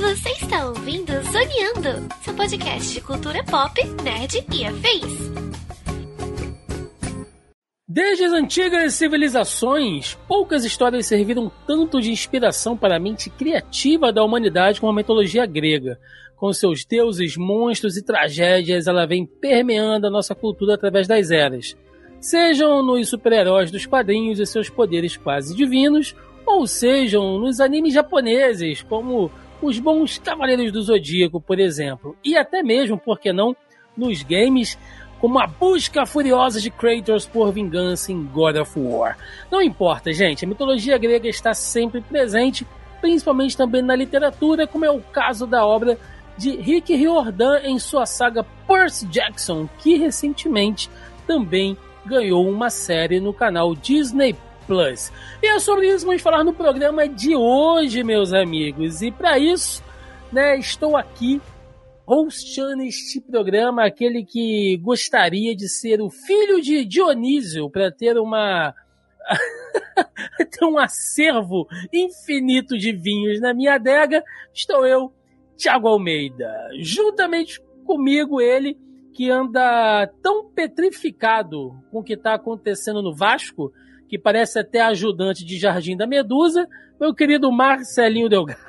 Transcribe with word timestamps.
Você 0.00 0.30
está 0.30 0.66
ouvindo 0.66 1.12
Zoneando, 1.30 2.14
seu 2.22 2.34
podcast 2.34 2.92
de 2.92 3.00
cultura 3.00 3.42
pop, 3.44 3.82
nerd 4.02 4.44
e 4.52 4.64
afins. 4.64 5.32
Desde 7.88 8.24
as 8.24 8.32
antigas 8.32 8.94
civilizações, 8.94 10.18
poucas 10.26 10.64
histórias 10.64 11.06
serviram 11.06 11.52
tanto 11.66 12.00
de 12.00 12.10
inspiração 12.10 12.76
para 12.76 12.96
a 12.96 13.00
mente 13.00 13.28
criativa 13.28 14.12
da 14.12 14.24
humanidade 14.24 14.80
como 14.80 14.92
a 14.92 14.96
mitologia 14.96 15.44
grega. 15.44 15.98
Com 16.36 16.52
seus 16.52 16.84
deuses, 16.84 17.36
monstros 17.36 17.96
e 17.96 18.02
tragédias, 18.02 18.86
ela 18.86 19.06
vem 19.06 19.26
permeando 19.26 20.06
a 20.06 20.10
nossa 20.10 20.34
cultura 20.34 20.74
através 20.74 21.06
das 21.06 21.30
eras. 21.30 21.76
Sejam 22.22 22.84
nos 22.84 23.08
super-heróis 23.08 23.68
dos 23.72 23.84
quadrinhos 23.84 24.38
e 24.38 24.46
seus 24.46 24.70
poderes 24.70 25.16
quase 25.16 25.56
divinos, 25.56 26.14
ou 26.46 26.68
sejam 26.68 27.36
nos 27.36 27.58
animes 27.58 27.92
japoneses, 27.92 28.80
como 28.80 29.28
os 29.60 29.80
bons 29.80 30.18
Cavaleiros 30.18 30.70
do 30.70 30.80
Zodíaco, 30.82 31.40
por 31.40 31.58
exemplo, 31.58 32.16
e 32.24 32.36
até 32.36 32.62
mesmo, 32.62 32.96
por 32.96 33.18
que 33.18 33.32
não, 33.32 33.56
nos 33.96 34.22
games, 34.22 34.78
como 35.20 35.36
a 35.40 35.48
busca 35.48 36.06
furiosa 36.06 36.60
de 36.60 36.70
Kratos 36.70 37.26
por 37.26 37.50
vingança 37.50 38.12
em 38.12 38.22
God 38.22 38.54
of 38.54 38.78
War. 38.78 39.18
Não 39.50 39.60
importa, 39.60 40.12
gente, 40.12 40.44
a 40.44 40.48
mitologia 40.48 40.96
grega 40.98 41.28
está 41.28 41.52
sempre 41.52 42.00
presente, 42.02 42.64
principalmente 43.00 43.56
também 43.56 43.82
na 43.82 43.96
literatura, 43.96 44.64
como 44.64 44.84
é 44.84 44.90
o 44.92 45.00
caso 45.00 45.44
da 45.44 45.66
obra 45.66 45.98
de 46.38 46.54
Rick 46.54 46.94
Riordan 46.94 47.62
em 47.64 47.80
sua 47.80 48.06
saga 48.06 48.46
Percy 48.68 49.06
Jackson, 49.06 49.68
que 49.80 49.96
recentemente 49.96 50.88
também 51.26 51.76
ganhou 52.04 52.48
uma 52.48 52.70
série 52.70 53.20
no 53.20 53.32
canal 53.32 53.74
Disney 53.74 54.36
Plus. 54.66 55.12
E 55.42 55.46
é 55.46 55.58
sobre 55.58 55.88
isso 55.88 56.00
que 56.00 56.06
vamos 56.06 56.22
falar 56.22 56.44
no 56.44 56.52
programa 56.52 57.08
de 57.08 57.34
hoje, 57.34 58.02
meus 58.02 58.32
amigos. 58.32 59.02
E 59.02 59.10
para 59.10 59.38
isso, 59.38 59.82
né, 60.32 60.58
estou 60.58 60.96
aqui 60.96 61.40
hosteando 62.06 62.82
este 62.82 63.20
programa, 63.20 63.84
aquele 63.84 64.24
que 64.24 64.76
gostaria 64.78 65.54
de 65.54 65.68
ser 65.68 66.00
o 66.00 66.10
filho 66.10 66.60
de 66.60 66.84
Dionísio 66.84 67.70
para 67.70 67.90
ter 67.90 68.18
uma 68.18 68.74
ter 70.50 70.64
um 70.64 70.78
acervo 70.78 71.66
infinito 71.92 72.76
de 72.76 72.92
vinhos 72.92 73.40
na 73.40 73.54
minha 73.54 73.74
adega. 73.74 74.22
Estou 74.52 74.84
eu, 74.84 75.12
Thiago 75.56 75.88
Almeida, 75.88 76.50
juntamente 76.80 77.60
comigo 77.84 78.40
ele 78.40 78.76
que 79.14 79.30
anda 79.30 80.06
tão 80.22 80.48
petrificado 80.50 81.72
com 81.90 82.00
o 82.00 82.02
que 82.02 82.14
está 82.14 82.34
acontecendo 82.34 83.02
no 83.02 83.14
Vasco 83.14 83.72
que 84.12 84.18
parece 84.18 84.58
até 84.58 84.78
ajudante 84.82 85.42
de 85.42 85.58
Jardim 85.58 85.96
da 85.96 86.06
Medusa, 86.06 86.68
meu 87.00 87.14
querido 87.14 87.50
Marcelinho 87.50 88.28
Delgado. 88.28 88.60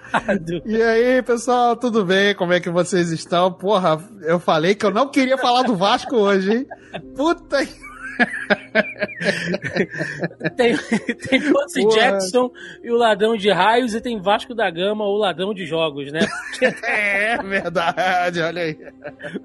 E 0.65 0.81
aí, 0.81 1.21
pessoal, 1.21 1.75
tudo 1.75 2.05
bem? 2.05 2.33
Como 2.33 2.53
é 2.53 2.61
que 2.61 2.69
vocês 2.69 3.11
estão? 3.11 3.51
Porra, 3.51 4.01
eu 4.21 4.39
falei 4.39 4.73
que 4.73 4.85
eu 4.85 4.91
não 4.91 5.09
queria 5.09 5.37
falar 5.37 5.63
do 5.63 5.75
Vasco 5.75 6.15
hoje, 6.15 6.53
hein? 6.53 6.67
Puta 7.13 7.65
que 7.65 7.92
tem, 10.55 10.77
tem 10.77 11.41
Percy 11.41 11.87
Jackson 11.93 12.51
e 12.83 12.91
o 12.91 12.97
Ladrão 12.97 13.35
de 13.35 13.51
Raios, 13.51 13.93
e 13.93 14.01
tem 14.01 14.21
Vasco 14.21 14.53
da 14.53 14.69
Gama, 14.69 15.05
o 15.05 15.17
Ladrão 15.17 15.53
de 15.53 15.65
Jogos, 15.65 16.11
né? 16.11 16.19
é 16.83 17.37
verdade, 17.37 18.41
olha 18.41 18.63
aí. 18.63 18.77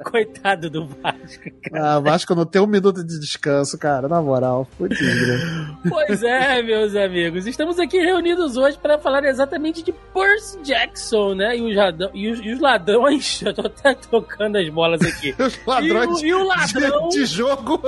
Coitado 0.05 0.70
do 0.70 0.86
Vasco. 0.86 1.50
Cara. 1.70 1.96
Ah, 1.96 2.00
Vasco 2.00 2.34
não 2.34 2.44
tem 2.44 2.61
um 2.61 2.66
minuto 2.66 3.05
de 3.05 3.19
descanso, 3.19 3.78
cara, 3.78 4.08
na 4.08 4.20
moral. 4.20 4.66
Fudido. 4.77 5.78
Pois 5.89 6.22
é, 6.22 6.62
meus 6.62 6.94
amigos. 6.96 7.46
Estamos 7.46 7.78
aqui 7.78 7.98
reunidos 7.98 8.56
hoje 8.56 8.78
para 8.78 8.98
falar 8.98 9.24
exatamente 9.24 9.83
de 9.83 9.92
Percy 9.92 10.58
Jackson, 10.62 11.34
né? 11.34 11.56
E 11.56 11.62
os, 11.62 11.77
ladrão, 11.77 12.11
e 12.14 12.30
os, 12.30 12.40
e 12.40 12.52
os 12.52 12.61
ladrões. 12.61 13.42
Eu 13.48 13.55
tô 13.55 13.67
até 13.67 13.95
tocando 13.95 14.56
as 14.56 14.68
bolas 14.68 15.00
aqui. 15.02 15.35
os 15.39 15.58
ladrões 15.67 16.23
e 16.23 16.24
o, 16.24 16.29
e 16.29 16.35
o 16.35 16.45
ladrão 16.45 17.08
de, 17.08 17.18
de 17.18 17.27
jogo. 17.27 17.80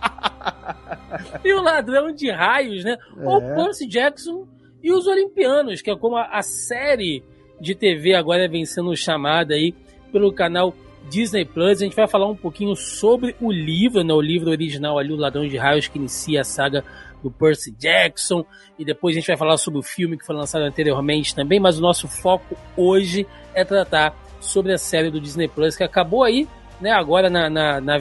e 1.44 1.52
o 1.52 1.62
ladrão 1.62 2.12
de 2.12 2.30
raios, 2.30 2.84
né? 2.84 2.96
É. 3.18 3.28
Ou 3.28 3.40
Percy 3.40 3.86
Jackson 3.86 4.46
e 4.82 4.92
os 4.92 5.06
Olimpianos, 5.06 5.82
que 5.82 5.90
é 5.90 5.96
como 5.96 6.16
a, 6.16 6.38
a, 6.38 6.42
série 6.42 7.22
de 7.60 7.74
TV 7.74 8.14
agora 8.14 8.48
vem 8.48 8.64
sendo 8.64 8.96
chamada 8.96 9.54
aí 9.54 9.74
pelo 10.10 10.32
canal 10.32 10.74
Disney 11.08 11.44
Plus. 11.44 11.80
A 11.80 11.84
gente 11.84 11.96
vai 11.96 12.08
falar 12.08 12.26
um 12.26 12.36
pouquinho 12.36 12.74
sobre 12.74 13.36
o 13.40 13.52
livro, 13.52 14.02
né? 14.02 14.12
O 14.12 14.20
livro 14.20 14.50
original 14.50 14.98
ali, 14.98 15.12
O 15.12 15.16
Ladrão 15.16 15.46
de 15.46 15.56
Raios, 15.56 15.88
que 15.88 15.98
inicia 15.98 16.40
a 16.40 16.44
saga 16.44 16.84
do 17.22 17.30
Percy 17.30 17.70
Jackson. 17.72 18.44
E 18.78 18.84
depois 18.84 19.14
a 19.14 19.20
gente 19.20 19.26
vai 19.26 19.36
falar 19.36 19.58
sobre 19.58 19.78
o 19.78 19.82
filme 19.82 20.16
que 20.16 20.24
foi 20.24 20.34
lançado 20.34 20.62
anteriormente 20.62 21.34
também. 21.34 21.60
Mas 21.60 21.78
o 21.78 21.82
nosso 21.82 22.08
foco 22.08 22.56
hoje 22.76 23.26
é 23.54 23.64
tratar 23.64 24.16
sobre 24.40 24.72
a 24.72 24.78
série 24.78 25.10
do 25.10 25.20
Disney 25.20 25.48
Plus, 25.48 25.76
que 25.76 25.84
acabou 25.84 26.22
aí, 26.22 26.48
né? 26.80 26.90
Agora 26.90 27.28
na, 27.28 27.50
na, 27.50 27.80
na 27.80 27.98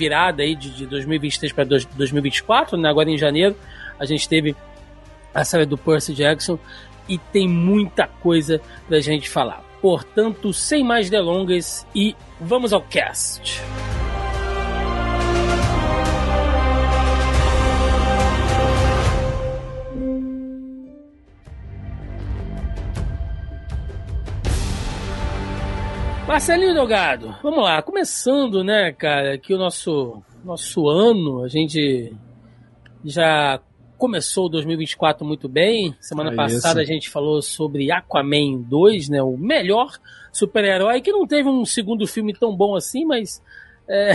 virada 0.00 0.42
aí 0.42 0.56
de, 0.56 0.70
de 0.70 0.86
2023 0.86 1.52
para 1.52 1.64
2024, 1.64 2.78
né? 2.78 2.88
agora 2.88 3.10
em 3.10 3.18
janeiro, 3.18 3.54
a 3.98 4.06
gente 4.06 4.26
teve 4.26 4.56
a 5.34 5.44
série 5.44 5.66
do 5.66 5.76
Percy 5.76 6.14
Jackson 6.14 6.58
e 7.06 7.18
tem 7.18 7.46
muita 7.46 8.06
coisa 8.06 8.62
pra 8.88 8.98
gente 9.00 9.28
falar. 9.28 9.62
Portanto, 9.82 10.52
sem 10.54 10.82
mais 10.82 11.10
delongas 11.10 11.86
e 11.94 12.16
vamos 12.40 12.72
ao 12.72 12.80
cast. 12.80 13.60
Marcelinho 26.30 26.74
Delgado, 26.74 27.34
vamos 27.42 27.60
lá, 27.60 27.82
começando, 27.82 28.62
né, 28.62 28.92
cara, 28.92 29.36
que 29.36 29.52
o 29.52 29.58
nosso, 29.58 30.22
nosso 30.44 30.88
ano, 30.88 31.42
a 31.42 31.48
gente 31.48 32.14
já 33.04 33.60
começou 33.98 34.48
2024 34.48 35.26
muito 35.26 35.48
bem. 35.48 35.92
Semana 36.00 36.30
é 36.30 36.36
passada 36.36 36.80
isso. 36.80 36.92
a 36.92 36.94
gente 36.94 37.10
falou 37.10 37.42
sobre 37.42 37.90
Aquaman 37.90 38.62
2, 38.62 39.08
né, 39.08 39.20
o 39.20 39.36
melhor 39.36 39.98
super-herói, 40.32 41.00
que 41.00 41.10
não 41.10 41.26
teve 41.26 41.48
um 41.48 41.64
segundo 41.64 42.06
filme 42.06 42.32
tão 42.32 42.56
bom 42.56 42.76
assim, 42.76 43.04
mas... 43.04 43.42
É... 43.88 44.12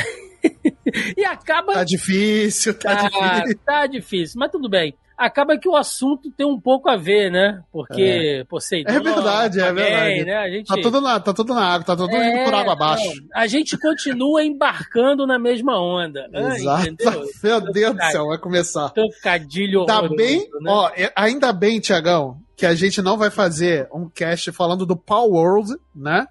e 1.19 1.25
acaba... 1.25 1.73
Tá 1.73 1.83
difícil, 1.83 2.79
tá, 2.79 3.09
tá 3.09 3.09
difícil. 3.09 3.59
Tá 3.65 3.87
difícil, 3.87 4.39
mas 4.39 4.51
tudo 4.51 4.69
bem 4.69 4.95
acaba 5.17 5.57
que 5.57 5.67
o 5.67 5.75
assunto 5.75 6.31
tem 6.31 6.45
um 6.45 6.59
pouco 6.59 6.89
a 6.89 6.95
ver, 6.95 7.31
né? 7.31 7.61
Porque, 7.71 8.41
é. 8.41 8.43
Poseidon... 8.43 8.91
É 8.91 8.99
verdade, 8.99 9.59
é 9.59 9.73
verdade. 9.73 10.25
Né? 10.25 10.35
A 10.35 10.49
gente... 10.49 10.67
tá, 10.67 10.75
tudo 10.81 11.01
na, 11.01 11.19
tá 11.19 11.33
tudo 11.33 11.53
na 11.53 11.65
água, 11.65 11.85
tá 11.85 11.95
tudo 11.95 12.15
é, 12.15 12.29
indo 12.29 12.45
por 12.45 12.53
água 12.53 12.73
abaixo. 12.73 13.11
A 13.33 13.47
gente 13.47 13.77
continua 13.77 14.43
embarcando 14.43 15.25
na 15.25 15.39
mesma 15.39 15.79
onda. 15.79 16.27
Exato. 16.33 16.95
Ah, 17.07 17.11
Meu 17.43 17.61
Deus 17.71 17.95
do 17.95 18.03
céu, 18.11 18.27
vai 18.27 18.37
começar. 18.37 18.89
Trocadilho 18.89 19.85
Tá 19.85 20.07
bem, 20.07 20.39
né? 20.61 20.71
ó, 20.71 20.91
ainda 21.15 21.51
bem, 21.51 21.79
Tiagão, 21.79 22.37
que 22.55 22.65
a 22.65 22.73
gente 22.73 23.01
não 23.01 23.17
vai 23.17 23.29
fazer 23.29 23.87
um 23.93 24.09
cast 24.09 24.51
falando 24.51 24.85
do 24.85 24.95
Power 24.95 25.31
World, 25.31 25.75
né? 25.95 26.25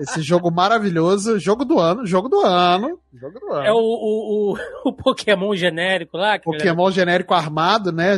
Esse 0.00 0.22
jogo 0.22 0.50
maravilhoso, 0.50 1.38
jogo 1.38 1.64
do 1.64 1.78
ano, 1.78 2.06
jogo 2.06 2.28
do 2.28 2.40
ano. 2.40 2.98
Jogo 3.14 3.40
do 3.40 3.52
ano. 3.52 3.66
É 3.66 3.72
o, 3.72 3.76
o, 3.76 4.52
o, 4.52 4.58
o 4.86 4.92
Pokémon 4.92 5.54
genérico 5.54 6.16
lá. 6.16 6.38
Pokémon 6.38 6.90
genérico 6.90 7.34
armado, 7.34 7.92
né? 7.92 8.16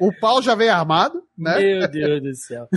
O, 0.00 0.08
o 0.08 0.20
pau 0.20 0.42
já 0.42 0.54
veio 0.54 0.72
armado, 0.72 1.22
né? 1.36 1.58
Meu 1.58 1.88
Deus 1.88 2.22
do 2.22 2.34
céu. 2.34 2.68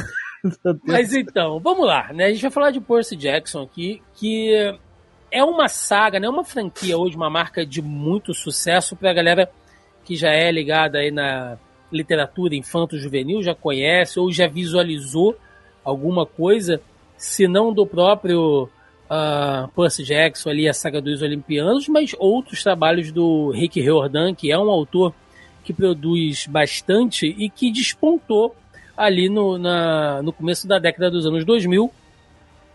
Mas 0.86 1.14
então, 1.14 1.60
vamos 1.60 1.86
lá, 1.86 2.12
né? 2.14 2.26
A 2.26 2.30
gente 2.30 2.42
vai 2.42 2.52
falar 2.52 2.72
de 2.72 2.82
Percy 2.82 3.16
Jackson 3.16 3.62
aqui, 3.62 4.02
que 4.16 4.54
é 5.32 5.44
uma 5.44 5.68
saga, 5.68 6.20
né? 6.20 6.28
Uma 6.28 6.44
franquia 6.44 6.98
hoje, 6.98 7.16
uma 7.16 7.30
marca 7.30 7.66
de 7.66 7.82
muito 7.82 8.34
sucesso 8.34 8.96
pra 8.96 9.14
galera 9.14 9.50
que 10.04 10.16
já 10.16 10.32
é 10.32 10.52
ligada 10.52 10.98
aí 10.98 11.12
na 11.12 11.58
literatura 11.92 12.56
infanto-juvenil, 12.56 13.44
já 13.44 13.54
conhece 13.54 14.20
ou 14.20 14.32
já 14.32 14.48
visualizou 14.48 15.38
alguma 15.84 16.26
coisa 16.26 16.82
se 17.22 17.48
não 17.48 17.72
do 17.72 17.86
próprio 17.86 18.64
uh, 18.64 19.68
Percy 19.76 20.04
Jackson 20.04 20.50
ali, 20.50 20.68
a 20.68 20.74
saga 20.74 21.00
dos 21.00 21.22
Olimpianos, 21.22 21.88
mas 21.88 22.16
outros 22.18 22.64
trabalhos 22.64 23.12
do 23.12 23.52
Rick 23.52 23.80
Riordan, 23.80 24.34
que 24.34 24.52
é 24.52 24.58
um 24.58 24.72
autor 24.72 25.14
que 25.64 25.72
produz 25.72 26.48
bastante 26.48 27.28
e 27.28 27.48
que 27.48 27.72
despontou 27.72 28.56
ali 28.98 29.30
no, 29.30 29.60
na, 29.60 30.24
no 30.24 30.34
começo 30.34 30.68
da 30.68 30.80
década 30.80 31.12
dos 31.12 31.28
anos 31.28 31.46
2000, 31.46 31.92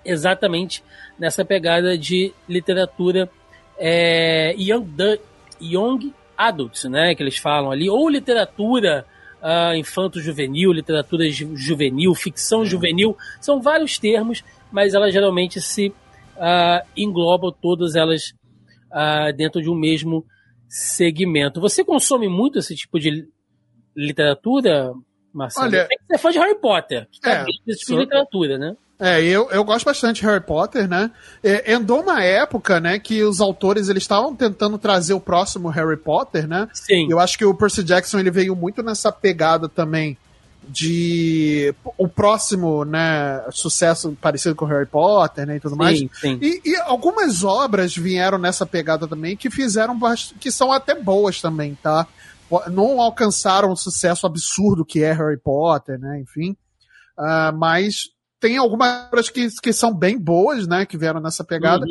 exatamente 0.05 0.81
nessa 1.19 1.45
pegada 1.45 1.99
de 1.99 2.33
literatura 2.49 3.29
é, 3.77 4.55
young, 4.57 5.19
young 5.61 6.15
adults, 6.39 6.85
né, 6.85 7.17
que 7.17 7.23
eles 7.25 7.37
falam 7.37 7.73
ali, 7.73 7.91
ou 7.91 8.09
literatura 8.09 9.05
uh, 9.47 9.77
infanto-juvenil, 9.77 10.73
literatura 10.73 11.25
juvenil, 11.31 12.15
ficção 12.15 12.65
juvenil, 12.65 13.17
são 13.41 13.63
vários 13.63 13.99
termos, 13.99 14.43
mas 14.73 14.93
elas 14.93 15.13
geralmente 15.13 15.61
se 15.61 15.89
uh, 15.89 16.85
englobam 16.97 17.53
todas 17.53 17.95
elas 17.95 18.35
uh, 18.91 19.33
dentro 19.37 19.63
de 19.63 19.71
um 19.71 19.75
mesmo 19.75 20.27
segmento. 20.69 21.61
Você 21.61 21.85
consome 21.85 22.29
muito 22.29 22.59
esse 22.59 22.75
tipo 22.75 22.99
de 22.99 23.29
literatura, 23.95 24.93
Marcelo? 25.33 25.67
Olha, 25.67 25.89
você 26.07 26.15
é 26.15 26.19
fã 26.19 26.31
de 26.33 26.39
Harry 26.39 26.59
Potter, 26.61 27.07
que 27.11 27.21
tá 27.21 27.31
é, 27.31 27.45
dentro 27.45 27.63
desse 27.65 27.81
tipo 27.81 27.93
de 27.93 27.99
literatura, 28.01 28.59
né? 28.59 28.77
É, 28.99 29.23
eu, 29.23 29.51
eu 29.51 29.63
gosto 29.63 29.85
bastante 29.85 30.21
de 30.21 30.27
Harry 30.27 30.43
Potter, 30.43 30.89
né? 30.89 31.11
É, 31.43 31.75
andou 31.75 32.01
uma 32.01 32.23
época, 32.23 32.81
né, 32.81 32.99
que 32.99 33.23
os 33.23 33.41
autores 33.41 33.89
eles 33.89 34.03
estavam 34.03 34.35
tentando 34.35 34.79
trazer 34.79 35.13
o 35.13 35.21
próximo 35.21 35.69
Harry 35.69 35.99
Potter, 35.99 36.49
né? 36.49 36.67
Sim. 36.73 37.07
Eu 37.11 37.21
acho 37.21 37.37
que 37.37 37.45
o 37.45 37.55
Percy 37.55 37.85
Jackson 37.85 38.19
ele 38.19 38.31
veio 38.31 38.57
muito 38.57 38.83
nessa 38.83 39.13
pegada 39.13 39.69
também 39.69 40.17
de 40.69 41.75
o 41.97 42.09
próximo, 42.09 42.85
né, 42.85 43.45
sucesso 43.53 44.17
parecido 44.21 44.57
com 44.57 44.65
Harry 44.65 44.87
Potter, 44.87 45.47
né, 45.47 45.57
e 45.57 45.61
tudo 45.61 45.77
mais. 45.77 45.99
Sim, 45.99 46.11
sim. 46.15 46.39
E, 46.41 46.61
e 46.65 46.77
algumas 46.77 47.45
obras 47.45 47.95
vieram 47.95 48.39
nessa 48.39 48.67
pegada 48.67 49.07
também 49.07 49.37
que 49.37 49.51
fizeram 49.51 49.97
que 50.41 50.51
são 50.51 50.73
até 50.73 50.95
boas 50.95 51.41
também, 51.41 51.77
tá? 51.81 52.07
Não 52.71 53.01
alcançaram 53.01 53.71
o 53.73 53.77
sucesso 53.77 54.27
absurdo 54.27 54.85
que 54.85 55.03
é 55.03 55.13
Harry 55.13 55.39
Potter, 55.39 55.99
né? 55.99 56.21
Enfim. 56.21 56.57
Ah, 57.19 57.53
mas 57.53 58.11
tem 58.47 58.57
algumas 58.59 59.07
obras 59.07 59.29
que, 59.29 59.49
que 59.61 59.73
são 59.73 59.93
bem 59.93 60.17
boas, 60.17 60.69
né? 60.69 60.87
Que 60.87 60.97
vieram 60.97 61.21
nessa 61.21 61.43
pegada. 61.43 61.85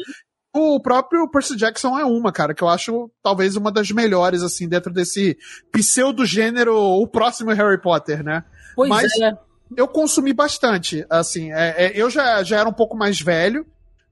Uhum. 0.53 0.75
O 0.75 0.79
próprio 0.79 1.29
Percy 1.29 1.57
Jackson 1.57 1.99
é 1.99 2.05
uma, 2.05 2.31
cara, 2.31 2.53
que 2.53 2.63
eu 2.63 2.69
acho 2.69 3.11
talvez 3.21 3.57
uma 3.57 3.69
das 3.69 3.91
melhores, 3.91 4.41
assim, 4.41 4.69
dentro 4.69 4.93
desse 4.93 5.37
pseudo-gênero, 5.69 6.73
o 6.73 7.05
próximo 7.05 7.51
Harry 7.51 7.81
Potter, 7.81 8.23
né? 8.23 8.45
Pois 8.73 8.89
Mas- 8.89 9.11
é. 9.21 9.37
eu 9.75 9.85
consumi 9.85 10.31
bastante, 10.31 11.05
assim, 11.09 11.51
é, 11.51 11.87
é, 11.87 11.91
eu 11.93 12.09
já, 12.09 12.41
já 12.41 12.57
era 12.61 12.69
um 12.69 12.73
pouco 12.73 12.95
mais 12.95 13.19
velho, 13.19 13.65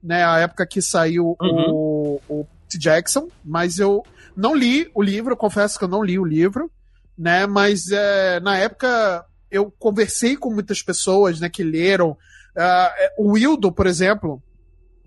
né, 0.04 0.26
a 0.26 0.40
época 0.40 0.68
que 0.68 0.82
saiu 0.82 1.38
o, 1.40 2.20
o 2.28 2.46
Percy 2.64 2.78
Jackson, 2.78 3.30
mas 3.44 3.80
eu 3.80 4.04
não 4.36 4.54
li 4.54 4.92
o 4.94 5.02
livro, 5.02 5.32
eu 5.32 5.38
confesso 5.38 5.80
que 5.80 5.86
eu 5.86 5.90
não 5.90 6.04
li 6.04 6.20
o 6.20 6.26
livro, 6.26 6.70
né, 7.18 7.48
mas 7.48 7.90
é, 7.90 8.42
na 8.42 8.58
época 8.58 9.26
eu 9.50 9.72
conversei 9.80 10.36
com 10.36 10.52
muitas 10.54 10.82
pessoas, 10.82 11.40
né, 11.40 11.48
que 11.48 11.64
leram, 11.64 12.18
É, 12.56 13.14
o 13.18 13.32
Wildo, 13.32 13.72
por 13.72 13.88
exemplo, 13.88 14.42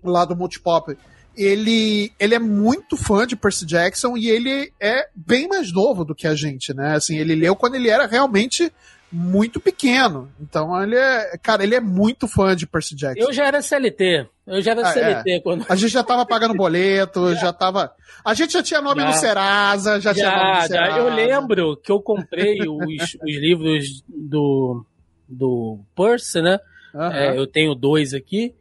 lá 0.03 0.25
do 0.25 0.35
Multipop, 0.35 0.97
ele, 1.35 2.11
ele 2.19 2.33
é 2.35 2.39
muito 2.39 2.97
fã 2.97 3.25
de 3.27 3.35
Percy 3.35 3.65
Jackson 3.65 4.17
e 4.17 4.29
ele 4.29 4.73
é 4.79 5.07
bem 5.15 5.47
mais 5.47 5.71
novo 5.71 6.03
do 6.03 6.15
que 6.15 6.27
a 6.27 6.33
gente, 6.33 6.73
né? 6.73 6.95
Assim, 6.95 7.17
ele 7.17 7.35
leu 7.35 7.55
quando 7.55 7.75
ele 7.75 7.89
era 7.89 8.07
realmente 8.07 8.71
muito 9.11 9.59
pequeno. 9.59 10.29
Então 10.41 10.81
ele 10.81 10.95
é, 10.95 11.37
cara, 11.41 11.63
ele 11.63 11.75
é 11.75 11.79
muito 11.79 12.27
fã 12.27 12.55
de 12.55 12.65
Percy 12.65 12.95
Jackson. 12.95 13.23
Eu 13.23 13.31
já 13.31 13.45
era 13.45 13.61
CLT. 13.61 14.27
Eu 14.47 14.61
já 14.61 14.71
era 14.71 14.81
Ah, 14.81 14.93
CLT 14.93 15.41
quando. 15.41 15.65
A 15.69 15.75
gente 15.75 15.91
já 15.91 16.03
tava 16.03 16.25
pagando 16.25 16.55
boleto, 16.55 17.35
já 17.37 17.53
tava. 17.53 17.93
A 18.25 18.33
gente 18.33 18.53
já 18.53 18.63
tinha 18.63 18.81
nome 18.81 19.01
Já. 19.01 19.07
no 19.07 19.13
Serasa, 19.13 20.01
já, 20.01 20.13
tinha 20.13 20.31
nome 20.31 20.41
Já, 20.41 20.47
no 20.47 20.61
já. 20.61 20.67
Serasa. 20.67 20.97
Eu 20.97 21.13
lembro 21.13 21.77
que 21.77 21.91
eu 21.91 22.01
comprei 22.01 22.59
os, 22.61 23.17
os 23.21 23.35
livros 23.35 24.03
do, 24.07 24.83
do 25.27 25.79
Percy, 25.95 26.41
né? 26.41 26.59
Aham. 26.93 27.13
É, 27.13 27.37
eu 27.37 27.45
tenho 27.47 27.73
dois 27.75 28.13
aqui. 28.13 28.53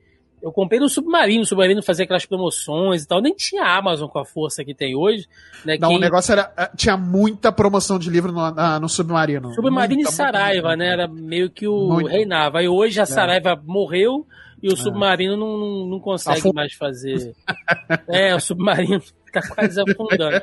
Eu 0.43 0.53
comprei 0.53 0.79
no 0.79 0.89
Submarino. 0.89 1.43
O 1.43 1.47
Submarino 1.47 1.83
fazia 1.83 2.05
aquelas 2.05 2.27
promoções 2.27 3.03
e 3.03 3.09
tal. 3.09 3.21
Nem 3.21 3.35
tinha 3.35 3.65
Amazon 3.65 4.07
com 4.09 4.19
a 4.19 4.25
força 4.25 4.65
que 4.65 4.75
tem 4.75 4.95
hoje. 4.95 5.27
Né? 5.65 5.77
Não, 5.81 5.89
Quem- 5.89 5.97
o 5.97 6.01
negócio 6.01 6.31
era. 6.33 6.53
eh, 6.57 6.71
Tinha 6.77 6.97
muita 6.97 7.51
promoção 7.51 7.99
de 7.99 8.09
livro 8.11 8.31
no, 8.31 8.51
na- 8.53 8.79
no 8.79 8.89
Submarino. 8.89 9.53
Submarino 9.55 9.95
Muita, 10.03 10.11
e 10.11 10.15
Saraiva, 10.15 10.69
muita, 10.69 10.77
né? 10.85 10.93
Era 10.93 11.09
meio 11.09 11.51
que 11.51 11.67
o 11.67 11.89
Muito. 11.89 12.09
reinava. 12.09 12.63
E 12.63 12.69
hoje 12.69 13.01
a 13.01 13.07
Saraiva 13.07 13.61
morreu 13.65 14.25
e 14.63 14.69
o 14.69 14.75
É. 14.75 14.77
Submarino 14.77 15.37
não, 15.37 15.57
não, 15.59 15.87
não 15.87 16.01
consegue 16.01 16.39
Afund- 16.39 16.55
mais 16.55 16.73
fazer. 16.75 17.35
é, 18.07 18.35
o 18.35 18.39
Submarino 18.41 19.01
tá 19.33 19.41
quase 19.55 19.81
afundando. 19.81 20.41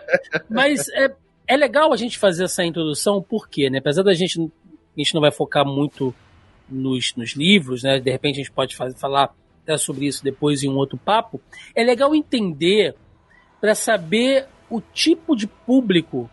Mas 0.49 0.89
é, 0.89 1.13
é 1.47 1.55
legal 1.55 1.93
a 1.93 1.97
gente 1.97 2.17
fazer 2.17 2.45
essa 2.45 2.63
introdução, 2.65 3.21
por 3.21 3.47
quê? 3.47 3.69
Né? 3.69 3.77
Apesar 3.77 4.03
da 4.03 4.13
gente, 4.13 4.39
a 4.41 4.99
gente 4.99 5.13
não 5.13 5.21
vai 5.21 5.31
focar 5.31 5.65
muito 5.65 6.13
nos, 6.69 7.13
nos 7.15 7.35
livros, 7.35 7.83
né? 7.83 7.99
De 7.99 8.11
repente 8.11 8.35
a 8.35 8.43
gente 8.43 8.51
pode 8.51 8.75
fazer, 8.75 8.97
falar 8.97 9.33
até 9.63 9.77
sobre 9.77 10.07
isso 10.07 10.23
depois 10.23 10.63
em 10.63 10.69
um 10.69 10.75
outro 10.75 10.97
papo. 10.97 11.41
É 11.75 11.83
legal 11.83 12.13
entender 12.13 12.95
para 13.61 13.73
saber 13.73 14.47
o 14.69 14.81
tipo 14.81 15.35
de 15.35 15.47
público 15.47 16.29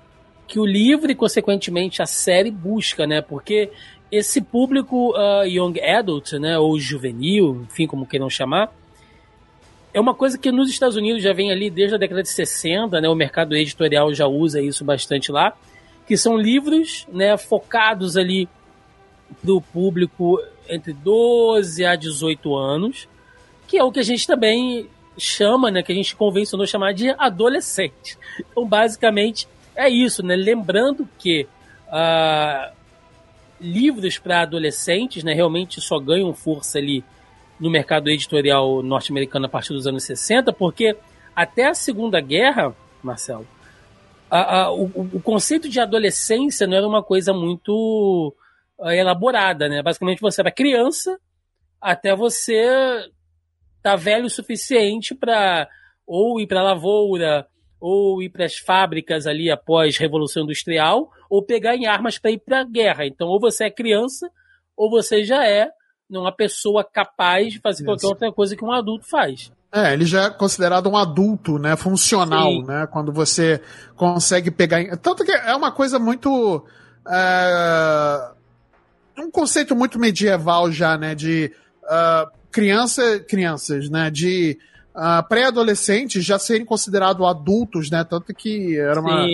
que 0.46 0.58
o 0.58 0.66
livro 0.66 1.10
e, 1.10 1.14
consequentemente, 1.14 2.02
a 2.02 2.06
série 2.06 2.50
busca, 2.50 3.06
né? 3.06 3.22
Porque 3.22 3.70
esse 4.10 4.40
público 4.40 5.14
ah, 5.14 5.44
young 5.44 5.80
adult, 5.80 6.32
né, 6.32 6.58
ou 6.58 6.78
juvenil, 6.78 7.66
enfim, 7.70 7.86
como 7.86 8.04
queiram 8.04 8.28
chamar, 8.28 8.72
é 9.94 10.00
uma 10.00 10.14
coisa 10.14 10.36
que 10.38 10.50
nos 10.50 10.68
Estados 10.68 10.96
Unidos 10.96 11.22
já 11.22 11.32
vem 11.32 11.52
ali 11.52 11.70
desde 11.70 11.94
a 11.94 11.98
década 11.98 12.22
de 12.22 12.28
60, 12.28 13.00
né? 13.00 13.08
O 13.08 13.14
mercado 13.14 13.56
editorial 13.56 14.12
já 14.12 14.26
usa 14.26 14.60
isso 14.60 14.84
bastante 14.84 15.30
lá, 15.30 15.56
que 16.06 16.16
são 16.16 16.36
livros, 16.36 17.06
né, 17.12 17.36
focados 17.36 18.16
ali 18.16 18.48
do 19.42 19.60
público 19.60 20.40
entre 20.68 20.92
12 20.92 21.84
a 21.84 21.96
18 21.96 22.54
anos, 22.56 23.08
que 23.66 23.76
é 23.78 23.84
o 23.84 23.90
que 23.92 24.00
a 24.00 24.04
gente 24.04 24.26
também 24.26 24.88
chama, 25.18 25.70
né, 25.70 25.82
que 25.82 25.92
a 25.92 25.94
gente 25.94 26.14
convencionou 26.16 26.66
chamar 26.66 26.92
de 26.94 27.10
adolescente. 27.10 28.16
Então, 28.38 28.66
basicamente, 28.66 29.46
é 29.76 29.88
isso, 29.88 30.22
né? 30.24 30.34
Lembrando 30.36 31.08
que 31.18 31.46
ah, 31.88 32.72
livros 33.60 34.18
para 34.18 34.42
adolescentes, 34.42 35.22
né, 35.24 35.32
realmente 35.34 35.80
só 35.80 35.98
ganham 35.98 36.32
força 36.32 36.78
ali 36.78 37.04
no 37.58 37.68
mercado 37.70 38.08
editorial 38.08 38.82
norte-americano 38.82 39.46
a 39.46 39.48
partir 39.48 39.72
dos 39.74 39.86
anos 39.86 40.02
60, 40.04 40.52
porque 40.52 40.96
até 41.36 41.66
a 41.68 41.74
Segunda 41.74 42.20
Guerra, 42.20 42.74
Marcelo, 43.02 43.46
a- 44.30 44.62
a- 44.62 44.72
o, 44.72 44.84
o 45.14 45.20
conceito 45.20 45.68
de 45.68 45.78
adolescência 45.80 46.66
não 46.66 46.76
era 46.76 46.86
uma 46.88 47.02
coisa 47.02 47.34
muito 47.34 48.32
elaborada, 48.84 49.68
né? 49.68 49.82
Basicamente 49.82 50.20
você 50.20 50.40
era 50.40 50.50
criança 50.50 51.18
até 51.80 52.14
você 52.14 52.64
tá 53.82 53.96
velho 53.96 54.26
o 54.26 54.30
suficiente 54.30 55.14
para 55.14 55.68
ou 56.06 56.40
ir 56.40 56.46
para 56.46 56.62
lavoura, 56.62 57.46
ou 57.80 58.22
ir 58.22 58.28
para 58.28 58.44
as 58.44 58.56
fábricas 58.58 59.26
ali 59.26 59.50
após 59.50 59.96
Revolução 59.96 60.42
Industrial, 60.42 61.08
ou 61.30 61.42
pegar 61.42 61.76
em 61.76 61.86
armas 61.86 62.18
para 62.18 62.30
ir 62.32 62.38
para 62.38 62.60
a 62.60 62.64
guerra. 62.64 63.06
Então, 63.06 63.28
ou 63.28 63.40
você 63.40 63.64
é 63.64 63.70
criança, 63.70 64.28
ou 64.76 64.90
você 64.90 65.22
já 65.24 65.46
é 65.46 65.70
uma 66.10 66.32
pessoa 66.32 66.82
capaz 66.84 67.52
de 67.52 67.60
fazer 67.60 67.84
qualquer 67.84 68.00
Isso. 68.00 68.08
outra 68.08 68.32
coisa 68.32 68.56
que 68.56 68.64
um 68.64 68.72
adulto 68.72 69.08
faz. 69.08 69.52
É, 69.72 69.92
ele 69.92 70.04
já 70.04 70.24
é 70.24 70.30
considerado 70.30 70.88
um 70.90 70.96
adulto, 70.96 71.56
né? 71.58 71.76
Funcional, 71.76 72.50
Sim. 72.50 72.64
né? 72.66 72.88
Quando 72.90 73.12
você 73.12 73.62
consegue 73.94 74.50
pegar. 74.50 74.82
em- 74.82 74.90
Tanto 74.96 75.24
que 75.24 75.30
é 75.30 75.54
uma 75.54 75.70
coisa 75.70 75.98
muito. 75.98 76.66
é, 77.08 78.30
Um 79.20 79.30
conceito 79.30 79.76
muito 79.76 79.98
medieval 79.98 80.70
já, 80.72 80.96
né? 80.96 81.14
De 81.14 81.52
ah, 81.84 82.28
criança, 82.50 83.20
crianças, 83.20 83.88
né? 83.88 84.10
De 84.10 84.58
ah, 84.94 85.22
pré-adolescentes 85.22 86.24
já 86.24 86.38
serem 86.38 86.64
considerados 86.64 87.26
adultos, 87.26 87.90
né? 87.90 88.04
Tanto 88.04 88.34
que 88.34 88.78
era 88.78 89.00
uma. 89.00 89.26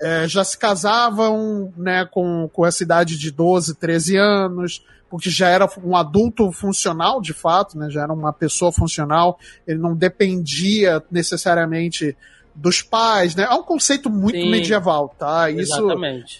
É, 0.00 0.26
já 0.26 0.42
se 0.42 0.58
casavam 0.58 1.72
né, 1.76 2.04
com, 2.04 2.50
com 2.52 2.66
essa 2.66 2.82
idade 2.82 3.16
de 3.16 3.30
12, 3.30 3.76
13 3.76 4.16
anos, 4.16 4.84
porque 5.08 5.30
já 5.30 5.48
era 5.48 5.68
um 5.84 5.94
adulto 5.94 6.50
funcional 6.50 7.20
de 7.20 7.32
fato, 7.32 7.78
né, 7.78 7.88
já 7.88 8.02
era 8.02 8.12
uma 8.12 8.32
pessoa 8.32 8.72
funcional, 8.72 9.38
ele 9.64 9.78
não 9.78 9.94
dependia 9.94 11.00
necessariamente 11.08 12.16
dos 12.54 12.82
pais, 12.82 13.34
né? 13.34 13.44
É 13.44 13.54
um 13.54 13.62
conceito 13.62 14.10
muito 14.10 14.36
Sim. 14.38 14.50
medieval, 14.50 15.14
tá? 15.18 15.50
Isso 15.50 15.88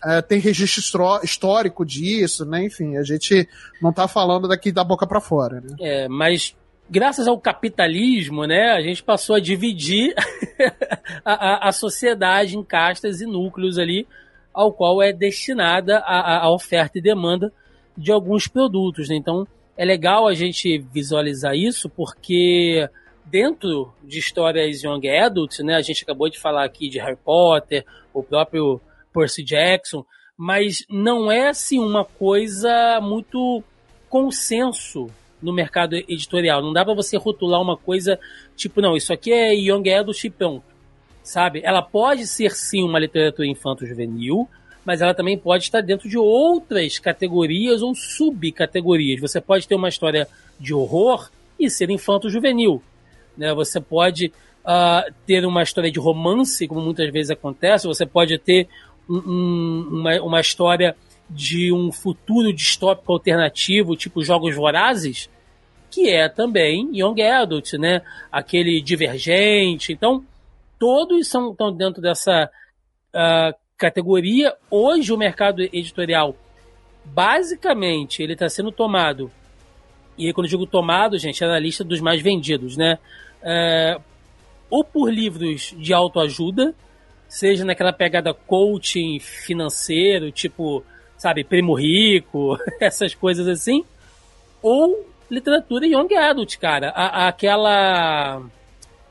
é, 0.05 0.21
tem 0.21 0.39
registro 0.39 1.03
histórico 1.23 1.85
disso, 1.87 2.45
né? 2.45 2.65
Enfim, 2.67 2.97
a 2.97 3.03
gente 3.03 3.49
não 3.81 3.93
tá 3.93 4.07
falando 4.07 4.47
daqui 4.47 4.71
da 4.71 4.85
boca 4.85 5.07
para 5.07 5.21
fora, 5.21 5.61
né? 5.61 5.75
É, 5.81 6.09
mas 6.09 6.55
graças 6.91 7.27
ao 7.27 7.39
capitalismo, 7.41 8.45
né, 8.45 8.73
a 8.73 8.83
gente 8.83 9.03
passou 9.03 9.37
a 9.37 9.41
dividir 9.41 10.15
a, 11.25 11.33
a- 11.67 11.69
a 11.69 11.73
sociedade 11.73 12.57
em 12.57 12.63
castas 12.65 13.21
e 13.21 13.27
núcleos 13.27 13.79
ali, 13.79 14.07
ao 14.53 14.73
qual 14.73 15.01
é 15.03 15.13
destinada 15.13 15.99
a, 16.01 16.21
a- 16.21 16.39
a 16.45 16.53
oferta 16.53 16.99
e 16.99 17.03
demanda 17.03 17.51
de 17.97 18.13
alguns 18.13 18.47
produtos. 18.47 19.09
né? 19.09 19.17
Então, 19.17 19.47
é 19.77 19.85
legal 19.85 20.27
a 20.29 20.35
gente 20.35 20.79
visualizar 20.93 21.55
isso, 21.55 21.89
porque 21.89 22.87
dentro 23.25 23.93
de 24.03 24.19
histórias 24.19 24.83
young 24.83 25.09
adult, 25.09 25.61
né, 25.61 25.77
a 25.77 25.83
gente 25.83 26.03
acabou 26.03 26.29
de 26.29 26.39
falar 26.39 26.65
aqui 26.65 26.89
de 26.89 26.99
Harry 26.99 27.17
Potter, 27.17 27.85
o 28.13 28.23
próprio 28.23 28.81
Percy 29.13 29.43
Jackson, 29.43 30.05
mas 30.37 30.85
não 30.89 31.31
é 31.31 31.49
assim 31.49 31.79
uma 31.79 32.05
coisa 32.05 33.01
muito 33.01 33.63
consenso 34.09 35.09
no 35.41 35.53
mercado 35.53 35.97
editorial. 35.97 36.63
Não 36.63 36.73
dá 36.73 36.85
pra 36.85 36.95
você 36.95 37.17
rotular 37.17 37.61
uma 37.61 37.77
coisa 37.77 38.19
tipo, 38.57 38.81
não, 38.81 38.97
isso 38.97 39.13
aqui 39.13 39.33
é 39.33 39.55
Young 39.55 39.91
Adult 39.91 40.25
e 40.25 40.31
pronto. 40.31 40.65
Sabe? 41.23 41.61
Ela 41.65 41.83
pode 41.83 42.27
ser 42.27 42.51
sim 42.53 42.83
uma 42.83 42.99
literatura 42.99 43.47
infanto-juvenil, 43.47 44.49
mas 44.85 45.01
ela 45.01 45.15
também 45.15 45.39
pode 45.39 45.65
estar 45.65 45.81
dentro 45.81 46.09
de 46.09 46.19
outras 46.19 46.99
categorias 46.99 47.83
ou 47.83 47.95
subcategorias. 47.95 49.21
Você 49.21 49.41
pode 49.41 49.67
ter 49.69 49.75
uma 49.75 49.89
história 49.89 50.29
de 50.59 50.75
horror 50.75 51.31
e 51.59 51.71
ser 51.71 51.91
infanto-juvenil. 51.91 52.83
Né? 53.37 53.53
Você 53.55 53.81
pode 53.81 54.33
uh, 54.65 55.13
ter 55.27 55.45
uma 55.45 55.63
história 55.63 55.91
de 55.91 55.99
romance, 55.99 56.67
como 56.67 56.81
muitas 56.81 57.11
vezes 57.13 57.31
acontece, 57.31 57.87
você 57.87 58.07
pode 58.07 58.39
ter 58.39 58.69
um, 59.09 59.17
um, 59.17 59.89
uma, 60.01 60.23
uma 60.23 60.41
história 60.41 60.97
de 61.29 61.73
um 61.73 61.91
futuro 61.91 62.53
distópico 62.53 63.13
alternativo, 63.13 63.97
tipo 63.97 64.23
Jogos 64.23 64.55
Vorazes, 64.55 65.31
que 65.91 66.11
é 66.11 66.29
também 66.29 66.89
Young 66.93 67.21
Adult, 67.23 67.75
né? 67.75 68.03
Aquele 68.31 68.81
divergente. 68.81 69.93
Então, 69.93 70.25
todos 70.79 71.29
são, 71.29 71.53
estão 71.53 71.73
dentro 71.73 72.01
dessa 72.01 72.51
uh, 73.15 73.55
categoria. 73.77 74.55
Hoje, 74.71 75.13
o 75.13 75.19
mercado 75.19 75.63
editorial, 75.63 76.35
basicamente, 77.05 78.23
ele 78.23 78.33
está 78.33 78.49
sendo 78.49 78.73
tomado. 78.73 79.31
E 80.17 80.33
quando 80.33 80.47
eu 80.47 80.51
digo 80.51 80.67
tomado, 80.67 81.19
gente, 81.19 81.43
é 81.43 81.47
na 81.47 81.59
lista 81.59 81.83
dos 81.83 82.01
mais 82.01 82.21
vendidos, 82.21 82.77
né? 82.77 82.99
Uh, 83.43 84.03
ou 84.71 84.85
por 84.85 85.13
livros 85.13 85.75
de 85.77 85.93
autoajuda, 85.93 86.75
seja 87.29 87.65
naquela 87.65 87.93
pegada 87.93 88.33
coaching 88.33 89.19
financeiro, 89.19 90.31
tipo 90.31 90.85
sabe, 91.23 91.45
Primo 91.45 91.75
Rico, 91.75 92.59
essas 92.81 93.15
coisas 93.15 93.47
assim, 93.47 93.85
ou 94.61 95.09
literatura 95.31 95.87
young 95.87 96.13
adult, 96.17 96.59
cara. 96.59 96.91
A, 96.91 97.25
a, 97.25 97.29
aquela 97.29 98.43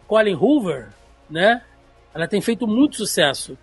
Colin 0.07 0.35
Hoover, 0.35 0.89
né? 1.29 1.61
Ela 2.13 2.27
tem 2.27 2.41
feito 2.41 2.67
muito 2.67 2.97
sucesso 2.97 3.57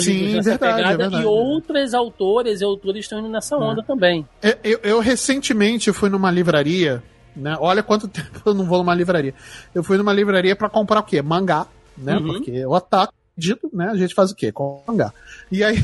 Sim, 0.00 0.34
dessa 0.34 0.50
verdade, 0.50 0.76
pegada 0.76 0.94
é 0.94 0.96
verdade, 0.96 1.22
e 1.22 1.26
outras 1.26 1.94
autoras 1.94 2.60
e 2.60 2.64
autores 2.64 3.04
estão 3.04 3.18
indo 3.18 3.28
nessa 3.28 3.54
é. 3.54 3.58
onda 3.58 3.80
é. 3.80 3.84
também. 3.84 4.26
Eu, 4.62 4.80
eu, 4.82 5.00
recentemente 5.00 5.92
fui 5.92 6.08
numa 6.08 6.30
livraria, 6.30 7.02
né? 7.36 7.56
Olha 7.60 7.82
quanto 7.82 8.08
tempo 8.08 8.40
eu 8.44 8.54
não 8.54 8.64
vou 8.64 8.78
numa 8.78 8.94
livraria. 8.94 9.34
Eu 9.74 9.82
fui 9.82 9.96
numa 9.96 10.12
livraria 10.12 10.56
para 10.56 10.68
comprar 10.68 11.00
o 11.00 11.02
quê? 11.02 11.20
Mangá, 11.20 11.66
né? 11.96 12.16
Uhum. 12.16 12.26
Porque 12.26 12.64
o 12.64 12.74
ataque 12.74 13.12
dito, 13.36 13.68
né? 13.72 13.88
A 13.90 13.96
gente 13.96 14.14
faz 14.14 14.30
o 14.30 14.34
quê? 14.34 14.52
Com 14.52 14.82
mangá. 14.86 15.12
E 15.50 15.62
aí 15.62 15.76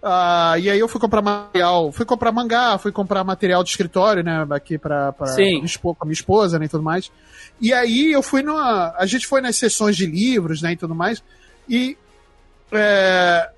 Uh, 0.00 0.56
e 0.60 0.70
aí 0.70 0.78
eu 0.78 0.88
fui 0.88 1.00
comprar 1.00 1.20
material, 1.20 1.92
fui 1.92 2.06
comprar 2.06 2.32
mangá, 2.32 2.78
fui 2.78 2.90
comprar 2.90 3.22
material 3.22 3.62
de 3.62 3.70
escritório, 3.70 4.22
né, 4.24 4.46
aqui 4.50 4.78
pra, 4.78 5.12
pra, 5.12 5.34
minha, 5.36 5.64
esposa, 5.64 5.96
pra 5.98 6.06
minha 6.06 6.14
esposa, 6.14 6.58
né, 6.58 6.64
e 6.64 6.68
tudo 6.68 6.82
mais. 6.82 7.12
E 7.60 7.72
aí 7.72 8.10
eu 8.10 8.22
fui 8.22 8.42
numa, 8.42 8.94
a 8.96 9.04
gente 9.04 9.26
foi 9.26 9.42
nas 9.42 9.56
sessões 9.56 9.96
de 9.96 10.06
livros, 10.06 10.62
né, 10.62 10.72
e 10.72 10.76
tudo 10.76 10.94
mais, 10.94 11.22
e 11.68 11.98
é, 12.72 13.50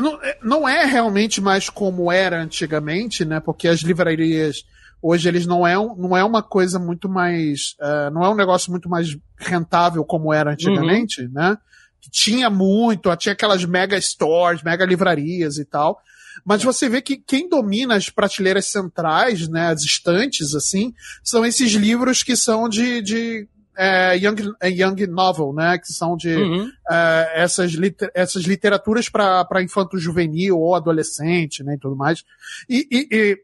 não, 0.00 0.22
é, 0.22 0.38
não 0.42 0.68
é 0.68 0.84
realmente 0.84 1.40
mais 1.40 1.68
como 1.68 2.10
era 2.10 2.42
antigamente, 2.42 3.24
né, 3.24 3.40
porque 3.40 3.68
as 3.68 3.80
livrarias 3.80 4.64
hoje 5.00 5.28
eles 5.28 5.46
não 5.46 5.66
é, 5.66 5.74
não 5.74 6.16
é 6.16 6.24
uma 6.24 6.42
coisa 6.42 6.78
muito 6.78 7.08
mais, 7.08 7.76
uh, 7.80 8.10
não 8.12 8.24
é 8.24 8.28
um 8.28 8.34
negócio 8.34 8.70
muito 8.70 8.88
mais 8.88 9.16
rentável 9.38 10.04
como 10.04 10.32
era 10.32 10.52
antigamente, 10.52 11.22
uhum. 11.22 11.30
né, 11.32 11.58
que 12.00 12.10
tinha 12.10 12.50
muito, 12.50 13.14
tinha 13.16 13.32
aquelas 13.32 13.64
mega 13.64 14.00
stores, 14.00 14.62
mega 14.62 14.84
livrarias 14.84 15.58
e 15.58 15.64
tal. 15.64 16.00
Mas 16.44 16.62
você 16.62 16.88
vê 16.88 17.00
que 17.00 17.16
quem 17.16 17.48
domina 17.48 17.96
as 17.96 18.10
prateleiras 18.10 18.66
centrais, 18.66 19.48
né, 19.48 19.68
as 19.68 19.82
estantes, 19.82 20.54
assim, 20.54 20.94
são 21.22 21.44
esses 21.44 21.72
livros 21.72 22.22
que 22.22 22.36
são 22.36 22.68
de, 22.68 23.00
de 23.00 23.48
é, 23.76 24.16
young, 24.16 24.54
é, 24.60 24.70
young 24.70 25.06
novel, 25.06 25.52
né, 25.52 25.78
que 25.78 25.92
são 25.92 26.16
de 26.16 26.34
uhum. 26.34 26.70
é, 26.90 27.32
essas, 27.42 27.72
liter, 27.72 28.10
essas 28.14 28.44
literaturas 28.44 29.08
para 29.08 29.62
infanto 29.62 29.98
juvenil 29.98 30.58
ou 30.58 30.74
adolescente, 30.74 31.62
né, 31.62 31.74
e 31.74 31.78
tudo 31.78 31.94
mais. 31.94 32.24
E, 32.68 32.88
e, 32.90 33.08
e, 33.10 33.42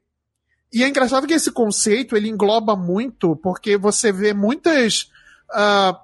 e, 0.73 0.85
é 0.85 0.89
engraçado 0.89 1.27
que 1.27 1.35
esse 1.35 1.51
conceito 1.51 2.17
ele 2.17 2.29
engloba 2.29 2.75
muito, 2.75 3.37
porque 3.37 3.77
você 3.77 4.11
vê 4.11 4.33
muitas 4.33 5.11
uh, 5.51 5.95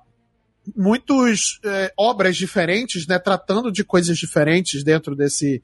muitas 0.77 1.59
é, 1.65 1.93
obras 1.97 2.37
diferentes, 2.37 3.07
né, 3.07 3.19
tratando 3.19 3.73
de 3.73 3.83
coisas 3.83 4.19
diferentes 4.19 4.85
dentro 4.85 5.17
desse, 5.17 5.63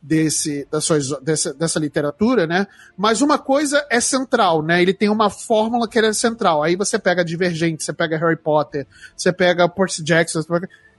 desse, 0.00 0.66
dessa, 0.70 1.20
dessa, 1.20 1.54
dessa 1.54 1.78
literatura, 1.78 2.46
né? 2.46 2.66
Mas 2.96 3.20
uma 3.20 3.38
coisa 3.38 3.84
é 3.90 4.00
central, 4.00 4.62
né? 4.62 4.80
Ele 4.80 4.94
tem 4.94 5.08
uma 5.08 5.28
fórmula 5.28 5.88
que 5.88 5.98
é 5.98 6.12
central. 6.12 6.62
Aí 6.62 6.76
você 6.76 6.98
pega 6.98 7.24
Divergente, 7.24 7.82
você 7.82 7.92
pega 7.92 8.16
Harry 8.16 8.36
Potter, 8.36 8.86
você 9.16 9.32
pega 9.32 9.68
Percy 9.68 10.04
Jackson, 10.04 10.42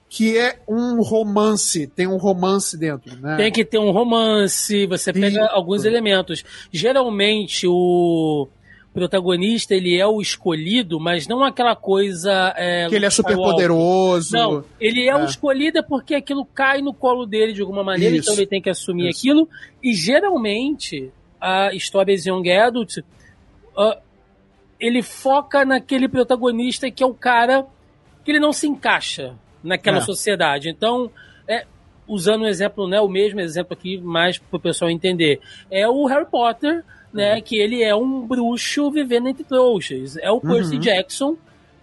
que 0.09 0.37
é 0.37 0.59
um 0.67 1.01
romance, 1.01 1.87
tem 1.87 2.07
um 2.07 2.17
romance 2.17 2.77
dentro, 2.77 3.15
né? 3.17 3.37
Tem 3.37 3.51
que 3.51 3.65
ter 3.65 3.77
um 3.77 3.91
romance, 3.91 4.85
você 4.85 5.11
pega 5.11 5.43
Isso. 5.43 5.51
alguns 5.51 5.83
elementos. 5.85 6.43
Geralmente 6.71 7.67
o 7.67 8.47
protagonista 8.97 9.75
ele 9.75 9.95
é 9.95 10.07
o 10.07 10.19
escolhido, 10.19 10.99
mas 10.99 11.27
não 11.27 11.43
aquela 11.43 11.75
coisa. 11.75 12.51
É, 12.57 12.87
que 12.89 12.95
ele 12.95 13.05
é 13.05 13.09
super 13.11 13.35
poderoso. 13.35 14.35
Não, 14.35 14.63
ele 14.79 15.03
é, 15.03 15.09
é, 15.09 15.15
o 15.15 15.23
escolhido 15.23 15.83
porque 15.87 16.15
aquilo 16.15 16.43
cai 16.43 16.81
no 16.81 16.95
colo 16.95 17.27
dele 17.27 17.53
de 17.53 17.61
alguma 17.61 17.83
maneira, 17.83 18.15
Isso. 18.15 18.23
então 18.23 18.33
ele 18.33 18.47
tem 18.47 18.59
que 18.59 18.71
assumir 18.71 19.09
Isso. 19.09 19.19
aquilo. 19.19 19.47
E 19.83 19.93
geralmente, 19.93 21.11
a 21.39 21.71
história 21.75 22.17
de 22.17 22.27
Young 22.27 22.49
Adult, 22.51 22.97
uh, 22.97 24.01
ele 24.79 25.03
foca 25.03 25.63
naquele 25.63 26.07
protagonista 26.07 26.89
que 26.89 27.03
é 27.03 27.05
o 27.05 27.13
cara 27.13 27.67
que 28.25 28.31
ele 28.31 28.39
não 28.39 28.51
se 28.51 28.67
encaixa 28.67 29.35
naquela 29.63 29.99
é. 29.99 30.01
sociedade. 30.01 30.69
Então, 30.69 31.11
é, 31.47 31.67
usando 32.07 32.45
um 32.45 32.47
exemplo, 32.47 32.87
né, 32.87 32.99
o 32.99 33.07
mesmo 33.07 33.39
exemplo 33.39 33.73
aqui, 33.73 33.99
mais 33.99 34.39
para 34.39 34.57
o 34.57 34.59
pessoal 34.59 34.89
entender, 34.89 35.39
é 35.69 35.87
o 35.87 36.03
Harry 36.07 36.25
Potter 36.25 36.83
né? 37.13 37.35
Uhum. 37.35 37.41
Que 37.41 37.57
ele 37.57 37.83
é 37.83 37.95
um 37.95 38.25
bruxo 38.25 38.91
vivendo 38.91 39.27
entre 39.27 39.43
trouxas. 39.43 40.17
É 40.17 40.31
o 40.31 40.39
Percy 40.39 40.75
uhum. 40.75 40.79
Jackson, 40.79 41.37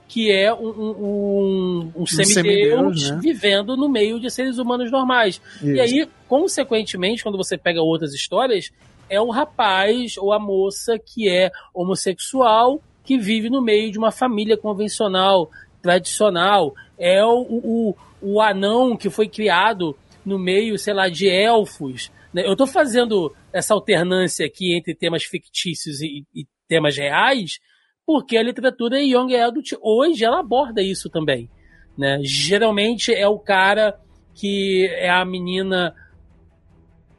que 0.08 0.30
é 0.30 0.52
um, 0.52 0.68
um, 0.68 1.92
um, 1.96 2.02
um 2.02 2.06
semideus 2.06 3.10
né? 3.10 3.18
vivendo 3.20 3.76
no 3.76 3.88
meio 3.88 4.20
de 4.20 4.30
seres 4.30 4.58
humanos 4.58 4.90
normais. 4.90 5.40
Isso. 5.56 5.66
E 5.66 5.80
aí, 5.80 6.08
consequentemente, 6.28 7.22
quando 7.22 7.38
você 7.38 7.56
pega 7.56 7.82
outras 7.82 8.14
histórias, 8.14 8.70
é 9.08 9.20
o 9.20 9.30
rapaz 9.30 10.16
ou 10.16 10.32
a 10.32 10.38
moça 10.38 10.98
que 10.98 11.28
é 11.28 11.50
homossexual 11.72 12.80
que 13.04 13.18
vive 13.18 13.50
no 13.50 13.60
meio 13.60 13.92
de 13.92 13.98
uma 13.98 14.10
família 14.10 14.56
convencional, 14.56 15.50
tradicional. 15.82 16.74
É 16.98 17.24
o, 17.24 17.40
o, 17.40 17.96
o 18.22 18.40
anão 18.40 18.96
que 18.96 19.10
foi 19.10 19.28
criado 19.28 19.96
no 20.24 20.38
meio, 20.38 20.78
sei 20.78 20.94
lá, 20.94 21.08
de 21.08 21.28
elfos. 21.28 22.10
Né? 22.34 22.44
Eu 22.44 22.52
estou 22.52 22.66
fazendo 22.66 23.34
essa 23.52 23.72
alternância 23.72 24.44
aqui 24.44 24.76
entre 24.76 24.94
temas 24.94 25.22
fictícios 25.22 26.00
e, 26.00 26.26
e 26.34 26.44
temas 26.68 26.96
reais, 26.96 27.60
porque 28.04 28.36
a 28.36 28.42
literatura 28.42 29.00
Young 29.00 29.36
Adult 29.36 29.72
hoje 29.80 30.24
ela 30.24 30.40
aborda 30.40 30.82
isso 30.82 31.08
também. 31.08 31.48
Né? 31.96 32.18
Geralmente 32.24 33.14
é 33.14 33.28
o 33.28 33.38
cara 33.38 33.96
que 34.34 34.88
é 34.92 35.08
a 35.08 35.24
menina 35.24 35.94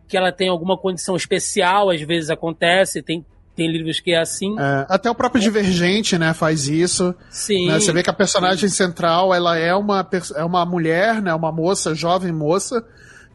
que 0.08 0.18
ela 0.18 0.32
tem 0.32 0.50
alguma 0.50 0.78
condição 0.78 1.16
especial, 1.16 1.90
às 1.90 2.02
vezes 2.02 2.30
acontece, 2.30 3.02
tem, 3.02 3.26
tem 3.56 3.72
livros 3.72 4.00
que 4.00 4.12
é 4.12 4.20
assim. 4.20 4.56
É, 4.60 4.86
até 4.88 5.10
o 5.10 5.16
próprio 5.16 5.42
Divergente, 5.42 6.18
né, 6.18 6.34
faz 6.34 6.68
isso. 6.68 7.16
Sim. 7.30 7.70
Né? 7.70 7.80
Você 7.80 7.92
vê 7.92 8.04
que 8.04 8.10
a 8.10 8.14
personagem 8.14 8.70
sim. 8.70 8.76
central, 8.76 9.34
ela 9.34 9.58
é 9.58 9.74
uma, 9.74 10.08
é 10.36 10.44
uma 10.44 10.64
mulher, 10.66 11.22
né, 11.22 11.34
uma 11.34 11.52
moça, 11.52 11.96
jovem 11.96 12.32
moça, 12.32 12.86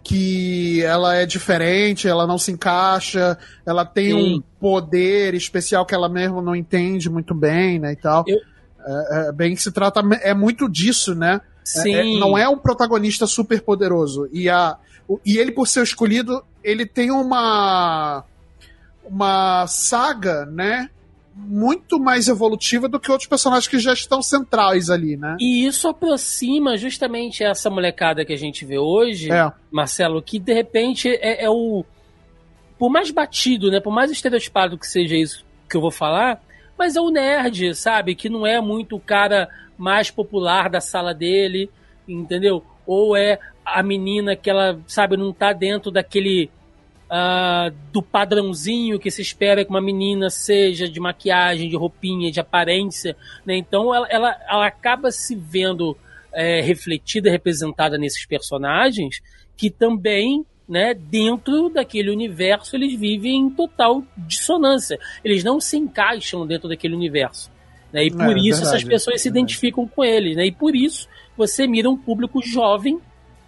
que 0.02 0.82
ela 0.82 1.14
é 1.14 1.26
diferente, 1.26 2.08
ela 2.08 2.26
não 2.26 2.38
se 2.38 2.50
encaixa, 2.50 3.38
ela 3.66 3.84
tem 3.84 4.10
Sim. 4.10 4.34
um 4.36 4.42
poder 4.58 5.34
especial 5.34 5.84
que 5.84 5.94
ela 5.94 6.08
mesmo 6.08 6.40
não 6.40 6.56
entende 6.56 7.10
muito 7.10 7.34
bem, 7.34 7.78
né, 7.78 7.92
e 7.92 7.96
tal. 7.96 8.24
Eu... 8.26 8.38
É, 8.82 9.28
é, 9.28 9.32
bem 9.32 9.54
que 9.54 9.62
se 9.62 9.70
trata, 9.70 10.00
é 10.22 10.32
muito 10.32 10.68
disso, 10.68 11.14
né? 11.14 11.40
Sim. 11.62 11.94
É, 11.94 12.00
é, 12.00 12.18
não 12.18 12.36
é 12.36 12.48
um 12.48 12.56
protagonista 12.56 13.26
super 13.26 13.60
poderoso. 13.60 14.26
E, 14.32 14.48
a, 14.48 14.78
e 15.24 15.36
ele, 15.36 15.52
por 15.52 15.68
ser 15.68 15.82
escolhido, 15.82 16.42
ele 16.64 16.86
tem 16.86 17.10
uma 17.10 18.24
uma 19.04 19.66
saga, 19.66 20.46
né? 20.46 20.88
Muito 21.46 21.98
mais 21.98 22.28
evolutiva 22.28 22.88
do 22.88 23.00
que 23.00 23.10
outros 23.10 23.28
personagens 23.28 23.66
que 23.66 23.78
já 23.78 23.92
estão 23.92 24.22
centrais 24.22 24.90
ali, 24.90 25.16
né? 25.16 25.36
E 25.40 25.66
isso 25.66 25.88
aproxima 25.88 26.76
justamente 26.76 27.42
essa 27.42 27.70
molecada 27.70 28.24
que 28.24 28.32
a 28.32 28.38
gente 28.38 28.64
vê 28.64 28.78
hoje, 28.78 29.32
é. 29.32 29.50
Marcelo, 29.70 30.22
que 30.22 30.38
de 30.38 30.52
repente 30.52 31.08
é, 31.08 31.44
é, 31.44 31.50
o. 31.50 31.84
Por 32.78 32.90
mais 32.90 33.10
batido, 33.10 33.70
né? 33.70 33.80
Por 33.80 33.92
mais 33.92 34.10
estereotipado 34.10 34.78
que 34.78 34.86
seja 34.86 35.16
isso 35.16 35.44
que 35.68 35.76
eu 35.76 35.80
vou 35.80 35.90
falar, 35.90 36.42
mas 36.78 36.96
é 36.96 37.00
o 37.00 37.10
nerd, 37.10 37.74
sabe? 37.74 38.14
Que 38.14 38.28
não 38.28 38.46
é 38.46 38.60
muito 38.60 38.96
o 38.96 39.00
cara 39.00 39.48
mais 39.76 40.10
popular 40.10 40.68
da 40.68 40.80
sala 40.80 41.14
dele, 41.14 41.70
entendeu? 42.08 42.64
Ou 42.86 43.16
é 43.16 43.38
a 43.64 43.82
menina 43.82 44.34
que 44.34 44.50
ela, 44.50 44.80
sabe, 44.86 45.16
não 45.16 45.32
tá 45.32 45.52
dentro 45.52 45.90
daquele 45.90 46.50
uh, 47.10 47.74
do 47.92 48.02
padrãozinho 48.02 48.98
que 48.98 49.10
se 49.10 49.20
espera 49.20 49.64
que 49.64 49.70
uma 49.70 49.80
menina 49.80 50.30
seja 50.30 50.88
de 50.88 51.00
maquiagem, 51.00 51.68
de 51.68 51.76
roupinha, 51.76 52.30
de 52.30 52.38
aparência, 52.40 53.16
né? 53.44 53.56
Então 53.56 53.94
ela, 53.94 54.06
ela, 54.08 54.36
ela 54.48 54.66
acaba 54.66 55.10
se 55.10 55.34
vendo 55.34 55.96
é, 56.32 56.60
refletida, 56.60 57.30
representada 57.30 57.98
nesses 57.98 58.24
personagens 58.24 59.20
que 59.56 59.68
também 59.68 60.46
né, 60.68 60.94
dentro 60.94 61.68
daquele 61.68 62.10
universo 62.10 62.76
eles 62.76 62.94
vivem 62.94 63.40
em 63.40 63.50
total 63.50 64.04
dissonância. 64.16 64.98
Eles 65.24 65.42
não 65.42 65.60
se 65.60 65.76
encaixam 65.76 66.46
dentro 66.46 66.68
daquele 66.68 66.94
universo. 66.94 67.50
Né? 67.92 68.04
E 68.04 68.10
por 68.12 68.36
é, 68.36 68.40
isso 68.40 68.62
essas 68.62 68.84
pessoas 68.84 69.20
se 69.20 69.28
identificam 69.28 69.86
com 69.86 70.04
ele. 70.04 70.36
Né? 70.36 70.46
E 70.46 70.52
por 70.52 70.76
isso 70.76 71.08
você 71.36 71.66
mira 71.66 71.90
um 71.90 71.96
público 71.96 72.40
jovem 72.40 73.00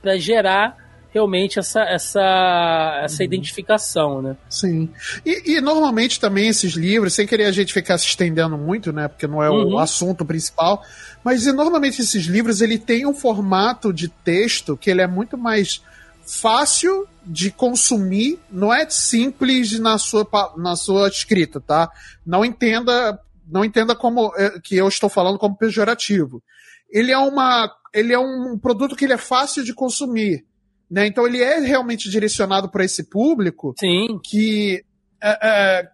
para 0.03 0.19
gerar 0.19 0.77
realmente 1.13 1.59
essa, 1.59 1.83
essa, 1.83 3.01
essa 3.05 3.23
uhum. 3.23 3.27
identificação, 3.27 4.23
né? 4.23 4.37
Sim. 4.49 4.89
E, 5.25 5.57
e, 5.57 5.61
normalmente 5.61 6.19
também 6.19 6.49
esses 6.49 6.73
livros, 6.73 7.15
sem 7.15 7.27
querer 7.27 7.45
a 7.45 7.53
gente 7.53 7.73
ficar 7.73 7.99
se 7.99 8.07
estendendo 8.07 8.57
muito, 8.57 8.93
né? 8.93 9.09
Porque 9.09 9.27
não 9.27 9.43
é 9.43 9.51
uhum. 9.51 9.75
o 9.75 9.79
assunto 9.79 10.25
principal, 10.25 10.83
mas 11.23 11.47
normalmente 11.47 12.01
esses 12.01 12.25
livros 12.25 12.61
ele 12.61 12.79
tem 12.79 13.07
um 13.07 13.15
formato 13.15 13.93
de 13.93 14.09
texto 14.09 14.77
que 14.77 14.91
ele 14.91 15.03
é 15.03 15.07
muito 15.07 15.37
mais 15.37 15.83
fácil 16.27 17.07
de 17.25 17.51
consumir, 17.51 18.39
não 18.51 18.73
é 18.73 18.89
simples 18.89 19.79
na 19.79 19.99
sua, 19.99 20.27
na 20.57 20.75
sua 20.77 21.09
escrita, 21.09 21.61
tá? 21.61 21.91
Não 22.25 22.45
entenda, 22.45 23.19
não 23.47 23.65
entenda 23.65 23.95
como 23.95 24.33
é, 24.37 24.59
que 24.61 24.77
eu 24.77 24.89
estou 24.89 25.11
falando 25.11 25.39
como 25.39 25.57
pejorativo. 25.57 26.43
Ele 26.91 27.13
é 27.13 27.19
uma, 27.19 27.71
ele 27.93 28.13
é 28.13 28.19
um 28.19 28.59
produto 28.59 28.97
que 28.97 29.05
ele 29.05 29.13
é 29.13 29.19
fácil 29.19 29.63
de 29.63 29.75
consumir, 29.75 30.45
né? 30.93 31.07
Então 31.07 31.27
ele 31.27 31.43
é 31.43 31.59
realmente 31.59 32.11
direcionado 32.11 32.69
para 32.69 32.85
esse 32.85 33.05
público 33.05 33.75
Sim. 33.81 34.21
que 34.23 34.85
é, 35.23 35.39
é, 35.43 35.89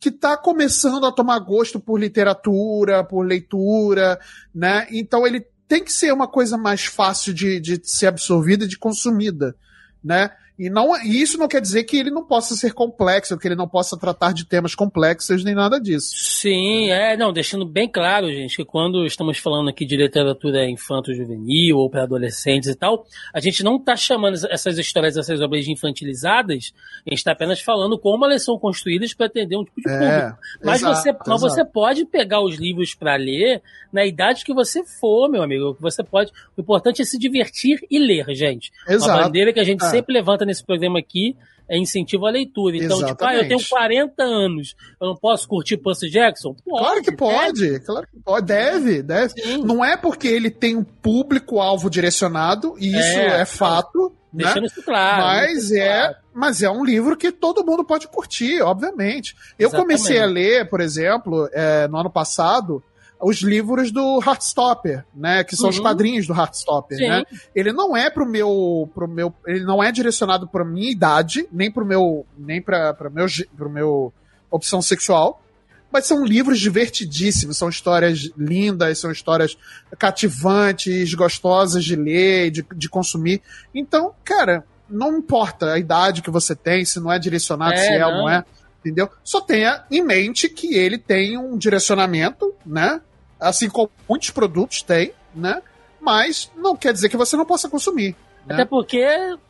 que 0.00 0.08
está 0.08 0.38
começando 0.38 1.04
a 1.04 1.12
tomar 1.12 1.38
gosto 1.40 1.78
por 1.78 2.00
literatura, 2.00 3.04
por 3.04 3.26
leitura, 3.26 4.18
né? 4.54 4.86
Então 4.90 5.26
ele 5.26 5.44
tem 5.68 5.84
que 5.84 5.92
ser 5.92 6.12
uma 6.14 6.26
coisa 6.26 6.56
mais 6.56 6.86
fácil 6.86 7.34
de, 7.34 7.60
de 7.60 7.78
ser 7.84 8.06
absorvida 8.06 8.64
e 8.64 8.68
de 8.68 8.78
consumida 8.78 9.54
né? 10.02 10.30
E, 10.58 10.68
não, 10.68 10.96
e 11.04 11.22
isso 11.22 11.38
não 11.38 11.46
quer 11.46 11.60
dizer 11.60 11.84
que 11.84 11.96
ele 11.96 12.10
não 12.10 12.24
possa 12.24 12.56
ser 12.56 12.72
complexo, 12.72 13.38
que 13.38 13.46
ele 13.46 13.54
não 13.54 13.68
possa 13.68 13.96
tratar 13.96 14.32
de 14.32 14.44
temas 14.44 14.74
complexos 14.74 15.44
nem 15.44 15.54
nada 15.54 15.80
disso. 15.80 16.08
Sim, 16.16 16.90
é, 16.90 17.16
não, 17.16 17.32
deixando 17.32 17.64
bem 17.64 17.88
claro, 17.88 18.28
gente, 18.28 18.56
que 18.56 18.64
quando 18.64 19.06
estamos 19.06 19.38
falando 19.38 19.70
aqui 19.70 19.86
de 19.86 19.96
literatura 19.96 20.68
infanto-juvenil 20.68 21.76
ou 21.76 21.88
para 21.88 22.02
adolescentes 22.02 22.68
e 22.68 22.74
tal, 22.74 23.06
a 23.32 23.38
gente 23.38 23.62
não 23.62 23.76
está 23.76 23.94
chamando 23.94 24.36
essas 24.50 24.76
histórias, 24.78 25.16
essas 25.16 25.40
obras 25.40 25.64
de 25.64 25.70
infantilizadas, 25.70 26.72
a 27.06 27.10
gente 27.10 27.18
está 27.18 27.30
apenas 27.30 27.60
falando 27.60 27.96
como 27.96 28.24
elas 28.24 28.44
são 28.44 28.58
construídas 28.58 29.14
para 29.14 29.26
atender 29.26 29.56
um 29.56 29.64
tipo 29.64 29.80
de 29.80 29.88
é, 29.88 29.92
público. 29.92 30.38
Mas, 30.64 30.82
exato, 30.82 30.96
você, 30.96 31.16
mas 31.24 31.40
você 31.40 31.64
pode 31.64 32.04
pegar 32.04 32.40
os 32.40 32.56
livros 32.56 32.96
para 32.96 33.14
ler 33.14 33.62
na 33.92 34.04
idade 34.04 34.44
que 34.44 34.52
você 34.52 34.84
for, 34.84 35.28
meu 35.28 35.42
amigo. 35.42 35.76
Você 35.80 36.02
pode. 36.02 36.32
O 36.56 36.60
importante 36.60 37.00
é 37.00 37.04
se 37.04 37.18
divertir 37.18 37.78
e 37.90 37.98
ler, 37.98 38.26
gente. 38.34 38.72
Exato. 38.88 39.12
Uma 39.12 39.24
bandeira 39.24 39.52
que 39.52 39.60
a 39.60 39.64
gente 39.64 39.84
é. 39.84 39.88
sempre 39.88 40.12
levanta 40.12 40.44
nesse 40.48 40.64
programa 40.64 40.98
aqui 40.98 41.36
é 41.68 41.78
incentivo 41.78 42.26
à 42.26 42.30
leitura. 42.30 42.76
Então, 42.76 42.96
Exatamente. 42.96 43.16
tipo, 43.16 43.24
ah, 43.24 43.34
eu 43.36 43.48
tenho 43.48 43.68
40 43.68 44.22
anos, 44.22 44.74
eu 45.00 45.08
não 45.08 45.16
posso 45.16 45.46
curtir 45.46 45.76
Percy 45.76 46.08
Jackson? 46.08 46.54
Pode, 46.64 46.82
claro 46.82 47.02
que 47.02 47.12
pode, 47.12 47.60
deve. 47.60 47.80
claro 47.80 48.06
que 48.06 48.20
pode, 48.20 48.46
deve, 48.46 49.02
deve. 49.02 49.28
Sim. 49.40 49.62
Não 49.64 49.84
é 49.84 49.96
porque 49.96 50.26
ele 50.26 50.50
tem 50.50 50.76
um 50.76 50.84
público-alvo 50.84 51.90
direcionado, 51.90 52.74
e 52.78 52.88
isso 52.88 53.18
é, 53.18 53.42
é 53.42 53.44
fato. 53.44 54.12
Né? 54.32 54.44
Deixando 54.44 54.62
né? 54.62 54.66
isso 54.66 54.82
claro. 54.82 55.22
Mas 55.22 55.72
é, 55.72 55.98
claro. 55.98 56.16
mas 56.34 56.62
é 56.62 56.70
um 56.70 56.84
livro 56.84 57.16
que 57.16 57.30
todo 57.30 57.64
mundo 57.64 57.84
pode 57.84 58.08
curtir, 58.08 58.62
obviamente. 58.62 59.34
Eu 59.58 59.68
Exatamente. 59.68 59.98
comecei 59.98 60.20
a 60.20 60.26
ler, 60.26 60.68
por 60.68 60.80
exemplo, 60.80 61.48
é, 61.52 61.86
no 61.88 61.98
ano 61.98 62.10
passado, 62.10 62.82
os 63.20 63.38
livros 63.42 63.90
do 63.90 64.20
Heartstopper, 64.24 65.04
né? 65.14 65.42
Que 65.42 65.56
são 65.56 65.66
uhum. 65.66 65.70
os 65.70 65.80
quadrinhos 65.80 66.26
do 66.26 66.34
Heartstopper, 66.34 66.98
Sim. 66.98 67.08
né? 67.08 67.24
Ele 67.54 67.72
não 67.72 67.96
é 67.96 68.08
pro 68.08 68.26
meu, 68.26 68.88
pro 68.94 69.08
meu, 69.08 69.34
ele 69.46 69.64
não 69.64 69.82
é 69.82 69.90
direcionado 69.90 70.46
para 70.46 70.64
minha 70.64 70.90
idade, 70.90 71.48
nem 71.50 71.70
pro 71.70 71.84
meu, 71.84 72.24
nem 72.36 72.62
para 72.62 72.94
para 72.94 73.10
meu, 73.10 73.26
pro 73.56 73.70
meu 73.70 74.12
opção 74.50 74.80
sexual. 74.80 75.42
Mas 75.90 76.06
são 76.06 76.22
livros 76.22 76.60
divertidíssimos, 76.60 77.56
são 77.56 77.68
histórias 77.68 78.30
lindas, 78.36 78.98
são 78.98 79.10
histórias 79.10 79.56
cativantes, 79.98 81.14
gostosas 81.14 81.82
de 81.82 81.96
ler, 81.96 82.50
de, 82.50 82.64
de 82.74 82.88
consumir. 82.90 83.40
Então, 83.74 84.12
cara, 84.22 84.64
não 84.88 85.16
importa 85.16 85.72
a 85.72 85.78
idade 85.78 86.20
que 86.20 86.30
você 86.30 86.54
tem, 86.54 86.84
se 86.84 87.00
não 87.00 87.10
é 87.10 87.18
direcionado, 87.18 87.72
é, 87.72 87.76
se 87.78 87.92
é 87.94 88.00
não. 88.00 88.08
ou 88.08 88.14
não 88.18 88.28
é 88.28 88.44
entendeu? 88.80 89.10
Só 89.22 89.40
tenha 89.40 89.84
em 89.90 90.02
mente 90.02 90.48
que 90.48 90.74
ele 90.74 90.98
tem 90.98 91.36
um 91.36 91.56
direcionamento, 91.56 92.54
né? 92.64 93.00
Assim 93.40 93.68
como 93.68 93.90
muitos 94.08 94.30
produtos 94.30 94.82
têm, 94.82 95.12
né? 95.34 95.62
Mas 96.00 96.50
não 96.56 96.76
quer 96.76 96.92
dizer 96.92 97.08
que 97.08 97.16
você 97.16 97.36
não 97.36 97.44
possa 97.44 97.68
consumir. 97.68 98.14
Né? 98.46 98.54
Até 98.54 98.64
porque 98.64 99.04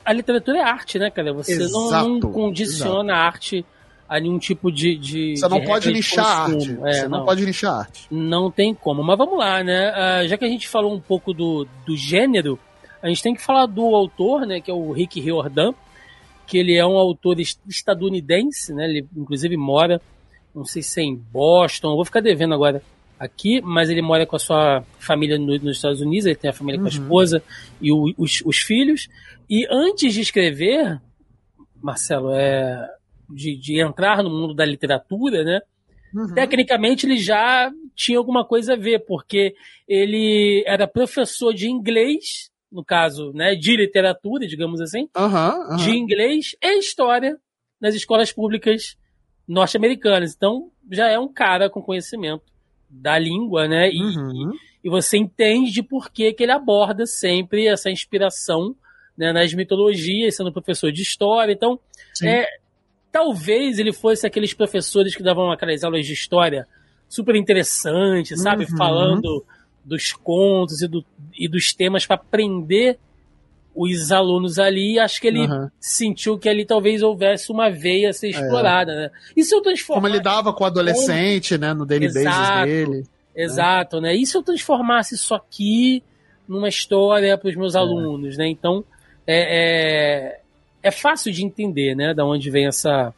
a 0.04 0.12
literatura 0.12 0.58
é 0.58 0.62
arte, 0.62 0.98
né, 0.98 1.10
cara? 1.10 1.32
Você 1.32 1.52
exato, 1.52 2.08
não, 2.08 2.20
condiciona 2.20 3.14
a 3.14 3.18
arte 3.18 3.64
a 4.08 4.18
nenhum 4.18 4.38
tipo 4.38 4.72
de. 4.72 4.96
de 4.96 5.36
você 5.36 5.48
não 5.48 5.60
de 5.60 5.66
pode 5.66 5.90
lixar 5.90 6.26
a 6.26 6.44
arte. 6.44 6.78
É, 6.84 6.92
você 6.92 7.08
não, 7.08 7.18
não, 7.18 7.24
pode 7.26 7.44
lixar 7.44 7.74
a 7.74 7.78
arte. 7.80 8.06
Não 8.10 8.50
tem 8.50 8.74
como. 8.74 9.02
Mas 9.04 9.18
vamos 9.18 9.38
lá, 9.38 9.62
né? 9.62 9.90
Uh, 10.24 10.28
já 10.28 10.36
que 10.38 10.44
a 10.44 10.48
gente 10.48 10.66
falou 10.66 10.94
um 10.94 11.00
pouco 11.00 11.32
do, 11.32 11.66
do 11.86 11.96
gênero, 11.96 12.58
a 13.02 13.08
gente 13.08 13.22
tem 13.22 13.34
que 13.34 13.42
falar 13.42 13.66
do 13.66 13.94
autor, 13.94 14.46
né? 14.46 14.60
Que 14.60 14.70
é 14.70 14.74
o 14.74 14.90
Rick 14.92 15.20
Riordan, 15.20 15.74
que 16.46 16.58
ele 16.58 16.74
é 16.74 16.84
um 16.84 16.96
autor 16.96 17.38
estadunidense, 17.38 18.72
né? 18.72 18.86
Ele 18.86 19.06
inclusive 19.14 19.56
mora, 19.56 20.00
não 20.54 20.64
sei 20.64 20.82
se 20.82 21.00
é 21.00 21.04
em 21.04 21.14
Boston, 21.14 21.94
vou 21.94 22.04
ficar 22.04 22.20
devendo 22.20 22.54
agora 22.54 22.82
aqui, 23.18 23.60
mas 23.60 23.90
ele 23.90 24.00
mora 24.00 24.26
com 24.26 24.36
a 24.36 24.38
sua 24.38 24.84
família 24.98 25.38
no, 25.38 25.46
nos 25.58 25.76
Estados 25.76 26.00
Unidos, 26.00 26.26
ele 26.26 26.36
tem 26.36 26.50
a 26.50 26.54
família 26.54 26.80
uhum. 26.80 26.88
com 26.88 26.94
a 26.94 26.96
uhum. 26.96 27.02
esposa 27.02 27.42
e 27.80 27.92
o, 27.92 28.14
os, 28.16 28.42
os, 28.44 28.58
filhos. 28.58 29.08
E 29.50 29.66
antes 29.70 30.14
de 30.14 30.20
escrever, 30.20 31.00
Marcelo, 31.82 32.32
é, 32.32 32.88
de, 33.28 33.56
de 33.56 33.80
entrar 33.80 34.22
no 34.22 34.30
mundo 34.30 34.54
da 34.54 34.64
literatura, 34.64 35.42
né? 35.42 35.60
Uhum. 36.14 36.34
Tecnicamente 36.34 37.06
ele 37.06 37.18
já 37.18 37.70
tinha 37.94 38.18
alguma 38.18 38.44
coisa 38.44 38.74
a 38.74 38.76
ver, 38.76 39.04
porque 39.04 39.54
ele 39.86 40.62
era 40.66 40.86
professor 40.86 41.52
de 41.52 41.68
inglês, 41.68 42.50
no 42.70 42.84
caso, 42.84 43.32
né, 43.32 43.54
de 43.54 43.76
literatura, 43.76 44.46
digamos 44.46 44.80
assim, 44.80 45.08
uhum, 45.16 45.76
de 45.76 45.90
inglês 45.90 46.54
e 46.62 46.78
história 46.78 47.38
nas 47.80 47.94
escolas 47.94 48.32
públicas 48.32 48.96
norte-americanas. 49.46 50.34
Então 50.34 50.70
já 50.90 51.08
é 51.08 51.18
um 51.18 51.30
cara 51.30 51.68
com 51.68 51.82
conhecimento 51.82 52.44
da 52.88 53.18
língua, 53.18 53.68
né? 53.68 53.90
E, 53.90 54.02
uhum. 54.02 54.52
e, 54.82 54.88
você 54.88 55.18
entende 55.18 55.82
por 55.82 56.10
que, 56.10 56.32
que 56.32 56.42
ele 56.42 56.52
aborda 56.52 57.06
sempre 57.06 57.66
essa 57.66 57.90
inspiração 57.90 58.74
né, 59.16 59.32
nas 59.32 59.52
mitologias, 59.52 60.36
sendo 60.36 60.52
professor 60.52 60.90
de 60.90 61.02
história. 61.02 61.52
Então, 61.52 61.78
é, 62.22 62.46
talvez 63.12 63.78
ele 63.78 63.92
fosse 63.92 64.26
aqueles 64.26 64.54
professores 64.54 65.14
que 65.14 65.22
davam 65.22 65.50
aquelas 65.50 65.84
aulas 65.84 66.06
de 66.06 66.12
história 66.12 66.66
super 67.08 67.34
interessantes, 67.36 68.40
sabe? 68.40 68.64
Uhum. 68.64 68.76
Falando 68.76 69.44
dos 69.84 70.12
contos 70.12 70.82
e, 70.82 70.88
do, 70.88 71.04
e 71.34 71.48
dos 71.48 71.72
temas 71.72 72.06
para 72.06 72.16
aprender 72.16 72.98
os 73.80 74.10
alunos 74.10 74.58
ali, 74.58 74.98
acho 74.98 75.20
que 75.20 75.28
ele 75.28 75.46
uhum. 75.46 75.68
sentiu 75.78 76.36
que 76.36 76.48
ali 76.48 76.64
talvez 76.64 77.02
houvesse 77.02 77.52
uma 77.52 77.70
veia 77.70 78.10
a 78.10 78.12
ser 78.12 78.28
é. 78.28 78.30
explorada, 78.30 78.92
é. 78.92 78.96
né? 78.96 79.10
E 79.36 79.44
se 79.44 79.54
eu 79.54 79.60
transformar... 79.60 80.02
Como 80.02 80.12
ele 80.12 80.20
dava 80.20 80.52
com 80.52 80.64
o 80.64 80.66
adolescente, 80.66 81.54
como... 81.54 81.66
né, 81.66 81.74
no 81.74 81.86
daily 81.86 82.06
exato, 82.06 82.66
dele. 82.66 83.06
Exato, 83.36 84.00
né? 84.00 84.08
né? 84.08 84.16
E 84.16 84.26
se 84.26 84.36
eu 84.36 84.42
transformasse 84.42 85.14
isso 85.14 85.32
aqui 85.32 86.02
numa 86.48 86.68
história 86.68 87.38
para 87.38 87.48
os 87.48 87.54
meus 87.54 87.76
é. 87.76 87.78
alunos, 87.78 88.36
né? 88.36 88.48
Então, 88.48 88.84
é, 89.24 89.36
é, 89.36 90.40
é, 90.82 90.90
fácil 90.90 91.30
de 91.30 91.44
entender, 91.44 91.94
né, 91.94 92.12
da 92.14 92.24
onde 92.24 92.50
vem 92.50 92.66
essa 92.66 93.14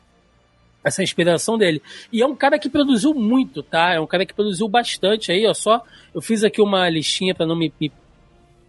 essa 0.82 1.02
inspiração 1.02 1.58
dele. 1.58 1.82
E 2.10 2.22
é 2.22 2.26
um 2.26 2.34
cara 2.34 2.58
que 2.58 2.68
produziu 2.68 3.12
muito, 3.12 3.62
tá? 3.62 3.92
É 3.92 4.00
um 4.00 4.06
cara 4.06 4.24
que 4.24 4.32
produziu 4.32 4.66
bastante 4.66 5.30
aí, 5.30 5.46
ó, 5.46 5.52
só 5.52 5.84
eu 6.14 6.22
fiz 6.22 6.42
aqui 6.42 6.60
uma 6.62 6.88
listinha 6.88 7.34
para 7.34 7.44
não 7.44 7.54
me, 7.54 7.70
me 7.78 7.92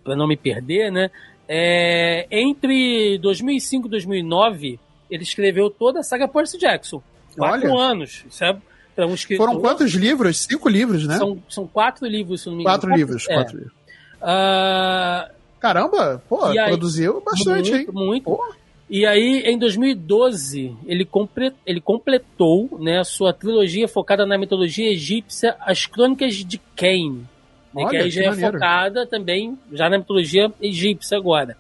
para 0.04 0.16
não 0.16 0.28
me 0.28 0.36
perder, 0.36 0.92
né? 0.92 1.10
É, 1.48 2.28
entre 2.32 3.18
2005 3.20 3.88
e 3.88 3.92
2009, 3.92 4.80
ele 5.10 5.24
escreveu 5.24 5.70
toda 5.70 6.00
a 6.00 6.04
saga 6.04 6.28
Percy 6.28 6.58
Jackson. 6.58 7.02
Quatro 7.36 7.72
Olha. 7.72 7.92
anos. 7.92 8.26
Isso 8.30 8.44
é 8.44 9.06
um 9.06 9.14
escritor... 9.14 9.48
Foram 9.48 9.60
quantos 9.60 9.92
livros? 9.94 10.38
Cinco 10.40 10.70
livros, 10.70 11.06
né? 11.08 11.18
São, 11.18 11.42
são 11.50 11.68
quatro 11.68 12.06
livros, 12.06 12.42
se 12.42 12.48
não 12.48 12.56
me 12.56 12.62
engano. 12.62 12.76
Quatro, 12.76 12.96
livros, 12.96 13.26
é. 13.30 13.34
quatro 13.34 13.58
livros. 13.58 13.74
Uh... 14.22 15.42
Caramba, 15.60 16.24
pô, 16.28 16.44
aí, 16.44 16.58
produziu 16.70 17.22
bastante, 17.22 17.72
muito, 17.72 17.76
hein? 17.76 17.88
Muito. 17.92 18.24
Pô. 18.24 18.54
E 18.90 19.06
aí, 19.06 19.44
em 19.46 19.58
2012, 19.58 20.76
ele, 20.86 21.06
compre... 21.06 21.54
ele 21.66 21.80
completou 21.80 22.78
né, 22.80 23.00
a 23.00 23.04
sua 23.04 23.32
trilogia 23.32 23.88
focada 23.88 24.26
na 24.26 24.38
mitologia 24.38 24.92
egípcia, 24.92 25.56
As 25.62 25.86
Crônicas 25.86 26.36
de 26.36 26.60
Cain. 26.76 27.24
Olha, 27.80 27.90
que 27.90 27.98
aí 27.98 28.10
já 28.10 28.24
é 28.24 28.34
focada 28.34 29.06
também 29.06 29.58
já 29.72 29.90
na 29.90 29.98
mitologia 29.98 30.52
egípcia 30.62 31.18
agora. 31.18 31.56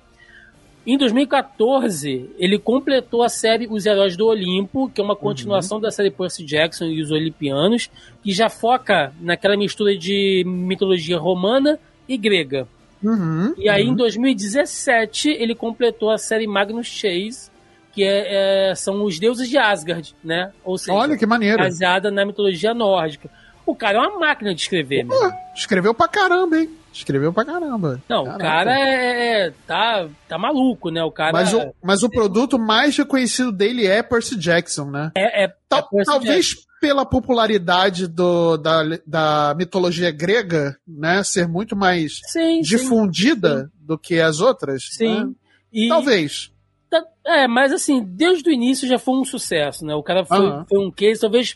Em 0.85 0.97
2014, 0.97 2.31
ele 2.39 2.57
completou 2.57 3.21
a 3.21 3.29
série 3.29 3.67
Os 3.69 3.85
Heróis 3.85 4.17
do 4.17 4.25
Olimpo, 4.25 4.89
que 4.89 4.99
é 4.99 5.03
uma 5.03 5.15
continuação 5.15 5.77
uhum. 5.77 5.81
da 5.83 5.91
série 5.91 6.09
Percy 6.09 6.43
Jackson 6.43 6.85
e 6.85 7.01
os 7.01 7.11
Olimpianos, 7.11 7.89
que 8.23 8.31
já 8.31 8.49
foca 8.49 9.13
naquela 9.21 9.55
mistura 9.55 9.95
de 9.95 10.43
mitologia 10.45 11.19
romana 11.19 11.77
e 12.09 12.17
grega. 12.17 12.67
Uhum, 13.03 13.53
e 13.57 13.69
aí, 13.69 13.85
uhum. 13.85 13.93
em 13.93 13.95
2017, 13.95 15.29
ele 15.29 15.53
completou 15.53 16.09
a 16.09 16.17
série 16.17 16.47
Magnus 16.47 16.87
Chase, 16.87 17.51
que 17.93 18.03
é, 18.03 18.69
é, 18.69 18.75
são 18.75 19.03
os 19.03 19.19
deuses 19.19 19.49
de 19.49 19.57
Asgard, 19.57 20.15
né? 20.23 20.51
Ou 20.63 20.77
seja, 20.77 20.97
Olha 20.97 21.17
que 21.17 21.25
maneiro. 21.25 21.57
baseada 21.57 22.09
na 22.09 22.25
mitologia 22.25 22.73
nórdica. 22.73 23.29
O 23.65 23.75
cara 23.75 23.97
é 23.97 24.01
uma 24.01 24.19
máquina 24.19 24.53
de 24.53 24.61
escrever, 24.61 25.05
Pô, 25.05 25.13
mesmo. 25.13 25.37
escreveu 25.55 25.93
pra 25.93 26.07
caramba, 26.07 26.57
hein? 26.57 26.69
Escreveu 26.93 27.31
pra 27.31 27.45
caramba. 27.45 28.01
Não, 28.09 28.25
Caraca. 28.25 28.35
o 28.43 28.47
cara 28.47 28.79
é, 28.79 29.47
é- 29.47 29.53
tá, 29.65 30.09
tá 30.27 30.37
maluco, 30.37 30.89
né? 30.89 31.01
O 31.03 31.11
cara 31.11 31.31
Mas 31.31 31.53
o, 31.53 31.73
mas 31.81 32.03
o 32.03 32.09
produto 32.09 32.59
mais 32.59 32.97
reconhecido 32.97 33.51
dele 33.51 33.87
é 33.87 34.03
Percy 34.03 34.35
Jackson, 34.37 34.85
né? 34.91 35.11
é, 35.15 35.45
é, 35.45 35.53
Tal- 35.69 35.87
é 35.93 36.03
talvez 36.03 36.55
pela 36.81 37.05
popularidade 37.05 38.07
do, 38.07 38.57
da, 38.57 38.81
da 39.07 39.55
mitologia 39.55 40.11
grega, 40.11 40.75
né? 40.85 41.23
Ser 41.23 41.47
muito 41.47 41.75
mais 41.77 42.13
Jackson. 42.13 42.27
Sim, 42.39 42.55
sim, 42.55 42.61
difundida 42.61 43.71
do 43.79 43.97
que 43.97 44.19
as 44.19 44.41
outras. 44.41 44.89
sim. 44.91 45.25
né? 45.25 45.31
E, 45.71 45.87
Talvez. 45.87 46.51
tá- 46.89 47.05
é, 47.25 47.47
mas 47.47 47.71
assim, 47.71 48.03
desde 48.03 48.49
o 48.49 48.51
início 48.51 48.85
já 48.85 48.99
foi 48.99 49.13
um 49.17 49.23
sucesso, 49.23 49.85
né? 49.85 49.95
O 49.95 50.03
cara 50.03 50.25
foi, 50.25 50.37
Aham. 50.45 50.65
foi 50.67 50.79
um 50.85 50.91
case, 50.91 51.21
talvez 51.21 51.55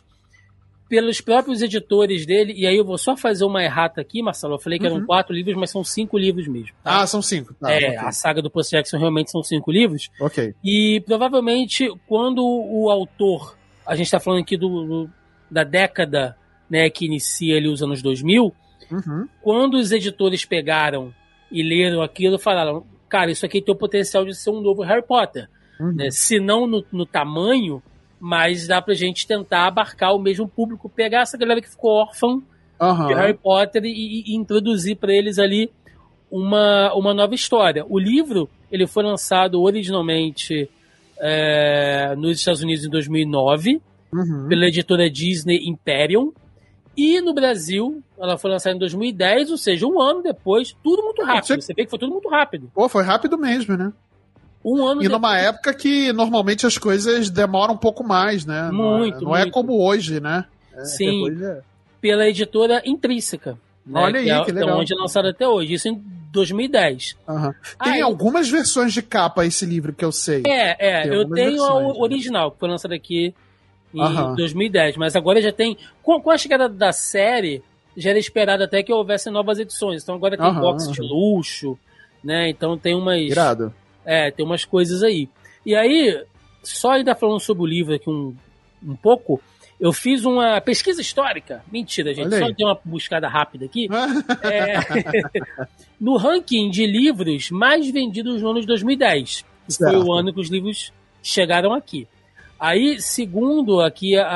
pelos 0.88 1.20
próprios 1.20 1.62
editores 1.62 2.26
dele, 2.26 2.54
e 2.56 2.68
aí 2.68 2.76
eu 2.78 2.86
vou 2.86 2.98
só 2.98 3.18
fazer 3.18 3.44
uma 3.46 3.64
errata 3.64 4.00
aqui, 4.02 4.22
Marcelo. 4.22 4.54
Eu 4.56 4.60
falei 4.60 4.78
que 4.78 4.86
eram 4.86 4.98
Uhum. 4.98 5.06
quatro 5.06 5.34
livros, 5.34 5.56
mas 5.56 5.72
são 5.72 5.84
cinco 5.84 6.18
livros 6.18 6.48
mesmo. 6.48 6.76
tá? 6.84 7.02
Ah, 7.02 7.08
são 7.08 7.22
cinco. 7.22 7.54
Tá, 7.56 7.72
é, 7.72 7.78
ok. 7.90 7.98
a 7.98 8.12
saga 8.12 8.42
do 8.42 8.50
Percy 8.52 8.72
Jackson 8.72 8.98
realmente 9.00 9.32
são 9.32 9.42
cinco 9.44 9.72
livros. 9.72 10.10
ok. 10.20 10.54
E 10.64 11.02
provavelmente 11.06 11.90
quando 12.08 12.44
o 12.46 12.90
autor, 12.90 13.58
a 13.86 13.96
gente 13.96 14.06
está 14.06 14.20
falando 14.20 14.42
aqui 14.42 14.56
do, 14.58 14.86
do- 14.86 15.10
da 15.50 15.64
década 15.64 16.38
né, 16.70 16.90
que 16.90 17.06
inicia 17.06 17.58
ali 17.58 17.68
os 17.68 17.82
anos 17.82 18.02
2000, 18.02 18.54
Uhum. 18.92 19.28
quando 19.42 19.76
os 19.76 19.92
editores 19.92 20.46
pegaram 20.46 21.12
e 21.52 21.64
leram 21.64 22.02
aquilo, 22.04 22.38
falaram: 22.38 22.86
cara, 23.10 23.32
isso 23.32 23.44
aqui 23.46 23.60
tem 23.62 23.74
o 23.74 23.78
potencial 23.78 24.24
de 24.26 24.36
ser 24.36 24.52
um 24.52 24.62
novo 24.62 24.84
Harry 24.84 25.02
Potter. 25.04 25.48
Uhum. 25.80 25.94
Né? 25.94 26.10
Se 26.12 26.40
não 26.40 26.68
no, 26.68 26.86
no 26.92 27.06
tamanho, 27.06 27.82
mas 28.20 28.68
dá 28.68 28.82
pra 28.82 28.94
gente 28.94 29.28
tentar 29.28 29.68
abarcar 29.68 30.14
o 30.16 30.20
mesmo 30.20 30.48
público, 30.48 30.90
pegar 30.90 31.22
essa 31.22 31.38
galera 31.38 31.62
que 31.62 31.70
ficou 31.70 31.92
órfã 31.92 32.42
Aham. 32.80 33.08
de 33.08 33.14
Harry 33.14 33.34
Potter 33.34 33.84
e, 33.86 34.24
e 34.28 34.36
introduzir 34.36 34.96
para 34.98 35.14
eles 35.14 35.38
ali 35.40 35.70
uma, 36.32 36.94
uma 36.94 37.14
nova 37.14 37.36
história. 37.36 37.86
O 37.88 38.00
livro 38.00 38.50
ele 38.72 38.88
foi 38.88 39.04
lançado 39.04 39.62
originalmente 39.62 40.70
é, 41.20 42.14
nos 42.18 42.40
Estados 42.40 42.62
Unidos 42.62 42.86
em 42.86 42.90
2009 42.90 43.82
Uhum. 44.14 44.48
pela 44.48 44.66
editora 44.68 45.10
Disney 45.10 45.68
Imperium 45.68 46.32
e 46.96 47.20
no 47.20 47.34
Brasil 47.34 48.02
ela 48.18 48.38
foi 48.38 48.50
lançada 48.50 48.74
em 48.74 48.80
2010, 48.80 49.52
ou 49.52 49.58
seja, 49.58 49.86
um 49.86 50.00
ano 50.00 50.24
depois, 50.24 50.74
tudo 50.82 51.04
muito 51.04 51.22
rápido. 51.22 51.48
Você- 51.48 51.62
Você 51.62 51.74
vê 51.74 51.84
que 51.84 51.90
foi 51.90 52.00
tudo 52.00 52.14
muito 52.14 52.30
rápido. 52.30 52.72
Pô, 52.74 52.88
foi 52.88 53.04
rápido 53.04 53.38
mesmo, 53.38 53.76
né? 53.76 53.92
Um 54.68 54.84
ano 54.86 55.04
E 55.04 55.08
numa 55.08 55.34
depois- 55.36 55.48
época 55.56 55.74
que 55.76 56.12
normalmente 56.12 56.66
as 56.66 56.76
coisas 56.78 57.30
demoram 57.30 57.76
um 57.76 57.78
pouco 57.78 58.04
mais, 58.04 58.46
né? 58.48 58.70
Não 58.74 58.96
é- 58.96 58.98
Muito, 58.98 59.22
Não 59.24 59.36
é, 59.36 59.42
muito. 59.42 59.54
como 59.54 59.80
hoje, 59.80 60.20
né? 60.20 60.46
É, 60.74 60.84
Sim. 60.86 61.30
é- 61.44 61.62
pela 62.02 62.28
editora 62.28 62.82
Intrínseca. 62.86 63.58
né, 63.86 64.02
Olha 64.02 64.20
aí, 64.20 64.28
é, 64.32 64.44
que 64.44 64.50
é 64.50 64.54
legal. 64.56 64.80
onde 64.80 64.92
é 64.92 64.98
lançado 64.98 65.28
até 65.28 65.48
hoje, 65.48 65.74
isso 65.76 65.88
em 65.88 66.02
2010. 66.32 67.16
Aham. 67.30 67.54
Tem 67.84 67.94
Aí- 67.94 68.02
algumas 68.02 68.50
versões 68.50 68.92
de 68.92 69.04
capa 69.04 69.46
esse 69.46 69.64
livro 69.64 69.94
que 69.94 70.04
eu 70.04 70.12
sei. 70.12 70.42
É, 70.48 70.76
é, 70.80 71.02
Tem 71.04 71.14
eu 71.14 71.30
tenho 71.30 71.64
a 71.64 71.68
versões, 71.74 71.88
né? 71.96 72.02
original, 72.02 72.52
que 72.52 72.60
foi 72.60 72.68
lançada 72.70 72.96
aqui 72.96 73.32
em 73.94 74.02
Aham. 74.02 74.34
2010, 74.36 74.98
mas 74.98 75.16
agora 75.16 75.40
já 75.40 75.52
tem. 75.52 75.78
Com, 76.02 76.20
com 76.20 76.32
a 76.32 76.38
chegada 76.40 76.68
da 76.68 76.92
série, 76.92 77.62
já 77.96 78.10
era 78.10 78.18
esperado 78.18 78.64
até 78.64 78.82
que 78.82 78.92
houvesse 78.92 79.30
novas 79.30 79.60
edições. 79.60 80.02
Então 80.02 80.16
agora 80.16 80.36
tem 80.36 80.46
Aham, 80.48 80.60
box 80.62 80.92
de 80.92 81.02
luxo, 81.02 81.78
né? 82.24 82.50
Então 82.50 82.76
tem 82.80 82.96
umas. 82.96 83.22
Irado. 83.22 83.72
É, 84.06 84.32
tem 84.32 84.46
umas 84.46 84.64
coisas 84.66 85.02
aí. 85.04 85.28
E 85.66 85.76
aí, 85.76 86.24
só 86.64 86.92
ainda 86.92 87.16
falando 87.16 87.40
sobre 87.40 87.64
o 87.64 87.66
livro 87.66 87.96
aqui 87.96 88.10
um, 88.10 88.36
um 88.86 88.96
pouco, 88.96 89.42
eu 89.80 89.92
fiz 89.92 90.24
uma 90.24 90.62
pesquisa 90.62 91.02
histórica. 91.02 91.64
Mentira, 91.72 92.14
gente. 92.14 92.30
Só 92.40 92.50
dei 92.52 92.66
uma 92.66 92.80
buscada 92.86 93.28
rápida 93.28 93.66
aqui. 93.66 93.88
É, 94.44 94.76
no 96.00 96.18
ranking 96.18 96.70
de 96.70 96.86
livros 96.86 97.50
mais 97.52 97.90
vendidos 97.90 98.42
no 98.42 98.50
ano 98.52 98.62
de 98.62 98.68
2010. 98.68 99.44
Que 99.68 99.76
foi 99.78 99.98
o 99.98 100.14
ano 100.14 100.32
que 100.34 100.40
os 100.40 100.50
livros 100.50 100.94
chegaram 101.24 101.74
aqui. 101.74 102.08
Aí, 102.60 103.02
segundo 103.02 103.82
aqui 103.82 104.16
a, 104.16 104.28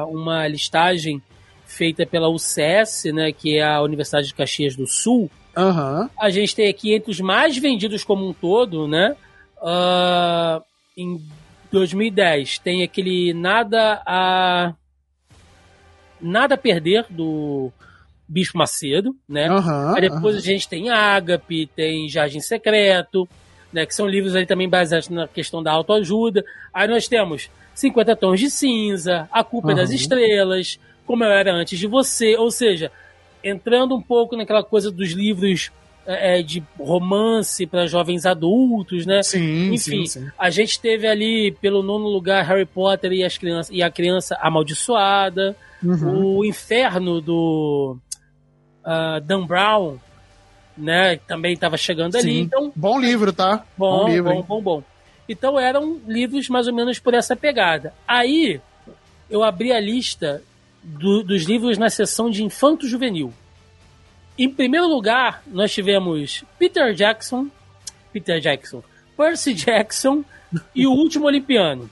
a- 0.00 0.06
uma 0.06 0.46
listagem 0.48 1.22
feita 1.64 2.04
pela 2.04 2.28
UCS, 2.28 3.04
né, 3.14 3.30
que 3.32 3.56
é 3.58 3.64
a 3.64 3.80
Universidade 3.82 4.26
de 4.26 4.34
Caxias 4.34 4.74
do 4.74 4.86
Sul, 4.86 5.30
Aham. 5.58 6.08
a 6.18 6.30
gente 6.30 6.54
tem 6.54 6.68
aqui 6.68 6.94
entre 6.94 7.10
os 7.10 7.20
mais 7.20 7.56
vendidos 7.58 8.04
como 8.04 8.28
um 8.28 8.32
todo, 8.32 8.86
né? 8.86 9.16
ah, 9.62 10.62
em 10.96 11.20
2010 11.70 12.58
tem 12.58 12.82
aquele 12.82 13.32
Nada 13.34 14.02
a 14.06 14.74
Nada 16.20 16.54
a 16.54 16.58
Perder 16.58 17.06
do 17.08 17.70
Bispo 18.26 18.58
Macedo, 18.58 19.14
né? 19.28 19.48
Aham. 19.48 19.94
Aí 19.94 20.02
depois 20.02 20.36
a 20.36 20.40
gente 20.40 20.68
tem 20.68 20.90
Ágape, 20.90 21.70
tem 21.74 22.08
Jardim 22.08 22.40
Secreto, 22.40 23.28
né? 23.72 23.86
Que 23.86 23.94
são 23.94 24.06
livros 24.06 24.34
ali 24.34 24.46
também 24.46 24.68
baseados 24.68 25.08
na 25.08 25.28
questão 25.28 25.62
da 25.62 25.72
autoajuda. 25.72 26.44
Aí 26.74 26.88
nós 26.88 27.06
temos 27.06 27.48
50 27.74 28.16
Tons 28.16 28.40
de 28.40 28.50
Cinza, 28.50 29.28
A 29.30 29.44
Culpa 29.44 29.72
é 29.72 29.76
das. 29.76 29.90
Estrelas, 29.90 30.78
Como 31.06 31.22
Eu 31.22 31.30
Era 31.30 31.52
Antes 31.52 31.78
de 31.78 31.86
Você, 31.86 32.36
ou 32.36 32.50
seja, 32.50 32.90
entrando 33.42 33.94
um 33.94 34.00
pouco 34.02 34.36
naquela 34.36 34.62
coisa 34.62 34.90
dos 34.90 35.10
livros 35.12 35.70
é, 36.06 36.38
é, 36.38 36.42
de 36.42 36.62
romance 36.78 37.66
para 37.66 37.86
jovens 37.86 38.24
adultos, 38.24 39.04
né? 39.04 39.22
Sim, 39.22 39.74
Enfim, 39.74 40.06
sim, 40.06 40.20
sim. 40.20 40.28
a 40.38 40.48
gente 40.50 40.80
teve 40.80 41.06
ali 41.06 41.52
pelo 41.60 41.82
nono 41.82 42.08
lugar 42.08 42.44
Harry 42.44 42.64
Potter 42.64 43.12
e, 43.12 43.22
as 43.22 43.36
crianças, 43.36 43.74
e 43.74 43.82
a 43.82 43.90
criança 43.90 44.36
amaldiçoada, 44.40 45.54
Uhum. 45.80 46.38
o 46.38 46.44
inferno 46.44 47.20
do 47.20 47.96
ah, 48.84 49.20
Dan 49.22 49.46
Brown, 49.46 49.96
né? 50.76 51.16
Também 51.28 51.52
estava 51.52 51.76
chegando 51.76 52.16
ali. 52.16 52.32
Sim. 52.32 52.40
Então, 52.40 52.72
Bom 52.74 52.98
livro, 52.98 53.32
tá? 53.32 53.64
bom, 53.76 54.04
bom 54.04 54.08
livro, 54.08 54.34
bom, 54.34 54.42
bom, 54.42 54.62
bom. 54.62 54.82
Então 55.28 55.60
eram 55.60 56.00
livros 56.06 56.48
mais 56.48 56.66
ou 56.66 56.74
menos 56.74 56.98
por 56.98 57.12
essa 57.14 57.36
pegada. 57.36 57.92
Aí 58.08 58.60
eu 59.28 59.44
abri 59.44 59.72
a 59.72 59.78
lista 59.78 60.42
do- 60.98 61.22
dos 61.22 61.42
livros 61.44 61.76
na 61.78 61.90
seção 61.90 62.30
de 62.30 62.42
infanto 62.42 62.86
juvenil. 62.88 63.32
Em 64.38 64.48
primeiro 64.48 64.86
lugar, 64.86 65.42
nós 65.46 65.72
tivemos 65.72 66.44
Peter 66.58 66.94
Jackson, 66.94 67.48
Peter 68.12 68.40
Jackson, 68.40 68.82
Percy 69.16 69.52
Jackson 69.52 70.24
e 70.74 70.86
o 70.86 70.92
Último 70.92 71.26
Olimpiano. 71.26 71.90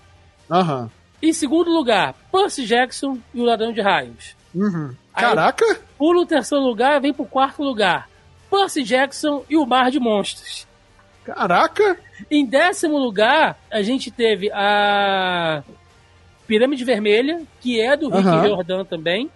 Aham. 0.51 0.91
Em 1.21 1.33
segundo 1.33 1.71
lugar, 1.71 2.15
Percy 2.31 2.65
Jackson 2.65 3.19
e 3.35 3.41
o 3.41 3.45
Ladrão 3.45 3.73
de 3.73 3.81
Raios. 3.81 4.37
Uhum. 4.55 4.95
Aí- 5.13 5.25
Caraca! 5.25 5.81
Pula 5.99 6.21
o 6.23 6.27
terceiro 6.27 6.63
lugar, 6.65 7.01
vem 7.01 7.13
pro 7.13 7.25
quarto 7.25 7.63
lugar. 7.63 8.09
Percy 8.51 8.83
Jackson 8.85 9.45
e 9.51 9.57
o 9.57 9.67
Mar 9.67 9.91
de 9.91 9.99
Monstros. 9.99 10.67
Caraca! 11.25 11.99
Em 12.31 12.47
décimo 12.47 12.97
lugar, 12.97 13.59
a 13.71 13.83
gente 13.83 14.11
teve 14.11 14.51
a 14.53 15.65
Pirâmide 16.47 16.85
Vermelha, 16.85 17.43
que 17.61 17.81
é 17.81 17.97
do 17.97 18.09
Rick 18.09 18.27
Aham. 18.29 18.49
Jordan 18.49 18.85
também. 18.85 19.31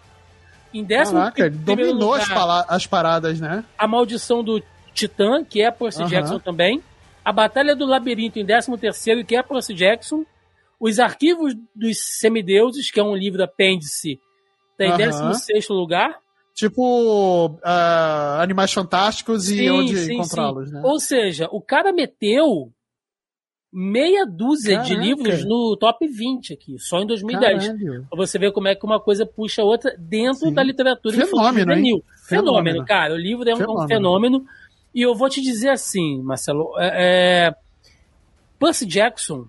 Em 0.73 0.85
décimo 0.85 1.19
Caraca, 1.19 1.47
ele 1.47 1.51
dominou 1.51 2.13
lugar, 2.13 2.65
as, 2.69 2.87
paradas, 2.87 3.41
né? 3.41 3.65
A 3.77 3.89
Maldição 3.89 4.45
do 4.45 4.63
Titã, 4.95 5.45
que 5.45 5.61
é 5.61 5.71
Percy 5.71 6.03
Aham. 6.03 6.09
Jackson 6.09 6.39
também. 6.39 6.83
A 7.25 7.33
Batalha 7.33 7.75
do 7.75 7.85
Labirinto 7.85 8.39
em 8.39 8.45
décimo 8.45 8.79
terceiro, 8.79 9.25
que 9.25 9.37
é 9.37 9.43
Percy 9.43 9.75
Jackson. 9.75 10.25
Os 10.79 10.99
Arquivos 10.99 11.55
dos 11.75 11.99
Semideuses, 11.99 12.91
que 12.91 13.01
é 13.01 13.03
um 13.03 13.15
livro 13.15 13.43
apêndice, 13.43 14.19
está 14.73 14.85
em 14.85 14.89
Aham. 14.89 14.97
décimo 14.97 15.35
sexto 15.35 15.75
lugar. 15.75 16.19
Tipo, 16.55 17.59
ah, 17.65 18.39
Animais 18.41 18.73
Fantásticos 18.73 19.49
e 19.49 19.59
Sim, 19.59 19.71
onde 19.71 19.97
sim, 19.97 20.15
encontrá-los, 20.15 20.71
né? 20.71 20.81
Ou 20.85 21.01
seja, 21.01 21.49
o 21.51 21.61
cara 21.61 21.93
meteu 21.93 22.71
meia 23.73 24.27
dúzia 24.27 24.79
de 24.79 24.95
Caraca. 24.95 25.07
livros 25.07 25.45
no 25.45 25.77
top 25.77 26.07
20 26.07 26.53
aqui, 26.53 26.77
só 26.79 27.01
em 27.01 27.07
2010. 27.07 27.67
Caralho. 27.67 28.07
Pra 28.09 28.17
você 28.17 28.39
ver 28.39 28.53
como 28.53 28.69
é 28.69 28.75
que 28.75 28.85
uma 28.85 28.99
coisa 28.99 29.25
puxa 29.25 29.63
a 29.63 29.65
outra 29.65 29.95
dentro 29.99 30.49
Sim. 30.49 30.53
da 30.53 30.63
literatura 30.63 31.15
Fenômeno, 31.15 31.73
infantil-juvenil. 31.73 32.05
Fenômeno, 32.29 32.55
Fenômeno. 32.65 32.85
cara. 32.85 33.15
O 33.15 33.19
livro 33.19 33.49
é 33.49 33.55
um 33.55 33.59
Fenômeno. 33.59 33.89
fenômeno. 33.89 34.45
E 34.95 35.03
eu 35.03 35.15
vou 35.15 35.29
te 35.29 35.41
dizer 35.41 35.69
assim, 35.69 36.21
Marcelo, 36.23 36.73
é, 36.79 36.91
é, 37.49 37.55
Percy 38.59 38.87
Jackson, 38.87 39.47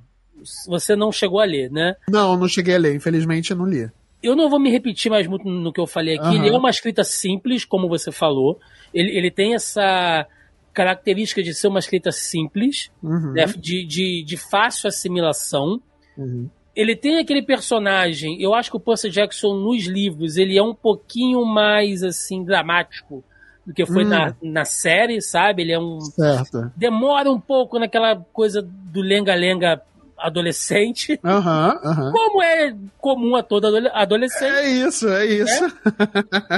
você 0.68 0.96
não 0.96 1.12
chegou 1.12 1.40
a 1.40 1.46
ler, 1.46 1.72
né? 1.72 1.96
Não, 2.08 2.38
não 2.38 2.48
cheguei 2.48 2.76
a 2.76 2.80
ler, 2.80 2.96
infelizmente 2.96 3.52
eu 3.52 3.58
não 3.58 3.66
li. 3.66 3.90
Eu 4.22 4.36
não 4.36 4.50
vou 4.50 4.60
me 4.60 4.70
repetir 4.70 5.10
mais 5.10 5.26
muito 5.26 5.48
no 5.50 5.74
que 5.74 5.80
eu 5.80 5.88
falei 5.88 6.16
aqui. 6.16 6.28
Aham. 6.28 6.46
Ele 6.46 6.56
é 6.56 6.58
uma 6.60 6.70
escrita 6.70 7.04
simples, 7.04 7.66
como 7.66 7.90
você 7.90 8.12
falou. 8.12 8.60
Ele, 8.94 9.10
ele 9.18 9.32
tem 9.32 9.56
essa 9.56 10.28
característica 10.74 11.42
de 11.44 11.54
ser 11.54 11.68
uma 11.68 11.80
escrita 11.80 12.12
simples, 12.12 12.90
Uhum, 13.04 13.34
né, 13.34 13.46
de, 13.58 13.86
de, 13.86 14.24
de 14.24 14.38
fácil 14.38 14.88
assimilação. 14.88 15.82
uhum. 16.18 16.50
Ele 16.74 16.96
tem 16.96 17.20
aquele 17.20 17.42
personagem, 17.42 18.42
eu 18.42 18.54
acho 18.54 18.72
que 18.72 18.78
o 18.78 18.80
Percy 18.80 19.10
Jackson 19.10 19.56
nos 19.56 19.86
livros, 19.86 20.38
ele 20.38 20.58
é 20.58 20.64
um 20.64 20.74
pouquinho 20.74 21.44
mais, 21.44 22.02
assim, 22.02 22.46
dramático 22.46 23.22
do 23.68 23.74
que 23.74 23.86
foi 23.86 24.06
Hum. 24.06 24.08
na, 24.08 24.36
na 24.42 24.64
série, 24.66 25.22
sabe? 25.22 25.64
Ele 25.64 25.74
é 25.74 25.80
um... 25.80 26.00
Certo. 26.00 26.72
Demora 26.78 27.30
um 27.30 27.40
pouco 27.42 27.78
naquela 27.78 28.16
coisa 28.32 28.62
do 28.62 29.02
lenga-lenga 29.02 29.82
adolescente. 30.18 31.20
Aham, 31.26 31.78
aham. 31.84 32.12
Como 32.14 32.42
é 32.42 32.74
comum 33.00 33.36
a 33.36 33.44
toda 33.44 33.68
adole- 33.68 33.92
adolescente. 33.94 34.50
É 34.56 34.70
isso, 34.70 35.10
é 35.10 35.26
isso. 35.26 35.78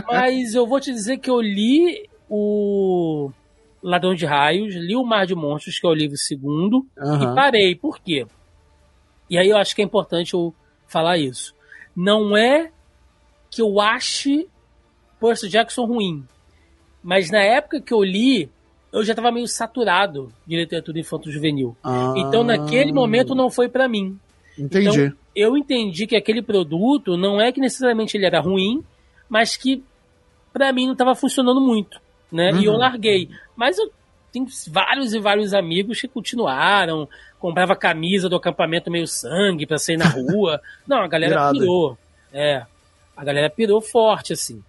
Mas 0.08 0.54
eu 0.54 0.67
vou 0.67 0.80
te 0.80 0.93
dizer 0.93 1.17
que 1.17 1.30
eu 1.30 1.41
li 1.41 2.08
o 2.30 3.32
Ladrão 3.84 4.15
de 4.15 4.26
Raios, 4.26 4.74
li 4.76 4.96
o 4.96 5.04
Mar 5.04 5.26
de 5.28 5.36
Monstros, 5.36 5.80
que 5.80 5.86
é 5.86 5.89
o 5.89 5.93
livro 5.93 6.17
segundo, 6.17 6.86
e 6.98 7.02
Aham. 7.02 7.36
parei. 7.36 7.76
Por 7.76 8.00
quê? 8.00 8.26
E 9.30 9.38
aí 9.38 9.50
eu 9.50 9.58
acho 9.58 9.76
que 9.76 9.82
é 9.82 9.86
importante 9.86 10.34
eu 10.34 10.54
falar 10.88 11.17
isso. 11.17 11.54
Não 11.96 12.36
é 12.36 12.72
que 13.52 13.62
eu 13.62 13.80
ache 13.80 14.48
Percy 15.19 15.50
Jackson 15.50 15.86
ruim, 15.86 16.26
mas 17.04 17.30
na 17.30 17.41
época 17.41 17.82
que 17.82 17.93
eu 17.93 18.04
li, 18.04 18.50
eu 18.91 19.04
já 19.04 19.13
estava 19.13 19.32
meio 19.32 19.48
saturado 19.48 20.32
de 20.46 20.56
literatura 20.56 21.00
infanto-juvenil. 21.00 21.76
Ah, 21.84 22.13
Então 22.15 22.43
naquele 22.43 22.93
momento 22.93 23.36
não 23.36 23.50
foi 23.50 23.67
pra 23.67 23.88
mim. 23.88 24.17
Entendi. 24.58 24.88
Então, 24.88 25.17
eu 25.36 25.58
entendi 25.58 26.06
que 26.06 26.15
aquele 26.15 26.41
produto 26.41 27.17
não 27.17 27.41
é 27.41 27.52
que 27.52 27.60
necessariamente 27.60 28.15
ele 28.15 28.26
era 28.26 28.39
ruim, 28.39 28.84
mas 29.28 29.58
que 29.58 29.84
pra 30.52 30.72
mim 30.72 30.86
não 30.86 30.93
estava 30.93 31.15
funcionando 31.15 31.60
muito, 31.60 32.00
né? 32.34 32.52
E 32.54 32.65
eu 32.65 32.74
Uhum. 32.74 32.78
larguei. 32.80 33.30
Mas 33.56 33.78
eu 33.78 33.91
tenho 34.32 34.48
vários 34.69 35.13
e 35.13 35.19
vários 35.19 35.54
amigos 35.54 36.02
que 36.02 36.08
continuaram, 36.08 37.08
comprava 37.39 37.76
camisa 37.76 38.28
do 38.28 38.36
acampamento 38.36 38.89
meio 38.89 39.08
sangue 39.08 39.65
pra 39.67 39.78
sair 39.78 39.98
na 39.98 40.08
rua. 40.10 40.60
não, 40.88 40.98
a 40.98 41.08
galera 41.08 41.34
Irado. 41.34 41.60
pirou. 41.60 41.98
É. 42.34 42.65
A 43.15 43.24
galera 43.24 43.50
pirou 43.50 43.80
forte 43.80 44.34
assim, 44.34 44.63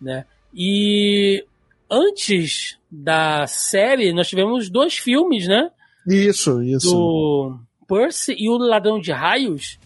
né? 0.00 0.24
E 0.54 1.44
antes 1.90 2.78
da 2.90 3.46
série, 3.46 4.12
nós 4.12 4.28
tivemos 4.28 4.70
dois 4.70 4.96
filmes, 4.96 5.48
né? 5.48 5.70
Isso, 6.06 6.62
isso. 6.62 6.90
do 6.90 7.58
Percy 7.88 8.34
e 8.38 8.48
o 8.48 8.56
Ladrão 8.56 9.00
de 9.00 9.10
Raios, 9.12 9.78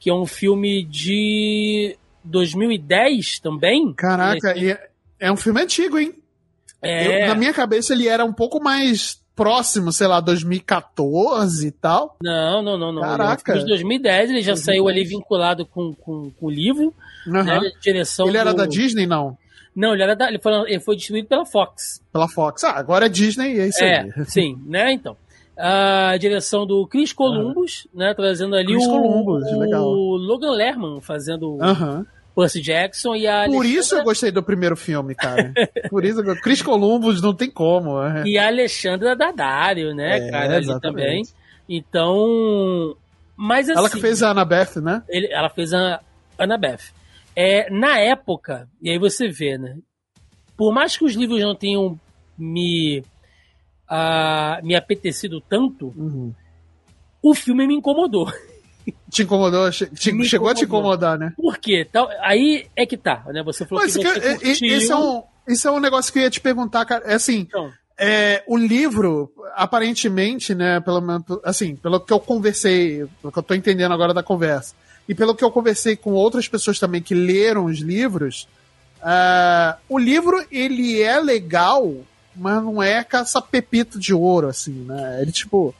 que 0.00 0.08
é 0.08 0.14
um 0.14 0.24
filme 0.26 0.82
de 0.84 1.96
2010 2.24 3.38
também. 3.40 3.92
Caraca, 3.94 4.56
e 4.56 4.70
é, 4.70 4.88
é 5.20 5.30
um 5.32 5.36
filme 5.36 5.60
antigo, 5.62 5.98
hein? 5.98 6.14
É, 6.82 7.24
Eu- 7.24 7.28
na 7.28 7.34
minha 7.34 7.52
cabeça 7.52 7.92
ele 7.92 8.06
era 8.08 8.24
um 8.24 8.32
pouco 8.32 8.62
mais 8.62 9.20
próximo, 9.34 9.92
sei 9.92 10.06
lá, 10.06 10.20
2014 10.20 11.68
e 11.68 11.70
tal. 11.70 12.16
não, 12.22 12.62
não, 12.62 12.76
não, 12.78 12.92
não. 12.92 13.02
Caraca. 13.02 13.58
De 13.58 13.64
2010, 13.66 14.30
ele 14.30 14.40
já 14.42 14.52
2010. 14.52 14.60
saiu 14.64 14.88
ali 14.88 15.04
vinculado 15.04 15.64
com, 15.66 15.92
com, 15.94 16.30
com 16.30 16.46
o 16.46 16.50
livro, 16.50 16.92
Aham. 17.26 17.42
né? 17.44 17.60
Direção 17.80 18.28
Ele 18.28 18.36
era 18.38 18.50
do- 18.52 18.56
da 18.58 18.66
Disney, 18.66 19.06
não? 19.06 19.36
Não, 19.74 19.94
ele 19.94 20.02
era 20.02 20.16
da, 20.16 20.28
ele 20.28 20.40
foi, 20.40 20.52
ele 20.70 20.80
foi 20.80 20.96
distribuído 20.96 21.28
pela 21.28 21.46
Fox. 21.46 22.02
Pela 22.12 22.28
Fox. 22.28 22.64
Ah, 22.64 22.72
agora 22.72 23.06
é 23.06 23.08
Disney, 23.08 23.60
é 23.60 23.68
isso 23.68 23.82
É, 23.84 24.00
aí. 24.00 24.12
sim, 24.26 24.56
né? 24.66 24.92
Então. 24.92 25.16
A 25.60 26.16
direção 26.18 26.64
do 26.64 26.86
Chris 26.86 27.12
Columbus, 27.12 27.88
né? 27.92 28.14
Trazendo 28.14 28.54
ali 28.54 28.66
Chris 28.72 28.86
o, 28.86 28.90
Columbus, 28.90 29.44
o 29.50 29.58
legal. 29.58 29.84
Logan 29.90 30.52
Lerman 30.52 31.00
fazendo 31.00 31.58
Aham. 31.60 32.06
Percy 32.40 32.60
Jackson 32.62 33.14
e 33.16 33.26
a 33.26 33.44
Por 33.46 33.56
Alexandra- 33.56 33.66
isso 33.80 33.94
eu 33.96 34.04
gostei 34.04 34.30
do 34.30 34.42
primeiro 34.42 34.76
filme, 34.76 35.14
cara. 35.14 35.52
Por 35.90 36.04
isso, 36.04 36.20
eu- 36.20 36.40
Chris 36.40 36.62
Columbus 36.62 37.20
não 37.20 37.34
tem 37.34 37.50
como. 37.50 38.00
é. 38.02 38.22
E 38.26 38.38
a 38.38 38.46
Alexandra 38.46 39.16
Daddario, 39.16 39.94
né, 39.94 40.18
É, 40.18 40.30
cara, 40.30 40.56
ali 40.56 40.80
também. 40.80 41.22
Então. 41.68 42.96
Mas 43.36 43.68
assim. 43.68 43.78
Ela 43.78 43.90
que 43.90 44.00
fez 44.00 44.22
a 44.22 44.30
Annabeth, 44.30 44.80
né? 44.80 45.02
ele- 45.08 45.32
ela 45.32 45.48
fez 45.48 45.72
a 45.72 46.00
Annabeth. 46.38 46.92
É, 47.34 47.70
na 47.70 47.98
época, 47.98 48.68
e 48.82 48.90
aí 48.90 48.98
você 48.98 49.28
vê, 49.28 49.56
né? 49.56 49.76
Por 50.56 50.72
mais 50.72 50.96
que 50.96 51.04
os 51.04 51.14
livros 51.14 51.40
não 51.40 51.54
tenham 51.54 51.98
me. 52.36 53.02
ah, 53.88 54.60
me 54.62 54.74
apetecido 54.74 55.40
tanto, 55.40 55.92
Uhum. 55.96 56.32
o 57.22 57.34
filme 57.34 57.66
me 57.66 57.74
incomodou. 57.74 58.26
Te 59.10 59.22
incomodou? 59.22 59.70
Te- 59.70 59.90
chegou 60.24 60.48
a 60.48 60.54
te 60.54 60.64
incomodou. 60.64 60.94
incomodar, 60.94 61.18
né? 61.18 61.32
Por 61.36 61.58
quê? 61.58 61.86
Tal- 61.90 62.08
aí 62.20 62.66
é 62.76 62.84
que 62.86 62.96
tá, 62.96 63.22
né? 63.28 63.42
Você 63.42 63.64
falou 63.66 63.82
Mas 63.84 63.96
que 63.96 64.02
você 64.02 64.20
curtiu. 64.36 64.76
esse, 64.76 64.92
é 64.92 64.96
um, 64.96 65.22
esse 65.46 65.66
é 65.66 65.70
um 65.70 65.80
negócio 65.80 66.12
que 66.12 66.18
eu 66.18 66.22
ia 66.22 66.30
te 66.30 66.40
perguntar, 66.40 66.84
cara. 66.84 67.04
É 67.06 67.14
assim, 67.14 67.40
Então, 67.48 67.72
é, 67.98 68.42
o 68.46 68.56
livro, 68.56 69.32
aparentemente, 69.56 70.54
né, 70.54 70.80
pelo 70.80 71.00
menos, 71.00 71.24
assim, 71.44 71.74
pelo 71.76 71.98
que 72.00 72.12
eu 72.12 72.20
conversei, 72.20 73.06
pelo 73.20 73.32
que 73.32 73.38
eu 73.38 73.42
tô 73.42 73.54
entendendo 73.54 73.92
agora 73.92 74.14
da 74.14 74.22
conversa, 74.22 74.74
e 75.08 75.14
pelo 75.14 75.34
que 75.34 75.42
eu 75.42 75.50
conversei 75.50 75.96
com 75.96 76.12
outras 76.12 76.46
pessoas 76.46 76.78
também 76.78 77.00
que 77.02 77.14
leram 77.14 77.64
os 77.64 77.78
livros, 77.80 78.46
ah, 79.02 79.76
o 79.88 79.98
livro, 79.98 80.44
ele 80.50 81.00
é 81.02 81.18
legal, 81.20 81.92
mas 82.36 82.62
não 82.62 82.82
é 82.82 83.04
essa 83.12 83.40
pepita 83.40 83.98
de 83.98 84.12
ouro, 84.14 84.48
assim, 84.48 84.72
né? 84.84 85.18
Ele, 85.22 85.32
tipo, 85.32 85.74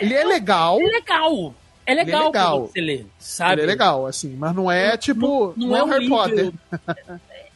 ele 0.00 0.14
é 0.14 0.24
legal, 0.24 0.78
é 0.80 0.84
legal. 0.84 1.54
É 1.86 1.94
legal, 1.94 2.20
Ele 2.20 2.22
é 2.22 2.26
legal. 2.26 2.66
você 2.66 2.80
ler, 2.80 3.06
sabe? 3.18 3.52
ele 3.54 3.62
é 3.62 3.66
legal, 3.66 4.06
assim, 4.06 4.34
mas 4.36 4.54
não 4.54 4.70
é, 4.70 4.96
tipo, 4.96 5.54
não, 5.56 5.76
é 5.76 5.84
um 5.84 5.86
Harry 5.88 6.02
livro- 6.04 6.16
Potter. 6.16 6.52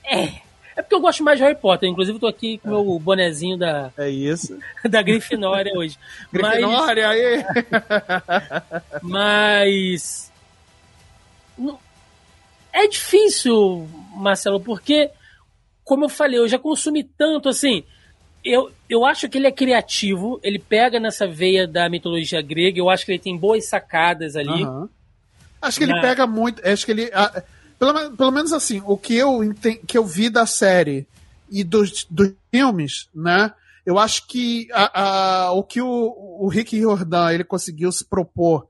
É. 0.05 0.51
É 0.77 0.83
porque 0.83 0.95
eu 0.95 1.01
gosto 1.01 1.23
mais 1.25 1.37
de 1.37 1.43
Harry 1.45 1.57
Potter. 1.57 1.89
Inclusive, 1.89 2.17
eu 2.17 2.21
tô 2.21 2.27
aqui 2.29 2.57
com 2.59 2.69
o 2.69 2.71
meu 2.71 2.99
bonezinho 3.01 3.59
da, 3.59 3.91
É 3.99 4.09
isso. 4.09 4.57
da 4.89 5.03
Grifinória 5.03 5.73
hoje. 5.77 5.99
Mas, 6.33 6.43
Grifinória, 6.53 7.09
aí. 7.09 7.45
mas. 9.03 10.31
não- 11.59 11.79
É 12.73 12.87
difícil, 12.87 13.89
Marcelo, 14.15 14.61
porque, 14.61 15.11
como 15.85 16.05
eu 16.05 16.09
falei, 16.09 16.39
eu 16.39 16.49
já 16.49 16.59
consumi 16.59 17.03
tanto 17.03 17.49
assim. 17.49 17.83
Eu, 18.45 18.71
eu 18.89 19.05
acho 19.05 19.29
que 19.29 19.37
ele 19.39 19.47
é 19.47 19.53
criativo, 19.53 20.41
ele 20.43 20.59
pega 20.59 20.99
nessa 20.99 21.27
veia 21.27 21.67
da 21.69 21.89
mitologia 21.91 22.41
grega, 22.41 22.79
eu 22.79 22.89
acho 22.89 23.05
que 23.05 23.13
ele 23.13 23.19
tem 23.19 23.37
boas 23.37 23.69
sacadas 23.69 24.35
ali. 24.37 24.63
Aham. 24.63 24.89
Acho 25.61 25.79
que 25.79 25.85
ele 25.85 25.93
Na- 25.95 26.01
pega 26.01 26.27
muito. 26.27 26.67
Acho 26.67 26.87
que 26.87 26.93
ele. 26.93 27.11
ah, 27.13 27.43
pelo, 27.79 28.17
pelo 28.17 28.31
menos 28.31 28.53
assim, 28.53 28.83
o 28.87 28.97
que 28.97 29.15
eu, 29.15 29.41
que 29.87 29.99
eu 29.99 30.05
vi 30.07 30.31
da 30.31 30.47
série 30.47 31.07
e 31.51 31.63
dos, 31.63 32.07
dos 32.11 32.33
filmes, 32.51 33.09
né? 33.15 33.53
Eu 33.85 33.99
acho 33.99 34.27
que 34.27 34.69
a- 34.73 35.01
a- 35.49 35.53
o 35.53 35.63
que 35.63 35.83
o, 35.83 35.89
o 36.41 36.49
Rick 36.49 36.77
Riordan 36.79 37.33
ele 37.33 37.45
conseguiu 37.45 37.91
se 37.93 38.05
propor 38.07 38.69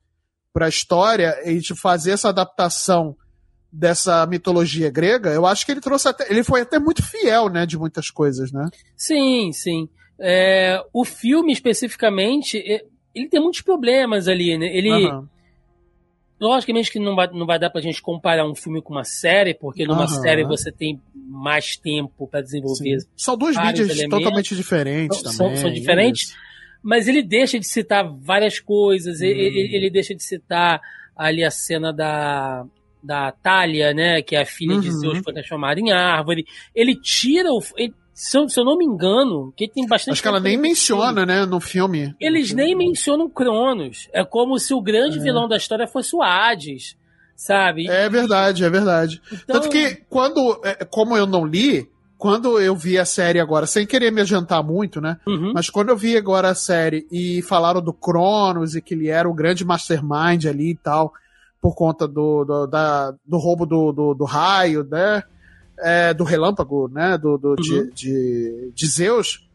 para 0.52 0.66
a 0.66 0.68
história 0.68 1.36
e 1.48 1.58
de 1.60 1.74
fazer 1.76 2.12
essa 2.12 2.28
adaptação 2.30 3.16
dessa 3.72 4.26
mitologia 4.26 4.90
grega, 4.90 5.30
eu 5.30 5.46
acho 5.46 5.64
que 5.64 5.72
ele 5.72 5.80
trouxe 5.80 6.08
até. 6.08 6.30
Ele 6.30 6.42
foi 6.42 6.62
até 6.62 6.78
muito 6.78 7.02
fiel, 7.02 7.48
né? 7.48 7.64
De 7.66 7.78
muitas 7.78 8.10
coisas, 8.10 8.50
né? 8.52 8.68
Sim, 8.96 9.52
sim. 9.52 9.88
É, 10.18 10.82
o 10.92 11.04
filme, 11.04 11.52
especificamente, 11.52 12.58
é- 12.58 12.84
ele 13.14 13.28
tem 13.28 13.40
muitos 13.40 13.60
problemas 13.62 14.28
ali, 14.28 14.56
né? 14.58 14.66
Ele. 14.76 14.90
Aham. 14.90 15.28
Logicamente 16.40 16.90
que 16.90 16.98
não 16.98 17.14
vai, 17.14 17.26
não 17.32 17.44
vai 17.44 17.58
dar 17.58 17.68
pra 17.68 17.82
gente 17.82 18.00
comparar 18.00 18.48
um 18.48 18.54
filme 18.54 18.80
com 18.80 18.94
uma 18.94 19.04
série, 19.04 19.52
porque 19.52 19.86
numa 19.86 20.04
Aham. 20.04 20.22
série 20.22 20.42
você 20.42 20.72
tem 20.72 20.98
mais 21.14 21.76
tempo 21.76 22.26
pra 22.26 22.40
desenvolver. 22.40 23.00
Sim. 23.00 23.06
São 23.14 23.36
duas 23.36 23.54
mídias 23.56 23.90
elementos. 23.90 24.18
totalmente 24.18 24.56
diferentes 24.56 25.18
São- 25.20 25.32
também. 25.48 25.56
são 25.56 25.70
diferentes? 25.72 26.28
isso. 26.28 26.36
Mas 26.82 27.06
ele 27.08 27.22
deixa 27.22 27.58
de 27.60 27.66
citar 27.66 28.08
várias 28.10 28.58
coisas, 28.58 29.20
Hum. 29.20 29.24
ele, 29.26 29.38
ele- 29.42 29.76
ele 29.76 29.90
deixa 29.90 30.14
de 30.14 30.22
citar 30.22 30.80
ali 31.14 31.44
a 31.44 31.50
cena 31.50 31.92
da, 31.92 32.64
da 33.02 33.32
Talia, 33.32 33.92
né? 33.94 34.22
Que 34.22 34.36
é 34.36 34.42
a 34.42 34.46
filha 34.46 34.78
de 34.80 34.88
Uhum. 34.90 34.98
Zeus 34.98 35.18
que 35.18 35.24
foi 35.24 35.32
transformada 35.32 35.80
em 35.80 35.90
árvore. 35.92 36.46
Ele 36.74 36.94
tira 36.94 37.50
o. 37.50 37.60
ele- 37.76 37.94
se, 38.12 38.36
eu, 38.36 38.46
se 38.50 38.60
eu 38.60 38.64
não 38.66 38.76
me 38.76 38.84
engano, 38.84 39.50
que 39.56 39.66
tem 39.66 39.86
bastante. 39.86 40.12
Acho 40.12 40.22
que 40.22 40.28
ela 40.28 40.40
nem 40.40 40.52
filme. 40.52 40.68
menciona, 40.68 41.24
né, 41.24 41.46
no 41.46 41.58
filme. 41.58 42.14
Eles 42.20 42.52
nem 42.52 42.76
mencionam 42.76 43.30
Cronos. 43.30 44.08
É 44.12 44.22
como 44.24 44.58
se 44.58 44.74
o 44.74 44.80
grande 44.82 45.18
É. 45.18 45.22
vilão 45.22 45.48
da 45.48 45.56
história 45.56 45.86
fosse 45.88 46.14
o 46.14 46.22
Hades, 46.22 46.96
sabe? 47.34 47.88
É 47.88 48.08
verdade, 48.10 48.62
é 48.64 48.68
verdade. 48.68 49.22
Então- 49.32 49.60
Tanto 49.60 49.70
que 49.70 50.02
quando, 50.10 50.60
é, 50.62 50.84
como 50.84 51.16
eu 51.16 51.26
não 51.26 51.46
li, 51.46 51.88
quando 52.18 52.60
eu 52.60 52.76
vi 52.76 52.98
a 52.98 53.06
série 53.06 53.40
agora, 53.40 53.64
sem 53.66 53.86
querer 53.86 54.12
me 54.12 54.20
adiantar 54.20 54.62
muito, 54.62 55.00
né? 55.00 55.16
Uhum. 55.26 55.52
Mas 55.54 55.70
quando 55.70 55.88
eu 55.88 55.96
vi 55.96 56.14
agora 56.18 56.50
a 56.50 56.54
série 56.54 57.06
e 57.10 57.40
falaram 57.40 57.80
do 57.80 57.94
Cronos 57.94 58.74
e 58.76 58.82
que 58.82 58.92
ele 58.92 59.08
era 59.08 59.26
o 59.26 59.32
grande 59.32 59.64
mastermind 59.64 60.44
ali 60.44 60.72
e 60.72 60.76
tal, 60.76 61.14
por 61.60 61.74
conta 61.74 62.08
do, 62.08 62.44
do, 62.44 62.66
da- 62.66 63.12
do 63.24 63.36
roubo 63.38 63.66
do, 63.66 63.92
do, 63.92 64.14
do 64.14 64.24
raio, 64.24 64.84
né? 64.84 65.22
É, 65.78 66.12
do 66.14 66.24
relâmpago, 66.24 66.88
né? 66.92 67.16
Do, 67.18 67.38
do, 67.38 67.56
de, 67.56 67.74
Uhum. 67.74 67.90
de, 67.94 68.72
de 68.74 68.86
Zeus. 68.86 69.46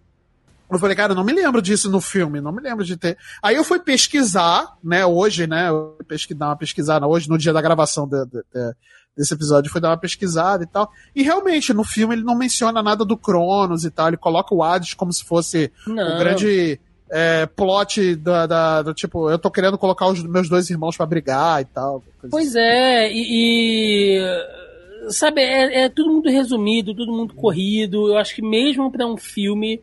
Eu 0.71 0.79
falei, 0.79 0.95
cara, 0.95 1.11
eu 1.11 1.15
não 1.15 1.23
me 1.23 1.31
lembro 1.33 1.61
disso 1.61 1.91
no 1.91 2.01
filme, 2.01 2.41
não 2.41 2.51
me 2.51 2.59
lembro 2.61 2.83
de 2.83 2.97
ter. 2.97 3.15
Aí 3.41 3.55
eu 3.55 3.63
fui 3.63 3.79
pesquisar, 3.79 4.75
né, 4.83 5.05
hoje, 5.05 5.45
né? 5.45 5.69
Eu 5.69 5.93
fui 5.97 6.05
pesqui- 6.05 6.33
dar 6.33 6.47
uma 6.47 6.55
pesquisada 6.55 7.05
hoje, 7.05 7.29
no 7.29 7.37
dia 7.37 7.53
da 7.53 7.61
gravação 7.61 8.07
de- 8.07 8.25
de- 8.25 8.31
de- 8.53 8.75
desse 9.15 9.33
episódio, 9.35 9.71
fui 9.71 9.79
dar 9.79 9.89
uma 9.91 9.97
pesquisada 9.97 10.63
e 10.63 10.67
tal. 10.67 10.91
E 11.15 11.21
realmente, 11.21 11.71
no 11.71 11.83
filme 11.83 12.15
ele 12.15 12.23
não 12.23 12.35
menciona 12.35 12.81
nada 12.81 13.05
do 13.05 13.15
Cronos 13.15 13.85
e 13.85 13.91
tal, 13.91 14.07
ele 14.07 14.17
coloca 14.17 14.53
o 14.55 14.63
Hades 14.63 14.95
como 14.95 15.13
se 15.13 15.23
fosse 15.23 15.71
Não. 15.85 16.15
o 16.15 16.17
grande 16.19 16.79
é, 17.11 17.45
plot 17.45 18.15
da, 18.15 18.45
da- 18.45 18.81
do 18.81 18.93
tipo, 18.93 19.29
eu 19.29 19.37
tô 19.37 19.51
querendo 19.51 19.77
colocar 19.77 20.07
os 20.07 20.23
meus 20.23 20.49
dois 20.49 20.69
irmãos 20.69 20.97
pra 20.97 21.05
brigar 21.05 21.61
e 21.61 21.65
tal. 21.65 22.03
coisa 22.19 22.31
Pois 22.31 22.47
assim. 22.49 22.59
é, 22.59 23.11
e. 23.11 24.17
e, 24.17 25.11
sabe, 25.11 25.41
é, 25.41 25.83
é 25.83 25.89
tudo 25.89 26.11
muito 26.11 26.29
resumido, 26.29 26.95
tudo 26.95 27.11
muito 27.13 27.35
corrido. 27.35 28.09
Eu 28.09 28.17
acho 28.17 28.35
que 28.35 28.41
mesmo 28.41 28.91
pra 28.91 29.05
um 29.05 29.17
filme, 29.17 29.81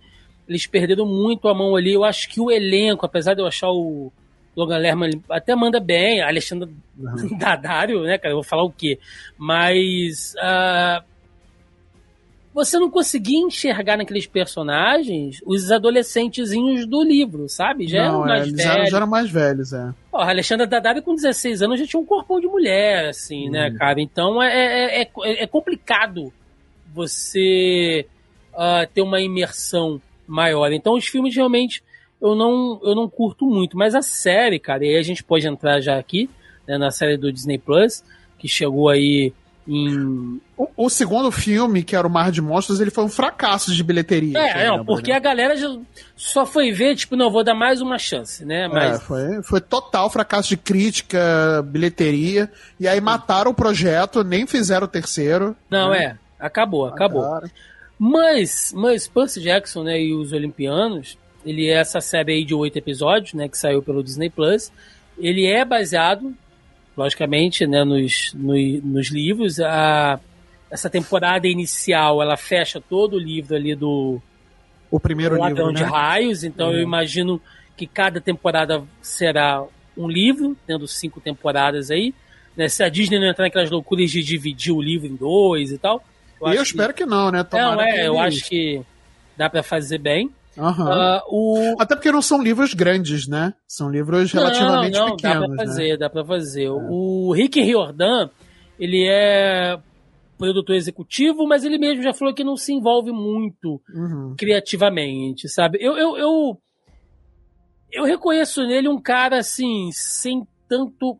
eles 0.49 0.67
perderam 0.67 1.07
muito 1.07 1.49
a 1.49 1.55
mão 1.55 1.77
ali. 1.77 1.93
Eu 1.93 2.05
acho 2.05 2.29
que 2.29 2.41
o 2.41 2.51
elenco, 2.51 3.07
apesar 3.07 3.35
de 3.35 3.41
eu 3.41 3.47
achar 3.47 3.71
o, 3.71 4.13
Logan 4.57 4.79
Lerman 4.79 5.11
até 5.31 5.55
manda 5.55 5.81
bem, 5.81 6.21
a 6.21 6.29
Alexandra 6.29 6.69
uhum. 6.99 7.37
Daddario, 7.39 8.03
né, 8.03 8.19
cara? 8.19 8.33
Eu 8.33 8.37
vou 8.39 8.45
falar 8.45 8.65
o 8.65 8.71
quê? 8.73 8.99
Mas. 9.39 10.35
Uh, 10.35 11.12
você 12.55 12.79
não 12.79 12.91
conseguia 12.91 13.39
enxergar 13.39 13.97
naqueles 13.97 14.27
personagens 14.27 15.41
os 15.47 15.73
adolescentezinhos 15.73 16.87
do 16.87 17.03
livro, 17.03 17.49
sabe? 17.49 17.89
Já 17.89 18.11
não, 18.11 18.27
eram 18.27 18.27
mais 18.27 18.49
é, 18.49 18.53
velhos. 18.53 18.91
Já 18.91 18.97
eram 18.97 19.07
mais 19.07 19.31
velhos, 19.31 19.73
é. 19.73 19.95
Porra, 20.11 20.25
a 20.25 20.31
Alexandra 20.31 20.67
Daddario 20.67 21.03
com 21.03 21.15
16 21.15 21.63
anos 21.63 21.81
já 21.81 21.87
tinha 21.87 22.01
um 22.01 22.05
corpão 22.05 22.39
de 22.41 22.47
mulher, 22.47 23.09
assim, 23.09 23.49
né, 23.49 23.69
hum. 23.69 23.73
né, 23.73 23.79
cara? 23.79 24.01
Então 24.01 24.43
é, 24.43 25.01
é, 25.01 25.03
é, 25.03 25.43
é 25.43 25.47
complicado 25.47 26.33
você 26.95 28.07
uh, 28.53 28.87
ter 28.93 29.01
uma 29.01 29.21
imersão 29.21 30.01
maior. 30.27 30.71
Então 30.73 30.95
os 30.95 31.07
filmes 31.07 31.35
realmente 31.35 31.83
eu 32.21 32.37
não, 32.37 32.79
eu 32.85 32.95
não 32.95 33.09
curto 33.09 33.47
muito, 33.47 33.77
mas 33.77 33.95
a 33.95 34.03
série, 34.03 34.59
cara, 34.59 34.85
e 34.85 34.91
aí 34.91 34.97
a 34.97 35.03
gente 35.03 35.25
pode 35.25 35.47
entrar 35.47 35.81
já 35.81 35.99
aqui, 35.99 36.31
né, 36.69 36.79
na 36.79 36.91
série 36.91 37.17
do 37.17 37.33
Disney 37.33 37.59
Plus, 37.59 38.05
que 38.39 38.47
chegou 38.47 38.89
aí 38.89 39.33
em... 39.67 40.41
O, 40.57 40.69
o, 40.77 40.91
segundo 40.91 41.31
filme, 41.31 41.83
que 41.83 41.95
era 41.95 42.07
o 42.07 42.11
Mar 42.11 42.33
de 42.33 42.43
Monstros, 42.43 42.81
ele 42.81 42.91
foi 42.91 43.05
um 43.05 43.09
fracasso 43.09 43.73
de 43.73 43.83
bilheteria. 43.83 44.39
É, 44.39 44.69
não, 44.69 44.85
porque 44.85 45.11
né? 45.11 45.17
a 45.17 45.21
galera 45.21 45.57
já 45.57 45.77
só 46.17 46.45
foi 46.45 46.73
ver, 46.73 46.97
tipo, 46.97 47.15
não, 47.15 47.31
vou 47.31 47.45
dar 47.45 47.55
mais 47.55 47.81
uma 47.81 47.99
chance, 47.99 48.45
né? 48.45 48.65
É, 48.65 48.69
mas... 48.69 48.97
É, 48.97 48.99
foi, 48.99 49.43
foi 49.43 49.61
total 49.61 50.11
fracasso 50.11 50.49
de 50.49 50.57
crítica, 50.57 51.63
bilheteria, 51.67 52.51
e 52.79 52.89
aí 52.89 53.01
mataram 53.01 53.53
o 53.53 53.55
projeto, 53.55 54.25
nem 54.25 54.47
fizeram 54.47 54.85
o 54.85 54.91
terceiro. 54.91 55.57
Não, 55.71 55.91
né? 55.91 56.05
é, 56.05 56.17
acabou, 56.45 56.87
acabou. 56.87 57.23
Mataram. 57.23 57.51
Mas, 57.99 58.73
mas 58.75 59.07
Percy 59.07 59.41
Jackson, 59.41 59.85
né, 59.85 60.01
e 60.01 60.13
os 60.13 60.33
Olimpianos, 60.33 61.17
ele 61.47 61.69
é 61.69 61.75
essa 61.75 62.01
série 62.01 62.33
aí 62.33 62.45
de 62.45 62.53
oito 62.53 62.77
episódios, 62.77 63.33
né, 63.33 63.49
que 63.49 63.57
saiu 63.57 63.81
pelo 63.81 64.03
Disney 64.03 64.29
Plus. 64.29 64.73
Ele 65.17 65.47
é 65.47 65.65
baseado 65.65 66.35
logicamente, 66.97 67.67
né, 67.67 67.85
nos, 67.85 68.33
no, 68.35 68.55
nos 68.83 69.11
livros. 69.11 69.61
A, 69.61 70.21
essa 70.71 70.89
temporada 70.89 71.47
inicial, 71.47 72.23
ela 72.23 72.37
fecha 72.37 72.81
todo 72.81 73.17
o 73.17 73.19
livro 73.19 73.55
ali 73.55 73.75
do 73.75 74.21
o 74.91 75.01
primeiro 75.01 75.39
Ladrão 75.39 75.69
livro, 75.69 75.75
de 75.75 75.83
né? 75.83 75.89
Raios, 75.89 76.45
então 76.45 76.69
uhum. 76.69 76.75
eu 76.75 76.83
imagino 76.83 77.41
que 77.77 77.87
cada 77.87 78.21
temporada 78.21 78.85
será 79.01 79.65
um 79.97 80.09
livro, 80.09 80.57
tendo 80.67 80.87
cinco 80.87 81.21
temporadas 81.21 81.91
aí. 81.91 82.15
Né? 82.57 82.69
Se 82.69 82.83
a 82.83 82.89
Disney 82.89 83.19
não 83.19 83.27
entrar 83.27 83.45
naquelas 83.45 83.71
loucuras 83.71 84.11
de 84.11 84.23
dividir 84.23 84.73
o 84.73 84.83
livro 84.83 85.07
em 85.07 85.17
dois 85.17 85.71
e 85.73 85.79
tal. 85.79 86.05
Eu, 86.41 86.53
eu 86.53 86.63
espero 86.63 86.93
que... 86.93 87.05
que, 87.05 87.09
não, 87.09 87.31
né? 87.31 87.43
Tomara 87.43 87.77
não, 87.77 87.83
é, 87.83 88.07
eu 88.07 88.19
acho 88.19 88.45
que 88.45 88.83
dá 89.37 89.49
para 89.49 89.63
fazer 89.63 89.99
bem. 89.99 90.31
Uhum. 90.57 90.85
Uh, 90.85 91.21
o... 91.29 91.77
Até 91.79 91.95
porque 91.95 92.13
não 92.13 92.21
são 92.21 92.43
livros 92.43 92.75
grandes, 92.75 93.27
né? 93.27 93.55
São 93.67 93.91
livros 93.91 94.33
relativamente 94.33 94.99
não, 94.99 95.09
não, 95.09 95.17
pequenos. 95.17 95.41
Dá 95.41 95.47
pra 95.47 95.49
né? 95.49 95.57
fazer, 95.57 95.89
né? 95.89 95.97
dá 95.97 96.11
pra 96.11 96.25
fazer. 96.25 96.65
É. 96.65 96.71
O 96.71 97.33
Rick 97.33 97.61
Riordan, 97.61 98.29
ele 98.79 99.07
é 99.09 99.79
produtor 100.37 100.75
executivo, 100.75 101.47
mas 101.47 101.65
ele 101.65 101.79
mesmo 101.79 102.03
já 102.03 102.13
falou 102.13 102.35
que 102.35 102.45
não 102.45 102.57
se 102.57 102.73
envolve 102.73 103.13
muito 103.13 103.81
uhum. 103.95 104.35
criativamente, 104.37 105.49
sabe? 105.49 105.79
Eu, 105.81 105.97
eu, 105.97 106.17
eu, 106.19 106.59
eu 107.93 108.05
reconheço 108.05 108.63
nele 108.67 108.89
um 108.89 109.01
cara 109.01 109.39
assim, 109.39 109.91
sem 109.93 110.47
tanto. 110.69 111.19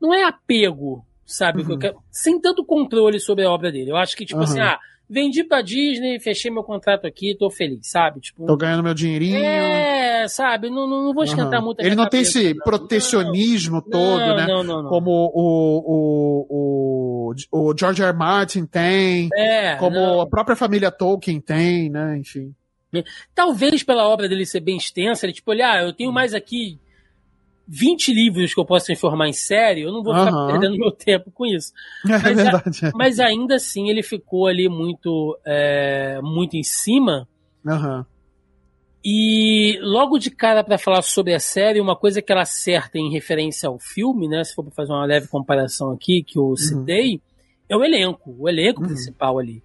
Não 0.00 0.14
é 0.14 0.24
apego, 0.24 1.04
sabe? 1.26 1.62
Uhum. 1.62 1.78
Sem 2.10 2.40
tanto 2.40 2.64
controle 2.64 3.18
sobre 3.18 3.44
a 3.44 3.50
obra 3.50 3.72
dele. 3.72 3.90
Eu 3.90 3.96
acho 3.96 4.16
que, 4.16 4.24
tipo 4.24 4.40
assim, 4.40 4.60
ah 4.60 4.78
vendi 5.10 5.42
pra 5.42 5.60
Disney, 5.60 6.20
fechei 6.20 6.50
meu 6.50 6.62
contrato 6.62 7.06
aqui, 7.06 7.36
tô 7.36 7.50
feliz, 7.50 7.90
sabe? 7.90 8.20
Tipo, 8.20 8.46
tô 8.46 8.56
ganhando 8.56 8.84
meu 8.84 8.94
dinheirinho. 8.94 9.36
É, 9.36 10.28
sabe? 10.28 10.70
Não, 10.70 10.88
não, 10.88 11.02
não 11.06 11.12
vou 11.12 11.24
esquentar 11.24 11.58
uhum. 11.58 11.66
muito. 11.66 11.80
Ele 11.80 11.96
não 11.96 12.08
tem 12.08 12.20
esse 12.20 12.54
não. 12.54 12.62
protecionismo 12.64 13.76
não, 13.76 13.90
todo, 13.90 14.20
não, 14.20 14.36
né? 14.36 14.46
Não, 14.46 14.62
não, 14.62 14.82
não. 14.84 14.88
Como 14.88 15.10
o, 15.10 16.46
o, 16.48 17.34
o, 17.50 17.70
o 17.70 17.74
George 17.76 18.02
R. 18.02 18.10
R. 18.10 18.16
Martin 18.16 18.64
tem, 18.64 19.28
é, 19.34 19.74
como 19.76 20.20
a 20.20 20.28
própria 20.28 20.54
família 20.54 20.92
Tolkien 20.92 21.40
tem, 21.40 21.90
né? 21.90 22.16
Enfim. 22.16 22.54
Talvez 23.34 23.82
pela 23.82 24.08
obra 24.08 24.28
dele 24.28 24.46
ser 24.46 24.60
bem 24.60 24.76
extensa, 24.76 25.26
ele 25.26 25.32
tipo, 25.32 25.50
olha, 25.50 25.72
ah, 25.72 25.82
eu 25.82 25.92
tenho 25.92 26.12
mais 26.12 26.34
aqui 26.34 26.78
20 27.72 28.12
livros 28.12 28.52
que 28.52 28.58
eu 28.58 28.64
posso 28.64 28.86
transformar 28.86 29.28
em 29.28 29.32
série, 29.32 29.82
eu 29.82 29.92
não 29.92 30.02
vou 30.02 30.12
ficar 30.12 30.32
uhum. 30.32 30.46
perdendo 30.48 30.76
meu 30.76 30.90
tempo 30.90 31.30
com 31.30 31.46
isso. 31.46 31.72
É 32.04 32.18
mas, 32.18 32.36
verdade. 32.36 32.86
A, 32.86 32.90
mas 32.94 33.20
ainda 33.20 33.54
assim 33.54 33.88
ele 33.88 34.02
ficou 34.02 34.48
ali 34.48 34.68
muito, 34.68 35.38
é, 35.46 36.20
muito 36.20 36.56
em 36.56 36.64
cima. 36.64 37.28
Uhum. 37.64 38.04
E 39.04 39.78
logo 39.82 40.18
de 40.18 40.30
cara 40.30 40.64
para 40.64 40.76
falar 40.76 41.02
sobre 41.02 41.32
a 41.32 41.38
série, 41.38 41.80
uma 41.80 41.94
coisa 41.94 42.20
que 42.20 42.32
ela 42.32 42.42
acerta 42.42 42.98
em 42.98 43.10
referência 43.10 43.68
ao 43.68 43.78
filme, 43.78 44.28
né? 44.28 44.42
Se 44.42 44.54
for 44.54 44.64
para 44.64 44.74
fazer 44.74 44.92
uma 44.92 45.06
leve 45.06 45.28
comparação 45.28 45.92
aqui 45.92 46.24
que 46.24 46.38
eu 46.38 46.48
uhum. 46.48 46.56
citei, 46.56 47.14
uhum. 47.14 47.20
é 47.68 47.76
o 47.76 47.84
elenco, 47.84 48.34
o 48.36 48.48
elenco 48.48 48.82
uhum. 48.82 48.88
principal 48.88 49.38
ali, 49.38 49.62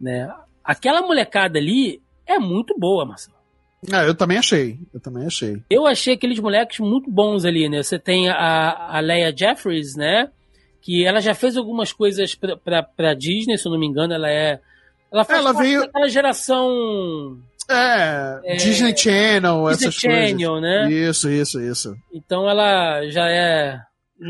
né? 0.00 0.32
Aquela 0.62 1.02
molecada 1.02 1.58
ali 1.58 2.00
é 2.24 2.38
muito 2.38 2.78
boa, 2.78 3.04
Marcelo. 3.04 3.37
Ah, 3.92 4.04
eu 4.04 4.14
também 4.14 4.38
achei. 4.38 4.78
Eu 4.92 5.00
também 5.00 5.26
achei. 5.26 5.62
Eu 5.70 5.86
achei 5.86 6.14
aqueles 6.14 6.40
moleques 6.40 6.80
muito 6.80 7.10
bons 7.10 7.44
ali, 7.44 7.68
né? 7.68 7.82
Você 7.82 7.98
tem 7.98 8.28
a, 8.28 8.96
a 8.96 9.00
Leia 9.00 9.34
Jeffries, 9.36 9.94
né? 9.94 10.28
Que 10.82 11.04
ela 11.04 11.20
já 11.20 11.34
fez 11.34 11.56
algumas 11.56 11.92
coisas 11.92 12.34
pra, 12.34 12.56
pra, 12.56 12.82
pra 12.82 13.14
Disney, 13.14 13.56
se 13.56 13.66
eu 13.66 13.72
não 13.72 13.78
me 13.78 13.86
engano, 13.86 14.14
ela 14.14 14.28
é. 14.28 14.60
Ela 15.12 15.24
faz 15.24 15.40
ela 15.40 15.52
veio... 15.52 15.80
daquela 15.82 16.08
geração. 16.08 17.38
É, 17.70 18.40
é, 18.44 18.56
Disney 18.56 18.96
Channel, 18.96 19.68
Disney 19.68 19.88
essas 19.88 19.94
Channel, 19.94 20.50
coisas. 20.52 20.62
né? 20.62 20.90
Isso, 20.90 21.30
isso, 21.30 21.60
isso. 21.60 21.96
Então 22.12 22.48
ela 22.48 23.06
já 23.10 23.28
é, 23.28 23.78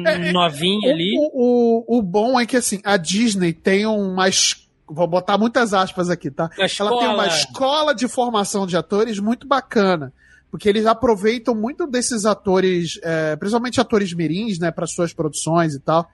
é 0.07 0.33
novinha 0.33 0.89
o, 0.89 0.93
ali. 0.93 1.15
O, 1.17 1.97
o, 1.97 1.99
o 1.99 2.03
bom 2.03 2.39
é 2.39 2.45
que 2.45 2.57
assim, 2.57 2.81
a 2.85 2.97
Disney 2.97 3.53
tem 3.53 3.87
umas 3.87 4.68
vou 4.91 5.07
botar 5.07 5.39
muitas 5.39 5.75
aspas 5.75 6.11
aqui, 6.11 6.31
tá? 6.31 6.51
Ela 6.59 6.99
tem 6.99 7.09
uma 7.09 7.27
escola 7.27 7.95
de 7.95 8.09
formação 8.09 8.67
de 8.67 8.77
atores 8.77 9.19
muito 9.19 9.47
bacana. 9.47 10.13
Porque 10.51 10.69
eles 10.69 10.87
aproveitam 10.87 11.55
muito 11.55 11.87
desses 11.87 12.25
atores, 12.25 12.99
é, 13.03 13.37
principalmente 13.37 13.81
atores 13.81 14.15
mirins, 14.15 14.59
né, 14.59 14.71
para 14.71 14.87
suas 14.87 15.13
produções 15.13 15.75
e 15.75 15.79
tal, 15.79 16.09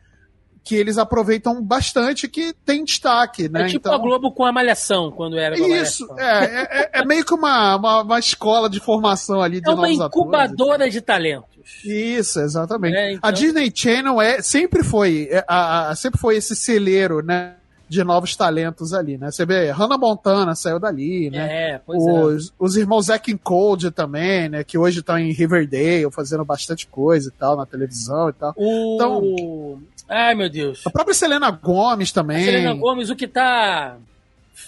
que 0.64 0.74
eles 0.74 0.96
aproveitam 0.96 1.62
bastante 1.62 2.26
que 2.26 2.54
tem 2.64 2.82
destaque, 2.82 3.48
né? 3.50 3.64
É 3.64 3.66
tipo 3.66 3.86
então... 3.86 3.94
a 3.94 3.98
Globo 3.98 4.32
com 4.32 4.44
a 4.44 4.50
Malhação, 4.50 5.12
quando 5.12 5.36
era 5.38 5.54
Isso, 5.56 6.08
é, 6.18 6.24
é, 6.24 6.62
é, 6.62 6.90
é, 6.94 7.04
meio 7.04 7.24
que 7.24 7.34
uma, 7.34 7.76
uma, 7.76 8.02
uma, 8.02 8.18
escola 8.18 8.68
de 8.68 8.80
formação 8.80 9.42
ali 9.42 9.60
de 9.60 9.70
É 9.70 9.74
uma 9.74 9.90
incubadora 9.90 10.88
de 10.88 11.02
talentos. 11.02 11.84
Isso, 11.84 12.40
exatamente. 12.40 12.96
É, 12.96 13.12
então... 13.12 13.28
A 13.28 13.30
Disney 13.30 13.70
Channel 13.74 14.20
é, 14.22 14.40
sempre 14.40 14.82
foi, 14.82 15.28
é, 15.30 15.44
a, 15.46 15.90
a, 15.90 15.94
sempre 15.94 16.18
foi 16.18 16.36
esse 16.36 16.56
celeiro, 16.56 17.22
né? 17.22 17.56
De 17.88 18.02
novos 18.02 18.34
talentos 18.34 18.92
ali, 18.92 19.18
né? 19.18 19.30
Você 19.30 19.44
vê, 19.44 19.70
Hannah 19.70 19.98
Montana 19.98 20.54
saiu 20.54 20.78
dali, 20.78 21.30
né? 21.30 21.72
É, 21.72 21.78
pois 21.78 22.02
os, 22.02 22.48
é. 22.48 22.52
Os 22.58 22.76
irmãos 22.76 23.06
Zack 23.06 23.36
Code 23.38 23.90
também, 23.90 24.48
né? 24.48 24.64
Que 24.64 24.78
hoje 24.78 25.00
estão 25.00 25.18
em 25.18 25.32
Riverdale, 25.32 26.10
fazendo 26.10 26.44
bastante 26.44 26.86
coisa 26.86 27.28
e 27.28 27.32
tal, 27.32 27.56
na 27.56 27.66
televisão 27.66 28.30
e 28.30 28.32
tal. 28.32 28.54
O... 28.56 28.94
Então... 28.94 29.82
Ai, 30.08 30.34
meu 30.34 30.50
Deus. 30.50 30.82
A 30.86 30.90
própria 30.90 31.14
Selena 31.14 31.50
Gomes 31.50 32.12
também. 32.12 32.42
A 32.42 32.44
Selena 32.44 32.74
Gomes, 32.74 33.10
o 33.10 33.16
que 33.16 33.28
tá 33.28 33.96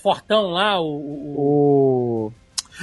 fortão 0.02 0.50
lá, 0.50 0.80
o... 0.80 0.86
o... 0.86 1.34
o... 1.38 2.32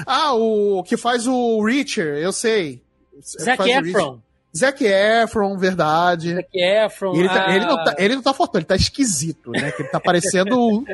Ah, 0.07 0.33
o 0.33 0.83
que 0.83 0.97
faz 0.97 1.27
o 1.27 1.63
Richard, 1.63 2.19
eu 2.19 2.31
sei. 2.31 2.81
Zac 3.21 3.69
Efron. 3.69 4.19
Zac 4.55 4.83
Efron, 4.85 5.57
verdade. 5.57 6.35
Zac 6.35 6.49
Efron. 6.53 7.15
Ele, 7.15 7.27
tá, 7.27 7.55
ele, 7.55 7.65
não 7.65 7.83
tá, 7.83 7.95
ele 7.97 8.15
não 8.15 8.21
tá 8.21 8.33
fortão, 8.33 8.59
ele 8.59 8.65
tá 8.65 8.75
esquisito, 8.75 9.51
né? 9.51 9.71
Que 9.71 9.81
ele 9.81 9.89
tá 9.89 9.99
parecendo 9.99 10.59
o, 10.59 10.85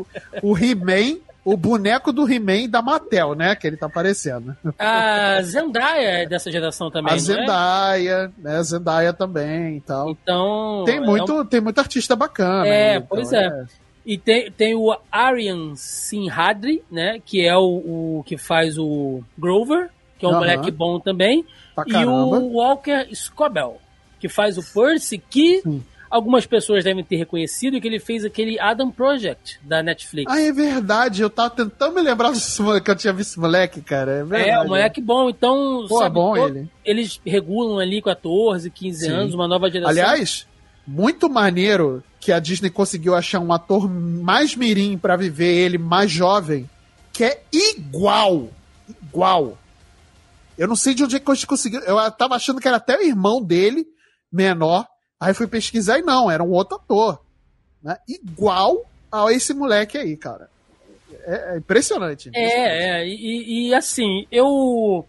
o 0.42 0.58
He-Man, 0.58 1.20
o 1.44 1.58
boneco 1.58 2.14
do 2.14 2.32
He-Man 2.32 2.70
da 2.70 2.82
Mattel, 2.82 3.36
né? 3.36 3.56
Que 3.56 3.68
ele 3.68 3.76
tá 3.76 3.90
parecendo. 3.90 4.56
A 4.78 5.42
Zendaya 5.42 6.22
é 6.22 6.26
dessa 6.26 6.50
geração 6.50 6.90
também, 6.90 7.12
A 7.12 7.16
é? 7.16 7.20
Zendaya, 7.20 8.32
é? 8.38 8.42
né? 8.42 8.56
A 8.58 8.64
Zendaya 8.64 9.14
também 9.14 9.78
e 9.78 9.82
tal. 9.82 10.10
Então... 10.10 10.84
Tem 10.86 11.02
muito, 11.02 11.32
é 11.32 11.36
um... 11.36 11.46
tem 11.46 11.60
muito 11.60 11.80
artista 11.80 12.16
bacana. 12.16 12.66
É, 12.66 12.96
aí, 12.96 13.02
pois 13.02 13.28
então, 13.28 13.42
é. 13.42 13.64
é. 13.64 13.66
E 14.06 14.18
tem, 14.18 14.52
tem 14.52 14.74
o 14.74 14.96
Aryan 15.12 15.76
Sinhadri, 15.76 16.82
né? 16.90 17.20
Que 17.24 17.46
é 17.46 17.56
o, 17.56 18.20
o 18.20 18.24
que 18.26 18.38
faz 18.38 18.78
o 18.78 19.22
Grover, 19.38 19.90
que 20.20 20.26
é 20.26 20.28
um 20.28 20.34
uhum. 20.34 20.40
moleque 20.40 20.70
bom 20.70 21.00
também 21.00 21.46
e 21.88 22.06
o 22.06 22.54
Walker 22.54 23.08
Scobell, 23.14 23.80
que 24.20 24.28
faz 24.28 24.58
o 24.58 24.64
Percy, 24.74 25.18
que 25.18 25.62
Sim. 25.62 25.84
algumas 26.10 26.46
pessoas 26.46 26.84
devem 26.84 27.04
ter 27.04 27.16
reconhecido 27.16 27.80
que 27.80 27.88
ele 27.88 28.00
fez 28.00 28.26
aquele 28.26 28.60
Adam 28.60 28.92
Project 28.92 29.60
da 29.64 29.82
Netflix. 29.82 30.32
Ah, 30.32 30.42
é 30.42 30.52
verdade. 30.52 31.22
Eu 31.22 31.30
tava 31.30 31.52
tentando 31.52 31.96
me 31.96 32.02
lembrar 32.02 32.32
desse 32.32 32.62
que 32.82 32.92
eu 32.92 32.96
tinha 32.96 33.14
visto 33.14 33.32
esse 33.32 33.40
moleque, 33.40 33.82
cara. 33.82 34.12
É, 34.12 34.24
verdade. 34.24 34.50
é 34.50 34.60
um 34.60 34.68
moleque 34.68 35.02
bom. 35.02 35.30
Então, 35.30 35.86
Pô, 35.88 36.00
sabe, 36.00 36.16
bom 36.16 36.36
ele. 36.36 36.70
eles 36.84 37.22
regulam 37.26 37.80
ali 37.80 38.02
14, 38.02 38.70
15 38.70 39.06
Sim. 39.06 39.12
anos, 39.12 39.34
uma 39.34 39.48
nova 39.48 39.70
geração. 39.70 39.92
Aliás, 39.92 40.48
muito 40.86 41.30
maneiro 41.30 42.04
que 42.20 42.32
a 42.34 42.40
Disney 42.40 42.70
conseguiu 42.70 43.16
achar 43.16 43.40
um 43.40 43.54
ator 43.54 43.90
mais 43.90 44.56
mirim 44.56 44.98
para 44.98 45.16
viver 45.16 45.56
ele 45.56 45.78
mais 45.78 46.12
jovem, 46.12 46.70
que 47.14 47.24
é 47.24 47.42
igual. 47.54 48.50
Igual 49.04 49.58
Eu 50.60 50.68
não 50.68 50.76
sei 50.76 50.94
de 50.94 51.06
onde 51.06 51.16
é 51.16 51.20
que 51.22 51.32
eu 51.32 51.36
conseguiu. 51.48 51.80
Eu 51.80 52.12
tava 52.12 52.36
achando 52.36 52.60
que 52.60 52.68
era 52.68 52.76
até 52.76 52.98
o 52.98 53.02
irmão 53.02 53.42
dele, 53.42 53.88
menor. 54.30 54.86
Aí 55.18 55.34
fui 55.34 55.48
pesquisar 55.48 56.00
e 56.00 56.02
não, 56.02 56.30
era 56.30 56.44
um 56.44 56.52
outro 56.52 56.76
ator. 56.76 57.24
Né? 57.82 57.98
Igual 58.10 58.86
a 59.10 59.32
esse 59.32 59.54
moleque 59.54 59.98
aí, 59.98 60.18
cara. 60.18 60.50
É, 61.24 61.54
é 61.54 61.58
impressionante. 61.58 62.30
É, 62.36 63.00
é 63.00 63.08
e, 63.08 63.70
e, 63.70 63.74
assim, 63.74 64.28
eu. 64.30 65.06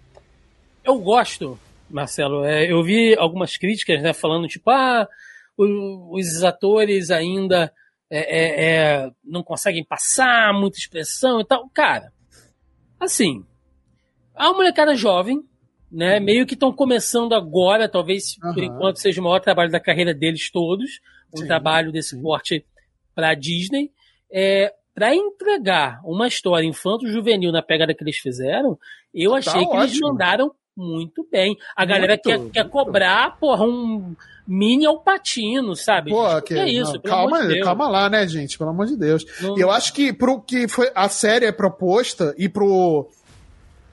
Eu 0.84 0.98
gosto, 1.00 1.58
Marcelo. 1.90 2.44
É, 2.44 2.70
eu 2.70 2.80
vi 2.84 3.16
algumas 3.16 3.56
críticas, 3.56 4.00
né, 4.00 4.12
falando 4.12 4.46
tipo, 4.46 4.70
ah, 4.70 5.08
os, 5.56 6.44
atores 6.44 7.10
ainda 7.10 7.72
é, 8.08 8.18
é, 8.18 8.64
é, 8.64 9.10
não 9.24 9.42
conseguem 9.42 9.84
passar 9.84 10.54
muita 10.54 10.78
expressão 10.78 11.40
e 11.40 11.44
tal. 11.44 11.68
Cara, 11.70 12.12
assim, 13.00 13.44
a 14.40 14.54
molecada 14.54 14.94
jovem, 14.94 15.42
né, 15.92 16.18
uhum. 16.18 16.24
meio 16.24 16.46
que 16.46 16.54
estão 16.54 16.72
começando 16.72 17.34
agora, 17.34 17.88
talvez 17.88 18.36
uhum. 18.42 18.54
por 18.54 18.62
enquanto 18.62 18.96
seja 18.96 19.20
o 19.20 19.24
maior 19.24 19.40
trabalho 19.40 19.70
da 19.70 19.78
carreira 19.78 20.14
deles 20.14 20.50
todos, 20.50 21.00
um 21.34 21.38
sim, 21.38 21.46
trabalho 21.46 21.92
desse 21.92 22.20
porte 22.20 22.64
para 23.14 23.34
Disney. 23.34 23.90
É, 24.32 24.72
para 24.94 25.14
entregar 25.14 26.00
uma 26.04 26.26
história 26.26 26.66
infanto-juvenil 26.66 27.52
na 27.52 27.62
pegada 27.62 27.94
que 27.94 28.02
eles 28.02 28.16
fizeram, 28.16 28.78
eu 29.12 29.32
tá 29.32 29.36
achei 29.38 29.60
que 29.60 29.66
ótimo. 29.66 29.82
eles 29.82 30.00
mandaram 30.00 30.52
muito 30.76 31.26
bem. 31.30 31.56
A 31.76 31.82
muito, 31.82 31.94
galera 31.94 32.16
quer, 32.18 32.40
quer 32.50 32.68
cobrar, 32.68 33.36
porra, 33.38 33.64
um 33.64 34.16
mini 34.46 34.86
Alpatino, 34.86 35.76
sabe? 35.76 36.10
Pô, 36.10 36.40
que, 36.42 36.54
que 36.54 36.60
é 36.60 36.68
isso, 36.68 36.94
não, 36.94 37.02
calma, 37.02 37.46
de 37.46 37.60
calma 37.60 37.88
lá, 37.88 38.08
né, 38.08 38.26
gente? 38.26 38.56
Pelo 38.56 38.70
amor 38.70 38.86
de 38.86 38.96
Deus. 38.96 39.24
Não, 39.40 39.58
eu 39.58 39.70
acho 39.70 39.92
que 39.92 40.12
pro 40.12 40.40
que 40.40 40.66
foi 40.66 40.90
a 40.94 41.08
série 41.08 41.46
é 41.46 41.52
proposta 41.52 42.34
e 42.38 42.48
pro 42.48 43.08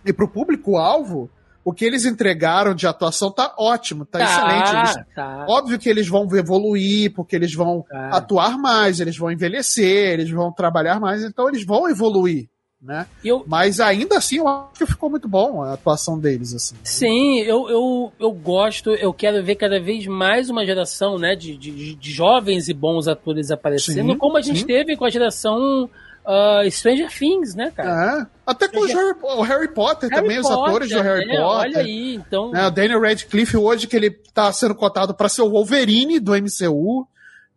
e 0.08 0.14
pro 0.14 0.28
público-alvo, 0.28 1.30
o 1.68 1.74
que 1.74 1.84
eles 1.84 2.06
entregaram 2.06 2.74
de 2.74 2.88
atuação 2.88 3.30
tá 3.30 3.54
ótimo, 3.58 4.06
tá, 4.06 4.20
tá 4.20 4.26
excelente. 4.26 4.76
Eles, 4.98 5.08
tá. 5.14 5.46
Óbvio 5.50 5.78
que 5.78 5.90
eles 5.90 6.08
vão 6.08 6.24
evoluir, 6.34 7.14
porque 7.14 7.36
eles 7.36 7.54
vão 7.54 7.84
tá. 7.90 8.10
atuar 8.10 8.58
mais, 8.58 9.02
eles 9.02 9.18
vão 9.18 9.30
envelhecer, 9.30 10.14
eles 10.14 10.30
vão 10.30 10.50
trabalhar 10.52 10.98
mais, 11.00 11.24
então 11.24 11.50
eles 11.50 11.66
vão 11.66 11.90
evoluir. 11.90 12.48
Né? 12.82 13.08
Eu... 13.26 13.44
Mas 13.48 13.80
ainda 13.80 14.18
assim 14.18 14.38
eu 14.38 14.48
acho 14.48 14.78
que 14.78 14.86
ficou 14.86 15.10
muito 15.10 15.28
bom 15.28 15.62
a 15.64 15.74
atuação 15.74 16.18
deles. 16.18 16.54
Assim. 16.54 16.76
Sim, 16.84 17.40
eu, 17.40 17.68
eu, 17.70 18.14
eu 18.20 18.32
gosto, 18.32 18.92
eu 18.92 19.12
quero 19.12 19.44
ver 19.44 19.56
cada 19.56 19.80
vez 19.80 20.06
mais 20.06 20.50
uma 20.50 20.66
geração 20.66 21.18
né, 21.18 21.36
de, 21.36 21.58
de, 21.58 21.96
de 21.96 22.12
jovens 22.12 22.70
e 22.70 22.74
bons 22.74 23.08
atores 23.08 23.52
aparecendo, 23.52 24.14
sim, 24.14 24.18
como 24.18 24.38
a 24.38 24.42
gente 24.42 24.60
sim. 24.60 24.66
teve 24.66 24.96
com 24.96 25.04
a 25.04 25.10
geração 25.10 25.90
uh, 26.28 26.70
Stranger 26.70 27.10
Things, 27.10 27.56
né, 27.56 27.72
cara? 27.72 28.22
É. 28.22 28.28
Até 28.46 28.68
com 28.68 28.86
Stranger... 28.86 29.16
o, 29.22 29.42
Harry, 29.42 29.68
Potter 29.74 30.10
Harry 30.10 30.22
também, 30.22 30.42
Potter, 30.42 30.58
os 30.58 30.64
atores 30.64 30.90
do 30.90 31.02
Harry 31.02 31.24
é, 31.24 31.38
Potter. 31.38 31.46
Olha 31.46 31.80
aí, 31.80 32.16
então. 32.16 32.56
É, 32.56 32.68
o 32.68 32.72
Daniel 32.72 33.02
Radcliffe 33.02 33.58
hoje, 33.58 33.88
que 33.88 33.96
ele 33.96 34.12
tá 34.34 34.52
sendo 34.52 34.76
cotado 34.76 35.14
para 35.14 35.30
ser 35.30 35.42
o 35.42 35.50
Wolverine 35.50 36.20
do 36.20 36.34
MCU. 36.34 37.08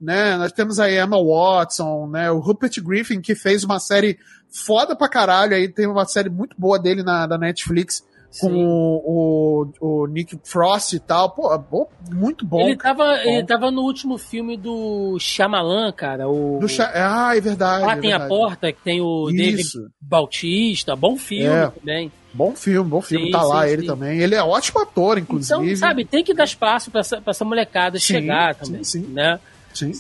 Né? 0.00 0.36
Nós 0.36 0.52
temos 0.52 0.80
aí 0.80 0.98
Emma 0.98 1.18
Watson, 1.22 2.06
né? 2.06 2.30
O 2.30 2.38
Rupert 2.38 2.72
Griffin, 2.82 3.20
que 3.20 3.34
fez 3.34 3.64
uma 3.64 3.78
série 3.78 4.18
foda 4.50 4.96
pra 4.96 5.08
caralho 5.08 5.54
aí, 5.54 5.68
tem 5.68 5.86
uma 5.86 6.06
série 6.06 6.30
muito 6.30 6.56
boa 6.58 6.78
dele 6.78 7.02
na, 7.02 7.26
na 7.26 7.36
Netflix 7.36 8.02
com 8.38 8.52
o, 8.52 9.66
o, 9.80 10.02
o, 10.02 10.06
Nick 10.06 10.38
Frost 10.44 10.92
e 10.92 11.00
tal. 11.00 11.30
Pô, 11.30 11.88
muito 12.12 12.44
bom. 12.44 12.60
Ele 12.60 12.76
tava, 12.76 13.04
bom. 13.04 13.30
ele 13.30 13.44
tava 13.44 13.70
no 13.70 13.82
último 13.82 14.18
filme 14.18 14.56
do 14.56 15.18
Shyamalan, 15.18 15.90
cara. 15.92 16.28
O, 16.28 16.60
ah, 16.94 17.36
é 17.36 17.40
verdade. 17.40 17.84
Lá 17.84 17.92
é 17.92 17.96
tem 17.96 18.10
verdade. 18.10 18.24
a 18.24 18.28
porta, 18.28 18.72
que 18.72 18.82
tem 18.82 19.00
o 19.00 19.28
Isso. 19.30 19.78
David 19.78 19.94
Bautista. 20.00 20.94
Bom 20.94 21.16
filme 21.16 21.46
é. 21.46 21.70
também. 21.70 22.12
Bom 22.32 22.54
filme, 22.54 22.88
bom 22.88 23.00
filme. 23.00 23.26
Sim, 23.26 23.32
tá 23.32 23.42
sim, 23.42 23.48
lá 23.48 23.66
sim. 23.66 23.72
ele 23.72 23.86
também. 23.86 24.20
Ele 24.20 24.34
é 24.36 24.42
ótimo 24.42 24.80
ator, 24.80 25.18
inclusive. 25.18 25.64
Então, 25.64 25.76
sabe, 25.76 26.04
tem 26.04 26.22
que 26.22 26.32
dar 26.32 26.44
espaço 26.44 26.90
pra 26.90 27.00
essa, 27.00 27.20
pra 27.20 27.32
essa 27.32 27.44
molecada 27.44 27.98
chegar 27.98 28.54
também. 28.54 28.84
Sim, 28.84 29.06
né? 29.08 29.40
Sim. 29.74 29.92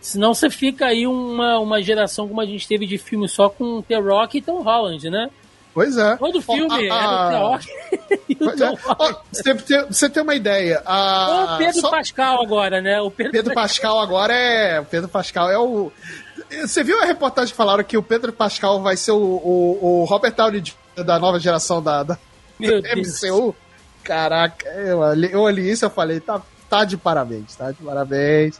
Senão 0.00 0.34
você 0.34 0.50
fica 0.50 0.86
aí 0.86 1.06
uma, 1.06 1.58
uma 1.58 1.82
geração 1.82 2.28
como 2.28 2.40
a 2.40 2.46
gente 2.46 2.66
teve 2.66 2.86
de 2.86 2.98
filme 2.98 3.28
só 3.28 3.48
com 3.48 3.82
The 3.82 3.98
Rock 3.98 4.38
e 4.38 4.42
Tom 4.42 4.62
Holland, 4.62 5.10
né? 5.10 5.30
Pois 5.76 5.94
é. 5.98 6.16
Todo 6.16 6.40
filme 6.40 6.88
a, 6.88 6.94
a... 6.94 7.26
o 7.26 7.28
The 7.28 7.38
Rock 7.38 7.70
é. 7.70 8.16
oh, 8.98 9.92
você 9.92 10.08
tem 10.08 10.22
uma 10.22 10.34
ideia. 10.34 10.80
A... 10.86 11.56
O 11.56 11.58
Pedro 11.58 11.80
Só... 11.82 11.90
Pascal 11.90 12.42
agora, 12.42 12.80
né? 12.80 12.98
O 12.98 13.10
Pedro... 13.10 13.32
Pedro 13.32 13.54
Pascal 13.54 14.00
agora 14.00 14.32
é... 14.32 14.80
O 14.80 14.86
Pedro 14.86 15.06
Pascal 15.06 15.50
é 15.50 15.58
o... 15.58 15.92
Você 16.62 16.82
viu 16.82 16.98
a 17.02 17.04
reportagem 17.04 17.50
que 17.50 17.56
falaram 17.58 17.84
que 17.84 17.98
o 17.98 18.02
Pedro 18.02 18.32
Pascal 18.32 18.80
vai 18.80 18.96
ser 18.96 19.10
o, 19.10 19.18
o, 19.18 19.78
o 20.00 20.04
Robert 20.04 20.34
Downey 20.34 20.64
da 20.96 21.18
nova 21.18 21.38
geração 21.38 21.82
da, 21.82 22.02
da 22.02 22.18
Meu 22.58 22.80
MCU? 22.80 23.54
Caraca, 24.02 24.66
eu 24.70 25.00
olhei, 25.00 25.30
eu 25.34 25.40
olhei 25.40 25.70
isso 25.70 25.84
e 25.84 25.90
falei, 25.90 26.20
tá, 26.20 26.40
tá 26.70 26.86
de 26.86 26.96
parabéns, 26.96 27.54
tá 27.54 27.70
de 27.70 27.82
parabéns. 27.82 28.58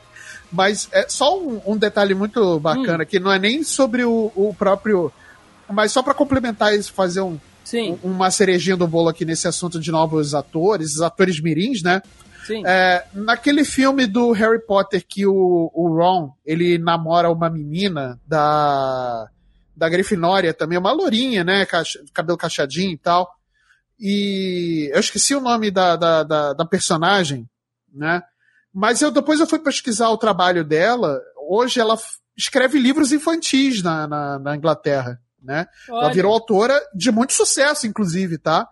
Mas 0.52 0.86
é 0.92 1.08
só 1.08 1.38
um, 1.38 1.62
um 1.64 1.78
detalhe 1.78 2.14
muito 2.14 2.60
bacana, 2.60 3.04
hum. 3.04 3.06
que 3.06 3.18
não 3.18 3.32
é 3.32 3.38
nem 3.38 3.62
sobre 3.62 4.04
o, 4.04 4.30
o 4.36 4.54
próprio 4.58 5.10
mas 5.68 5.92
só 5.92 6.02
para 6.02 6.14
complementar 6.14 6.74
isso, 6.74 6.92
fazer 6.92 7.20
um, 7.20 7.38
um, 7.74 7.98
uma 8.02 8.30
cerejinha 8.30 8.76
do 8.76 8.86
bolo 8.86 9.08
aqui 9.08 9.24
nesse 9.24 9.48
assunto 9.48 9.80
de 9.80 9.90
novos 9.90 10.34
atores, 10.34 11.00
atores 11.00 11.40
mirins, 11.40 11.82
né? 11.82 12.02
Sim. 12.46 12.62
É, 12.64 13.04
naquele 13.12 13.64
filme 13.64 14.06
do 14.06 14.30
Harry 14.30 14.60
Potter 14.64 15.04
que 15.06 15.26
o, 15.26 15.70
o 15.74 15.88
Ron, 15.96 16.32
ele 16.44 16.78
namora 16.78 17.30
uma 17.30 17.50
menina 17.50 18.20
da 18.26 19.28
da 19.76 19.90
Grifinória 19.90 20.54
também, 20.54 20.78
uma 20.78 20.92
lourinha, 20.92 21.44
né? 21.44 21.66
Cabelo 22.14 22.38
cacheadinho 22.38 22.92
e 22.92 22.96
tal. 22.96 23.30
E 24.00 24.90
eu 24.90 25.00
esqueci 25.00 25.34
o 25.34 25.40
nome 25.40 25.70
da, 25.70 25.96
da, 25.96 26.22
da, 26.22 26.52
da 26.54 26.64
personagem, 26.64 27.46
né? 27.92 28.22
Mas 28.72 29.02
eu 29.02 29.10
depois 29.10 29.38
eu 29.38 29.46
fui 29.46 29.58
pesquisar 29.58 30.08
o 30.08 30.16
trabalho 30.16 30.64
dela. 30.64 31.20
Hoje 31.48 31.78
ela 31.78 31.98
escreve 32.34 32.78
livros 32.78 33.12
infantis 33.12 33.82
na, 33.82 34.06
na, 34.06 34.38
na 34.38 34.56
Inglaterra 34.56 35.20
né? 35.46 35.66
Olha. 35.88 36.04
Ela 36.04 36.12
virou 36.12 36.32
autora 36.32 36.78
de 36.94 37.10
muito 37.10 37.32
sucesso, 37.32 37.86
inclusive, 37.86 38.36
tá? 38.36 38.68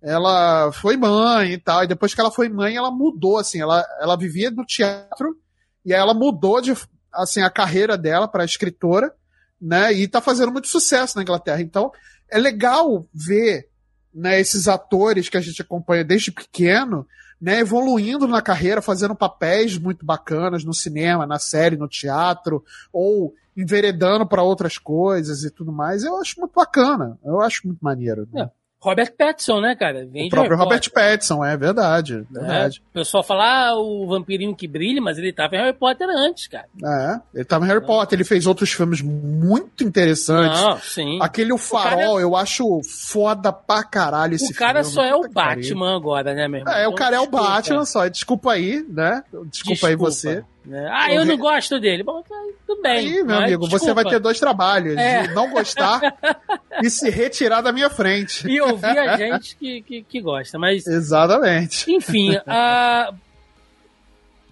Ela 0.00 0.70
foi 0.72 0.96
mãe 0.96 1.54
e 1.54 1.58
tal, 1.58 1.82
e 1.82 1.88
depois 1.88 2.14
que 2.14 2.20
ela 2.20 2.30
foi 2.30 2.48
mãe, 2.48 2.76
ela 2.76 2.90
mudou, 2.90 3.38
assim, 3.38 3.60
ela, 3.60 3.84
ela 4.00 4.16
vivia 4.16 4.50
no 4.50 4.64
teatro, 4.64 5.36
e 5.84 5.92
aí 5.92 5.98
ela 5.98 6.14
mudou 6.14 6.60
de, 6.60 6.72
assim, 7.12 7.42
a 7.42 7.50
carreira 7.50 7.96
dela 7.96 8.28
para 8.28 8.44
escritora, 8.44 9.12
né? 9.60 9.92
E 9.92 10.06
tá 10.06 10.20
fazendo 10.20 10.52
muito 10.52 10.68
sucesso 10.68 11.16
na 11.16 11.22
Inglaterra. 11.22 11.60
Então, 11.60 11.90
é 12.30 12.38
legal 12.38 13.06
ver, 13.12 13.68
né, 14.14 14.40
esses 14.40 14.68
atores 14.68 15.28
que 15.28 15.36
a 15.36 15.40
gente 15.40 15.62
acompanha 15.62 16.04
desde 16.04 16.30
pequeno, 16.30 17.06
né, 17.40 17.60
evoluindo 17.60 18.26
na 18.26 18.42
carreira, 18.42 18.82
fazendo 18.82 19.14
papéis 19.14 19.78
muito 19.78 20.04
bacanas 20.04 20.64
no 20.64 20.74
cinema, 20.74 21.26
na 21.26 21.38
série, 21.38 21.76
no 21.76 21.88
teatro, 21.88 22.64
ou 22.92 23.34
enveredando 23.58 24.24
para 24.24 24.42
outras 24.42 24.78
coisas 24.78 25.42
e 25.42 25.50
tudo 25.50 25.72
mais, 25.72 26.04
eu 26.04 26.16
acho 26.16 26.38
muito 26.38 26.52
bacana. 26.54 27.18
Eu 27.24 27.40
acho 27.40 27.66
muito 27.66 27.80
maneiro. 27.80 28.28
Né? 28.32 28.42
É. 28.42 28.58
Robert 28.80 29.12
Pattinson, 29.18 29.60
né, 29.60 29.74
cara? 29.74 30.06
O 30.06 30.28
próprio 30.28 30.56
Robert 30.56 30.88
Pattinson, 30.92 31.44
é 31.44 31.56
verdade. 31.56 32.24
É. 32.30 32.38
verdade. 32.38 32.80
É. 32.80 32.88
O 32.90 32.92
pessoal 32.92 33.24
fala, 33.24 33.70
ah, 33.70 33.76
o 33.76 34.06
vampirinho 34.06 34.54
que 34.54 34.68
brilha, 34.68 35.02
mas 35.02 35.18
ele 35.18 35.32
tava 35.32 35.56
em 35.56 35.58
Harry 35.58 35.76
Potter 35.76 36.08
antes, 36.08 36.46
cara. 36.46 36.68
É, 36.84 37.20
ele 37.34 37.44
tava 37.44 37.64
em 37.64 37.68
Harry 37.68 37.84
Potter, 37.84 38.16
ele 38.16 38.24
fez 38.24 38.46
outros 38.46 38.70
filmes 38.70 39.02
muito 39.02 39.82
interessantes. 39.82 40.62
Não, 40.62 40.78
sim. 40.78 41.18
Aquele 41.20 41.52
O 41.52 41.58
Farol, 41.58 41.98
o 41.98 41.98
cara... 41.98 42.20
eu 42.20 42.36
acho 42.36 42.80
foda 42.84 43.52
pra 43.52 43.82
caralho 43.82 44.36
esse 44.36 44.46
filme. 44.46 44.56
O 44.56 44.58
cara 44.58 44.84
filme, 44.84 44.94
só 44.94 45.02
é 45.02 45.14
o 45.16 45.28
Batman 45.28 45.96
agora, 45.96 46.32
né, 46.32 46.46
meu 46.46 46.60
irmão? 46.60 46.72
É, 46.72 46.82
então, 46.82 46.92
o 46.92 46.94
cara 46.94 47.16
é 47.16 47.20
o 47.20 47.28
Batman 47.28 47.84
só, 47.84 48.06
desculpa 48.06 48.52
aí, 48.52 48.86
né? 48.88 49.24
Desculpa, 49.26 49.48
desculpa. 49.50 49.88
aí 49.88 49.96
você. 49.96 50.44
Né? 50.68 50.86
Ah, 50.92 51.10
eu 51.10 51.24
não 51.24 51.38
gosto 51.38 51.80
dele. 51.80 52.02
Bom, 52.02 52.22
tá, 52.22 52.36
tudo 52.66 52.82
bem. 52.82 52.98
Aí, 52.98 53.24
meu 53.24 53.36
amigo, 53.36 53.62
desculpa. 53.62 53.78
você 53.78 53.94
vai 53.94 54.04
ter 54.04 54.20
dois 54.20 54.38
trabalhos: 54.38 54.98
é. 54.98 55.26
de 55.26 55.34
não 55.34 55.50
gostar 55.50 55.98
e 56.84 56.90
se 56.90 57.08
retirar 57.08 57.62
da 57.62 57.72
minha 57.72 57.88
frente. 57.88 58.46
E 58.46 58.60
ouvir 58.60 58.98
a 58.98 59.16
gente 59.16 59.56
que, 59.56 59.80
que, 59.80 60.02
que 60.02 60.20
gosta. 60.20 60.58
Mas. 60.58 60.86
Exatamente. 60.86 61.90
Enfim, 61.90 62.36
a. 62.46 63.14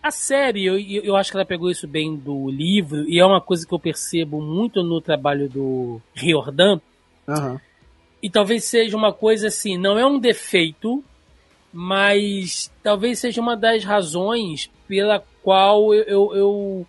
A 0.02 0.10
série, 0.12 0.64
eu, 0.64 0.78
eu 0.78 1.16
acho 1.16 1.32
que 1.32 1.36
ela 1.36 1.44
pegou 1.44 1.68
isso 1.68 1.88
bem 1.88 2.14
do 2.14 2.48
livro, 2.48 3.08
e 3.08 3.18
é 3.18 3.26
uma 3.26 3.40
coisa 3.40 3.66
que 3.66 3.74
eu 3.74 3.78
percebo 3.78 4.40
muito 4.40 4.80
no 4.80 5.00
trabalho 5.00 5.48
do 5.48 6.00
Riordan. 6.14 6.80
Uhum. 7.26 7.58
E 8.22 8.30
talvez 8.30 8.64
seja 8.66 8.96
uma 8.96 9.12
coisa 9.12 9.48
assim, 9.48 9.76
não 9.76 9.98
é 9.98 10.06
um 10.06 10.20
defeito, 10.20 11.02
mas 11.78 12.72
talvez 12.82 13.18
seja 13.18 13.38
uma 13.38 13.54
das 13.54 13.84
razões 13.84 14.70
pela 14.88 15.22
qual 15.42 15.92
eu, 15.92 16.04
eu, 16.04 16.34
eu, 16.34 16.86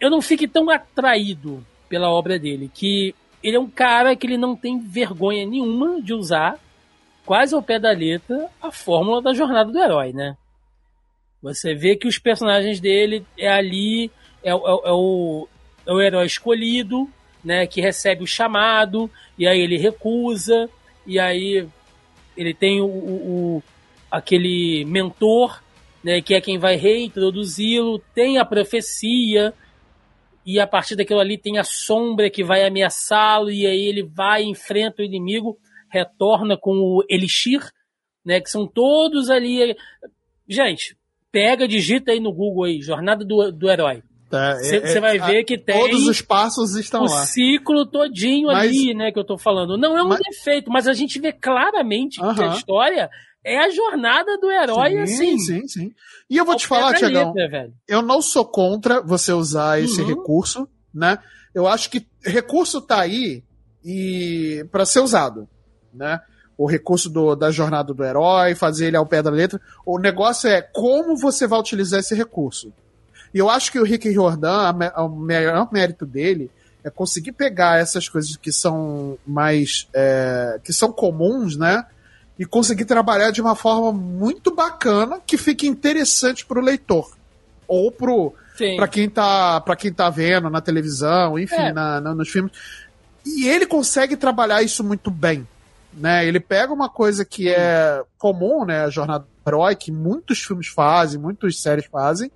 eu 0.00 0.08
não 0.08 0.22
fique 0.22 0.46
tão 0.46 0.70
atraído 0.70 1.66
pela 1.88 2.08
obra 2.08 2.38
dele, 2.38 2.70
que 2.72 3.12
ele 3.42 3.56
é 3.56 3.60
um 3.60 3.68
cara 3.68 4.14
que 4.14 4.28
ele 4.28 4.36
não 4.36 4.54
tem 4.54 4.78
vergonha 4.78 5.44
nenhuma 5.44 6.00
de 6.00 6.14
usar, 6.14 6.56
quase 7.26 7.52
ao 7.52 7.60
pé 7.60 7.80
da 7.80 7.90
letra, 7.90 8.48
a 8.62 8.70
fórmula 8.70 9.20
da 9.20 9.34
jornada 9.34 9.72
do 9.72 9.78
herói, 9.78 10.12
né? 10.12 10.36
Você 11.42 11.74
vê 11.74 11.96
que 11.96 12.06
os 12.06 12.20
personagens 12.20 12.78
dele 12.78 13.26
é 13.36 13.50
ali, 13.50 14.08
é, 14.44 14.50
é, 14.50 14.52
é, 14.52 14.56
o, 14.56 15.48
é 15.84 15.92
o 15.92 16.00
herói 16.00 16.26
escolhido, 16.26 17.10
né? 17.42 17.66
Que 17.66 17.80
recebe 17.80 18.22
o 18.22 18.26
chamado, 18.26 19.10
e 19.36 19.48
aí 19.48 19.60
ele 19.60 19.78
recusa, 19.78 20.70
e 21.04 21.18
aí 21.18 21.66
ele 22.36 22.54
tem 22.54 22.80
o, 22.80 22.86
o 22.86 23.62
aquele 24.10 24.84
mentor, 24.84 25.62
né, 26.04 26.20
que 26.20 26.34
é 26.34 26.40
quem 26.40 26.58
vai 26.58 26.76
reintroduzi-lo, 26.76 27.98
tem 28.14 28.38
a 28.38 28.44
profecia, 28.44 29.54
e 30.44 30.58
a 30.58 30.66
partir 30.66 30.96
daquilo 30.96 31.20
ali 31.20 31.38
tem 31.38 31.58
a 31.58 31.64
sombra 31.64 32.28
que 32.28 32.42
vai 32.42 32.66
ameaçá-lo, 32.66 33.50
e 33.50 33.66
aí 33.66 33.86
ele 33.86 34.02
vai, 34.02 34.42
enfrenta 34.42 35.02
o 35.02 35.04
inimigo, 35.04 35.58
retorna 35.88 36.56
com 36.56 36.72
o 36.72 37.04
Elixir, 37.08 37.62
né, 38.24 38.40
que 38.40 38.50
são 38.50 38.66
todos 38.66 39.30
ali. 39.30 39.76
Gente, 40.48 40.96
pega, 41.30 41.68
digita 41.68 42.12
aí 42.12 42.20
no 42.20 42.32
Google 42.32 42.64
aí, 42.64 42.80
Jornada 42.80 43.24
do, 43.24 43.52
do 43.52 43.70
Herói. 43.70 44.02
Você 44.32 44.76
é, 44.76 44.96
é, 44.96 45.00
vai 45.00 45.18
ver 45.18 45.44
que 45.44 45.58
tem. 45.58 45.78
Todos 45.78 46.06
os 46.06 46.22
passos 46.22 46.74
estão 46.74 47.02
o 47.02 47.04
lá. 47.04 47.22
O 47.22 47.26
ciclo 47.26 47.84
todinho 47.84 48.46
mas, 48.46 48.70
ali, 48.70 48.94
né, 48.94 49.12
que 49.12 49.18
eu 49.18 49.24
tô 49.24 49.36
falando. 49.36 49.76
Não 49.76 49.96
é 49.96 50.02
um 50.02 50.08
mas, 50.08 50.20
defeito, 50.20 50.70
mas 50.70 50.88
a 50.88 50.94
gente 50.94 51.20
vê 51.20 51.32
claramente 51.32 52.18
uh 52.18 52.24
-huh. 52.24 52.34
que 52.34 52.42
a 52.42 52.48
história 52.48 53.10
é 53.44 53.58
a 53.58 53.68
jornada 53.70 54.38
do 54.38 54.50
herói, 54.50 54.90
sim, 55.06 55.34
assim. 55.34 55.38
Sim, 55.38 55.68
sim. 55.68 55.94
E 56.30 56.38
eu 56.38 56.46
vou 56.46 56.56
te 56.56 56.66
falar, 56.66 56.94
Tiagão, 56.94 57.34
eu 57.86 58.00
não 58.00 58.22
sou 58.22 58.44
contra 58.46 59.02
você 59.02 59.32
usar 59.32 59.80
esse 59.80 60.00
uhum. 60.00 60.08
recurso, 60.08 60.66
né? 60.94 61.18
Eu 61.54 61.66
acho 61.66 61.90
que 61.90 62.06
recurso 62.24 62.80
tá 62.80 63.00
aí 63.00 63.44
e 63.84 64.64
para 64.70 64.86
ser 64.86 65.00
usado, 65.00 65.46
né? 65.92 66.20
O 66.56 66.66
recurso 66.66 67.10
do, 67.10 67.34
da 67.34 67.50
jornada 67.50 67.92
do 67.92 68.04
herói, 68.04 68.54
fazer 68.54 68.86
ele 68.86 68.96
ao 68.96 69.06
pé 69.06 69.20
da 69.20 69.30
letra. 69.30 69.60
O 69.84 69.98
negócio 69.98 70.48
é 70.48 70.62
como 70.62 71.16
você 71.16 71.46
vai 71.46 71.58
utilizar 71.58 72.00
esse 72.00 72.14
recurso. 72.14 72.72
E 73.34 73.38
eu 73.38 73.48
acho 73.48 73.72
que 73.72 73.78
o 73.78 73.84
Rick 73.84 74.12
Jordan, 74.12 74.74
o 74.96 75.08
maior 75.08 75.68
mérito 75.72 76.04
dele 76.04 76.50
é 76.84 76.90
conseguir 76.90 77.32
pegar 77.32 77.78
essas 77.78 78.08
coisas 78.08 78.36
que 78.36 78.52
são 78.52 79.16
mais. 79.26 79.88
É, 79.94 80.60
que 80.62 80.72
são 80.72 80.92
comuns, 80.92 81.56
né? 81.56 81.84
E 82.38 82.44
conseguir 82.44 82.84
trabalhar 82.84 83.30
de 83.30 83.40
uma 83.40 83.54
forma 83.54 83.92
muito 83.92 84.54
bacana 84.54 85.20
que 85.24 85.36
fique 85.36 85.66
interessante 85.66 86.44
para 86.44 86.58
o 86.58 86.62
leitor. 86.62 87.16
Ou 87.68 87.90
para 88.76 88.88
quem, 88.88 89.08
tá, 89.08 89.60
pra 89.60 89.76
quem 89.76 89.92
tá 89.92 90.10
vendo 90.10 90.50
na 90.50 90.60
televisão, 90.60 91.38
enfim, 91.38 91.54
é. 91.54 91.72
na, 91.72 92.00
na, 92.00 92.14
nos 92.14 92.28
filmes. 92.28 92.52
E 93.24 93.48
ele 93.48 93.66
consegue 93.66 94.16
trabalhar 94.16 94.62
isso 94.62 94.82
muito 94.82 95.10
bem. 95.10 95.46
Né? 95.92 96.26
Ele 96.26 96.40
pega 96.40 96.72
uma 96.72 96.88
coisa 96.88 97.24
que 97.24 97.48
é 97.48 98.02
comum, 98.18 98.64
né? 98.64 98.84
A 98.84 98.90
jornada 98.90 99.24
do 99.24 99.48
herói, 99.48 99.76
que 99.76 99.92
muitos 99.92 100.42
filmes 100.42 100.66
fazem, 100.66 101.20
muitas 101.20 101.60
séries 101.60 101.86
fazem, 101.86 102.30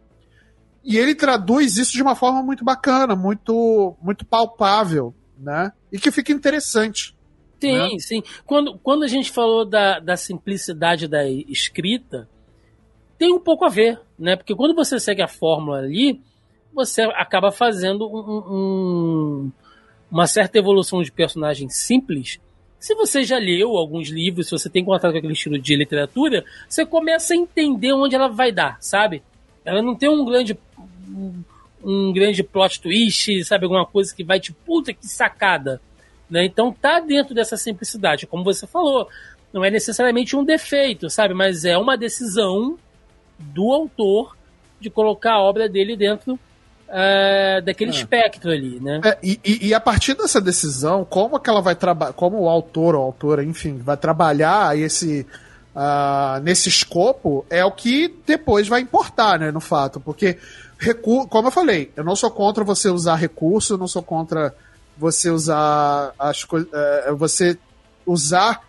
e 0.87 0.97
ele 0.97 1.17
traduz 1.17 1.77
isso 1.77 1.93
de 1.93 2.01
uma 2.01 2.15
forma 2.15 2.41
muito 2.45 2.65
bacana, 2.65 3.17
muito, 3.17 3.97
muito 4.01 4.25
palpável, 4.25 5.13
né? 5.37 5.73
E 5.91 5.99
que 5.99 6.13
fica 6.13 6.31
interessante. 6.31 7.13
Sim, 7.61 7.73
né? 7.73 7.99
sim. 7.99 8.23
Quando, 8.47 8.79
quando 8.79 9.03
a 9.03 9.09
gente 9.09 9.33
falou 9.33 9.65
da, 9.65 9.99
da 9.99 10.17
simplicidade 10.17 11.09
da 11.09 11.29
escrita, 11.29 12.29
tem 13.19 13.33
um 13.33 13.41
pouco 13.41 13.65
a 13.65 13.69
ver, 13.69 14.01
né? 14.17 14.37
Porque 14.37 14.55
quando 14.55 14.77
você 14.77 15.01
segue 15.01 15.23
a 15.23 15.27
fórmula 15.27 15.79
ali, 15.79 16.21
você 16.73 17.03
acaba 17.03 17.51
fazendo 17.51 18.07
um, 18.07 18.55
um, 18.55 19.53
uma 20.09 20.29
certa 20.29 20.57
evolução 20.57 21.03
de 21.03 21.11
personagem 21.11 21.69
simples. 21.69 22.39
Se 22.79 22.95
você 22.95 23.25
já 23.25 23.39
leu 23.39 23.77
alguns 23.77 24.09
livros, 24.09 24.47
se 24.47 24.53
você 24.53 24.71
tem 24.71 24.85
contato 24.85 25.11
com 25.11 25.19
aquele 25.19 25.33
estilo 25.33 25.59
de 25.59 25.75
literatura, 25.75 26.45
você 26.69 26.87
começa 26.87 27.35
a 27.35 27.37
entender 27.37 27.93
onde 27.93 28.15
ela 28.15 28.29
vai 28.29 28.53
dar, 28.53 28.77
sabe? 28.81 29.25
Ela 29.65 29.83
não 29.83 29.97
tem 29.97 30.09
um 30.09 30.25
grande 30.25 30.57
um, 31.85 32.13
grande 32.13 32.43
plot 32.43 32.81
twist, 32.81 33.45
sabe? 33.45 33.65
Alguma 33.65 33.87
coisa 33.87 34.15
que 34.15 34.25
vai 34.25 34.41
te, 34.41 34.53
puta 34.53 34.93
que 34.93 35.07
sacada. 35.07 35.81
Né? 36.29 36.45
Então 36.45 36.73
tá 36.73 37.01
dentro 37.01 37.35
dessa 37.35 37.57
simplicidade, 37.57 38.27
como 38.27 38.45
você 38.45 38.67
falou. 38.67 39.09
Não 39.53 39.65
é 39.65 39.71
necessariamente 39.71 40.37
um 40.37 40.45
defeito, 40.45 41.09
sabe? 41.09 41.33
Mas 41.33 41.65
é 41.65 41.79
uma 41.79 41.97
decisão 41.97 42.77
do 43.39 43.73
autor 43.73 44.37
de 44.81 44.91
colocar 44.91 45.35
a 45.35 45.41
obra 45.41 45.69
dele 45.69 45.97
dentro 45.97 46.39
uh, 46.89 47.63
daquele 47.65 47.91
é. 47.91 47.95
espectro 47.95 48.51
ali, 48.51 48.81
né? 48.81 49.01
É, 49.05 49.19
e, 49.23 49.69
e, 49.69 49.75
a 49.75 49.81
partir 49.81 50.15
dessa 50.15 50.41
decisão, 50.41 51.05
como 51.05 51.39
que 51.39 51.49
ela 51.49 51.61
vai 51.61 51.75
trabalhar, 51.75 52.13
como 52.13 52.41
o 52.41 52.49
autor 52.49 52.95
ou 52.95 53.03
autora, 53.03 53.45
enfim, 53.45 53.79
vai 53.79 53.97
trabalhar 53.97 54.77
esse 54.79 55.27
uh, 55.75 56.41
nesse 56.43 56.69
escopo, 56.69 57.45
é 57.51 57.65
o 57.65 57.71
que 57.71 58.15
depois 58.27 58.67
vai 58.67 58.81
importar, 58.81 59.39
né, 59.39 59.51
no 59.51 59.61
fato, 59.61 60.01
porque 60.01 60.39
Recu 60.79 61.27
como 61.29 61.49
eu 61.49 61.53
falei, 61.53 61.91
eu 61.97 62.05
não 62.05 62.15
sou 62.15 62.31
contra 62.31 62.63
você 62.63 62.89
usar 62.91 63.17
recurso, 63.17 63.75
eu 63.75 63.79
não 63.79 63.89
sou 63.89 64.03
contra 64.03 64.55
você 64.97 65.31
usar 65.31 66.13
as 66.19 66.45
coisas. 66.45 66.69
É, 66.73 67.13
você 67.13 67.59
usar 68.05 68.63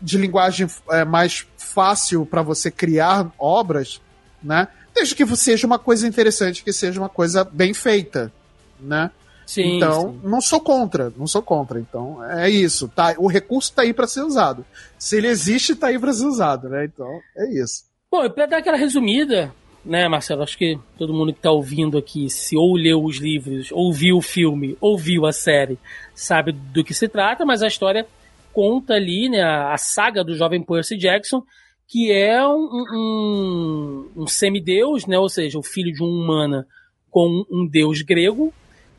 de 0.00 0.16
linguagem 0.16 0.66
é, 0.90 1.04
mais 1.04 1.46
fácil 1.56 2.24
para 2.24 2.42
você 2.42 2.70
criar 2.70 3.30
obras, 3.38 4.00
né? 4.42 4.68
Desde 4.94 5.14
que 5.14 5.26
seja 5.36 5.66
uma 5.66 5.78
coisa 5.78 6.06
interessante, 6.06 6.64
que 6.64 6.72
seja 6.72 7.00
uma 7.00 7.08
coisa 7.08 7.44
bem 7.44 7.72
feita, 7.72 8.32
né? 8.78 9.10
Sim, 9.46 9.76
então, 9.76 10.12
sim. 10.12 10.28
não 10.28 10.40
sou 10.40 10.60
contra, 10.60 11.12
não 11.16 11.26
sou 11.26 11.42
contra. 11.42 11.80
Então, 11.80 12.24
é 12.24 12.48
isso. 12.48 12.88
Tá, 12.88 13.14
o 13.18 13.26
recurso 13.26 13.72
tá 13.72 13.82
aí 13.82 13.92
para 13.92 14.06
ser 14.06 14.22
usado. 14.22 14.64
Se 14.98 15.16
ele 15.16 15.26
existe, 15.26 15.74
tá 15.74 15.88
aí 15.88 15.98
para 15.98 16.12
ser 16.12 16.24
usado, 16.24 16.68
né? 16.68 16.84
Então, 16.84 17.08
é 17.36 17.60
isso. 17.60 17.84
Bom, 18.10 18.28
para 18.30 18.46
dar 18.46 18.58
aquela 18.58 18.76
resumida, 18.76 19.52
né, 19.84 20.08
Marcelo? 20.08 20.42
Acho 20.42 20.58
que 20.58 20.78
todo 20.98 21.14
mundo 21.14 21.32
que 21.32 21.38
está 21.38 21.50
ouvindo 21.50 21.96
aqui, 21.96 22.28
se 22.28 22.56
ou 22.56 22.76
leu 22.76 23.02
os 23.02 23.16
livros, 23.16 23.70
ou 23.72 23.92
viu 23.92 24.16
o 24.16 24.22
filme, 24.22 24.76
ou 24.80 24.98
viu 24.98 25.26
a 25.26 25.32
série, 25.32 25.78
sabe 26.14 26.52
do 26.52 26.84
que 26.84 26.94
se 26.94 27.08
trata, 27.08 27.44
mas 27.44 27.62
a 27.62 27.68
história 27.68 28.06
conta 28.52 28.94
ali, 28.94 29.28
né, 29.28 29.42
a, 29.42 29.76
saga 29.76 30.24
do 30.24 30.34
jovem 30.34 30.62
Percy 30.62 30.96
Jackson, 30.96 31.42
que 31.86 32.12
é 32.12 32.46
um, 32.46 32.84
um, 32.92 34.10
um 34.16 34.26
semideus, 34.26 35.06
né, 35.06 35.18
ou 35.18 35.28
seja, 35.28 35.58
o 35.58 35.62
filho 35.62 35.92
de 35.92 36.02
um 36.02 36.06
humana 36.06 36.66
com 37.10 37.44
um 37.50 37.66
deus 37.66 38.02
grego, 38.02 38.52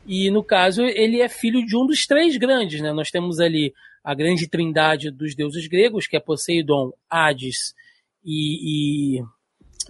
e 0.06 0.30
no 0.30 0.42
caso 0.42 0.82
ele 0.82 1.20
é 1.20 1.28
filho 1.28 1.64
de 1.64 1.76
um 1.76 1.86
dos 1.86 2.06
três 2.06 2.36
grandes, 2.36 2.80
né? 2.80 2.92
Nós 2.92 3.10
temos 3.10 3.38
ali 3.38 3.72
a 4.02 4.14
grande 4.14 4.48
trindade 4.48 5.10
dos 5.10 5.34
deuses 5.34 5.66
gregos, 5.68 6.06
que 6.06 6.16
é 6.16 6.20
Poseidon, 6.20 6.92
Hades 7.08 7.72
e, 8.24 9.18
e 9.18 9.22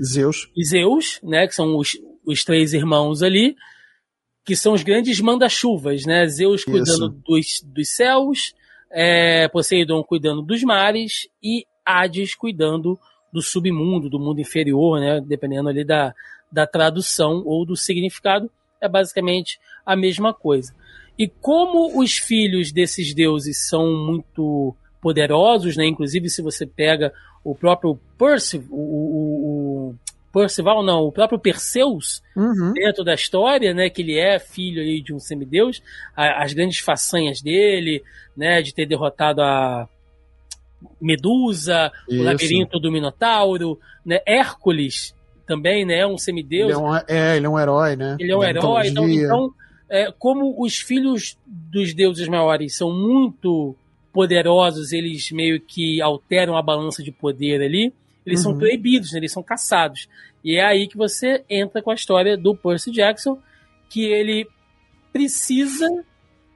Zeus. 0.02 0.50
E 0.56 0.64
Zeus, 0.64 1.18
né? 1.22 1.46
Que 1.46 1.54
são 1.54 1.76
os, 1.76 1.92
os 2.24 2.44
três 2.44 2.72
irmãos 2.72 3.22
ali, 3.22 3.56
que 4.44 4.56
são 4.56 4.72
os 4.72 4.82
grandes 4.82 5.20
manda-chuvas, 5.20 6.04
né? 6.04 6.26
Zeus 6.26 6.64
cuidando 6.64 7.08
dos, 7.08 7.62
dos 7.64 7.88
céus, 7.88 8.54
é, 8.90 9.48
Poseidon 9.48 10.02
cuidando 10.02 10.42
dos 10.42 10.62
mares 10.62 11.28
e 11.42 11.64
Hades 11.84 12.34
cuidando 12.34 12.98
do 13.32 13.40
submundo, 13.40 14.10
do 14.10 14.18
mundo 14.18 14.40
inferior, 14.40 15.00
né? 15.00 15.20
Dependendo 15.20 15.68
ali 15.68 15.84
da, 15.84 16.14
da 16.50 16.66
tradução 16.66 17.42
ou 17.46 17.64
do 17.64 17.76
significado, 17.76 18.50
é 18.80 18.88
basicamente 18.88 19.58
a 19.86 19.96
mesma 19.96 20.34
coisa. 20.34 20.74
E 21.18 21.28
como 21.28 22.00
os 22.00 22.18
filhos 22.18 22.72
desses 22.72 23.14
deuses 23.14 23.68
são 23.68 23.94
muito 24.06 24.74
poderosos, 25.00 25.76
né? 25.76 25.86
Inclusive, 25.86 26.28
se 26.28 26.42
você 26.42 26.66
pega 26.66 27.12
o 27.44 27.54
próprio 27.54 27.98
Percival, 28.18 28.68
o, 28.70 28.76
o, 28.76 29.88
o, 29.90 29.94
Percival 30.32 30.82
não, 30.82 31.00
o 31.00 31.12
próprio 31.12 31.38
Perseus 31.38 32.22
uhum. 32.36 32.72
dentro 32.72 33.04
da 33.04 33.14
história, 33.14 33.74
né, 33.74 33.90
que 33.90 34.02
ele 34.02 34.18
é 34.18 34.38
filho 34.38 34.80
aí 34.80 35.02
de 35.02 35.12
um 35.12 35.18
semideus, 35.18 35.82
a, 36.16 36.42
as 36.42 36.52
grandes 36.52 36.78
façanhas 36.78 37.42
dele, 37.42 38.02
né, 38.36 38.62
de 38.62 38.72
ter 38.72 38.86
derrotado 38.86 39.42
a 39.42 39.88
Medusa, 41.00 41.92
Isso. 42.08 42.20
o 42.20 42.24
labirinto 42.24 42.80
do 42.80 42.90
Minotauro, 42.90 43.78
né, 44.04 44.20
Hércules 44.26 45.14
também, 45.46 45.84
né, 45.84 45.98
é 45.98 46.06
um 46.06 46.16
semideus. 46.16 46.70
Ele 46.70 46.78
é 46.78 46.82
um, 46.82 46.96
é, 46.96 47.36
ele 47.36 47.46
é 47.46 47.48
um 47.48 47.58
herói, 47.58 47.96
né? 47.96 48.16
Ele 48.18 48.32
é 48.32 48.36
um 48.36 48.42
herói, 48.42 48.88
então, 48.88 49.08
então 49.08 49.54
é, 49.90 50.10
como 50.10 50.54
os 50.58 50.78
filhos 50.78 51.36
dos 51.46 51.92
deuses 51.92 52.26
maiores 52.26 52.74
são 52.74 52.90
muito 52.90 53.76
poderosos, 54.12 54.92
eles 54.92 55.30
meio 55.32 55.60
que 55.60 56.00
alteram 56.00 56.56
a 56.56 56.62
balança 56.62 57.02
de 57.02 57.10
poder 57.10 57.62
ali, 57.62 57.92
eles 58.24 58.44
uhum. 58.44 58.52
são 58.52 58.58
proibidos, 58.58 59.12
né? 59.12 59.18
eles 59.18 59.32
são 59.32 59.42
caçados. 59.42 60.08
E 60.44 60.56
é 60.56 60.64
aí 60.64 60.86
que 60.86 60.96
você 60.96 61.44
entra 61.48 61.80
com 61.82 61.90
a 61.90 61.94
história 61.94 62.36
do 62.36 62.54
Percy 62.54 62.90
Jackson, 62.90 63.38
que 63.88 64.04
ele 64.04 64.46
precisa 65.12 65.86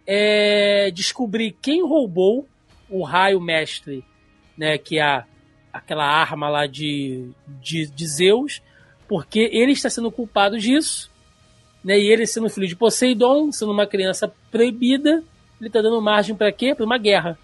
é, 0.06 0.90
descobrir 0.90 1.56
quem 1.60 1.82
roubou 1.86 2.46
o 2.88 3.02
raio 3.02 3.40
mestre, 3.40 4.04
né, 4.56 4.78
que 4.78 4.98
é 4.98 5.02
a, 5.02 5.24
aquela 5.72 6.06
arma 6.06 6.48
lá 6.48 6.66
de, 6.66 7.28
de, 7.60 7.86
de 7.86 8.06
Zeus, 8.06 8.62
porque 9.08 9.50
ele 9.52 9.72
está 9.72 9.90
sendo 9.90 10.10
culpado 10.10 10.58
disso, 10.58 11.10
né, 11.84 11.98
e 11.98 12.10
ele 12.10 12.26
sendo 12.26 12.48
filho 12.48 12.66
de 12.66 12.76
Poseidon, 12.76 13.52
sendo 13.52 13.72
uma 13.72 13.86
criança 13.86 14.32
proibida, 14.50 15.22
ele 15.60 15.68
está 15.68 15.82
dando 15.82 16.00
margem 16.00 16.34
para 16.34 16.52
quê? 16.52 16.74
Para 16.74 16.84
uma 16.84 16.98
guerra. 16.98 17.38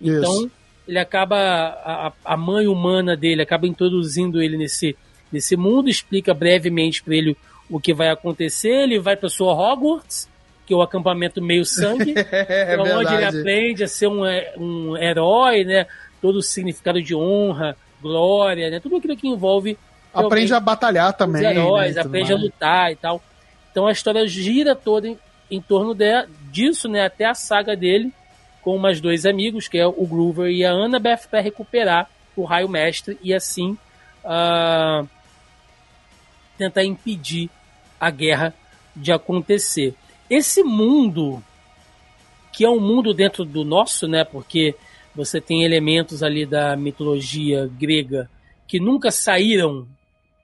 Então, 0.00 0.50
ele 0.86 0.98
acaba. 0.98 1.36
A, 1.36 2.12
a 2.24 2.36
mãe 2.36 2.66
humana 2.66 3.16
dele 3.16 3.42
acaba 3.42 3.66
introduzindo 3.66 4.40
ele 4.40 4.56
nesse, 4.56 4.96
nesse 5.30 5.56
mundo, 5.56 5.88
explica 5.88 6.32
brevemente 6.32 7.02
para 7.02 7.14
ele 7.14 7.36
o 7.68 7.78
que 7.80 7.92
vai 7.92 8.08
acontecer. 8.08 8.84
Ele 8.84 8.98
vai 8.98 9.16
para 9.16 9.28
sua 9.28 9.52
Hogwarts, 9.52 10.28
que 10.66 10.72
é 10.72 10.76
o 10.76 10.82
acampamento 10.82 11.42
meio 11.42 11.64
sangue, 11.64 12.14
é, 12.32 12.76
onde 12.80 13.14
ele 13.14 13.24
aprende 13.24 13.84
a 13.84 13.88
ser 13.88 14.08
um, 14.08 14.24
é, 14.24 14.54
um 14.56 14.96
herói, 14.96 15.64
né? 15.64 15.86
todo 16.20 16.36
o 16.36 16.42
significado 16.42 17.02
de 17.02 17.14
honra, 17.14 17.76
glória, 18.00 18.70
né? 18.70 18.80
Tudo 18.80 18.96
aquilo 18.96 19.16
que 19.16 19.28
envolve. 19.28 19.78
Aprende 20.12 20.52
a 20.52 20.60
batalhar 20.60 21.12
também. 21.12 21.42
Os 21.42 21.50
heróis, 21.50 21.94
né, 21.94 22.00
aprende 22.00 22.32
mais. 22.32 22.40
a 22.40 22.44
lutar 22.44 22.92
e 22.92 22.96
tal. 22.96 23.22
Então 23.70 23.86
a 23.86 23.92
história 23.92 24.26
gira 24.26 24.74
toda 24.74 25.08
em, 25.08 25.18
em 25.50 25.60
torno 25.60 25.94
de, 25.94 26.26
disso, 26.50 26.88
né? 26.88 27.04
Até 27.04 27.24
a 27.24 27.34
saga 27.34 27.76
dele 27.76 28.12
com 28.62 28.78
mais 28.78 29.00
dois 29.00 29.24
amigos, 29.24 29.68
que 29.68 29.78
é 29.78 29.86
o 29.86 30.06
Groover 30.06 30.50
e 30.50 30.64
a 30.64 30.72
Annabeth, 30.72 31.28
para 31.30 31.40
recuperar 31.40 32.10
o 32.36 32.44
Raio 32.44 32.68
Mestre 32.68 33.18
e 33.22 33.34
assim 33.34 33.76
uh, 34.24 35.08
tentar 36.56 36.84
impedir 36.84 37.50
a 38.00 38.10
guerra 38.10 38.54
de 38.94 39.12
acontecer. 39.12 39.94
Esse 40.28 40.62
mundo, 40.62 41.42
que 42.52 42.64
é 42.64 42.70
um 42.70 42.80
mundo 42.80 43.14
dentro 43.14 43.44
do 43.44 43.64
nosso, 43.64 44.06
né? 44.06 44.24
Porque 44.24 44.74
você 45.14 45.40
tem 45.40 45.64
elementos 45.64 46.22
ali 46.22 46.44
da 46.44 46.76
mitologia 46.76 47.68
grega 47.78 48.30
que 48.66 48.78
nunca 48.78 49.10
saíram 49.10 49.86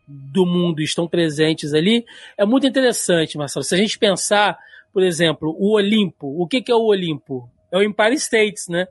do 0.07 0.45
mundo 0.45 0.81
e 0.81 0.85
estão 0.85 1.07
presentes 1.07 1.73
ali, 1.73 2.05
é 2.37 2.45
muito 2.45 2.67
interessante, 2.67 3.39
Marcelo. 3.39 3.65
Se 3.65 3.75
a 3.75 3.79
gente 3.79 3.99
pensar, 3.99 4.59
por 4.93 5.03
exemplo, 5.03 5.55
o 5.59 5.75
Olimpo, 5.75 6.27
o 6.41 6.47
que, 6.47 6.63
que 6.63 6.73
é 6.73 6.75
o 6.75 6.85
Olimpo? 6.85 7.49
É 7.75 7.79
o 7.79 7.83
Empire 7.83 8.15
States, 8.15 8.69
né? 8.69 8.87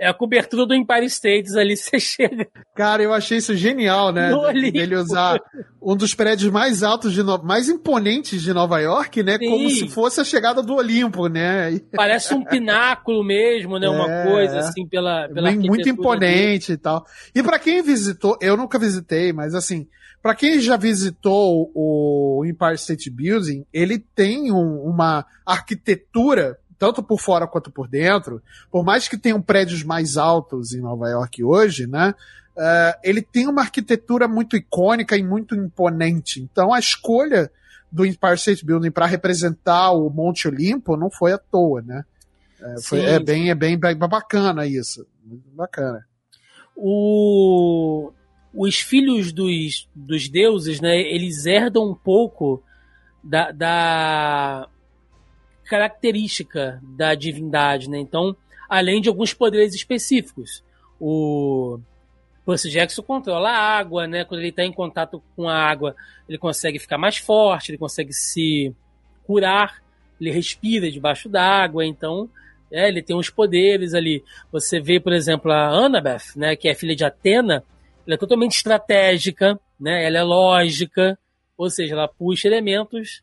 é 0.00 0.08
a 0.08 0.14
cobertura 0.14 0.64
do 0.64 0.74
Empire 0.74 1.04
States 1.04 1.54
ali, 1.54 1.76
você 1.76 2.00
chega. 2.00 2.48
Cara, 2.74 3.02
eu 3.02 3.12
achei 3.12 3.36
isso 3.36 3.54
genial, 3.54 4.10
né? 4.10 4.32
Ele 4.54 4.96
usar 4.96 5.38
um 5.80 5.94
dos 5.94 6.14
prédios 6.14 6.50
mais 6.50 6.82
altos, 6.82 7.12
de 7.12 7.22
no... 7.22 7.40
mais 7.42 7.68
imponentes 7.68 8.40
de 8.40 8.52
Nova 8.54 8.80
York, 8.80 9.22
né? 9.22 9.36
Sim. 9.36 9.50
Como 9.50 9.68
se 9.68 9.88
fosse 9.88 10.20
a 10.20 10.24
chegada 10.24 10.62
do 10.62 10.74
Olimpo, 10.74 11.26
né? 11.26 11.78
Parece 11.94 12.32
um 12.32 12.42
pináculo 12.42 13.22
mesmo, 13.22 13.78
né? 13.78 13.90
Uma 13.90 14.08
é, 14.10 14.26
coisa 14.26 14.58
assim, 14.60 14.86
pela, 14.88 15.28
pela 15.28 15.52
Muito 15.52 15.88
imponente 15.88 16.68
dele. 16.68 16.78
e 16.78 16.82
tal. 16.82 17.04
E 17.34 17.42
para 17.42 17.58
quem 17.58 17.82
visitou, 17.82 18.38
eu 18.40 18.56
nunca 18.56 18.78
visitei, 18.78 19.34
mas 19.34 19.54
assim, 19.54 19.86
para 20.22 20.34
quem 20.34 20.60
já 20.60 20.78
visitou 20.78 21.70
o 21.74 22.42
Empire 22.46 22.74
State 22.76 23.10
Building, 23.10 23.66
ele 23.70 23.98
tem 23.98 24.50
um, 24.50 24.80
uma 24.82 25.26
arquitetura 25.44 26.56
tanto 26.80 27.02
por 27.02 27.20
fora 27.20 27.46
quanto 27.46 27.70
por 27.70 27.86
dentro, 27.86 28.42
por 28.70 28.82
mais 28.82 29.06
que 29.06 29.18
tenham 29.18 29.40
prédios 29.42 29.84
mais 29.84 30.16
altos 30.16 30.72
em 30.72 30.80
Nova 30.80 31.10
York 31.10 31.44
hoje, 31.44 31.86
né? 31.86 32.14
Uh, 32.56 32.96
ele 33.04 33.20
tem 33.20 33.46
uma 33.46 33.60
arquitetura 33.60 34.26
muito 34.26 34.56
icônica 34.56 35.14
e 35.14 35.22
muito 35.22 35.54
imponente. 35.54 36.40
Então 36.40 36.72
a 36.72 36.78
escolha 36.78 37.52
do 37.92 38.06
Empire 38.06 38.34
State 38.34 38.64
Building 38.64 38.90
para 38.90 39.04
representar 39.04 39.90
o 39.90 40.08
Monte 40.08 40.48
Olimpo 40.48 40.96
não 40.96 41.10
foi 41.10 41.34
à 41.34 41.38
toa, 41.38 41.82
né? 41.82 42.02
É, 42.58 42.80
foi, 42.80 43.00
é, 43.00 43.20
bem, 43.20 43.50
é 43.50 43.54
bem, 43.54 43.78
bem 43.78 43.94
bacana 43.96 44.66
isso. 44.66 45.06
Muito 45.22 45.50
bacana. 45.50 46.06
O, 46.74 48.10
os 48.54 48.80
filhos 48.80 49.34
dos, 49.34 49.86
dos 49.94 50.30
deuses, 50.30 50.80
né? 50.80 50.96
Eles 50.96 51.44
herdam 51.44 51.90
um 51.90 51.94
pouco 51.94 52.62
da, 53.22 53.52
da 53.52 54.68
característica 55.70 56.80
da 56.82 57.14
divindade, 57.14 57.88
né? 57.88 57.96
Então, 57.96 58.36
além 58.68 59.00
de 59.00 59.08
alguns 59.08 59.32
poderes 59.32 59.72
específicos. 59.72 60.64
O 60.98 61.78
Percy 62.44 62.68
Jackson 62.68 63.02
controla 63.02 63.50
a 63.50 63.78
água, 63.78 64.08
né? 64.08 64.24
Quando 64.24 64.40
ele 64.40 64.48
está 64.48 64.64
em 64.64 64.72
contato 64.72 65.22
com 65.36 65.48
a 65.48 65.54
água, 65.54 65.94
ele 66.28 66.36
consegue 66.36 66.80
ficar 66.80 66.98
mais 66.98 67.18
forte, 67.18 67.70
ele 67.70 67.78
consegue 67.78 68.12
se 68.12 68.74
curar, 69.24 69.80
ele 70.20 70.32
respira 70.32 70.90
debaixo 70.90 71.28
d'água, 71.28 71.86
então 71.86 72.28
é, 72.70 72.88
ele 72.88 73.00
tem 73.00 73.14
uns 73.14 73.30
poderes 73.30 73.94
ali. 73.94 74.24
Você 74.50 74.80
vê, 74.80 74.98
por 74.98 75.12
exemplo, 75.12 75.52
a 75.52 75.68
Annabeth, 75.68 76.34
né, 76.34 76.56
que 76.56 76.68
é 76.68 76.74
filha 76.74 76.96
de 76.96 77.04
Atena, 77.04 77.62
ela 78.04 78.16
é 78.16 78.18
totalmente 78.18 78.56
estratégica, 78.56 79.58
né? 79.78 80.04
Ela 80.04 80.18
é 80.18 80.22
lógica, 80.24 81.16
ou 81.56 81.70
seja, 81.70 81.94
ela 81.94 82.08
puxa 82.08 82.48
elementos 82.48 83.22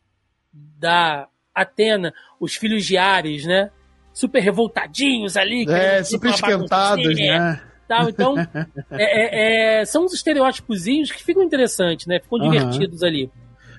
da 0.50 1.28
Atena, 1.62 2.12
os 2.40 2.54
filhos 2.54 2.84
de 2.84 2.96
Ares, 2.96 3.44
né? 3.44 3.70
Super 4.12 4.40
revoltadinhos 4.42 5.36
ali. 5.36 5.64
É, 5.68 6.02
super 6.02 6.30
esquentados, 6.30 7.16
né? 7.16 7.60
Tal. 7.86 8.08
Então, 8.08 8.36
é, 8.92 9.78
é, 9.78 9.80
é, 9.80 9.84
são 9.84 10.04
uns 10.04 10.12
estereótipos 10.12 10.84
que 10.84 11.24
ficam 11.24 11.42
interessantes, 11.42 12.06
né? 12.06 12.20
Ficam 12.20 12.38
uhum. 12.38 12.50
divertidos 12.50 13.02
ali. 13.02 13.30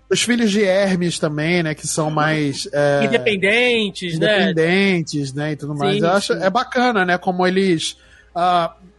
Os 0.10 0.24
filhos 0.24 0.50
de 0.50 0.64
Hermes 0.64 1.20
também, 1.20 1.62
né? 1.62 1.76
Que 1.76 1.88
são 1.88 2.10
mais. 2.10 2.68
É, 2.74 3.04
independentes, 3.04 4.18
né? 4.18 4.44
Independentes, 4.44 5.34
né? 5.34 5.52
E 5.52 5.56
tudo 5.56 5.76
mais. 5.76 5.98
Sim, 5.98 6.02
Eu 6.02 6.12
acho 6.12 6.34
é 6.34 6.50
bacana, 6.50 7.06
né? 7.06 7.18
Como 7.18 7.46
eles. 7.46 7.98
Uh, 8.36 8.90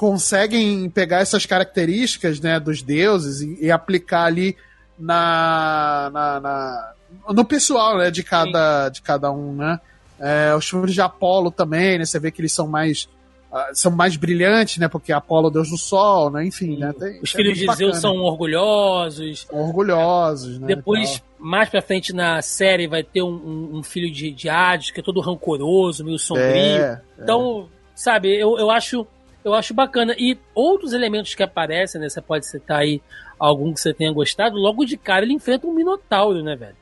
conseguem 0.00 0.88
pegar 0.88 1.18
essas 1.18 1.44
características 1.44 2.40
né, 2.40 2.58
dos 2.58 2.80
deuses 2.80 3.42
e, 3.42 3.66
e 3.66 3.70
aplicar 3.70 4.24
ali 4.24 4.56
na, 4.98 6.08
na, 6.10 6.40
na, 6.40 6.92
no 7.28 7.44
pessoal, 7.44 7.98
né, 7.98 8.10
de 8.10 8.22
cada, 8.22 8.88
de 8.88 9.02
cada 9.02 9.30
um, 9.30 9.54
né? 9.54 9.80
É, 10.18 10.54
os 10.54 10.68
filmes 10.68 10.92
de 10.92 11.00
Apolo 11.00 11.50
também, 11.50 11.98
né? 11.98 12.04
Você 12.04 12.18
vê 12.18 12.30
que 12.30 12.40
eles 12.40 12.52
são 12.52 12.68
mais 12.68 13.08
uh, 13.50 13.74
são 13.74 13.90
mais 13.90 14.16
brilhantes, 14.16 14.78
né? 14.78 14.88
Porque 14.88 15.12
Apolo 15.12 15.48
é 15.48 15.52
deus 15.52 15.70
do 15.70 15.78
sol, 15.78 16.30
né? 16.30 16.44
Enfim, 16.44 16.76
né? 16.76 16.92
Tem, 16.92 17.20
os 17.22 17.34
é 17.34 17.36
filhos 17.36 17.58
de 17.58 17.66
Zeus 17.74 17.98
são 17.98 18.16
orgulhosos. 18.16 19.46
Orgulhosos, 19.50 20.58
né? 20.58 20.66
Depois, 20.66 21.22
mais 21.38 21.68
pra 21.68 21.80
frente 21.80 22.12
na 22.12 22.42
série, 22.42 22.86
vai 22.86 23.02
ter 23.02 23.22
um, 23.22 23.32
um, 23.32 23.78
um 23.78 23.82
filho 23.82 24.12
de, 24.12 24.30
de 24.30 24.48
Hades, 24.48 24.90
que 24.90 25.00
é 25.00 25.02
todo 25.02 25.20
rancoroso, 25.20 26.04
meio 26.04 26.18
sombrio. 26.18 26.44
É, 26.46 27.00
então, 27.18 27.68
é. 27.72 27.76
sabe, 27.94 28.38
eu, 28.38 28.58
eu 28.58 28.70
acho 28.70 29.06
eu 29.44 29.54
acho 29.54 29.72
bacana. 29.72 30.14
E 30.18 30.38
outros 30.54 30.92
elementos 30.92 31.34
que 31.34 31.42
aparecem, 31.42 32.00
né? 32.00 32.08
Você 32.08 32.20
pode 32.20 32.46
citar 32.46 32.80
aí 32.80 33.00
algum 33.38 33.72
que 33.72 33.80
você 33.80 33.94
tenha 33.94 34.12
gostado. 34.12 34.56
Logo 34.56 34.84
de 34.84 34.96
cara 34.96 35.24
ele 35.24 35.32
enfrenta 35.32 35.66
um 35.66 35.72
Minotauro, 35.72 36.42
né, 36.42 36.54
velho? 36.56 36.76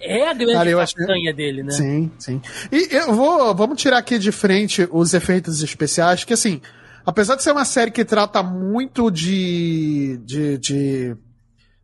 É 0.00 0.28
a 0.28 0.32
grande 0.32 0.52
Cara, 0.52 1.32
dele, 1.34 1.62
né? 1.62 1.70
Sim, 1.72 2.10
sim. 2.18 2.40
E 2.70 2.88
eu 2.94 3.14
vou, 3.14 3.54
vamos 3.54 3.80
tirar 3.80 3.98
aqui 3.98 4.18
de 4.18 4.30
frente 4.30 4.88
os 4.92 5.12
efeitos 5.12 5.62
especiais, 5.62 6.24
que 6.24 6.32
assim, 6.32 6.60
apesar 7.04 7.34
de 7.34 7.42
ser 7.42 7.52
uma 7.52 7.64
série 7.64 7.90
que 7.90 8.04
trata 8.04 8.42
muito 8.42 9.10
de, 9.10 10.18
de, 10.24 10.58
de 10.58 11.16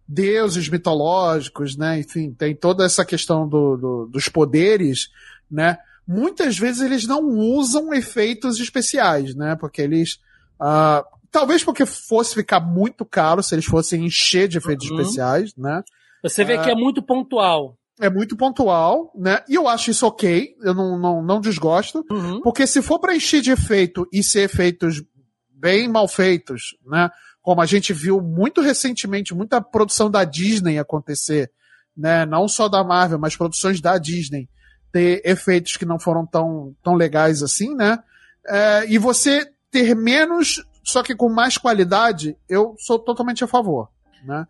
deuses 0.07 0.69
mitológicos, 0.69 1.77
né? 1.77 1.99
Enfim, 2.01 2.33
tem 2.33 2.55
toda 2.55 2.85
essa 2.85 3.05
questão 3.05 3.49
do, 3.49 3.77
do, 3.77 4.07
dos 4.07 4.29
poderes, 4.29 5.11
né? 5.51 5.79
Muitas 6.07 6.59
vezes 6.59 6.83
eles 6.83 7.07
não 7.07 7.27
usam 7.27 7.93
efeitos 7.93 8.61
especiais, 8.61 9.35
né? 9.35 9.57
Porque 9.57 9.83
eles. 9.83 10.21
Uh, 10.61 11.05
talvez 11.33 11.65
porque 11.65 11.85
fosse 11.85 12.35
ficar 12.35 12.61
muito 12.61 13.05
caro 13.05 13.43
se 13.43 13.55
eles 13.55 13.65
fossem 13.65 14.05
encher 14.05 14.47
de 14.47 14.59
efeitos 14.59 14.89
uhum. 14.89 15.01
especiais, 15.01 15.55
né? 15.57 15.83
Você 16.23 16.45
vê 16.45 16.57
uh, 16.57 16.63
que 16.63 16.71
é 16.71 16.75
muito 16.75 17.03
pontual 17.03 17.77
é 18.01 18.11
muito 18.11 18.37
pontual, 18.37 19.13
né? 19.15 19.43
E 19.49 19.55
eu 19.55 19.69
acho 19.69 19.91
isso 19.91 20.07
ok, 20.07 20.55
eu 20.63 20.75
não, 20.75 20.99
não, 20.99 21.23
não 21.23 21.41
desgosto, 21.41 22.05
uhum. 22.11 22.41
porque 22.41 22.67
se 22.67 22.83
for 22.83 22.99
para 22.99 23.15
encher 23.15 23.41
de 23.41 23.53
efeito 23.53 24.07
e 24.13 24.23
ser 24.23 24.41
efeitos 24.41 25.03
bem 25.49 25.89
mal 25.89 26.09
feitos, 26.09 26.77
né? 26.85 27.11
Como 27.41 27.61
a 27.61 27.67
gente 27.67 27.93
viu 27.93 28.21
muito 28.21 28.61
recentemente, 28.61 29.35
muita 29.35 29.61
produção 29.61 30.11
da 30.11 30.25
Disney 30.25 30.79
acontecer, 30.79 31.51
né? 31.97 32.27
Não 32.27 32.49
só 32.49 32.69
da 32.69 32.83
Marvel, 32.83 33.19
mas 33.19 33.37
produções 33.37 33.81
da 33.81 33.97
Disney 33.97 34.49
ter 34.91 35.23
efeitos 35.25 35.77
que 35.77 35.85
não 35.85 35.99
foram 35.99 36.27
tão, 36.27 36.75
tão 36.83 36.95
legais 36.95 37.43
assim, 37.43 37.75
né? 37.75 37.99
É, 38.47 38.87
e 38.89 38.99
você 38.99 39.51
ter 39.71 39.95
menos, 39.95 40.65
só 40.83 41.03
que 41.03 41.15
com 41.15 41.29
mais 41.29 41.59
qualidade, 41.59 42.37
eu 42.49 42.75
sou 42.79 42.99
totalmente 42.99 43.43
a 43.43 43.49
favor, 43.49 43.89
né? 44.25 44.47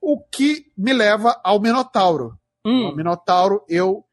O 0.00 0.20
que 0.20 0.66
me 0.76 0.92
leva 0.92 1.40
ao 1.42 1.60
Minotauro, 1.60 2.38
Hum. 2.66 2.90
O 2.90 2.96
Minotauro, 2.96 3.62
eu, 3.68 4.04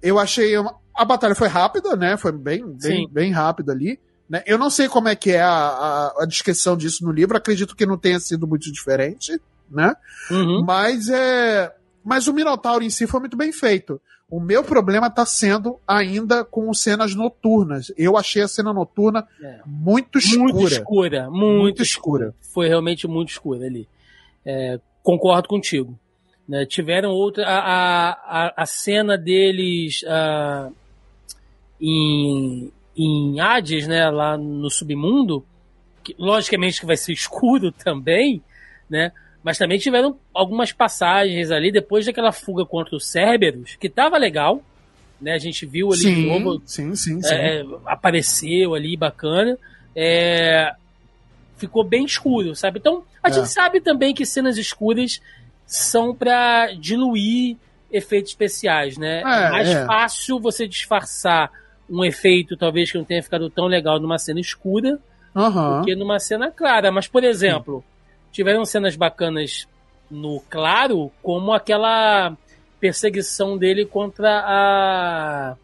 eu 0.00 0.18
achei. 0.18 0.56
Uma... 0.56 0.76
A 0.94 1.04
batalha 1.04 1.34
foi 1.34 1.48
rápida, 1.48 1.96
né? 1.96 2.16
Foi 2.16 2.30
bem, 2.32 2.64
bem, 2.80 3.08
bem 3.10 3.32
rápida 3.32 3.72
ali. 3.72 3.98
Né? 4.28 4.42
Eu 4.46 4.56
não 4.58 4.70
sei 4.70 4.88
como 4.88 5.08
é 5.08 5.16
que 5.16 5.32
é 5.32 5.42
a, 5.42 5.50
a, 5.50 6.22
a, 6.22 6.26
descrição 6.26 6.76
disso 6.76 7.04
no 7.04 7.12
livro, 7.12 7.36
acredito 7.36 7.76
que 7.76 7.86
não 7.86 7.98
tenha 7.98 8.18
sido 8.18 8.46
muito 8.46 8.72
diferente, 8.72 9.40
né? 9.70 9.94
Uhum. 10.30 10.64
Mas 10.64 11.08
é. 11.08 11.74
Mas 12.04 12.28
o 12.28 12.32
Minotauro 12.32 12.84
em 12.84 12.90
si 12.90 13.06
foi 13.06 13.20
muito 13.20 13.36
bem 13.36 13.52
feito. 13.52 14.00
O 14.28 14.40
meu 14.40 14.64
problema 14.64 15.06
está 15.06 15.24
sendo 15.24 15.78
ainda 15.86 16.44
com 16.44 16.72
cenas 16.74 17.14
noturnas. 17.14 17.92
Eu 17.96 18.16
achei 18.16 18.42
a 18.42 18.48
cena 18.48 18.72
noturna 18.72 19.26
é. 19.40 19.60
muito 19.64 20.18
escura. 20.18 20.52
Muito 20.52 20.72
escura, 20.72 21.30
muito, 21.30 21.60
muito 21.60 21.82
escura. 21.82 22.34
Foi 22.52 22.68
realmente 22.68 23.06
muito 23.06 23.30
escura 23.30 23.66
ali. 23.66 23.88
É, 24.44 24.80
concordo 25.02 25.48
contigo. 25.48 25.98
Né? 26.48 26.64
Tiveram 26.66 27.10
outra. 27.10 27.44
A, 27.46 28.10
a, 28.46 28.52
a 28.56 28.66
cena 28.66 29.16
deles 29.18 30.02
uh, 30.02 30.72
em, 31.80 32.70
em 32.96 33.40
Hades, 33.40 33.86
né? 33.86 34.08
lá 34.10 34.36
no 34.36 34.70
submundo, 34.70 35.44
que, 36.04 36.14
logicamente 36.18 36.80
que 36.80 36.86
vai 36.86 36.96
ser 36.96 37.12
escuro 37.14 37.70
também, 37.72 38.42
né? 38.88 39.12
Mas 39.42 39.58
também 39.58 39.78
tiveram 39.78 40.18
algumas 40.34 40.72
passagens 40.72 41.52
ali 41.52 41.70
depois 41.70 42.04
daquela 42.04 42.32
fuga 42.32 42.64
contra 42.64 42.96
os 42.96 43.06
Cerberus, 43.06 43.76
que 43.76 43.88
tava 43.88 44.16
legal. 44.18 44.60
Né, 45.20 45.32
a 45.32 45.38
gente 45.38 45.64
viu 45.64 45.92
ali 45.94 46.02
sim, 46.02 46.60
Sim, 46.66 46.94
sim, 46.94 47.22
sim. 47.22 47.34
É, 47.34 47.64
apareceu 47.86 48.74
ali, 48.74 48.96
bacana. 48.98 49.56
é, 49.94 50.74
ficou 51.56 51.82
bem 51.82 52.04
escuro, 52.04 52.54
sabe? 52.54 52.78
Então, 52.80 53.02
a 53.22 53.30
É. 53.30 53.32
gente 53.32 53.48
sabe 53.48 53.80
também 53.80 54.12
que 54.12 54.26
cenas 54.26 54.58
escuras 54.58 55.22
são 55.66 56.14
para 56.14 56.72
diluir 56.72 57.56
efeitos 57.90 58.30
especiais, 58.30 58.96
né? 58.96 59.20
É, 59.20 59.50
mais 59.50 59.68
é. 59.68 59.86
fácil 59.86 60.38
você 60.38 60.66
disfarçar 60.66 61.50
um 61.88 62.04
efeito, 62.04 62.56
talvez, 62.56 62.90
que 62.90 62.98
não 62.98 63.04
tenha 63.04 63.22
ficado 63.22 63.48
tão 63.50 63.66
legal 63.66 63.98
numa 64.00 64.18
cena 64.18 64.40
escura 64.40 64.98
Aham. 65.34 65.80
do 65.80 65.84
que 65.84 65.94
numa 65.94 66.18
cena 66.18 66.50
clara. 66.50 66.90
Mas, 66.90 67.06
por 67.06 67.24
exemplo, 67.24 67.84
tiveram 68.32 68.64
cenas 68.64 68.96
bacanas 68.96 69.66
no 70.10 70.40
claro, 70.48 71.10
como 71.22 71.52
aquela 71.52 72.36
perseguição 72.78 73.56
dele 73.56 73.84
contra 73.84 74.44
a 74.46 75.56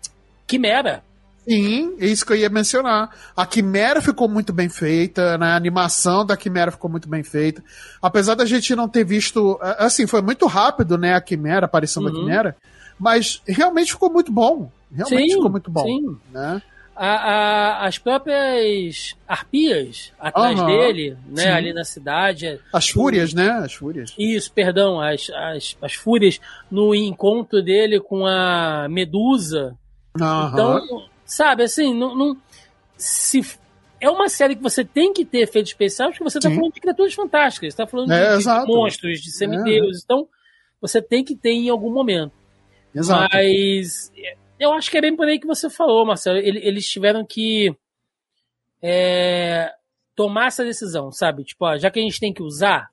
Quimera. 0.46 1.03
Sim, 1.49 1.97
é 1.99 2.07
isso 2.07 2.24
que 2.24 2.32
eu 2.32 2.36
ia 2.36 2.49
mencionar. 2.49 3.11
A 3.36 3.45
Quimera 3.45 4.01
ficou 4.01 4.28
muito 4.28 4.53
bem 4.53 4.68
feita, 4.68 5.36
né? 5.38 5.47
A 5.49 5.57
animação 5.57 6.24
da 6.24 6.36
Quimera 6.36 6.70
ficou 6.70 6.88
muito 6.90 7.09
bem 7.09 7.22
feita. 7.24 7.62
Apesar 8.01 8.34
da 8.36 8.45
gente 8.47 8.74
não 8.76 8.88
ter 8.88 9.05
visto. 9.05 9.59
a- 9.61 9.86
Assim, 9.86 10.07
foi 10.07 10.22
muito 10.22 10.47
rápido, 10.47 10.97
né? 10.97 11.14
A 11.14 11.20
Quimera, 11.20 11.64
a 11.64 11.66
aparição 11.66 12.03
da 12.03 12.11
Uhum. 12.11 12.20
Quimera. 12.20 12.57
Mas 12.99 13.43
realmente 13.47 13.93
ficou 13.93 14.11
muito 14.12 14.30
bom. 14.30 14.70
Realmente 14.95 15.30
Sim, 15.30 15.36
ficou 15.36 15.51
muito 15.51 15.70
bom. 15.70 15.82
sim. 15.84 16.16
Né? 16.32 16.62
A- 16.95 17.07
a- 17.07 17.86
as 17.86 17.99
próprias 17.99 19.16
arpias 19.26 20.12
atrás 20.20 20.61
Aham, 20.61 20.66
dele, 20.66 21.16
né, 21.26 21.43
sim. 21.43 21.49
ali 21.49 21.72
na 21.72 21.84
cidade. 21.84 22.61
As 22.72 22.88
fúrias, 22.90 23.32
né? 23.32 23.49
As 23.51 23.72
fúrias. 23.72 24.14
Isso, 24.18 24.53
perdão, 24.53 25.01
as, 25.01 25.28
as, 25.30 25.76
as 25.82 25.95
fúrias 25.95 26.38
no 26.70 26.95
encontro 26.95 27.62
dele 27.62 27.99
com 27.99 28.26
a 28.26 28.86
Medusa. 28.90 29.74
Aham. 30.20 30.51
Então, 30.53 31.03
sabe, 31.34 31.62
assim, 31.64 31.94
não, 31.94 32.14
não- 32.14 32.36
se 32.96 33.40
é 34.00 34.08
uma 34.10 34.28
série 34.28 34.56
que 34.56 34.62
você 34.62 34.84
tem 34.84 35.12
que 35.12 35.24
ter 35.24 35.38
efeitos 35.40 35.70
especiais, 35.72 36.10
porque 36.12 36.24
você 36.24 36.38
está 36.38 36.50
falando 36.50 36.72
de 36.74 36.80
criaturas 36.80 37.14
fantásticas, 37.14 37.68
está 37.68 37.86
falando 37.86 38.12
É, 38.12 38.36
de, 38.36 38.42
de 38.44 38.66
monstros, 38.66 39.20
de 39.20 39.30
semideuses. 39.30 40.02
Então, 40.04 40.28
você 40.80 41.00
tem 41.00 41.22
que 41.24 41.36
ter 41.36 41.50
em 41.50 41.68
algum 41.68 41.92
momento. 41.92 42.32
Exato. 42.94 43.28
Mas 43.32 44.12
eu 44.58 44.72
acho 44.72 44.90
que 44.90 44.98
é 44.98 45.00
bem 45.00 45.14
por 45.16 45.26
aí 45.26 45.38
que 45.38 45.46
você 45.46 45.70
falou, 45.70 46.04
Marcelo. 46.04 46.38
Ele- 46.38 46.60
Eles 46.64 46.88
tiveram 46.88 47.24
que 47.24 47.74
é, 48.82 49.72
tomar 50.14 50.46
essa 50.48 50.64
decisão, 50.64 51.10
sabe? 51.12 51.44
Tipo, 51.44 51.64
ó, 51.66 51.78
já 51.78 51.90
que 51.90 51.98
a 51.98 52.02
gente 52.02 52.18
tem 52.20 52.32
que 52.32 52.42
usar 52.42 52.90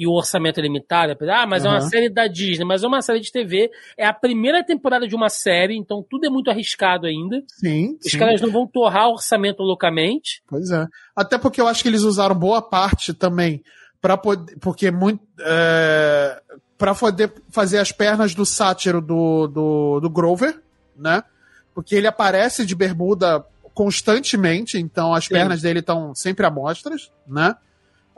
e 0.00 0.06
o 0.06 0.12
orçamento 0.12 0.58
é 0.58 0.62
limitado, 0.62 1.14
ah, 1.30 1.46
mas 1.46 1.62
é 1.62 1.68
uma 1.68 1.82
série 1.82 2.08
da 2.08 2.26
Disney, 2.26 2.64
mas 2.64 2.82
é 2.82 2.86
uma 2.86 3.02
série 3.02 3.20
de 3.20 3.30
TV, 3.30 3.70
é 3.98 4.06
a 4.06 4.14
primeira 4.14 4.64
temporada 4.64 5.06
de 5.06 5.14
uma 5.14 5.28
série, 5.28 5.76
então 5.76 6.02
tudo 6.08 6.24
é 6.24 6.30
muito 6.30 6.50
arriscado 6.50 7.06
ainda. 7.06 7.42
Sim, 7.48 7.98
Os 8.02 8.10
sim. 8.10 8.18
caras 8.18 8.40
não 8.40 8.50
vão 8.50 8.66
torrar 8.66 9.08
o 9.08 9.12
orçamento 9.12 9.62
loucamente. 9.62 10.42
Pois 10.48 10.70
é. 10.70 10.86
Até 11.14 11.36
porque 11.36 11.60
eu 11.60 11.68
acho 11.68 11.82
que 11.82 11.88
eles 11.90 12.00
usaram 12.00 12.34
boa 12.34 12.62
parte 12.62 13.12
também 13.12 13.62
para 14.00 14.16
poder, 14.16 14.56
porque 14.58 14.90
muito 14.90 15.22
é, 15.38 16.40
para 16.78 16.94
poder 16.94 17.30
fazer 17.50 17.76
as 17.76 17.92
pernas 17.92 18.34
do 18.34 18.46
sátiro 18.46 19.02
do, 19.02 19.48
do, 19.48 20.00
do 20.00 20.08
Grover, 20.08 20.62
né? 20.96 21.22
Porque 21.74 21.94
ele 21.94 22.06
aparece 22.06 22.64
de 22.64 22.74
bermuda 22.74 23.44
constantemente, 23.74 24.78
então 24.78 25.12
as 25.12 25.26
Sim. 25.26 25.34
pernas 25.34 25.60
dele 25.60 25.80
estão 25.80 26.14
sempre 26.14 26.46
à 26.46 26.50
mostras, 26.50 27.12
né? 27.28 27.54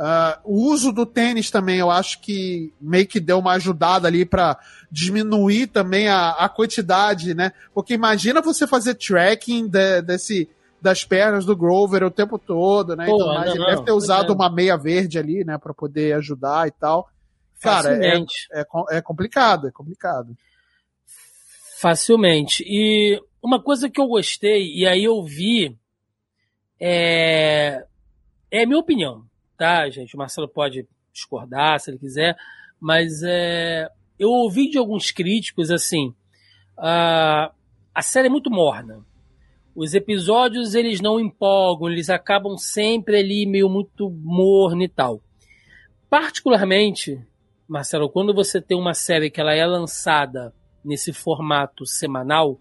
Ah, 0.04 0.40
o 0.42 0.68
uso 0.72 0.90
do 0.90 1.06
tênis 1.06 1.48
também, 1.48 1.78
eu 1.78 1.88
acho 1.88 2.20
que 2.20 2.72
meio 2.80 3.06
que 3.06 3.20
deu 3.20 3.38
uma 3.38 3.52
ajudada 3.52 4.08
ali 4.08 4.24
para 4.24 4.58
diminuir 4.90 5.68
também 5.68 6.08
a, 6.08 6.30
a 6.30 6.48
quantidade, 6.48 7.34
né? 7.34 7.52
Porque 7.72 7.94
imagina 7.94 8.42
você 8.42 8.66
fazer 8.66 8.94
tracking 8.94 9.68
de- 9.68 10.02
desse 10.02 10.48
das 10.80 11.04
pernas 11.04 11.44
do 11.44 11.54
Grover 11.56 12.02
o 12.02 12.10
tempo 12.10 12.36
todo, 12.36 12.96
né? 12.96 13.06
Pô, 13.06 13.14
Então, 13.14 13.34
mas 13.34 13.50
ele 13.50 13.58
não, 13.60 13.66
deve 13.66 13.84
ter 13.84 13.92
usado 13.92 14.32
é. 14.32 14.34
uma 14.34 14.50
meia 14.50 14.76
verde 14.76 15.20
ali, 15.20 15.44
né, 15.44 15.56
para 15.56 15.72
poder 15.72 16.14
ajudar 16.16 16.66
e 16.66 16.72
tal. 16.72 17.08
Cara, 17.60 17.94
é, 18.04 18.24
é, 18.50 18.64
com- 18.64 18.86
é 18.90 19.00
complicado, 19.00 19.68
é 19.68 19.70
complicado. 19.70 20.36
Facilmente. 21.78 22.64
E 22.66 23.22
uma 23.40 23.62
coisa 23.62 23.88
que 23.88 24.00
eu 24.00 24.08
gostei, 24.08 24.74
e 24.74 24.84
aí 24.84 25.04
eu 25.04 25.22
vi, 25.24 25.76
é, 26.80 27.84
é 28.50 28.62
a 28.64 28.66
minha 28.66 28.78
opinião, 28.80 29.24
tá, 29.62 29.88
gente? 29.88 30.16
O 30.16 30.18
Marcelo 30.18 30.48
pode 30.48 30.88
discordar 31.12 31.78
se 31.78 31.88
ele 31.88 31.98
quiser, 31.98 32.36
mas 32.80 33.22
é, 33.22 33.88
eu 34.18 34.28
ouvi 34.28 34.68
de 34.68 34.76
alguns 34.76 35.12
críticos 35.12 35.70
assim: 35.70 36.12
a, 36.76 37.52
a 37.94 38.02
série 38.02 38.26
é 38.26 38.30
muito 38.30 38.50
morna. 38.50 39.04
Os 39.72 39.94
episódios 39.94 40.74
eles 40.74 41.00
não 41.00 41.20
empolgam, 41.20 41.88
eles 41.88 42.10
acabam 42.10 42.58
sempre 42.58 43.18
ali 43.18 43.46
meio 43.46 43.68
muito 43.68 44.10
morno 44.10 44.82
e 44.82 44.88
tal. 44.88 45.22
Particularmente, 46.10 47.24
Marcelo, 47.68 48.10
quando 48.10 48.34
você 48.34 48.60
tem 48.60 48.76
uma 48.76 48.94
série 48.94 49.30
que 49.30 49.40
ela 49.40 49.54
é 49.54 49.64
lançada 49.64 50.52
nesse 50.84 51.12
formato 51.12 51.86
semanal, 51.86 52.58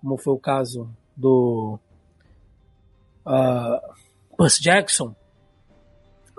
como 0.00 0.16
foi 0.16 0.32
o 0.32 0.38
caso 0.38 0.88
do 1.16 1.80
uh, 3.26 4.48
Jackson, 4.60 5.14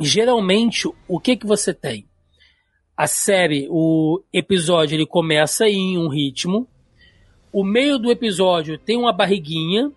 geralmente 0.01 0.87
o 1.07 1.19
que 1.19 1.35
que 1.37 1.45
você 1.45 1.73
tem? 1.73 2.07
A 2.97 3.07
série, 3.07 3.67
o 3.69 4.21
episódio 4.31 4.95
ele 4.95 5.05
começa 5.05 5.67
em 5.67 5.97
um 5.97 6.07
ritmo, 6.07 6.67
o 7.51 7.63
meio 7.63 7.97
do 7.97 8.11
episódio 8.11 8.77
tem 8.77 8.97
uma 8.97 9.13
barriguinha 9.13 9.91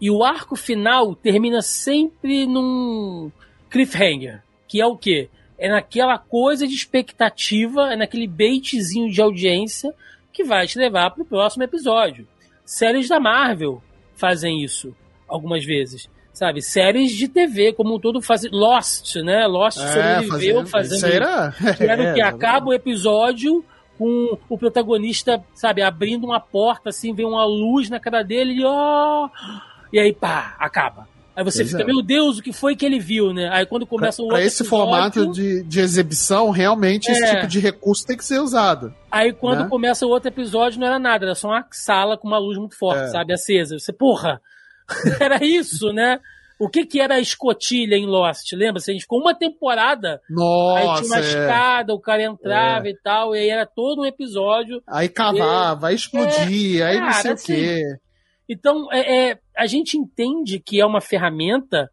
e 0.00 0.10
o 0.10 0.22
arco 0.22 0.54
final 0.54 1.14
termina 1.14 1.60
sempre 1.60 2.46
num 2.46 3.30
cliffhanger, 3.70 4.42
que 4.66 4.80
é 4.80 4.86
o 4.86 4.96
quê? 4.96 5.28
É 5.58 5.68
naquela 5.68 6.18
coisa 6.18 6.66
de 6.66 6.74
expectativa, 6.74 7.92
é 7.92 7.96
naquele 7.96 8.26
baitzinho 8.26 9.10
de 9.10 9.20
audiência 9.20 9.94
que 10.32 10.44
vai 10.44 10.66
te 10.66 10.78
levar 10.78 11.10
para 11.10 11.22
o 11.22 11.26
próximo 11.26 11.64
episódio. 11.64 12.28
Séries 12.64 13.08
da 13.08 13.18
Marvel 13.18 13.82
fazem 14.14 14.62
isso 14.62 14.94
algumas 15.26 15.64
vezes, 15.64 16.08
sabe? 16.38 16.62
Séries 16.62 17.10
de 17.12 17.26
TV 17.28 17.72
como 17.72 17.96
um 17.96 17.98
todo 17.98 18.22
fazem 18.22 18.50
Lost, 18.52 19.16
né? 19.16 19.46
Lost 19.46 19.78
sobreviveu 19.78 20.64
fazendo 20.66 20.96
isso 20.96 21.06
aí 21.06 21.12
era, 21.16 21.52
o 22.10 22.12
que 22.14 22.20
É, 22.20 22.24
acaba 22.24 22.68
o 22.68 22.72
episódio 22.74 23.64
com 23.98 24.38
o 24.48 24.56
protagonista, 24.56 25.42
sabe, 25.54 25.82
abrindo 25.82 26.24
uma 26.24 26.38
porta 26.38 26.90
assim, 26.90 27.12
vem 27.12 27.26
uma 27.26 27.44
luz 27.44 27.90
na 27.90 27.98
cara 27.98 28.22
dele 28.22 28.54
e 28.60 28.64
ó, 28.64 29.28
e 29.92 29.98
aí 29.98 30.12
pá, 30.12 30.54
acaba. 30.58 31.08
Aí 31.34 31.44
você 31.44 31.58
Pois 31.58 31.70
fica, 31.70 31.82
é. 31.84 31.86
meu 31.86 32.02
Deus, 32.02 32.38
o 32.38 32.42
que 32.42 32.52
foi 32.52 32.74
que 32.74 32.84
ele 32.84 32.98
viu, 32.98 33.32
né? 33.32 33.48
Aí 33.52 33.64
quando 33.64 33.86
começa 33.86 34.20
o 34.22 34.26
Pra 34.26 34.36
outro 34.38 34.46
esse 34.48 34.62
episódio, 34.62 34.86
formato 34.86 35.32
de, 35.32 35.62
de 35.62 35.80
exibição, 35.80 36.50
realmente 36.50 37.10
esse 37.10 37.22
É. 37.22 37.34
tipo 37.36 37.46
de 37.46 37.60
recurso 37.60 38.04
tem 38.06 38.16
que 38.16 38.24
ser 38.24 38.40
usado. 38.40 38.92
Aí 39.10 39.32
quando 39.32 39.62
né? 39.62 39.68
começa 39.68 40.04
o 40.04 40.08
outro 40.10 40.28
episódio 40.28 40.80
não 40.80 40.86
era 40.88 40.98
nada, 40.98 41.24
era 41.26 41.34
só 41.36 41.48
uma 41.48 41.64
sala 41.70 42.16
com 42.18 42.26
uma 42.26 42.38
luz 42.38 42.58
muito 42.58 42.76
forte, 42.76 43.02
É. 43.04 43.08
sabe, 43.08 43.32
acesa. 43.32 43.78
Você, 43.78 43.92
porra, 43.92 44.40
era 45.20 45.44
isso, 45.44 45.92
né? 45.92 46.20
O 46.58 46.68
que 46.68 46.84
que 46.84 47.00
era 47.00 47.14
a 47.14 47.20
escotilha 47.20 47.94
em 47.94 48.04
Lost? 48.04 48.52
Lembra? 48.52 48.80
Se 48.80 48.90
a 48.90 48.92
gente 48.92 49.02
ficou 49.02 49.20
uma 49.20 49.34
temporada, 49.34 50.20
aí 50.28 50.34
Nossa, 50.34 51.02
tinha 51.02 51.14
uma 51.14 51.18
é. 51.18 51.28
escada, 51.28 51.94
o 51.94 52.00
cara 52.00 52.22
entrava 52.24 52.88
e 52.88 52.96
tal, 53.00 53.34
e 53.34 53.38
aí 53.38 53.48
era 53.48 53.64
todo 53.64 54.02
um 54.02 54.06
episódio 54.06 54.82
aí 54.86 55.08
vai 55.80 55.94
explodir, 55.94 56.84
aí 56.84 56.98
não 56.98 57.06
cara, 57.06 57.22
sei 57.22 57.32
assim, 57.32 57.52
o 57.52 57.56
quê. 57.56 57.82
Então, 58.48 58.88
é, 58.90 59.30
é, 59.30 59.38
a 59.56 59.66
gente 59.66 59.96
entende 59.96 60.58
que 60.58 60.80
é 60.80 60.86
uma 60.86 61.00
ferramenta, 61.00 61.88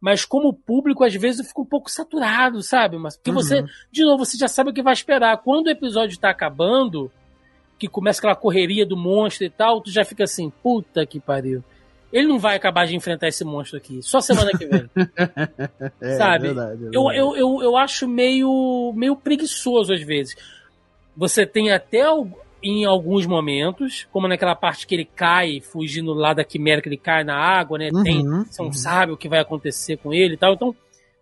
mas 0.00 0.24
como 0.24 0.52
público, 0.52 1.02
às 1.02 1.14
vezes, 1.14 1.48
fica 1.48 1.62
um 1.62 1.66
pouco 1.66 1.90
saturado, 1.90 2.62
sabe? 2.62 2.98
Mas, 2.98 3.16
porque 3.16 3.32
você, 3.32 3.60
Uhum. 3.60 3.66
de 3.90 4.04
novo, 4.04 4.24
você 4.24 4.36
já 4.38 4.46
sabe 4.46 4.70
o 4.70 4.72
que 4.72 4.82
vai 4.82 4.92
esperar. 4.92 5.38
Quando 5.38 5.66
o 5.66 5.70
episódio 5.70 6.20
tá 6.20 6.30
acabando, 6.30 7.10
que 7.78 7.88
começa 7.88 8.20
aquela 8.20 8.36
correria 8.36 8.86
do 8.86 8.96
monstro 8.96 9.44
e 9.44 9.50
tal, 9.50 9.80
tu 9.80 9.90
já 9.90 10.04
fica 10.04 10.24
assim, 10.24 10.50
puta 10.62 11.04
que 11.04 11.18
pariu. 11.18 11.64
Ele 12.12 12.26
não 12.26 12.38
vai 12.38 12.56
acabar 12.56 12.86
de 12.86 12.96
enfrentar 12.96 13.28
esse 13.28 13.44
monstro 13.44 13.76
aqui, 13.76 14.02
só 14.02 14.20
semana 14.20 14.50
que 14.56 14.66
vem. 14.66 14.88
É, 16.00 16.16
sabe? 16.16 16.46
verdade, 16.48 16.84
é 16.84 16.88
eu, 16.92 17.04
verdade. 17.04 17.18
eu, 17.18 17.36
eu, 17.36 17.62
eu 17.62 17.76
acho 17.76 18.08
meio, 18.08 18.92
meio 18.96 19.16
preguiçoso 19.16 19.92
às 19.92 20.02
vezes. 20.02 20.36
Você 21.16 21.44
tem 21.44 21.70
até 21.70 22.04
em 22.62 22.84
alguns 22.84 23.26
momentos, 23.26 24.06
como 24.10 24.28
naquela 24.28 24.54
parte 24.54 24.86
que 24.86 24.94
ele 24.94 25.04
cai, 25.04 25.60
fugindo 25.60 26.12
lá 26.12 26.32
da 26.32 26.44
quimera, 26.44 26.80
que 26.80 26.88
ele 26.88 26.96
cai 26.96 27.24
na 27.24 27.36
água, 27.36 27.78
né? 27.78 27.90
Tem, 28.02 28.26
Uhum, 28.26 28.44
você 28.44 28.62
não 28.62 28.68
uhum. 28.68 28.72
sabe 28.72 29.12
o 29.12 29.16
que 29.16 29.28
vai 29.28 29.40
acontecer 29.40 29.96
com 29.98 30.12
ele 30.12 30.34
e 30.34 30.36
tal. 30.36 30.54
Então, 30.54 30.74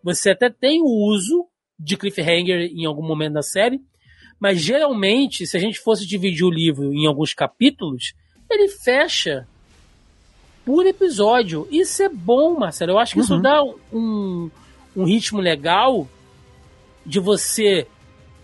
você 0.02 0.30
até 0.30 0.48
tem 0.48 0.80
o 0.80 0.86
uso 0.86 1.46
de 1.78 1.96
cliffhanger 1.96 2.70
em 2.72 2.86
algum 2.86 3.06
momento 3.06 3.34
da 3.34 3.42
série, 3.42 3.80
mas 4.40 4.60
geralmente, 4.60 5.46
se 5.46 5.56
a 5.56 5.60
gente 5.60 5.78
fosse 5.78 6.06
dividir 6.06 6.44
o 6.44 6.50
livro 6.50 6.92
em 6.92 7.06
alguns 7.06 7.34
capítulos, 7.34 8.14
ele 8.50 8.68
fecha 8.68 9.46
por 10.66 10.84
episódio. 10.84 11.66
Isso 11.70 12.02
é 12.02 12.08
bom, 12.08 12.58
Marcelo. 12.58 12.92
Eu 12.92 12.98
acho 12.98 13.14
que 13.14 13.20
isso 13.20 13.34
Uhum. 13.36 13.40
dá 13.42 13.62
um, 13.92 14.50
um 14.96 15.04
ritmo 15.04 15.40
legal 15.40 16.06
de 17.06 17.20
você 17.20 17.86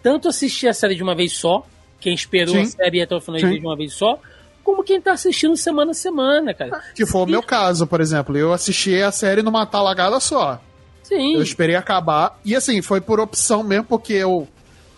tanto 0.02 0.28
assistir 0.28 0.68
a 0.68 0.72
série 0.72 0.94
de 0.94 1.02
uma 1.02 1.14
vez 1.16 1.32
só, 1.32 1.66
quem 2.00 2.14
esperou 2.14 2.54
a 2.56 2.64
Sim. 2.64 2.70
série 2.70 3.02
até 3.02 3.14
o 3.14 3.20
final 3.20 3.40
Sim. 3.40 3.58
de 3.58 3.66
uma 3.66 3.76
vez 3.76 3.92
só, 3.92 4.18
como 4.64 4.84
quem 4.84 5.00
tá 5.00 5.12
assistindo 5.12 5.56
semana 5.56 5.90
a 5.90 5.94
semana, 5.94 6.54
cara. 6.54 6.80
Que 6.94 7.04
foi 7.04 7.22
o 7.22 7.26
meu 7.26 7.42
caso, 7.42 7.86
por 7.86 8.00
exemplo. 8.00 8.36
Eu 8.38 8.52
assisti 8.52 9.02
a 9.02 9.10
série 9.10 9.42
numa 9.42 9.66
talagada 9.66 10.20
só. 10.20 10.60
Sim. 11.02 11.34
Eu 11.34 11.42
esperei 11.42 11.74
acabar. 11.74 12.38
E 12.44 12.54
assim, 12.54 12.80
foi 12.80 13.00
por 13.00 13.18
opção 13.18 13.64
mesmo, 13.64 13.84
porque 13.84 14.12
eu. 14.12 14.46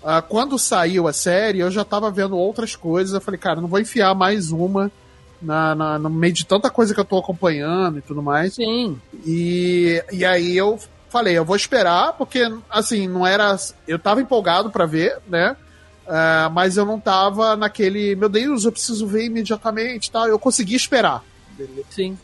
ah, 0.04 0.20
quando 0.20 0.58
saiu 0.58 1.08
a 1.08 1.12
série, 1.14 1.60
eu 1.60 1.70
já 1.70 1.82
tava 1.84 2.10
vendo 2.10 2.36
outras 2.36 2.76
coisas. 2.76 3.14
Eu 3.14 3.20
falei, 3.22 3.40
cara, 3.40 3.60
não 3.62 3.68
vou 3.68 3.80
enfiar 3.80 4.14
mais 4.14 4.50
uma 4.52 4.92
na, 5.44 5.74
na- 5.74 5.98
no 5.98 6.10
meio 6.10 6.32
de 6.32 6.44
tanta 6.46 6.70
coisa 6.70 6.94
que 6.94 7.00
eu 7.00 7.04
tô 7.04 7.18
acompanhando 7.18 7.98
e 7.98 8.02
tudo 8.02 8.22
mais. 8.22 8.54
Sim. 8.54 8.98
E, 9.26 10.02
e 10.12 10.24
aí 10.24 10.56
eu 10.56 10.78
falei, 11.10 11.36
eu 11.38 11.44
vou 11.44 11.54
esperar, 11.56 12.12
porque, 12.14 12.42
assim, 12.70 13.06
não 13.06 13.26
era. 13.26 13.56
Eu 13.86 13.98
tava 13.98 14.20
empolgado 14.20 14.70
pra 14.70 14.86
ver, 14.86 15.18
né? 15.28 15.56
Ah, 16.06 16.50
mas 16.52 16.76
eu 16.76 16.84
não 16.84 16.98
tava 17.00 17.56
naquele, 17.56 18.14
meu 18.16 18.28
Deus, 18.28 18.64
eu 18.64 18.72
preciso 18.72 19.06
ver 19.06 19.24
imediatamente 19.26 20.06
e 20.06 20.10
tal. 20.10 20.26
Eu 20.26 20.38
consegui 20.38 20.74
esperar. 20.74 21.22
Sim. 21.90 22.18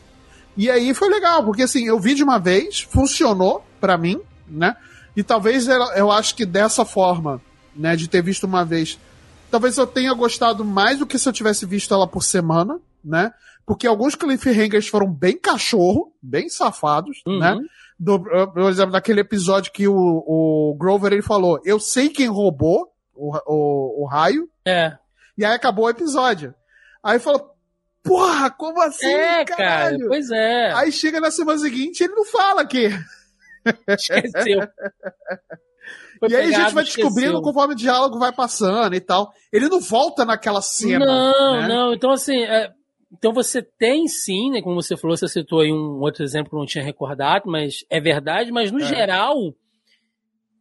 E 0.57 0.69
aí 0.69 0.93
foi 0.93 1.09
legal, 1.09 1.43
porque 1.45 1.63
assim, 1.63 1.85
eu 1.87 1.99
vi 1.99 2.13
de 2.13 2.23
uma 2.23 2.37
vez, 2.37 2.81
funcionou 2.81 3.63
pra 3.79 3.97
mim, 3.97 4.19
né? 4.47 4.75
E 5.15 5.23
talvez 5.23 5.67
eu 5.67 6.11
acho 6.11 6.35
que 6.35 6.45
dessa 6.45 6.83
forma, 6.85 7.41
né, 7.75 7.95
de 7.95 8.07
ter 8.09 8.21
visto 8.21 8.43
uma 8.43 8.63
vez, 8.65 8.99
talvez 9.49 9.77
eu 9.77 9.87
tenha 9.87 10.13
gostado 10.13 10.63
mais 10.65 10.99
do 10.99 11.05
que 11.05 11.17
se 11.17 11.27
eu 11.27 11.33
tivesse 11.33 11.65
visto 11.65 11.93
ela 11.93 12.05
por 12.05 12.23
semana, 12.23 12.77
né? 13.03 13.31
Porque 13.65 13.87
alguns 13.87 14.15
cliffhangers 14.15 14.87
foram 14.87 15.11
bem 15.11 15.37
cachorro, 15.37 16.13
bem 16.21 16.49
safados, 16.49 17.21
Uhum. 17.25 17.39
né? 17.39 17.57
Do, 17.99 18.19
por 18.19 18.69
exemplo, 18.69 18.91
daquele 18.93 19.21
episódio 19.21 19.71
que 19.71 19.87
o, 19.87 19.93
o 19.95 20.75
Grover 20.79 21.13
ele 21.13 21.21
falou, 21.21 21.59
eu 21.63 21.79
sei 21.79 22.09
quem 22.09 22.27
roubou 22.27 22.87
o, 23.13 23.35
o, 23.45 24.03
o 24.03 24.05
raio, 24.07 24.49
É. 24.65 24.97
e 25.37 25.45
aí 25.45 25.53
acabou 25.53 25.85
o 25.85 25.89
episódio. 25.89 26.53
Aí 27.03 27.19
falou, 27.19 27.51
porra, 28.03 28.49
como 28.49 28.81
assim, 28.81 29.05
é, 29.05 29.45
cara. 29.45 29.57
caralho? 29.63 30.07
Pois 30.07 30.31
é. 30.31 30.71
Aí 30.73 30.91
chega 30.91 31.19
na 31.21 31.29
semana 31.29 31.59
seguinte 31.59 32.03
ele 32.03 32.13
não 32.15 32.25
fala 32.25 32.65
que. 32.65 32.89
Esqueceu. 33.87 34.61
Foi 36.19 36.29
e 36.29 36.35
aí 36.35 36.53
a 36.55 36.59
gente 36.59 36.73
vai 36.73 36.83
descobrindo 36.83 37.19
esqueceu. 37.33 37.41
conforme 37.41 37.73
o 37.73 37.77
diálogo 37.77 38.17
vai 38.19 38.31
passando 38.31 38.95
e 38.95 38.99
tal. 39.01 39.31
Ele 39.53 39.69
não 39.69 39.79
volta 39.79 40.25
naquela 40.25 40.61
cena. 40.61 41.05
Não, 41.05 41.61
né? 41.61 41.67
não. 41.67 41.93
Então, 41.93 42.11
assim, 42.11 42.41
é, 42.43 42.71
então 43.11 43.33
você 43.33 43.61
tem 43.61 44.07
sim, 44.07 44.51
né? 44.51 44.61
Como 44.61 44.81
você 44.81 44.95
falou, 44.95 45.17
você 45.17 45.27
citou 45.27 45.59
aí 45.59 45.71
um 45.71 45.99
outro 45.99 46.23
exemplo 46.23 46.49
que 46.49 46.55
eu 46.55 46.59
não 46.59 46.65
tinha 46.65 46.83
recordado, 46.83 47.49
mas 47.49 47.85
é 47.89 47.99
verdade, 47.99 48.51
mas 48.51 48.71
no 48.71 48.79
É. 48.79 48.85
geral, 48.85 49.53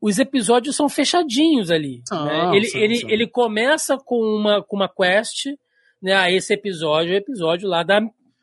os 0.00 0.18
episódios 0.18 0.74
são 0.76 0.88
fechadinhos 0.88 1.70
ali. 1.70 2.02
São, 2.06 2.24
né? 2.24 2.56
Ele, 2.56 2.66
são, 2.66 2.80
ele, 2.80 2.96
são. 2.96 3.10
ele 3.10 3.26
começa 3.26 3.96
com 3.98 4.16
uma, 4.20 4.62
com 4.62 4.76
uma 4.76 4.88
quest, 4.88 5.46
né? 6.02 6.14
Ah, 6.14 6.30
esse 6.30 6.52
episódio 6.54 7.12
é 7.12 7.16
o 7.16 7.18
episódio 7.18 7.68
lá 7.68 7.82
da 7.82 8.00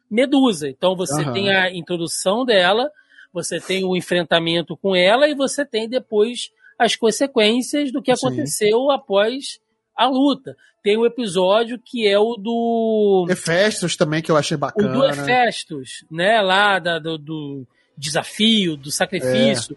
Medusa. 0.09 0.69
Então 0.69 0.95
você 0.95 1.23
Aham. 1.23 1.33
tem 1.33 1.49
a 1.49 1.71
introdução 1.73 2.45
dela, 2.45 2.89
você 3.33 3.59
tem 3.59 3.83
o 3.83 3.95
enfrentamento 3.95 4.77
com 4.77 4.95
ela 4.95 5.27
e 5.27 5.35
você 5.35 5.65
tem 5.65 5.89
depois 5.89 6.49
as 6.79 6.95
consequências 6.95 7.91
do 7.91 8.01
que 8.01 8.15
Sim. 8.15 8.27
aconteceu 8.27 8.91
após 8.91 9.59
a 9.97 10.07
luta. 10.07 10.55
Tem 10.83 10.95
o 10.95 11.05
episódio 11.05 11.77
que 11.83 12.07
é 12.07 12.17
o 12.17 12.35
do 12.35 13.25
Hefestos 13.29 13.95
também, 13.97 14.21
que 14.21 14.31
eu 14.31 14.37
achei 14.37 14.55
o 14.55 14.59
bacana. 14.59 14.93
do 14.93 15.03
Hefestos, 15.05 16.05
né? 16.09 16.41
Lá 16.41 16.79
da- 16.79 16.99
do, 16.99 17.17
do 17.17 17.67
desafio, 17.97 18.77
do 18.77 18.91
sacrifício. 18.91 19.75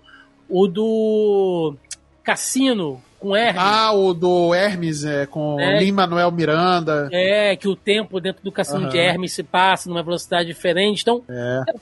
O 0.49 0.67
do 0.69 1.75
Cassino 2.23 3.03
com 3.19 3.35
Hermes. 3.37 3.61
Ah, 3.63 3.93
o 3.93 4.15
do 4.15 4.55
Hermes, 4.55 5.05
é, 5.05 5.27
com 5.27 5.59
É. 5.61 5.79
Lin-Manuel 5.81 6.31
Miranda. 6.31 7.09
É, 7.13 7.55
que 7.57 7.69
o 7.69 7.75
tempo 7.77 8.21
dentro 8.21 8.43
do 8.43 8.51
Cassino 8.53 8.89
de 8.89 8.99
Aham. 8.99 9.07
Hermes 9.09 9.33
se 9.33 9.43
passa 9.43 9.89
numa 9.89 10.03
velocidade 10.03 10.47
diferente. 10.49 11.03
Então, 11.03 11.23
É. 11.29 11.63
é 11.69 11.75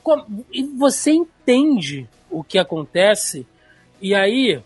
e 0.53 0.63
você 0.65 1.13
entende 1.13 2.09
o 2.31 2.43
que 2.43 2.59
acontece, 2.59 3.47
e 4.03 4.15
aí, 4.15 4.61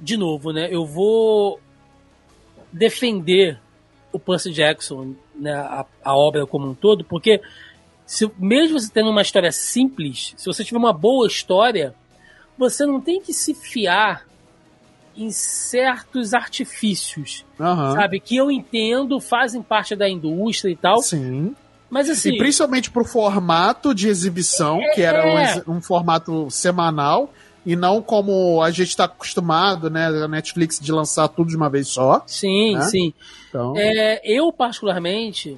de 0.00 0.16
novo, 0.16 0.52
né? 0.52 0.68
Eu 0.70 0.84
vou 0.86 1.60
defender 2.72 3.58
o 4.12 4.18
Percy 4.18 4.52
Jackson, 4.52 5.14
né, 5.34 5.52
a, 5.54 5.84
a 6.04 6.16
obra 6.16 6.46
como 6.46 6.68
um 6.68 6.74
todo, 6.74 7.04
porque 7.04 7.40
se, 8.04 8.30
mesmo 8.38 8.78
você 8.78 8.90
tendo 8.92 9.10
uma 9.10 9.22
história 9.22 9.52
simples, 9.52 10.34
se 10.36 10.46
você 10.46 10.64
tiver 10.64 10.78
uma 10.78 10.92
boa 10.92 11.26
história, 11.26 11.94
você 12.58 12.84
não 12.84 13.00
tem 13.00 13.20
que 13.20 13.32
se 13.32 13.54
fiar 13.54 14.26
em 15.16 15.30
certos 15.30 16.34
artifícios, 16.34 17.44
Aham. 17.58 17.94
sabe? 17.94 18.20
Que 18.20 18.36
eu 18.36 18.50
entendo, 18.50 19.20
fazem 19.20 19.62
parte 19.62 19.94
da 19.94 20.08
indústria 20.08 20.72
e 20.72 20.76
tal, 20.76 20.98
Sim. 21.02 21.54
mas 21.88 22.08
assim... 22.08 22.34
E 22.34 22.38
principalmente 22.38 22.90
pro 22.90 23.04
formato 23.04 23.94
de 23.94 24.08
exibição, 24.08 24.80
que 24.94 25.02
era 25.02 25.26
um, 25.26 25.38
É. 25.38 25.62
um 25.68 25.80
formato 25.80 26.50
semanal, 26.50 27.32
e 27.64 27.76
não 27.76 28.00
como 28.00 28.62
a 28.62 28.70
gente 28.70 28.88
está 28.88 29.04
acostumado, 29.04 29.90
né, 29.90 30.06
a 30.06 30.26
Netflix 30.28 30.78
de 30.80 30.90
lançar 30.92 31.28
tudo 31.28 31.48
de 31.50 31.56
uma 31.56 31.68
vez 31.68 31.88
só. 31.88 32.22
Sim, 32.26 32.74
né? 32.76 32.82
sim. 32.82 33.12
Então, 33.48 33.74
É, 33.76 34.20
eu, 34.24 34.52
particularmente, 34.52 35.56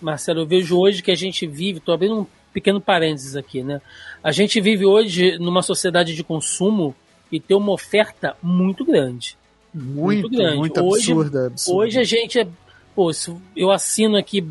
Marcelo, 0.00 0.40
eu 0.40 0.46
vejo 0.46 0.78
hoje 0.78 1.02
que 1.02 1.10
a 1.10 1.14
gente 1.16 1.46
vive, 1.46 1.78
estou 1.78 1.94
abrindo 1.94 2.20
um 2.20 2.26
pequeno 2.52 2.80
parênteses 2.80 3.34
aqui, 3.36 3.62
né? 3.62 3.80
A 4.22 4.32
gente 4.32 4.60
vive 4.60 4.84
hoje 4.84 5.38
numa 5.38 5.62
sociedade 5.62 6.14
de 6.14 6.22
consumo 6.24 6.94
e 7.30 7.38
tem 7.40 7.56
uma 7.56 7.72
oferta 7.72 8.36
muito 8.42 8.84
grande. 8.84 9.36
muito, 9.72 9.96
muito 10.22 10.28
grande. 10.30 10.56
muito 10.56 10.80
Hoje- 10.82 11.12
absurda. 11.12 11.46
absurda. 11.46 11.78
Hoje 11.80 11.98
a 12.00 12.04
gente 12.04 12.38
é. 12.40 12.46
Pô, 12.94 13.12
se 13.12 13.32
eu 13.54 13.70
assino 13.70 14.16
aqui 14.16 14.44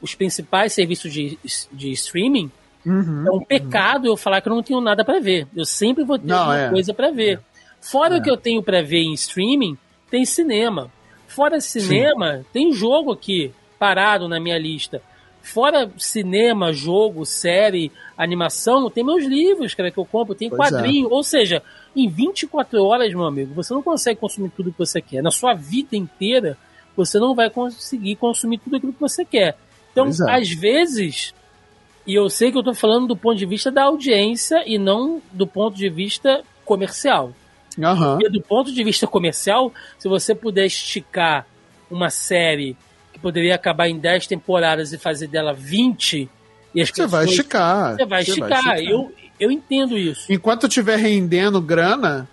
os 0.00 0.14
principais 0.14 0.72
serviços 0.72 1.12
de, 1.12 1.36
de 1.72 1.90
streaming, 1.90 2.50
Uhum. 2.86 3.24
é 3.26 3.30
um 3.30 3.40
pecado 3.40 4.06
eu 4.06 4.16
falar 4.16 4.40
que 4.40 4.48
eu 4.48 4.54
não 4.54 4.62
tenho 4.62 4.80
nada 4.80 5.04
pra 5.04 5.18
ver. 5.20 5.46
Eu 5.54 5.64
sempre 5.64 6.04
vou 6.04 6.18
ter 6.18 6.26
Não, 6.28 6.38
alguma 6.38 6.58
é. 6.58 6.70
coisa 6.70 6.94
pra 6.94 7.10
ver. 7.10 7.40
Fora 7.80 8.16
É. 8.16 8.18
o 8.18 8.22
que 8.22 8.30
eu 8.30 8.36
tenho 8.36 8.62
pra 8.62 8.82
ver 8.82 9.02
em 9.02 9.12
streaming, 9.14 9.76
tem 10.10 10.24
cinema. 10.24 10.90
Fora 11.26 11.60
cinema, 11.60 12.44
tem 12.52 12.72
jogo 12.72 13.12
aqui 13.12 13.52
parado 13.78 14.28
na 14.28 14.40
minha 14.40 14.58
lista. 14.58 15.00
Fora 15.42 15.90
cinema, 15.96 16.72
jogo, 16.72 17.24
série, 17.24 17.90
animação, 18.16 18.90
tem 18.90 19.04
meus 19.04 19.24
livros, 19.24 19.74
cara, 19.74 19.90
que 19.90 19.98
eu 19.98 20.04
compro, 20.04 20.34
tem 20.34 20.50
Pois 20.50 20.60
é. 20.60 20.74
quadrinho. 20.76 21.08
Ou 21.10 21.22
seja, 21.22 21.62
em 21.96 22.08
24 22.08 22.82
horas, 22.84 23.12
meu 23.12 23.24
amigo, 23.24 23.54
você 23.54 23.72
não 23.72 23.82
consegue 23.82 24.20
consumir 24.20 24.50
tudo 24.50 24.72
que 24.72 24.78
você 24.78 25.00
quer. 25.00 25.22
Na 25.22 25.30
sua 25.30 25.54
vida 25.54 25.96
inteira, 25.96 26.56
você 26.96 27.18
não 27.18 27.34
vai 27.34 27.48
conseguir 27.48 28.16
consumir 28.16 28.58
tudo 28.58 28.76
aquilo 28.76 28.92
que 28.92 29.00
você 29.00 29.24
quer. 29.24 29.56
Então, 29.92 30.04
Pois 30.06 30.20
é. 30.20 30.30
às 30.32 30.50
vezes, 30.50 31.34
e 32.08 32.14
eu 32.14 32.28
sei 32.30 32.50
que 32.50 32.58
eu 32.58 32.62
tô 32.64 32.74
falando 32.74 33.06
do 33.06 33.16
ponto 33.16 33.36
de 33.36 33.46
vista 33.46 33.70
da 33.70 33.84
audiência 33.84 34.64
e 34.66 34.78
não 34.78 35.22
do 35.30 35.46
ponto 35.46 35.76
de 35.76 35.88
vista 35.88 36.42
comercial. 36.64 37.32
Aham. 37.80 38.16
Porque 38.18 38.28
do 38.30 38.40
ponto 38.42 38.72
de 38.72 38.82
vista 38.82 39.06
comercial, 39.06 39.72
se 39.98 40.08
você 40.08 40.34
puder 40.34 40.64
esticar 40.66 41.46
uma 41.90 42.10
série 42.10 42.76
que 43.12 43.18
poderia 43.20 43.54
acabar 43.54 43.88
em 43.88 43.98
10 43.98 44.26
temporadas 44.26 44.92
e 44.92 44.98
fazer 44.98 45.28
dela 45.28 45.52
20, 45.52 46.28
e 46.74 46.80
as 46.82 46.88
Você 46.90 47.06
vai 47.06 47.20
pessoas- 47.26 47.38
esticar. 47.38 47.94
Você 47.96 48.04
vai 48.06 48.22
esticar. 48.22 48.78
Eu, 48.80 49.12
eu 49.38 49.50
entendo 49.50 49.96
isso. 49.96 50.32
Enquanto 50.32 50.66
estiver 50.66 50.96
rendendo 50.96 51.60
grana 51.60 52.28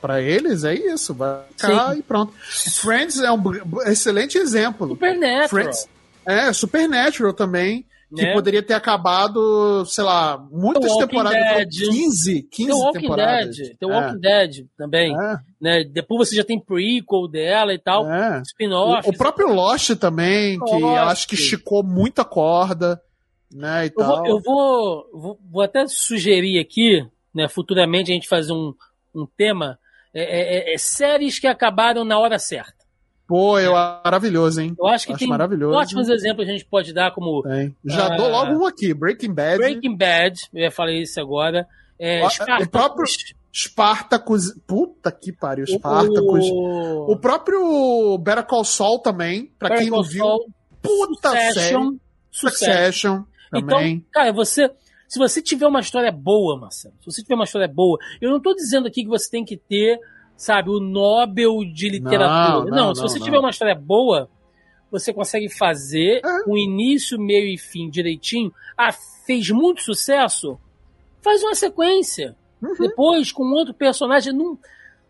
pra 0.00 0.20
eles, 0.20 0.64
é 0.64 0.74
isso. 0.74 1.14
Vai 1.14 1.40
ficar 1.56 1.92
Sim. 1.94 1.98
e 2.00 2.02
pronto. 2.02 2.32
Friends 2.40 3.18
é 3.20 3.30
um 3.32 3.42
excelente 3.86 4.36
exemplo. 4.38 4.88
Supernatural. 4.88 5.48
Friends. 5.48 5.88
É, 6.26 6.52
Supernatural 6.52 7.32
também. 7.32 7.84
Que 8.14 8.22
Né? 8.24 8.32
poderia 8.32 8.60
ter 8.62 8.74
acabado, 8.74 9.84
sei 9.86 10.02
lá, 10.02 10.36
muitas 10.50 10.96
temporadas. 10.96 11.38
Dead. 11.38 11.68
15, 11.90 12.42
15 12.50 12.68
The 12.70 12.74
Walking 12.76 13.00
temporadas. 13.00 13.56
Dead. 13.56 13.76
The 13.78 13.86
Walking 13.86 14.18
Dead 14.20 14.66
também. 14.76 15.14
É, 15.16 15.38
Né? 15.60 15.84
Depois 15.84 16.28
você 16.28 16.34
já 16.36 16.42
tem 16.44 16.58
prequel 16.58 17.28
dela 17.28 17.72
e 17.72 17.78
tal. 17.78 18.10
é. 18.10 18.42
Spin-off. 18.42 19.06
O, 19.08 19.12
o 19.12 19.16
próprio 19.16 19.52
Lost 19.54 19.90
também, 19.96 20.58
que 20.58 20.74
eu 20.74 20.80
Lost. 20.80 20.98
acho 21.12 21.28
que 21.28 21.34
esticou 21.36 21.84
muita 21.84 22.24
corda, 22.24 23.00
né, 23.52 23.84
e 23.84 23.88
Eu 23.88 23.94
tal. 23.94 24.16
vou, 24.16 24.26
eu 24.26 24.40
vou, 24.40 25.10
vou, 25.12 25.38
vou 25.50 25.62
até 25.62 25.86
sugerir 25.86 26.58
aqui, 26.58 27.06
né, 27.34 27.48
futuramente 27.48 28.10
a 28.10 28.14
gente 28.14 28.28
fazer 28.28 28.52
um, 28.52 28.74
um 29.14 29.24
tema, 29.36 29.78
é, 30.12 30.70
é- 30.70 30.74
é 30.74 30.78
séries 30.78 31.38
que 31.38 31.46
acabaram 31.46 32.04
na 32.04 32.18
hora 32.18 32.38
certa. 32.40 32.79
Pô, 33.30 33.60
eu 33.60 33.74
maravilhoso, 33.74 34.60
hein? 34.60 34.74
Eu 34.76 34.88
acho 34.88 35.06
que 35.06 35.12
Acho 35.12 35.20
tem 35.20 35.28
maravilhoso. 35.28 35.78
ótimos 35.78 36.08
exemplos 36.08 36.44
que 36.44 36.50
a 36.50 36.52
gente 36.52 36.66
pode 36.66 36.92
dar, 36.92 37.12
como 37.12 37.44
Tem. 37.44 37.72
Já 37.84 38.06
Ah. 38.12 38.16
dou 38.16 38.28
logo 38.28 38.54
um 38.54 38.66
aqui, 38.66 38.92
Breaking 38.92 39.32
Bad. 39.32 39.58
Breaking 39.58 39.96
Bad, 39.96 40.48
eu 40.52 40.62
ia 40.62 40.70
falar 40.72 40.90
isso 40.94 41.20
agora, 41.20 41.64
é, 41.96 42.26
o 42.26 42.68
próprio 42.68 43.06
Spartacus. 43.54 44.52
Puta 44.66 45.12
que 45.12 45.30
pariu, 45.30 45.64
Spartacus. 45.64 46.44
O, 46.50 47.12
o, 47.12 47.16
próprio 47.16 48.18
Better 48.18 48.44
Call 48.44 48.64
Saul 48.64 48.98
também, 48.98 49.52
pra 49.56 49.68
Better 49.68 49.84
quem 49.84 49.92
não 49.92 50.02
viu. 50.02 50.24
Saul, 50.24 50.46
Puta. 50.82 51.28
Succession, 51.30 51.92
Succession. 52.32 52.32
Succession 52.32 53.22
também. 53.52 53.92
Então, 53.92 54.06
cara, 54.10 54.32
você. 54.32 54.68
Se 55.06 55.20
você 55.20 55.40
tiver 55.40 55.68
uma 55.68 55.80
história 55.80 56.10
boa, 56.10 56.58
Marcelo, 56.58 56.94
se 56.98 57.04
você 57.04 57.22
tiver 57.22 57.36
uma 57.36 57.44
história 57.44 57.68
boa, 57.68 57.96
eu 58.20 58.28
não 58.28 58.40
tô 58.40 58.54
dizendo 58.54 58.88
aqui 58.88 59.04
que 59.04 59.08
você 59.08 59.30
tem 59.30 59.44
que 59.44 59.56
ter, 59.56 60.00
sabe, 60.40 60.70
o 60.70 60.80
Nobel 60.80 61.62
de 61.66 61.90
literatura. 61.90 62.70
Não, 62.70 62.76
Não, 62.76 62.86
não, 62.86 62.94
se 62.94 63.02
você 63.02 63.18
não. 63.18 63.24
tiver 63.26 63.38
uma 63.38 63.50
história 63.50 63.74
boa, 63.74 64.26
você 64.90 65.12
consegue 65.12 65.50
fazer 65.50 66.22
o 66.46 66.56
início, 66.56 67.20
meio 67.20 67.46
e 67.46 67.58
fim 67.58 67.90
direitinho. 67.90 68.50
Ah, 68.74 68.90
fez 69.26 69.50
muito 69.50 69.82
sucesso? 69.82 70.58
Faz 71.20 71.42
uma 71.42 71.54
sequência. 71.54 72.34
Uhum. 72.62 72.74
Depois, 72.80 73.30
com 73.30 73.42
outro 73.52 73.74
personagem, 73.74 74.32
não, 74.32 74.58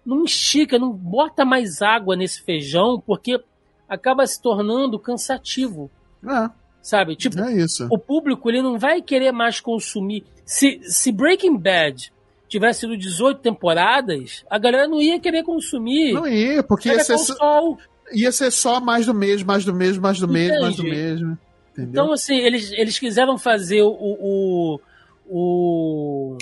não 0.05 0.25
estica, 0.25 0.81
não 0.81 0.91
bota 0.91 1.45
mais 1.45 1.81
água 1.81 2.17
nesse 2.17 2.43
feijão, 2.43 3.01
porque 3.01 3.41
acaba 3.89 4.27
se 4.27 4.43
tornando 4.43 4.99
cansativo, 4.99 5.89
É, 6.29 6.51
sabe? 6.83 7.15
Tipo, 7.15 7.39
é 7.39 7.53
o 7.89 7.97
público 7.99 8.51
ele 8.51 8.63
não 8.63 8.77
vai 8.81 9.01
querer 9.01 9.31
mais 9.31 9.61
consumir. 9.61 10.25
Se, 10.45 10.81
se 10.83 11.13
Breaking 11.13 11.57
Bad 11.57 12.13
tivesse 12.51 12.81
sido 12.81 12.97
18 12.97 13.41
temporadas, 13.41 14.45
a 14.51 14.59
galera 14.59 14.87
não 14.87 15.01
ia 15.01 15.19
querer 15.19 15.43
consumir. 15.43 16.13
Não 16.13 16.27
ia, 16.27 16.63
porque 16.63 16.89
ia 16.91 17.03
ser, 17.03 17.17
só- 17.19 17.77
ia 18.13 18.31
ser 18.33 18.51
só 18.51 18.81
mais 18.81 19.07
do 19.07 19.15
mesmo, 19.15 19.47
mais 19.47 19.65
do 19.65 19.73
mesmo, 19.73 20.03
mais 20.03 20.19
do 20.19 20.29
mesmo, 20.29 20.61
mais 20.61 20.77
do 20.77 20.83
Entende? 20.87 20.97
mesmo. 20.97 21.39
Entendeu? 21.73 21.91
Então, 21.91 22.13
assim, 22.13 22.37
eles, 22.37 22.73
eles 22.73 22.99
quiseram 22.99 23.39
fazer 23.39 23.83
o. 23.83 23.91
o, 23.93 24.81
o, 25.27 26.39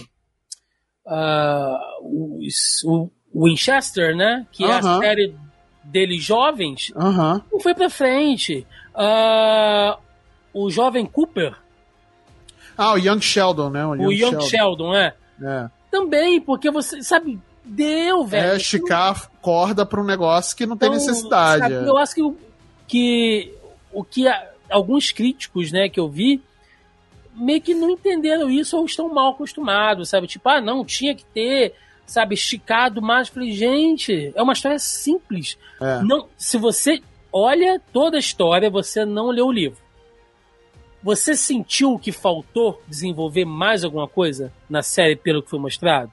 ah, 1.07 1.79
o, 2.03 2.41
o- 2.87 3.11
o 3.33 3.45
Winchester, 3.47 4.17
né? 4.17 4.47
Que 4.51 4.65
é 4.65 4.73
a 4.73 4.83
série 5.01 5.35
deles 5.85 6.23
jovens, 6.25 6.93
Aham. 6.97 7.43
não 7.53 7.61
foi 7.61 7.75
pra 7.75 7.89
frente. 7.91 8.67
Ah, 8.95 9.99
o 10.53 10.71
jovem 10.71 11.05
Cooper, 11.07 11.55
Ah, 12.77 12.95
o 12.95 12.99
Young 12.99 13.21
Sheldon, 13.21 13.71
né? 13.71 13.85
o 13.87 14.11
Young 14.13 14.41
Sheldon, 14.43 14.95
é. 14.95 15.15
É, 15.43 15.69
Também, 15.91 16.41
porque 16.41 16.71
você, 16.71 17.03
sabe, 17.03 17.39
deu, 17.65 18.25
velho. 18.25 18.53
é 18.53 18.57
esticar 18.57 19.31
corda 19.41 19.85
pra 19.87 20.01
um 20.01 20.05
negócio 20.05 20.57
que 20.57 20.67
não 20.67 20.77
tem 20.77 20.89
Então, 20.89 20.99
necessidade. 20.99 21.63
sabe, 21.63 21.75
é. 21.75 21.89
Eu 21.89 21.97
acho 21.97 22.15
que, 22.15 22.23
o- 22.23 22.37
que 22.87 23.55
o 23.93 24.05
que 24.05 24.29
a- 24.29 24.51
alguns 24.71 25.11
críticos, 25.11 25.73
né, 25.73 25.89
que 25.89 25.99
eu 25.99 26.09
vi, 26.09 26.43
meio 27.35 27.61
que 27.61 27.75
não 27.75 27.91
entenderam 27.91 28.51
isso 28.51 28.77
ou 28.77 28.85
estão 28.85 29.09
mal 29.13 29.31
acostumados, 29.33 30.09
sabe? 30.11 30.27
Tipo, 30.27 30.49
ah, 30.49 30.61
não, 30.61 30.85
tinha 30.85 31.15
que 31.15 31.25
ter, 31.25 31.75
sabe, 32.07 32.35
esticado 32.35 33.01
mais. 33.01 33.29
Falei, 33.29 33.53
gente, 33.53 34.33
é 34.35 34.43
uma 34.43 34.53
história 34.53 34.79
simples. 34.79 35.57
É. 35.81 36.03
Não, 36.03 36.27
se 36.37 36.59
você 36.59 37.01
olha 37.33 37.81
toda 37.93 38.17
a 38.17 38.21
história, 38.21 38.69
você 38.69 39.05
não 39.05 39.29
leu 39.31 39.47
o 39.47 39.53
livro. 39.53 39.79
Você 41.09 41.35
sentiu 41.35 41.99
que 41.99 42.13
faltou 42.13 42.83
desenvolver 42.87 43.47
mais 43.47 43.83
alguma 43.83 44.07
coisa 44.07 44.53
na 44.69 44.83
série 44.83 45.17
pelo 45.17 45.43
que 45.43 45.49
foi 45.49 45.59
mostrado? 45.59 46.13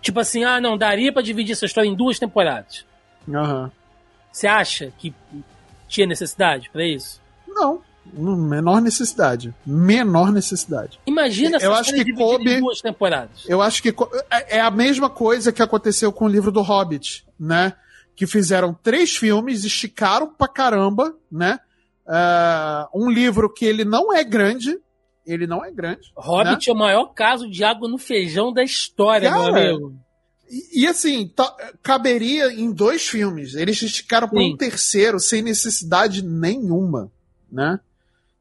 Tipo 0.00 0.20
assim, 0.20 0.44
ah, 0.44 0.60
não, 0.60 0.78
daria 0.78 1.12
pra 1.12 1.20
dividir 1.20 1.50
essa 1.50 1.66
história 1.66 1.88
em 1.88 1.94
duas 1.96 2.16
temporadas. 2.16 2.84
Aham. 3.28 3.72
Você 4.30 4.46
acha 4.46 4.92
que 4.96 5.12
tinha 5.88 6.06
necessidade 6.06 6.70
pra 6.70 6.86
isso? 6.86 7.20
Não, 7.48 7.82
menor 8.14 8.80
necessidade. 8.80 9.52
Menor 9.66 10.30
necessidade. 10.30 11.00
Imagina 11.04 11.58
Eu 11.60 11.74
acho 11.74 11.92
que 11.92 12.12
coube- 12.12 12.48
em 12.48 12.60
duas 12.60 12.80
temporadas. 12.80 13.48
Eu 13.48 13.60
acho 13.60 13.82
que 13.82 13.88
é 14.30 14.58
é 14.58 14.60
a 14.60 14.70
mesma 14.70 15.10
coisa 15.10 15.50
que 15.52 15.60
aconteceu 15.60 16.12
com 16.12 16.26
o 16.26 16.28
livro 16.28 16.52
do 16.52 16.62
Hobbit, 16.62 17.26
né? 17.36 17.72
Que 18.14 18.28
fizeram 18.28 18.72
três 18.72 19.16
filmes, 19.16 19.64
esticaram 19.64 20.28
pra 20.32 20.46
caramba, 20.46 21.12
né? 21.32 21.58
Ah, 22.08 22.88
um 22.94 23.10
livro 23.10 23.52
que 23.52 23.64
ele 23.64 23.84
não 23.84 24.14
é 24.14 24.22
grande, 24.22 24.78
ele 25.26 25.46
não 25.46 25.64
é 25.64 25.72
grande. 25.72 26.12
Hobbit 26.16 26.70
é 26.70 26.72
o 26.72 26.76
maior 26.76 27.06
caso 27.06 27.50
de 27.50 27.64
água 27.64 27.88
no 27.88 27.98
feijão 27.98 28.52
da 28.52 28.62
história, 28.62 29.30
meu 29.30 29.40
Cara, 29.40 29.70
amigo. 29.70 29.94
E, 30.48 30.82
e, 30.82 30.86
assim, 30.86 31.26
tá- 31.28 31.56
caberia 31.82 32.52
em 32.52 32.70
dois 32.70 33.08
filmes. 33.08 33.54
Eles 33.54 33.82
esticaram 33.82 34.28
para 34.28 34.38
um 34.38 34.56
terceiro 34.56 35.18
sem 35.18 35.42
necessidade 35.42 36.22
nenhuma, 36.22 37.10
né? 37.50 37.80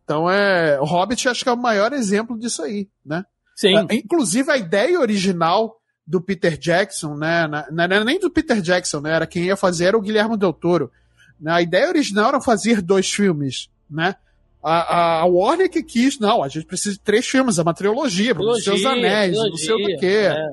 Então 0.03 0.30
é, 0.30 0.80
o 0.80 0.84
Hobbit 0.86 1.28
acho 1.28 1.43
que 1.43 1.49
é 1.49 1.53
o 1.53 1.57
maior 1.57 1.91
exemplo 1.91 2.38
disso 2.38 2.61
aí, 2.61 2.88
né? 3.03 3.26
Sim. 3.55 3.76
Ah, 3.76 3.88
Inclusive 3.89 4.51
a 4.51 4.57
ideia 4.57 4.99
original 4.99 5.78
do 6.05 6.22
Peter 6.22 6.55
Jackson, 6.55 7.16
né? 7.16 7.47
Não 7.72 7.84
era 7.84 8.03
nem 8.03 8.20
do 8.20 8.30
Peter 8.30 8.61
Jackson, 8.61 9.01
né? 9.01 9.13
Era 9.13 9.26
quem 9.26 9.45
ia 9.45 9.57
fazer 9.57 9.86
era 9.86 9.97
o 9.97 10.01
Guilherme 10.01 10.38
Del 10.38 10.53
Toro. 10.53 10.91
Né, 11.39 11.51
A 11.51 11.61
ideia 11.61 11.88
original 11.89 12.29
era 12.29 12.41
fazer 12.41 12.81
dois 12.81 13.11
filmes, 13.11 13.69
né? 13.89 14.15
A, 14.63 15.19
a 15.21 15.25
Warner 15.25 15.69
que 15.69 15.83
quis, 15.83 16.17
não, 16.19 16.41
a 16.41 16.47
gente 16.47 16.65
precisa 16.65 16.95
de 16.95 16.99
três 17.01 17.27
filmes, 17.27 17.59
é 17.59 17.61
uma 17.61 17.73
trilogia, 17.73 18.33
os 18.36 18.63
seus 18.63 18.81
Trilogia, 18.81 18.89
anéis, 18.91 19.38
não 19.38 19.55
sei 19.57 19.73
o 19.73 19.77
trilogia, 19.77 19.97
quê. 19.99 20.07
é. 20.07 20.51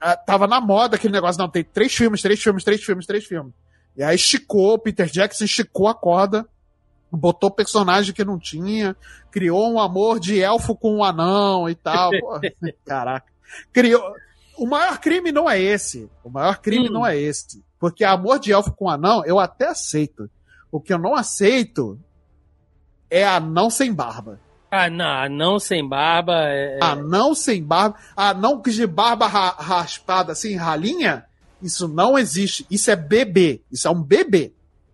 Ah, 0.00 0.16
Tava 0.16 0.46
na 0.46 0.58
moda 0.60 0.96
aquele 0.96 1.12
negócio, 1.12 1.38
não, 1.40 1.48
tem 1.50 1.62
três 1.62 1.94
filmes, 1.94 2.22
três 2.22 2.42
filmes, 2.42 2.64
três 2.64 2.82
filmes, 2.82 3.06
três 3.06 3.24
filmes. 3.26 3.52
E 3.96 4.02
aí 4.02 4.16
esticou, 4.16 4.78
Peter 4.78 5.06
Jackson 5.06 5.44
esticou 5.44 5.86
a 5.86 5.94
corda, 5.94 6.46
botou 7.10 7.50
personagem 7.50 8.14
que 8.14 8.24
não 8.24 8.38
tinha, 8.38 8.96
criou 9.30 9.70
um 9.70 9.78
amor 9.78 10.18
de 10.18 10.40
elfo 10.40 10.74
com 10.74 10.96
um 10.96 11.04
anão 11.04 11.68
e 11.68 11.74
tal. 11.74 12.10
Pô, 12.20 12.40
caraca. 12.86 13.26
Criou. 13.70 14.02
O 14.56 14.66
maior 14.66 14.98
crime 14.98 15.32
não 15.32 15.48
é 15.48 15.60
esse. 15.60 16.08
O 16.22 16.30
maior 16.30 16.58
crime 16.60 16.88
Hum. 16.88 16.92
não 16.92 17.06
é 17.06 17.16
esse. 17.18 17.62
Porque 17.78 18.04
amor 18.04 18.38
de 18.38 18.52
elfo 18.52 18.72
com 18.72 18.88
anão 18.88 19.24
eu 19.24 19.38
até 19.38 19.68
aceito. 19.68 20.28
O 20.70 20.80
que 20.80 20.92
eu 20.92 20.98
não 20.98 21.14
aceito 21.14 21.98
é 23.10 23.24
anão 23.26 23.68
sem 23.70 23.92
barba. 23.92 24.38
Ah, 24.70 24.88
não, 24.88 25.28
não 25.28 25.58
sem 25.58 25.86
barba. 25.86 26.32
É... 26.46 26.78
Anão 26.80 27.34
sem 27.34 27.62
barba. 27.62 27.96
Anão 28.16 28.60
de 28.62 28.86
barba 28.86 29.26
ra- 29.26 29.56
raspada 29.58 30.32
assim, 30.32 30.56
ralinha. 30.56 31.24
Isso 31.60 31.86
não 31.88 32.18
existe. 32.18 32.66
Isso 32.70 32.90
é 32.90 32.96
bebê. 32.96 33.60
Isso 33.70 33.86
é 33.86 33.90
um 33.90 34.02
bebê. 34.02 34.52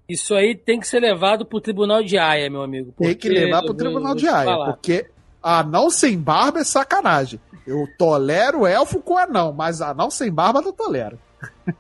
Isso 0.09 0.35
aí 0.35 0.57
tem 0.57 0.81
que 0.81 0.89
ser 0.89 1.01
levado 1.01 1.45
pro 1.47 1.61
tribunal 1.61 2.03
de 2.03 2.19
Haia, 2.19 2.51
meu 2.51 2.63
amigo. 2.63 2.93
Tem 2.99 3.15
que 3.15 3.29
levar 3.29 3.63
pro 3.63 3.75
tribunal 3.75 4.15
de 4.15 4.27
Haia. 4.27 4.45
falar. 4.47 4.73
Porque 4.73 5.09
anão 5.43 5.91
sem 5.91 6.19
barba 6.19 6.59
é 6.61 6.65
sacanagem. 6.65 7.39
Eu 7.69 7.87
tolero 7.99 8.67
elfo 8.67 9.01
com 9.01 9.19
anão, 9.19 9.53
mas 9.53 9.81
anão 9.83 10.11
sem 10.11 10.33
barba 10.33 10.61
não 10.63 10.73
tolero. 10.73 11.19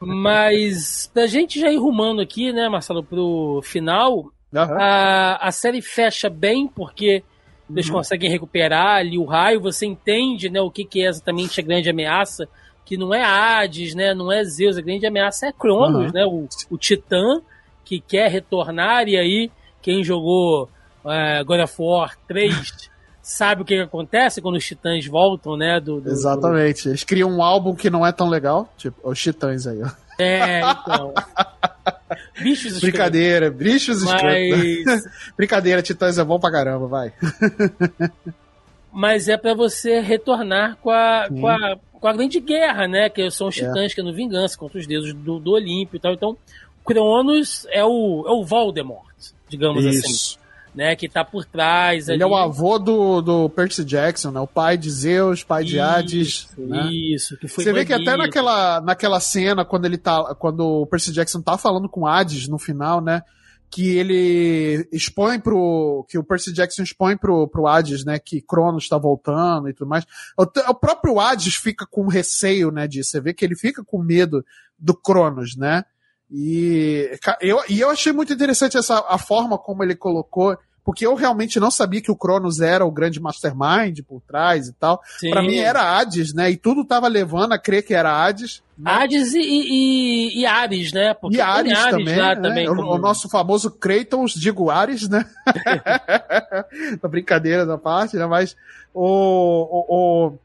Mas, 0.01 1.11
pra 1.13 1.27
gente 1.27 1.59
já 1.59 1.71
ir 1.73 1.77
rumando 1.79 2.21
aqui, 2.21 2.53
né, 2.53 2.69
Marcelo, 2.69 3.03
pro 3.03 3.61
final, 3.65 4.31
Aham. 4.55 4.77
a, 4.79 5.49
a 5.49 5.51
série 5.51 5.83
fecha 5.83 6.31
bem, 6.31 6.69
porque 6.69 7.23
eles 7.71 7.87
Uhum. 7.87 7.97
conseguem 7.97 8.31
recuperar 8.31 8.97
ali 8.99 9.19
o 9.19 9.25
raio, 9.25 9.61
você 9.61 9.87
entende, 9.87 10.49
né, 10.49 10.61
o 10.61 10.71
que, 10.71 10.85
que 10.85 11.03
é 11.03 11.09
exatamente 11.09 11.61
a 11.61 11.65
grande 11.65 11.91
ameaça, 11.91 12.49
que 12.85 12.97
não 12.97 13.13
é 13.13 13.23
Hades, 13.23 13.95
né, 13.95 14.15
não 14.15 14.31
é 14.33 14.43
Zeus, 14.45 14.79
a 14.79 14.81
grande 14.81 15.07
ameaça 15.07 15.47
é 15.49 15.53
Cronos, 15.53 16.07
Uhum. 16.07 16.13
né, 16.13 16.25
o, 16.27 16.47
o 16.71 16.79
Titã, 16.79 17.41
que 17.85 18.01
quer 18.01 18.31
retornar, 18.31 19.09
e 19.09 19.17
aí 19.17 19.51
quem 19.83 20.03
jogou 20.05 20.69
é, 21.07 21.43
God 21.45 21.61
of 21.61 21.75
War 21.79 22.17
3 22.27 22.89
sabe 23.31 23.63
o 23.63 23.65
que, 23.65 23.75
que 23.77 23.83
acontece 23.83 24.41
quando 24.41 24.57
os 24.57 24.65
titãs 24.65 25.07
voltam, 25.07 25.57
né, 25.57 25.79
do, 25.81 26.01
do- 26.01 26.11
Exatamente. 26.11 26.89
Eles 26.89 27.05
criam 27.05 27.31
um 27.31 27.43
álbum 27.43 27.75
que 27.75 27.91
não 27.91 28.07
é 28.07 28.11
tão 28.13 28.29
legal. 28.29 28.73
Tipo, 28.77 28.97
os 29.09 29.21
titãs 29.21 29.67
aí, 29.67 29.81
ó. 29.83 29.89
É, 30.19 30.61
então. 30.63 31.13
Bichos. 32.41 32.81
Brincadeira, 32.81 33.51
bichos. 33.51 34.03
Mas, 34.03 35.05
Brincadeira, 35.37 35.83
titãs 35.83 36.19
é 36.19 36.25
bom 36.25 36.39
pra 36.41 36.51
caramba, 36.51 36.87
vai. 36.87 37.13
mas 38.93 39.29
é 39.29 39.37
pra 39.37 39.55
você 39.55 40.01
retornar 40.01 40.77
com 40.83 40.91
a, 40.91 41.29
com, 41.29 41.47
a, 41.47 41.77
com 41.93 42.09
a 42.09 42.13
grande 42.13 42.41
guerra, 42.41 42.89
né? 42.89 43.09
Que 43.09 43.31
são 43.31 43.49
os 43.49 43.59
É. 43.59 43.67
titãs 43.67 43.93
que 43.95 44.01
é 44.01 44.05
no 44.05 44.13
vingança 44.13 44.57
contra 44.57 44.79
os 44.79 44.87
deuses 44.87 45.13
do, 45.15 45.39
do 45.39 45.53
Olímpio 45.53 45.97
e 45.97 46.01
tal. 46.01 46.13
Então, 46.15 46.37
Cronos 46.85 47.67
é 47.71 47.85
o, 47.85 48.25
é 48.27 48.31
o 48.33 48.45
Voldemort, 48.45 49.05
digamos 49.49 49.85
assim. 49.85 50.39
Né? 50.75 50.95
Que 50.95 51.09
tá 51.09 51.25
por 51.25 51.45
trás 51.45 52.09
Ele 52.09 52.23
ali. 52.23 52.33
é 52.33 52.35
o 52.35 52.37
avô 52.37 52.79
do, 52.79 53.21
do 53.21 53.49
Percy 53.49 53.85
Jackson, 53.85 54.31
né? 54.31 54.41
O 54.41 54.47
pai 54.47 54.77
de 54.77 54.91
Zeus, 54.91 55.43
pai 55.43 55.65
de 55.65 55.81
Hades. 55.81 56.49
Isso, 56.51 56.61
né? 56.61 56.93
isso, 56.93 57.37
que 57.37 57.49
foi 57.49 57.65
Você 57.65 57.73
vê 57.73 57.85
que 57.85 57.93
até 57.93 58.17
naquela, 58.17 58.81
naquela 58.81 59.21
cena, 59.21 59.65
quando 59.65 59.87
ele 59.87 59.99
tá. 59.99 60.35
Quando 60.37 60.61
o 60.61 60.87
Percy 60.87 61.13
Jackson 61.13 61.41
tá 61.41 61.59
falando 61.59 61.89
com 61.89 62.07
Hades 62.07 62.47
no 62.49 62.59
final, 62.59 63.01
né? 63.01 63.23
Que 63.71 63.97
ele 63.97 64.89
expõe 64.93 65.39
pro. 65.39 66.07
Que 66.09 66.17
o 66.17 66.25
Percy 66.25 66.53
Jackson 66.53 66.83
expõe 66.83 67.17
pro, 67.17 67.47
pro 67.49 67.67
Hades, 67.67 68.05
né? 68.05 68.19
Que 68.19 68.41
Cronos 68.41 68.89
tá 68.89 68.97
voltando 68.97 69.69
e 69.69 69.75
tudo 69.75 69.89
mais. 69.89 70.05
O, 70.39 70.43
o 70.43 70.75
próprio 70.75 71.21
Hades 71.21 71.55
fica 71.55 71.87
com 71.87 72.07
receio, 72.07 72.71
né? 72.71 72.87
Disso. 72.87 73.11
Você 73.11 73.21
vê 73.21 73.35
que 73.35 73.45
ele 73.45 73.57
fica 73.57 73.85
com 73.85 74.03
medo 74.03 74.45
do 74.79 74.95
Cronos, 74.95 75.57
né? 75.57 75.85
E 76.31 77.11
eu, 77.41 77.59
e 77.69 77.81
eu 77.81 77.91
achei 77.91 78.13
muito 78.13 78.33
interessante 78.33 78.77
essa, 78.77 79.05
a 79.09 79.17
forma 79.19 79.57
como 79.57 79.83
ele 79.83 79.95
colocou, 79.97 80.57
porque 80.85 81.07
eu 81.07 81.15
realmente 81.15 81.59
não 81.61 81.71
sabia 81.71 82.01
que 82.01 82.11
o 82.11 82.17
Cronos 82.17 82.61
era 82.61 82.85
o 82.85 82.91
grande 82.91 83.21
mastermind 83.21 83.99
por 84.07 84.21
trás 84.23 84.69
e 84.69 84.73
tal. 84.75 85.01
Pra 85.31 85.43
mim 85.43 85.57
era 85.57 85.99
Hades, 85.99 86.33
né? 86.35 86.51
E 86.51 86.57
tudo 86.57 86.85
tava 86.85 87.09
levando 87.09 87.53
a 87.53 87.59
crer 87.59 87.83
que 87.83 87.93
era 87.95 88.11
Hades. 88.25 88.63
né? 88.79 88.91
Hades 88.91 89.35
e, 89.35 89.41
e, 89.41 90.41
e 90.41 90.47
Ares, 90.47 90.93
né? 90.93 91.13
Porque 91.15 91.37
E 91.37 91.41
tem 91.41 91.47
Ares, 91.47 91.85
também, 91.91 92.17
né? 92.17 92.37
também 92.37 92.69
o, 92.69 92.77
como- 92.77 92.93
o 92.95 92.99
nosso 92.99 93.29
famoso 93.29 93.71
Kratos, 93.71 94.33
digo 94.35 94.71
Ares, 94.71 95.09
né? 95.09 95.27
da 97.03 97.09
brincadeira 97.09 97.67
da 97.67 97.79
parte, 97.79 98.17
né? 98.17 98.27
Mas 98.27 98.57
o, 98.95 99.03
o, 99.05 100.27
o- 100.29 100.39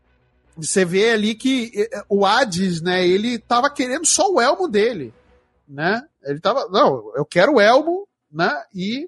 você 0.56 0.86
vê 0.86 1.12
ali 1.12 1.36
que 1.36 1.72
eh, 1.76 2.04
o 2.08 2.26
Hades, 2.26 2.82
né? 2.82 3.08
Ele 3.08 3.40
tava 3.40 3.70
querendo 3.70 4.06
só 4.06 4.30
o 4.32 4.40
elmo 4.42 4.68
dele, 4.68 5.14
né? 5.68 6.04
Ele 6.24 6.40
tava, 6.40 6.68
não, 6.70 7.12
eu 7.16 7.26
quero 7.26 7.56
o 7.56 7.62
elmo 7.62 8.08
né? 8.34 8.52
E 8.74 9.08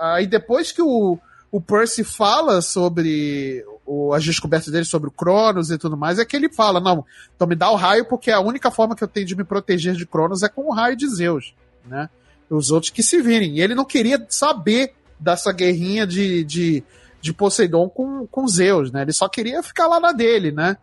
aí 0.00 0.26
depois 0.26 0.70
que 0.70 0.80
o, 0.80 1.18
o 1.50 1.60
Percy 1.60 2.04
fala 2.04 2.62
sobre 2.62 3.64
o, 3.84 4.14
as 4.14 4.24
descobertas 4.24 4.70
dele 4.70 4.84
sobre 4.84 5.08
o 5.08 5.12
Cronos 5.12 5.70
e 5.70 5.76
tudo 5.76 5.96
mais, 5.96 6.18
é 6.18 6.24
que 6.24 6.36
ele 6.36 6.52
fala, 6.52 6.78
não, 6.78 7.04
então 7.34 7.48
me 7.48 7.56
dá 7.56 7.68
o 7.70 7.76
raio 7.76 8.06
porque 8.06 8.30
a 8.30 8.40
única 8.40 8.70
forma 8.70 8.94
que 8.94 9.02
eu 9.02 9.08
tenho 9.08 9.26
de 9.26 9.36
me 9.36 9.44
proteger 9.44 9.94
de 9.94 10.06
Cronos 10.06 10.44
é 10.44 10.48
com 10.48 10.68
o 10.68 10.72
raio 10.72 10.96
de 10.96 11.08
Zeus, 11.08 11.52
né? 11.84 12.08
Os 12.48 12.70
outros 12.70 12.90
que 12.90 13.02
se 13.02 13.20
virem. 13.20 13.56
E 13.56 13.60
ele 13.60 13.74
não 13.74 13.84
queria 13.84 14.24
saber 14.28 14.94
dessa 15.18 15.52
guerrinha 15.52 16.06
de, 16.06 16.42
de, 16.44 16.82
de 17.20 17.32
Poseidon 17.32 17.88
com, 17.88 18.26
com 18.26 18.48
Zeus, 18.48 18.90
né? 18.90 19.02
Ele 19.02 19.12
só 19.12 19.28
queria 19.28 19.62
ficar 19.62 19.86
lá 19.86 20.00
na 20.00 20.12
dele, 20.12 20.50
né? 20.50 20.76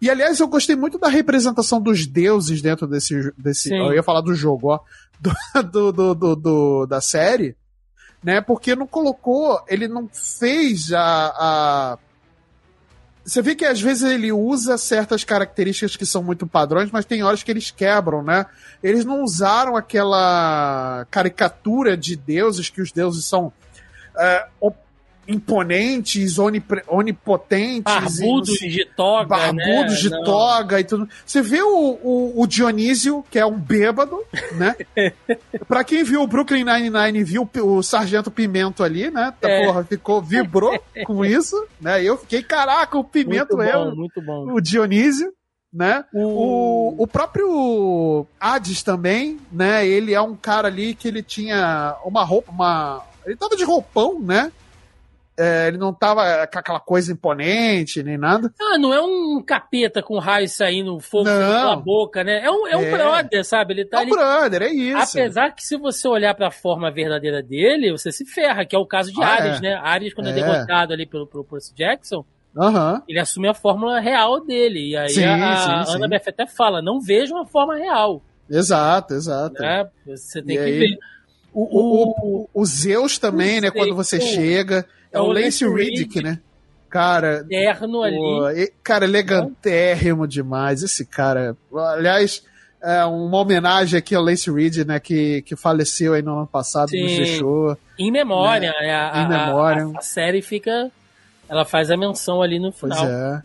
E 0.00 0.10
aliás, 0.10 0.40
eu 0.40 0.48
gostei 0.48 0.76
muito 0.76 0.98
da 0.98 1.08
representação 1.08 1.80
dos 1.80 2.06
deuses 2.06 2.62
dentro 2.62 2.86
desse. 2.86 3.32
desse 3.36 3.72
eu 3.72 3.92
ia 3.92 4.02
falar 4.02 4.20
do 4.20 4.34
jogo, 4.34 4.68
ó. 4.68 4.80
Do, 5.72 5.90
do, 5.90 6.14
do, 6.14 6.36
do, 6.36 6.86
da 6.86 7.00
série, 7.00 7.56
né? 8.22 8.42
Porque 8.42 8.76
não 8.76 8.86
colocou. 8.86 9.58
Ele 9.66 9.88
não 9.88 10.10
fez 10.12 10.92
a, 10.92 11.00
a. 11.02 11.98
Você 13.24 13.40
vê 13.40 13.54
que 13.54 13.64
às 13.64 13.80
vezes 13.80 14.02
ele 14.02 14.30
usa 14.30 14.76
certas 14.76 15.24
características 15.24 15.96
que 15.96 16.04
são 16.04 16.22
muito 16.22 16.46
padrões, 16.46 16.90
mas 16.90 17.06
tem 17.06 17.22
horas 17.22 17.42
que 17.42 17.50
eles 17.50 17.70
quebram, 17.70 18.22
né? 18.22 18.44
Eles 18.82 19.06
não 19.06 19.22
usaram 19.22 19.74
aquela 19.74 21.06
caricatura 21.10 21.96
de 21.96 22.14
deuses, 22.14 22.68
que 22.68 22.82
os 22.82 22.92
deuses 22.92 23.24
são 23.24 23.50
é, 24.18 24.46
imponentes, 25.28 26.38
onipre, 26.38 26.82
onipotentes. 26.86 27.82
Barbudos 27.82 28.58
de 28.58 28.84
toga. 28.96 29.28
Barbudos 29.28 29.94
né? 29.94 30.00
de 30.00 30.10
Não. 30.10 30.24
toga 30.24 30.80
e 30.80 30.84
tudo. 30.84 31.08
Você 31.24 31.42
vê 31.42 31.62
o, 31.62 31.98
o, 32.02 32.42
o, 32.42 32.46
Dionísio, 32.46 33.24
que 33.30 33.38
é 33.38 33.46
um 33.46 33.58
bêbado, 33.58 34.18
né? 34.52 34.76
pra 35.66 35.84
quem 35.84 36.04
viu 36.04 36.22
o 36.22 36.26
Brooklyn 36.26 36.64
Nine-Nine 36.64 37.24
viu 37.24 37.48
o 37.62 37.82
Sargento 37.82 38.30
Pimento 38.30 38.82
ali, 38.82 39.10
né? 39.10 39.32
Tá, 39.40 39.48
é. 39.48 39.66
Porra, 39.66 39.84
ficou, 39.84 40.22
vibrou 40.22 40.78
com 41.04 41.24
isso, 41.24 41.56
né? 41.80 42.02
Eu 42.02 42.16
fiquei, 42.16 42.42
caraca, 42.42 42.96
o 42.96 43.04
Pimento 43.04 43.56
muito 43.56 43.62
é 43.62 43.72
bom, 43.72 43.88
o, 43.88 43.96
muito 43.96 44.22
bom. 44.22 44.52
o 44.52 44.60
Dionísio. 44.60 45.32
Né? 45.72 46.04
O... 46.14 46.20
o... 46.20 47.02
O, 47.02 47.06
próprio 47.06 48.26
Hades 48.40 48.82
também, 48.82 49.38
né? 49.52 49.86
Ele 49.86 50.14
é 50.14 50.20
um 50.20 50.34
cara 50.34 50.68
ali 50.68 50.94
que 50.94 51.06
ele 51.06 51.22
tinha 51.22 51.94
uma 52.02 52.24
roupa, 52.24 52.50
uma. 52.50 53.04
Ele 53.26 53.36
tava 53.36 53.56
de 53.56 53.64
roupão, 53.64 54.18
né? 54.18 54.50
É, 55.38 55.68
ele 55.68 55.76
não 55.76 55.92
tava 55.92 56.46
com 56.46 56.58
aquela 56.58 56.80
coisa 56.80 57.12
imponente, 57.12 58.02
nem 58.02 58.16
nada. 58.16 58.50
Ah, 58.58 58.78
não 58.78 58.94
é 58.94 59.00
um 59.02 59.42
capeta 59.44 60.02
com 60.02 60.18
raio 60.18 60.48
saindo 60.48 60.98
fogo 60.98 61.24
pela 61.24 61.76
boca, 61.76 62.24
né? 62.24 62.42
É 62.42 62.50
um, 62.50 62.66
é 62.66 62.76
um 62.76 62.82
é. 62.82 62.90
brother, 62.90 63.44
sabe? 63.44 63.74
Ele 63.74 63.84
tá 63.84 63.98
é 63.98 64.00
um 64.00 64.02
ali... 64.02 64.10
brother, 64.10 64.62
é 64.62 64.70
isso. 64.70 65.18
Apesar 65.18 65.50
que 65.50 65.62
se 65.62 65.76
você 65.76 66.08
olhar 66.08 66.34
para 66.34 66.48
a 66.48 66.50
forma 66.50 66.90
verdadeira 66.90 67.42
dele, 67.42 67.92
você 67.92 68.10
se 68.10 68.24
ferra, 68.24 68.64
que 68.64 68.74
é 68.74 68.78
o 68.78 68.86
caso 68.86 69.12
de 69.12 69.22
ah, 69.22 69.26
Ares, 69.26 69.58
é. 69.58 69.60
né? 69.60 69.74
Ares, 69.74 70.14
quando 70.14 70.28
é, 70.28 70.30
é 70.30 70.34
derrotado 70.34 70.94
ali 70.94 71.04
pelo, 71.04 71.26
pelo 71.26 71.44
Percy 71.44 71.74
Jackson, 71.74 72.24
Uhum. 72.56 73.02
Ele 73.06 73.20
assume 73.20 73.48
a 73.48 73.54
fórmula 73.54 74.00
real 74.00 74.42
dele. 74.42 74.92
E 74.92 74.96
aí 74.96 75.10
sim, 75.10 75.22
a, 75.22 75.84
sim, 75.84 75.94
Ana 75.94 76.08
Beth 76.08 76.22
até 76.26 76.46
fala: 76.46 76.80
não 76.80 76.98
vejam 77.02 77.38
a 77.38 77.44
forma 77.44 77.76
real. 77.76 78.22
Exato, 78.48 79.12
exato. 79.12 79.60
Né? 79.60 79.86
Você 80.06 80.40
tem 80.40 80.56
e 80.56 80.58
que 80.58 80.64
aí, 80.64 80.78
ver. 80.78 80.98
O, 81.52 81.62
o, 81.62 82.10
o, 82.10 82.48
o 82.54 82.64
Zeus 82.64 83.18
também, 83.18 83.60
né? 83.60 83.70
Quando 83.70 83.94
você 83.94 84.18
chega. 84.18 84.86
É 85.16 85.20
o 85.20 85.32
Lance 85.32 85.66
Riddick, 85.66 86.22
né? 86.22 86.40
Cara. 86.88 87.44
Terno 87.44 88.02
ali. 88.02 88.72
cara, 88.82 89.04
elegantérrimo 89.04 90.26
demais. 90.26 90.82
Esse 90.82 91.04
cara. 91.04 91.56
Aliás, 91.74 92.42
é 92.82 93.04
uma 93.04 93.38
homenagem 93.38 93.98
aqui 93.98 94.14
ao 94.14 94.22
Lance 94.22 94.50
Reed, 94.50 94.86
né? 94.86 95.00
Que, 95.00 95.42
que 95.42 95.56
faleceu 95.56 96.14
aí 96.14 96.22
no 96.22 96.38
ano 96.38 96.46
passado, 96.46 96.90
Sim. 96.90 97.02
nos 97.02 97.16
deixou. 97.16 97.78
Em 97.98 98.10
memória. 98.10 98.72
Né? 98.80 98.94
A, 98.94 99.22
em 99.22 99.28
memória. 99.28 99.86
A, 99.94 99.98
a, 99.98 100.02
série 100.02 100.40
fica. 100.40 100.90
Ela 101.48 101.64
faz 101.64 101.90
a 101.90 101.96
menção 101.96 102.42
ali 102.42 102.58
no 102.58 102.72
final. 102.72 102.98
Pois 102.98 103.10
é. 103.10 103.42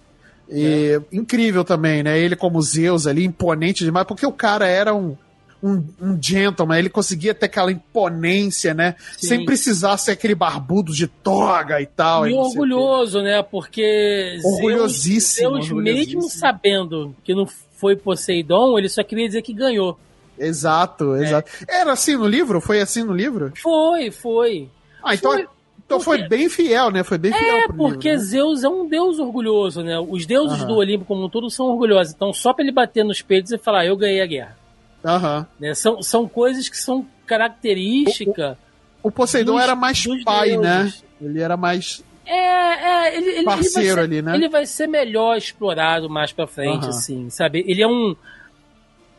E 0.50 0.96
é. 0.96 1.16
incrível 1.16 1.64
também, 1.64 2.04
né? 2.04 2.20
Ele 2.20 2.36
como 2.36 2.62
Zeus 2.62 3.08
ali, 3.08 3.24
imponente 3.24 3.84
demais, 3.84 4.06
porque 4.06 4.26
o 4.26 4.32
cara 4.32 4.68
era 4.68 4.94
um 4.94 5.16
um, 5.64 5.84
um 6.02 6.22
gentleman, 6.22 6.78
ele 6.80 6.90
conseguia 6.90 7.34
ter 7.34 7.46
aquela 7.46 7.72
imponência, 7.72 8.74
né? 8.74 8.96
Sim. 9.18 9.28
Sem 9.28 9.46
precisar 9.46 9.98
ser 9.98 10.12
aquele 10.12 10.36
barbudo 10.36 10.94
de 10.94 11.08
toga 11.08 11.80
e 11.82 11.86
tal. 11.86 12.28
E, 12.28 12.34
orgulhoso, 12.34 13.22
né? 13.22 13.42
Porque. 13.44 14.40
Orgulhosíssimo. 14.44 15.52
Deus, 15.52 15.70
Deus 15.70 15.84
mesmo 15.84 16.22
sabendo 16.24 17.16
que 17.24 17.34
não 17.34 17.48
foi 17.76 17.96
Poseidon, 17.96 18.78
ele 18.78 18.90
só 18.90 19.04
queria 19.04 19.28
dizer 19.28 19.42
que 19.42 19.54
ganhou. 19.54 19.98
Exato, 20.38 21.16
é. 21.16 21.24
exato. 21.24 21.52
É. 21.68 21.82
Era 21.82 21.92
assim 21.94 22.16
no 22.16 22.28
livro? 22.28 22.60
Foi 22.60 22.82
assim 22.82 23.04
no 23.04 23.14
livro? 23.14 23.54
Foi, 23.56 24.10
foi. 24.10 24.70
Ah, 25.04 25.14
então. 25.14 25.32
Foi. 25.32 25.48
Então 25.86 26.00
porque... 26.00 26.20
foi 26.20 26.28
bem 26.30 26.48
fiel, 26.48 26.90
né? 26.90 27.04
Foi 27.04 27.18
bem 27.18 27.34
fiel. 27.34 27.56
É, 27.58 27.68
porque 27.68 28.12
livro, 28.12 28.24
né? 28.24 28.30
Zeus 28.30 28.64
é 28.64 28.70
um 28.70 28.88
deus 28.88 29.20
orgulhoso, 29.20 29.84
né? 29.84 30.00
Os 30.00 30.26
deuses 30.26 30.64
do 30.64 30.76
Olimpo, 30.76 31.04
como 31.04 31.26
um 31.26 31.30
todo, 31.30 31.50
são 31.50 31.66
orgulhosos. 31.66 32.14
Então, 32.14 32.32
só 32.32 32.54
pra 32.54 32.64
ele 32.64 32.72
bater 32.72 33.04
nos 33.04 33.22
peitos 33.22 33.52
e 33.52 33.58
falar, 33.58 33.86
eu 33.86 33.98
ganhei 33.98 34.22
a 34.22 34.26
guerra. 34.26 34.61
Uhum. 35.04 35.46
Né? 35.60 35.74
São, 35.74 36.02
são 36.02 36.28
coisas 36.28 36.70
que 36.70 36.78
são 36.78 37.06
características. 37.26 38.58
O, 39.02 39.08
o, 39.08 39.10
o 39.10 39.12
Poseidon 39.12 39.54
dos, 39.54 39.64
era 39.64 39.76
mais 39.76 40.04
pai, 40.24 40.58
né? 40.58 40.84
deuses. 40.84 41.02
né? 41.02 41.08
Ele 41.22 41.42
era 41.42 41.58
mais. 41.58 42.04
É, 42.26 42.36
é 42.36 43.18
ele, 43.18 43.30
ele, 43.30 43.44
parceiro 43.44 43.80
ele 43.80 43.94
ser, 43.94 44.00
ali, 44.00 44.22
né? 44.22 44.36
Ele 44.36 44.50
vai 44.50 44.66
ser 44.66 44.88
melhor 44.88 45.38
explorado 45.38 46.10
mais 46.10 46.32
pra 46.32 46.48
frente, 46.48 46.84
uhum. 46.84 46.90
assim, 46.90 47.30
sabe? 47.30 47.64
Ele 47.68 47.82
é 47.82 47.88
um. 47.88 48.16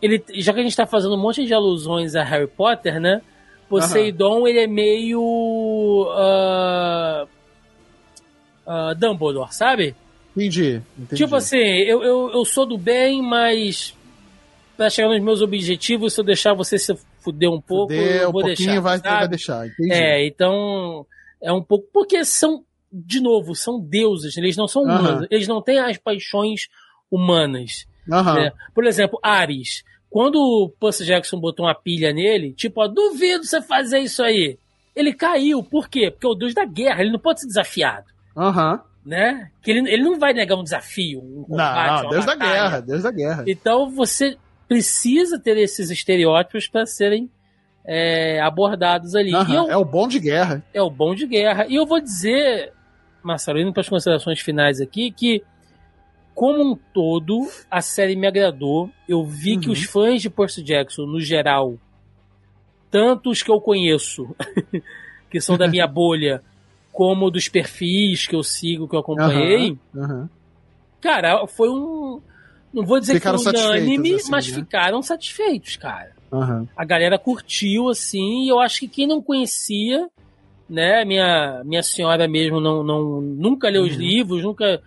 Ele, 0.00 0.22
já 0.34 0.52
que 0.52 0.60
a 0.60 0.62
gente 0.62 0.76
tá 0.76 0.86
fazendo 0.86 1.14
um 1.14 1.20
monte 1.20 1.44
de 1.44 1.54
alusões 1.54 2.16
a 2.16 2.24
Harry 2.24 2.48
Potter, 2.48 3.00
né? 3.00 3.22
Poseidon, 3.68 4.40
uhum. 4.40 4.48
ele 4.48 4.60
é 4.60 4.66
meio. 4.66 5.20
Uh, 5.20 7.28
uh, 8.66 8.94
Dumbledore, 8.96 9.54
sabe? 9.54 9.94
Entendi, 10.36 10.82
entendi. 10.98 11.22
Tipo 11.22 11.36
assim, 11.36 11.56
eu, 11.56 12.02
eu, 12.02 12.30
eu 12.32 12.44
sou 12.44 12.66
do 12.66 12.78
bem, 12.78 13.22
mas 13.22 13.94
pra 14.76 14.90
chegar 14.90 15.08
nos 15.08 15.20
meus 15.20 15.40
objetivos, 15.40 16.14
se 16.14 16.20
eu 16.20 16.24
deixar 16.24 16.54
você 16.54 16.78
se 16.78 16.94
fuder 17.20 17.50
um 17.50 17.60
pouco, 17.60 17.92
fuder, 17.92 18.22
eu 18.22 18.32
vou 18.32 18.42
um 18.42 18.46
deixar. 18.46 18.80
Vai, 18.80 18.98
vai 18.98 19.28
deixar, 19.28 19.66
entendi. 19.66 19.92
É, 19.92 20.26
então 20.26 21.06
é 21.40 21.52
um 21.52 21.62
pouco. 21.62 21.86
Porque 21.92 22.24
são, 22.24 22.64
de 22.92 23.20
novo, 23.20 23.54
são 23.54 23.80
deuses, 23.80 24.36
eles 24.36 24.56
não 24.56 24.66
são 24.66 24.82
humanos, 24.82 25.26
eles 25.30 25.48
não 25.48 25.62
têm 25.62 25.78
as 25.78 25.98
paixões 25.98 26.68
humanas. 27.10 27.86
Né? 28.06 28.52
Por 28.74 28.86
exemplo, 28.86 29.18
Ares. 29.22 29.84
Quando 30.10 30.36
o 30.36 30.68
Percy 30.68 31.06
Jackson 31.06 31.40
botou 31.40 31.64
uma 31.64 31.74
pilha 31.74 32.12
nele, 32.12 32.52
tipo, 32.52 32.82
ó, 32.82 32.86
duvido 32.86 33.44
você 33.44 33.62
fazer 33.62 34.00
isso 34.00 34.22
aí. 34.22 34.58
Ele 34.94 35.14
caiu, 35.14 35.62
por 35.62 35.88
quê? 35.88 36.10
Porque 36.10 36.26
é 36.26 36.28
o 36.28 36.34
deus 36.34 36.52
da 36.52 36.66
guerra, 36.66 37.00
ele 37.00 37.12
não 37.12 37.18
pode 37.18 37.40
ser 37.40 37.46
desafiado. 37.46 38.04
Aham. 38.36 38.72
Uhum 38.72 38.92
né? 39.04 39.50
Que 39.62 39.70
ele, 39.70 39.92
ele 39.92 40.02
não 40.02 40.18
vai 40.18 40.32
negar 40.32 40.56
um 40.56 40.62
desafio, 40.62 41.20
um 41.20 41.44
combate, 41.44 42.04
não, 42.04 42.10
Deus 42.10 42.24
da 42.24 42.34
guerra, 42.34 42.80
Deus 42.80 43.02
da 43.02 43.10
guerra. 43.10 43.44
Então 43.46 43.90
você 43.90 44.36
precisa 44.72 45.38
ter 45.38 45.58
esses 45.58 45.90
estereótipos 45.90 46.66
para 46.66 46.86
serem 46.86 47.30
é, 47.84 48.40
abordados 48.40 49.14
ali. 49.14 49.34
Uhum, 49.34 49.54
eu, 49.54 49.70
é 49.70 49.76
o 49.76 49.84
bom 49.84 50.08
de 50.08 50.18
guerra. 50.18 50.64
É 50.72 50.80
o 50.80 50.90
bom 50.90 51.14
de 51.14 51.26
guerra. 51.26 51.66
E 51.68 51.74
eu 51.74 51.84
vou 51.84 52.00
dizer, 52.00 52.72
Marcelo, 53.22 53.60
indo 53.60 53.72
para 53.72 53.82
as 53.82 53.88
considerações 53.88 54.40
finais 54.40 54.80
aqui, 54.80 55.10
que 55.10 55.42
como 56.34 56.72
um 56.72 56.78
todo, 56.94 57.46
a 57.70 57.82
série 57.82 58.16
me 58.16 58.26
agradou. 58.26 58.90
Eu 59.06 59.22
vi 59.24 59.54
uhum. 59.54 59.60
que 59.60 59.70
os 59.70 59.84
fãs 59.84 60.22
de 60.22 60.30
Percy 60.30 60.62
Jackson, 60.62 61.02
no 61.02 61.20
geral, 61.20 61.74
tanto 62.90 63.30
os 63.30 63.42
que 63.42 63.50
eu 63.50 63.60
conheço, 63.60 64.34
que 65.30 65.40
são 65.40 65.58
da 65.58 65.68
minha 65.68 65.86
bolha, 65.88 66.42
como 66.90 67.30
dos 67.30 67.48
perfis 67.48 68.26
que 68.26 68.34
eu 68.34 68.42
sigo, 68.42 68.88
que 68.88 68.96
eu 68.96 69.00
acompanhei, 69.00 69.78
uhum. 69.94 70.28
cara, 71.00 71.46
foi 71.46 71.68
um 71.68 72.22
não 72.72 72.84
vou 72.84 72.98
dizer 72.98 73.14
ficaram 73.14 73.38
que 73.38 73.44
foi 73.44 73.52
unânime, 73.52 74.14
assim, 74.14 74.30
mas 74.30 74.48
né? 74.48 74.54
ficaram 74.54 75.02
satisfeitos, 75.02 75.76
cara. 75.76 76.12
Uhum. 76.30 76.66
A 76.74 76.84
galera 76.84 77.18
curtiu, 77.18 77.90
assim, 77.90 78.44
e 78.44 78.48
eu 78.48 78.58
acho 78.58 78.80
que 78.80 78.88
quem 78.88 79.06
não 79.06 79.20
conhecia, 79.20 80.08
né, 80.68 81.04
minha, 81.04 81.62
minha 81.64 81.82
senhora 81.82 82.26
mesmo 82.26 82.60
não, 82.60 82.82
não, 82.82 83.20
nunca 83.20 83.68
leu 83.68 83.82
uhum. 83.82 83.88
os 83.88 83.94
livros, 83.94 84.42
nunca. 84.42 84.80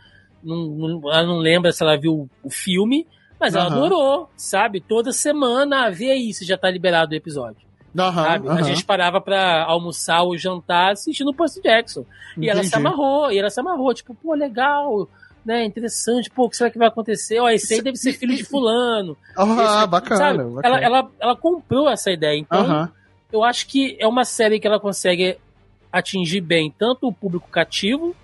Não, 0.43 0.57
não, 0.65 1.11
ela 1.11 1.25
não 1.25 1.37
lembra 1.37 1.71
se 1.71 1.83
ela 1.83 1.97
viu 1.97 2.29
o 2.43 2.49
filme, 2.49 3.05
mas 3.39 3.53
uhum. 3.53 3.61
ela 3.61 3.69
adorou, 3.69 4.29
sabe? 4.35 4.81
Toda 4.81 5.11
semana, 5.11 5.85
ah, 5.85 5.89
vê 5.89 6.11
aí 6.11 6.33
se 6.33 6.45
já 6.45 6.57
tá 6.57 6.69
liberado 6.69 7.13
o 7.13 7.15
episódio. 7.15 7.65
Uhum, 7.95 8.51
A 8.51 8.61
gente 8.61 8.83
parava 8.83 9.21
pra 9.21 9.63
almoçar 9.63 10.23
ou 10.23 10.37
jantar 10.37 10.91
assistindo 10.91 11.29
o 11.29 11.33
Percy 11.33 11.61
Jackson. 11.61 12.05
Entendi. 12.31 12.47
E 12.47 12.49
ela 12.49 12.63
se 12.63 12.75
amarrou, 12.75 13.31
e 13.31 13.39
ela 13.39 13.49
se 13.49 13.59
amarrou, 13.59 13.93
tipo, 13.93 14.13
pô, 14.15 14.33
legal 14.33 15.07
né, 15.45 15.63
interessante, 15.63 16.29
pô, 16.29 16.45
o 16.45 16.49
que 16.49 16.57
será 16.57 16.71
que 16.71 16.77
vai 16.77 16.87
acontecer? 16.87 17.39
Ó, 17.39 17.47
esse 17.49 17.75
aí 17.75 17.81
deve 17.81 17.97
ser 17.97 18.13
filho 18.13 18.35
de 18.35 18.43
fulano. 18.43 19.15
Ah, 19.37 19.43
esse, 19.43 19.87
bacana, 19.87 20.43
bacana. 20.43 20.61
Ela, 20.63 20.79
ela, 20.79 21.11
ela 21.19 21.35
comprou 21.35 21.89
essa 21.89 22.09
ideia, 22.11 22.37
então 22.37 22.89
eu 23.31 23.43
acho 23.43 23.67
que 23.67 23.97
é 23.99 24.07
uma 24.07 24.23
série 24.23 24.59
que 24.59 24.65
ela 24.65 24.79
consegue 24.79 25.37
atingir 25.91 26.41
bem 26.41 26.73
tanto 26.77 27.07
o 27.07 27.13
público 27.13 27.49
cativo 27.49 28.15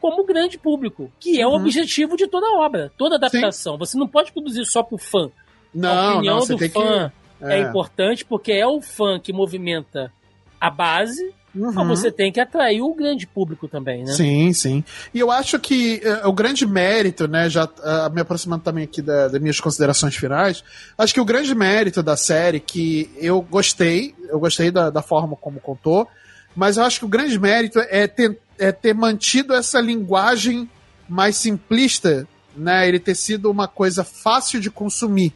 como 0.00 0.22
o 0.22 0.26
grande 0.26 0.58
público, 0.58 1.10
que 1.20 1.40
é 1.40 1.46
o 1.46 1.50
uhum. 1.50 1.56
objetivo 1.56 2.16
de 2.16 2.26
toda 2.26 2.58
obra, 2.58 2.92
toda 2.98 3.16
adaptação. 3.16 3.74
Sim. 3.74 3.78
Você 3.78 3.98
não 3.98 4.08
pode 4.08 4.32
produzir 4.32 4.64
só 4.64 4.82
pro 4.82 4.98
fã. 4.98 5.30
Não, 5.72 5.90
a 5.90 6.14
opinião 6.14 6.38
não, 6.40 6.46
do 6.46 6.58
fã 6.58 7.12
que... 7.38 7.44
é. 7.44 7.58
é 7.58 7.60
importante 7.60 8.24
porque 8.24 8.52
é 8.52 8.66
o 8.66 8.80
fã 8.80 9.20
que 9.20 9.32
movimenta 9.32 10.12
a 10.60 10.70
base, 10.70 11.32
Uhum. 11.54 11.86
Você 11.88 12.10
tem 12.10 12.32
que 12.32 12.40
atrair 12.40 12.80
o 12.80 12.94
grande 12.94 13.26
público 13.26 13.68
também, 13.68 14.04
né? 14.04 14.12
Sim, 14.12 14.52
sim. 14.52 14.82
E 15.12 15.20
eu 15.20 15.30
acho 15.30 15.58
que 15.58 16.00
uh, 16.24 16.28
o 16.28 16.32
grande 16.32 16.66
mérito, 16.66 17.28
né, 17.28 17.50
já 17.50 17.64
uh, 17.64 18.12
me 18.12 18.22
aproximando 18.22 18.64
também 18.64 18.84
aqui 18.84 19.02
da, 19.02 19.28
das 19.28 19.40
minhas 19.40 19.60
considerações 19.60 20.16
finais, 20.16 20.64
acho 20.96 21.12
que 21.12 21.20
o 21.20 21.24
grande 21.24 21.54
mérito 21.54 22.02
da 22.02 22.16
série, 22.16 22.58
que 22.58 23.10
eu 23.18 23.42
gostei, 23.42 24.14
eu 24.30 24.40
gostei 24.40 24.70
da, 24.70 24.88
da 24.88 25.02
forma 25.02 25.36
como 25.36 25.60
contou, 25.60 26.08
mas 26.56 26.78
eu 26.78 26.84
acho 26.84 27.00
que 27.00 27.04
o 27.04 27.08
grande 27.08 27.38
mérito 27.38 27.78
é 27.80 28.06
ter, 28.06 28.38
é 28.58 28.72
ter 28.72 28.94
mantido 28.94 29.54
essa 29.54 29.80
linguagem 29.80 30.68
mais 31.08 31.36
simplista, 31.36 32.26
né? 32.56 32.88
Ele 32.88 32.98
ter 32.98 33.14
sido 33.14 33.50
uma 33.50 33.68
coisa 33.68 34.04
fácil 34.04 34.60
de 34.60 34.70
consumir, 34.70 35.34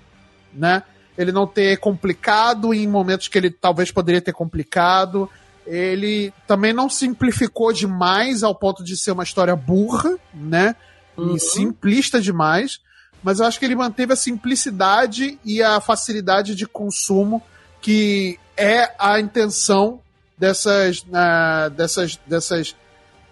né? 0.53 0.83
Ele 1.17 1.33
não 1.33 1.47
ter 1.47 1.79
complicado 1.79 2.73
em 2.73 2.87
momentos 2.87 3.29
que 3.29 3.37
ele 3.37 3.51
talvez 3.51 3.91
poderia 3.91 4.21
ter 4.21 4.33
complicado 4.33 5.29
ele 5.67 6.33
também 6.47 6.73
não 6.73 6.89
simplificou 6.89 7.73
demais 7.73 8.43
ao 8.43 8.55
ponto 8.55 8.85
de 8.85 8.97
ser 8.97 9.13
uma 9.13 9.25
história 9.25 9.57
burra, 9.57 10.17
né? 10.33 10.77
Uhum. 11.17 11.35
E 11.35 11.41
simplista 11.41 12.21
demais. 12.21 12.81
Mas 13.23 13.41
eu 13.41 13.47
acho 13.47 13.59
que 13.59 13.65
ele 13.65 13.75
manteve 13.75 14.13
a 14.13 14.17
simplicidade 14.17 15.39
e 15.45 15.63
a 15.63 15.81
facilidade 15.81 16.55
de 16.55 16.67
consumo 16.67 17.43
que 17.81 18.39
é 18.57 18.95
a 18.99 19.19
intenção 19.19 20.01
dessas, 20.39 21.01
uh, 21.01 21.71
dessas, 21.71 22.19
dessas 22.27 22.77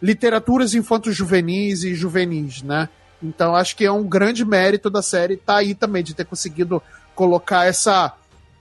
literaturas 0.02 0.74
infanto-juvenis 0.74 1.84
e 1.84 1.94
juvenis, 1.94 2.62
né? 2.62 2.88
Então 3.22 3.54
acho 3.54 3.76
que 3.76 3.84
é 3.84 3.92
um 3.92 4.04
grande 4.04 4.44
mérito 4.44 4.90
da 4.90 5.00
série 5.00 5.36
tá 5.36 5.56
aí 5.56 5.74
também 5.74 6.02
de 6.02 6.14
ter 6.14 6.24
conseguido 6.24 6.82
colocar 7.14 7.64
essa 7.64 8.12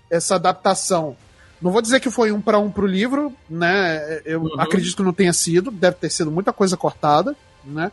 essa 0.10 0.36
adaptação 0.36 1.18
não 1.64 1.72
vou 1.72 1.82
dizer 1.82 2.02
que 2.02 2.12
foi 2.12 2.30
um 2.32 2.42
para 2.42 2.60
um 2.60 2.70
pro 2.70 2.86
livro, 2.86 3.34
né? 3.50 4.22
Eu 4.26 4.42
uhum. 4.42 4.60
acredito 4.60 4.98
que 4.98 5.04
não 5.04 5.14
tenha 5.14 5.32
sido, 5.32 5.72
deve 5.72 5.96
ter 5.96 6.10
sido 6.10 6.30
muita 6.30 6.52
coisa 6.52 6.76
cortada, 6.76 7.34
né? 7.64 7.90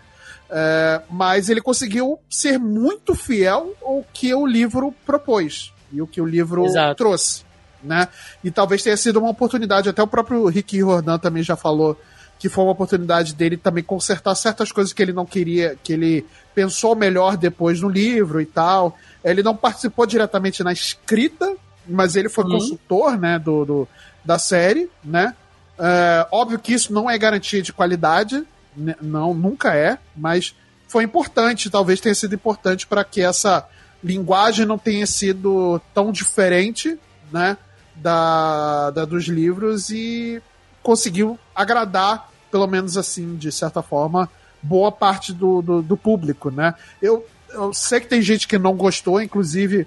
É, 0.50 1.00
mas 1.08 1.48
ele 1.48 1.60
conseguiu 1.60 2.18
ser 2.28 2.58
muito 2.58 3.14
fiel 3.14 3.72
ao 3.80 4.04
que 4.12 4.34
o 4.34 4.44
livro 4.44 4.92
propôs 5.06 5.72
e 5.92 6.02
o 6.02 6.06
que 6.08 6.20
o 6.20 6.26
livro 6.26 6.64
Exato. 6.64 6.96
trouxe, 6.96 7.44
né? 7.80 8.08
E 8.42 8.50
talvez 8.50 8.82
tenha 8.82 8.96
sido 8.96 9.20
uma 9.20 9.30
oportunidade, 9.30 9.88
até 9.88 10.02
o 10.02 10.08
próprio 10.08 10.44
Rick 10.48 10.76
Jordan 10.76 11.18
também 11.18 11.44
já 11.44 11.54
falou 11.54 11.96
que 12.40 12.48
foi 12.48 12.64
uma 12.64 12.72
oportunidade 12.72 13.34
dele 13.34 13.56
também 13.56 13.84
consertar 13.84 14.34
certas 14.34 14.72
coisas 14.72 14.94
que 14.94 15.02
ele 15.02 15.12
não 15.12 15.26
queria, 15.26 15.78
que 15.84 15.92
ele 15.92 16.26
pensou 16.54 16.96
melhor 16.96 17.36
depois 17.36 17.82
no 17.82 17.88
livro 17.88 18.40
e 18.40 18.46
tal. 18.46 18.96
Ele 19.22 19.42
não 19.42 19.54
participou 19.54 20.06
diretamente 20.06 20.64
na 20.64 20.72
escrita 20.72 21.54
mas 21.90 22.16
ele 22.16 22.28
foi 22.28 22.44
uhum. 22.44 22.50
consultor, 22.52 23.18
né, 23.18 23.38
do, 23.38 23.64
do, 23.64 23.88
da 24.24 24.38
série, 24.38 24.90
né? 25.04 25.34
É, 25.78 26.26
óbvio 26.30 26.58
que 26.58 26.74
isso 26.74 26.92
não 26.92 27.10
é 27.10 27.16
garantia 27.16 27.62
de 27.62 27.72
qualidade, 27.72 28.44
né, 28.76 28.94
não, 29.00 29.32
nunca 29.34 29.74
é, 29.74 29.98
mas 30.14 30.54
foi 30.88 31.04
importante, 31.04 31.70
talvez 31.70 32.00
tenha 32.00 32.14
sido 32.14 32.34
importante 32.34 32.86
para 32.86 33.02
que 33.04 33.20
essa 33.20 33.66
linguagem 34.02 34.66
não 34.66 34.78
tenha 34.78 35.06
sido 35.06 35.80
tão 35.94 36.12
diferente, 36.12 36.98
né, 37.32 37.56
da, 37.94 38.90
da 38.90 39.04
dos 39.04 39.26
livros 39.26 39.90
e 39.90 40.42
conseguiu 40.82 41.38
agradar, 41.54 42.30
pelo 42.50 42.66
menos 42.66 42.96
assim, 42.96 43.36
de 43.36 43.52
certa 43.52 43.82
forma, 43.82 44.28
boa 44.62 44.90
parte 44.90 45.32
do, 45.32 45.62
do, 45.62 45.82
do 45.82 45.96
público, 45.96 46.50
né? 46.50 46.74
Eu, 47.00 47.26
eu 47.50 47.72
sei 47.72 48.00
que 48.00 48.06
tem 48.06 48.22
gente 48.22 48.48
que 48.48 48.58
não 48.58 48.74
gostou, 48.74 49.20
inclusive 49.20 49.86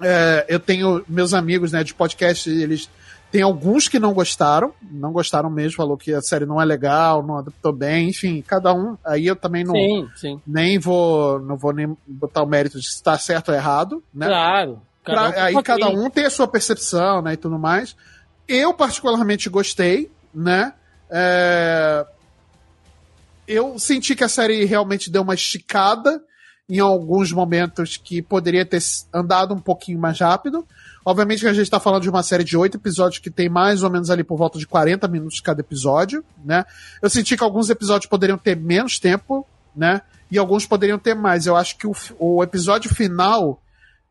é, 0.00 0.44
eu 0.48 0.60
tenho 0.60 1.04
meus 1.08 1.34
amigos 1.34 1.72
né, 1.72 1.82
de 1.82 1.94
podcast, 1.94 2.48
eles 2.48 2.88
tem 3.30 3.42
alguns 3.42 3.88
que 3.88 3.98
não 3.98 4.14
gostaram, 4.14 4.72
não 4.90 5.12
gostaram 5.12 5.50
mesmo, 5.50 5.76
falou 5.76 5.96
que 5.96 6.12
a 6.14 6.22
série 6.22 6.46
não 6.46 6.60
é 6.60 6.64
legal, 6.64 7.22
não 7.22 7.38
adaptou 7.38 7.72
bem, 7.72 8.08
enfim, 8.08 8.40
cada 8.40 8.72
um. 8.72 8.96
Aí 9.04 9.26
eu 9.26 9.34
também 9.34 9.64
não 9.64 9.74
sim, 9.74 10.08
sim. 10.16 10.40
nem 10.46 10.78
vou 10.78 11.40
não 11.40 11.56
vou 11.56 11.72
nem 11.72 11.96
botar 12.06 12.42
o 12.42 12.46
mérito 12.46 12.78
de 12.78 12.86
se 12.86 12.94
está 12.94 13.18
certo 13.18 13.50
ou 13.50 13.54
errado, 13.54 14.02
né? 14.14 14.26
Claro. 14.26 14.80
Cada 15.04 15.32
pra, 15.32 15.40
um 15.40 15.44
aí 15.44 15.62
cada 15.62 15.88
um 15.88 16.08
tem 16.08 16.24
a 16.24 16.30
sua 16.30 16.48
percepção, 16.48 17.20
né, 17.20 17.34
e 17.34 17.36
tudo 17.36 17.58
mais. 17.58 17.96
Eu 18.48 18.72
particularmente 18.72 19.50
gostei, 19.50 20.10
né? 20.32 20.72
É... 21.10 22.06
Eu 23.46 23.78
senti 23.78 24.14
que 24.14 24.24
a 24.24 24.28
série 24.28 24.64
realmente 24.64 25.10
deu 25.10 25.22
uma 25.22 25.34
esticada 25.34 26.22
em 26.68 26.80
alguns 26.80 27.30
momentos 27.30 27.96
que 27.96 28.20
poderia 28.20 28.66
ter 28.66 28.82
andado 29.12 29.54
um 29.54 29.58
pouquinho 29.58 30.00
mais 30.00 30.18
rápido. 30.18 30.66
Obviamente 31.04 31.40
que 31.40 31.46
a 31.46 31.52
gente 31.52 31.62
está 31.62 31.78
falando 31.78 32.02
de 32.02 32.10
uma 32.10 32.22
série 32.22 32.42
de 32.42 32.56
oito 32.56 32.76
episódios 32.76 33.20
que 33.20 33.30
tem 33.30 33.48
mais 33.48 33.84
ou 33.84 33.90
menos 33.90 34.10
ali 34.10 34.24
por 34.24 34.36
volta 34.36 34.58
de 34.58 34.66
40 34.66 35.06
minutos 35.06 35.40
cada 35.40 35.60
episódio, 35.60 36.24
né? 36.44 36.64
Eu 37.00 37.08
senti 37.08 37.36
que 37.36 37.44
alguns 37.44 37.70
episódios 37.70 38.08
poderiam 38.08 38.36
ter 38.36 38.56
menos 38.56 38.98
tempo, 38.98 39.46
né? 39.74 40.02
E 40.28 40.36
alguns 40.36 40.66
poderiam 40.66 40.98
ter 40.98 41.14
mais. 41.14 41.46
Eu 41.46 41.54
acho 41.54 41.76
que 41.76 41.86
o, 41.86 41.94
o 42.18 42.42
episódio 42.42 42.92
final, 42.92 43.62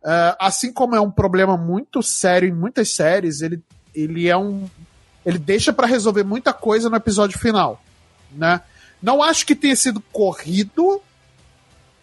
uh, 0.02 0.36
assim 0.40 0.72
como 0.72 0.96
é 0.96 1.02
um 1.02 1.12
problema 1.12 1.58
muito 1.58 2.02
sério 2.02 2.48
em 2.48 2.54
muitas 2.54 2.96
séries, 2.96 3.42
ele, 3.42 3.62
ele 3.94 4.30
é 4.30 4.38
um. 4.38 4.70
Ele 5.26 5.38
deixa 5.38 5.74
para 5.74 5.88
resolver 5.88 6.24
muita 6.24 6.54
coisa 6.54 6.90
no 6.90 6.96
episódio 6.96 7.38
final, 7.38 7.84
né? 8.32 8.62
Não 9.02 9.22
acho 9.22 9.46
que 9.46 9.56
tenha 9.56 9.76
sido 9.76 10.00
corrido, 10.14 11.02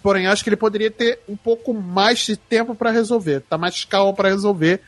Porém, 0.02 0.26
acho 0.26 0.42
que 0.42 0.48
ele 0.48 0.56
poderia 0.56 0.90
ter 0.90 1.20
um 1.28 1.36
pouco 1.36 1.72
mais 1.72 2.18
de 2.20 2.36
tempo 2.36 2.74
para 2.74 2.90
resolver, 2.90 3.40
tá 3.40 3.56
mais 3.56 3.84
calmo 3.84 4.14
para 4.14 4.28
resolver, 4.28 4.80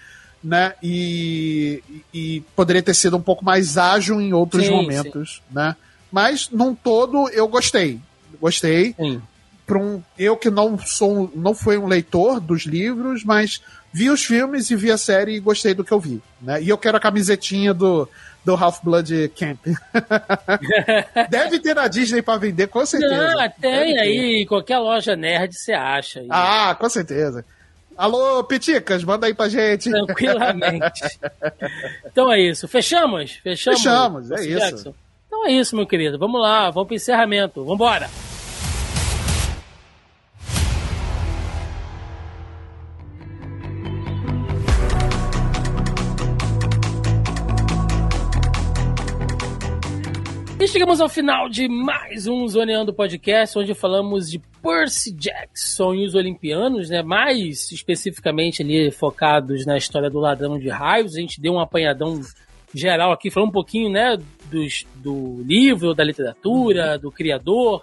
né? 0.43 0.75
E, 0.83 1.83
e, 2.13 2.43
poderia 2.55 2.83
ter 2.83 2.95
sido 2.95 3.17
um 3.17 3.23
pouco 3.23 3.45
mais 3.45 3.79
ágil 3.79 4.21
em 4.21 4.33
outros 4.33 4.67
sim, 4.67 4.73
momentos, 4.73 5.37
sim. 5.37 5.55
né? 5.55 5.77
Mas, 6.13 6.51
num 6.51 6.75
todo, 6.75 7.29
eu 7.31 7.49
gostei. 7.49 7.99
Gostei. 8.41 8.95
Para 9.67 9.79
um, 9.79 10.03
eu 10.19 10.37
que 10.37 10.51
não 10.51 10.79
sou, 10.79 11.33
não 11.35 11.55
fui 11.55 11.79
um 11.79 11.87
leitor 11.87 12.39
dos 12.39 12.67
livros, 12.67 13.25
mas 13.25 13.63
vi 13.93 14.11
os 14.11 14.25
filmes 14.25 14.71
e 14.71 14.77
vi 14.77 14.91
a 14.91 14.99
série 14.99 15.37
e 15.37 15.41
gostei 15.41 15.73
do 15.73 15.83
que 15.83 15.93
eu 15.93 16.01
vi, 16.01 16.21
né? 16.43 16.63
E 16.63 16.69
eu 16.69 16.77
quero 16.77 16.97
a 16.97 17.01
camisetinha 17.01 17.73
do 17.73 18.09
do 18.45 18.55
Half-Blood 18.55 19.31
Camp. 19.31 19.59
Deve 21.31 21.59
ter 21.61 21.75
na 21.75 21.89
Disney 21.89 22.23
para 22.23 22.39
vender, 22.39 22.67
com 22.69 22.85
certeza. 22.85 23.17
Não, 23.17 23.51
tem 23.61 23.99
aí, 23.99 24.47
qualquer 24.47 24.79
loja 24.79 25.17
nerd 25.17 25.55
você 25.55 25.73
acha. 25.73 26.21
Aí. 26.21 26.29
Ah, 26.31 26.77
com 26.79 26.89
certeza. 26.89 27.45
Alô, 27.97 28.43
Piticas, 28.45 29.05
manda 29.05 29.27
aí 29.27 29.35
pra 29.35 29.49
gente. 29.49 29.91
Tranquilamente. 29.91 31.03
então 32.05 32.31
é 32.33 32.41
isso. 32.41 32.67
Fechamos? 32.67 33.33
Fechamos, 33.43 33.81
Fechamos 33.81 34.31
é 34.31 34.41
isso. 34.45 34.59
Jackson. 34.59 34.95
Então 35.27 35.47
é 35.47 35.53
isso, 35.53 35.77
meu 35.77 35.87
querido. 35.87 36.19
Vamos 36.19 36.41
lá, 36.41 36.71
vamos 36.71 36.89
pro 36.89 36.97
encerramento. 36.97 37.65
Vambora! 37.65 38.11
E 50.65 50.69
chegamos 50.69 50.99
ao 50.99 51.11
final 51.11 51.47
de 51.47 51.69
mais 51.69 52.27
um 52.27 52.49
Zoneando 52.49 52.91
Podcast, 52.91 53.59
onde 53.59 53.75
falamos 53.75 54.31
de 54.31 54.39
Percy 54.63 55.13
Jackson 55.13 55.93
e 55.93 56.07
os 56.07 56.15
Olimpianos, 56.15 56.89
né? 56.89 57.03
Mais 57.03 57.71
especificamente 57.71 58.63
ali 58.63 58.91
focados 58.91 59.67
na 59.67 59.77
história 59.77 60.09
do 60.09 60.19
ladrão 60.19 60.59
de 60.59 60.71
raios. 60.71 61.15
A 61.17 61.21
gente 61.21 61.39
deu 61.39 61.53
um 61.53 61.61
apanhadão 61.61 62.19
geral 62.73 63.13
aqui, 63.13 63.31
falou 63.31 63.51
um 63.51 63.53
pouquinho, 63.53 63.91
né, 63.91 64.17
dos, 64.51 64.87
do 65.03 65.43
livro, 65.43 65.93
da 65.93 66.03
literatura, 66.03 66.99
do 66.99 67.13
criador, 67.13 67.83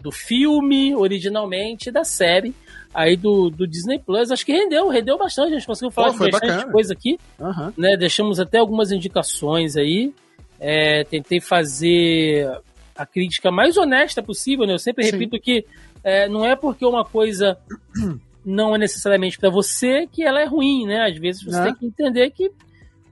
do 0.00 0.12
filme 0.12 0.94
originalmente, 0.94 1.90
da 1.90 2.04
série 2.04 2.54
aí 2.94 3.16
do, 3.16 3.50
do 3.50 3.66
Disney 3.66 3.98
Plus. 3.98 4.30
Acho 4.30 4.46
que 4.46 4.52
rendeu, 4.52 4.88
rendeu 4.90 5.18
bastante. 5.18 5.54
A 5.54 5.58
gente 5.58 5.66
conseguiu 5.66 5.90
falar 5.90 6.12
Pô, 6.12 6.24
de 6.24 6.30
bastante 6.30 6.52
bacana. 6.52 6.72
coisa 6.72 6.92
aqui. 6.92 7.18
Uhum. 7.40 7.72
Né? 7.76 7.96
Deixamos 7.96 8.38
até 8.38 8.58
algumas 8.58 8.92
indicações 8.92 9.76
aí. 9.76 10.14
É, 10.58 11.04
tentei 11.04 11.40
fazer 11.40 12.48
a 12.96 13.04
crítica 13.04 13.50
mais 13.50 13.76
honesta 13.76 14.22
possível, 14.22 14.66
né? 14.66 14.72
Eu 14.72 14.78
sempre 14.78 15.04
Sim. 15.04 15.12
repito 15.12 15.38
que 15.40 15.64
é, 16.02 16.28
não 16.28 16.44
é 16.44 16.56
porque 16.56 16.84
uma 16.84 17.04
coisa 17.04 17.58
não 18.44 18.74
é 18.74 18.78
necessariamente 18.78 19.38
para 19.38 19.50
você 19.50 20.06
que 20.06 20.22
ela 20.22 20.40
é 20.40 20.44
ruim, 20.44 20.86
né? 20.86 21.08
Às 21.10 21.18
vezes 21.18 21.42
você 21.42 21.58
é. 21.58 21.64
tem 21.64 21.74
que 21.74 21.86
entender 21.86 22.30
que 22.30 22.50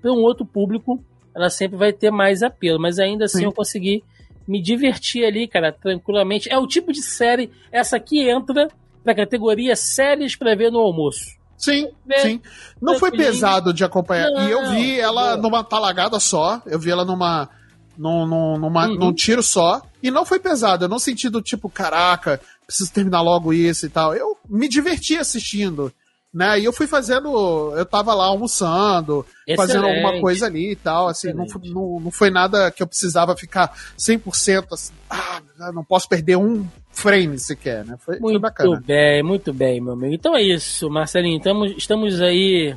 para 0.00 0.12
um 0.12 0.22
outro 0.22 0.46
público 0.46 1.02
ela 1.34 1.50
sempre 1.50 1.76
vai 1.76 1.92
ter 1.92 2.10
mais 2.10 2.42
apelo, 2.42 2.78
mas 2.80 2.98
ainda 2.98 3.24
assim 3.24 3.38
Sim. 3.38 3.44
eu 3.44 3.52
consegui 3.52 4.04
me 4.46 4.62
divertir 4.62 5.24
ali, 5.24 5.48
cara, 5.48 5.72
tranquilamente. 5.72 6.50
É 6.50 6.58
o 6.58 6.66
tipo 6.66 6.92
de 6.92 7.02
série, 7.02 7.50
essa 7.72 7.96
aqui 7.96 8.28
entra 8.28 8.68
pra 9.02 9.14
categoria 9.14 9.74
séries 9.74 10.36
para 10.36 10.54
ver 10.54 10.70
no 10.70 10.78
almoço. 10.78 11.36
Sim, 11.64 11.88
né? 12.04 12.18
sim. 12.18 12.40
Não 12.80 12.98
foi 12.98 13.10
pesado 13.10 13.72
de 13.72 13.84
acompanhar. 13.84 14.30
Não, 14.30 14.46
e 14.46 14.50
eu 14.50 14.70
vi 14.70 15.00
ela 15.00 15.36
numa 15.36 15.64
talagada 15.64 16.20
só. 16.20 16.60
Eu 16.66 16.78
vi 16.78 16.90
ela 16.90 17.04
numa. 17.04 17.48
Num, 17.96 18.26
num, 18.26 18.58
numa, 18.58 18.88
uhum. 18.88 18.96
num 18.96 19.12
tiro 19.12 19.42
só. 19.42 19.80
E 20.02 20.10
não 20.10 20.24
foi 20.26 20.38
pesado. 20.38 20.84
Eu 20.84 20.88
não 20.88 20.98
senti 20.98 21.28
do 21.28 21.40
tipo, 21.40 21.70
caraca, 21.70 22.40
preciso 22.66 22.92
terminar 22.92 23.22
logo 23.22 23.52
isso 23.52 23.86
e 23.86 23.88
tal. 23.88 24.14
Eu 24.14 24.36
me 24.48 24.68
diverti 24.68 25.16
assistindo. 25.16 25.92
né? 26.34 26.58
E 26.58 26.64
eu 26.64 26.72
fui 26.72 26.88
fazendo, 26.88 27.72
eu 27.76 27.86
tava 27.86 28.12
lá 28.12 28.24
almoçando, 28.24 29.24
Excelente. 29.46 29.56
fazendo 29.56 29.86
alguma 29.86 30.20
coisa 30.20 30.46
ali 30.46 30.72
e 30.72 30.76
tal, 30.76 31.06
assim, 31.06 31.32
não, 31.32 31.46
não, 31.62 32.00
não 32.00 32.10
foi 32.10 32.28
nada 32.28 32.72
que 32.72 32.82
eu 32.82 32.86
precisava 32.88 33.36
ficar 33.36 33.72
100% 33.96 34.66
assim, 34.72 34.92
ah, 35.08 35.40
não 35.72 35.84
posso 35.84 36.08
perder 36.08 36.36
um 36.36 36.66
frame 36.94 37.38
sequer, 37.38 37.84
né? 37.84 37.96
Foi, 37.98 38.18
muito 38.18 38.34
foi 38.34 38.40
bacana. 38.40 38.70
Muito 38.70 38.86
bem, 38.86 39.22
muito 39.22 39.52
bem, 39.52 39.80
meu 39.80 39.92
amigo. 39.92 40.14
Então 40.14 40.36
é 40.36 40.42
isso, 40.42 40.88
Marcelinho, 40.88 41.36
estamos, 41.36 41.74
estamos 41.76 42.20
aí 42.20 42.74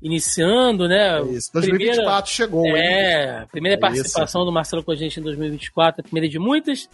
iniciando, 0.00 0.88
né? 0.88 1.18
É 1.18 1.22
isso, 1.22 1.50
2024 1.52 1.96
primeira, 2.02 2.26
chegou. 2.26 2.76
É, 2.76 3.46
primeira 3.50 3.76
é 3.76 3.80
participação 3.80 4.42
isso. 4.42 4.46
do 4.46 4.52
Marcelo 4.52 4.82
com 4.82 4.92
a 4.92 4.96
gente 4.96 5.18
em 5.18 5.22
2024, 5.22 6.00
a 6.00 6.04
primeira 6.04 6.28
de 6.28 6.38
muitas. 6.38 6.88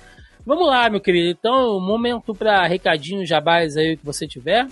Vamos 0.47 0.67
lá, 0.67 0.91
meu 0.91 1.01
querido. 1.01 1.29
Então, 1.29 1.81
momento 1.81 2.35
para 2.35 2.67
recadinhos 2.67 3.29
jabás 3.29 3.77
aí 3.77 3.97
que 3.97 4.05
você 4.05 4.27
tiver. 4.27 4.67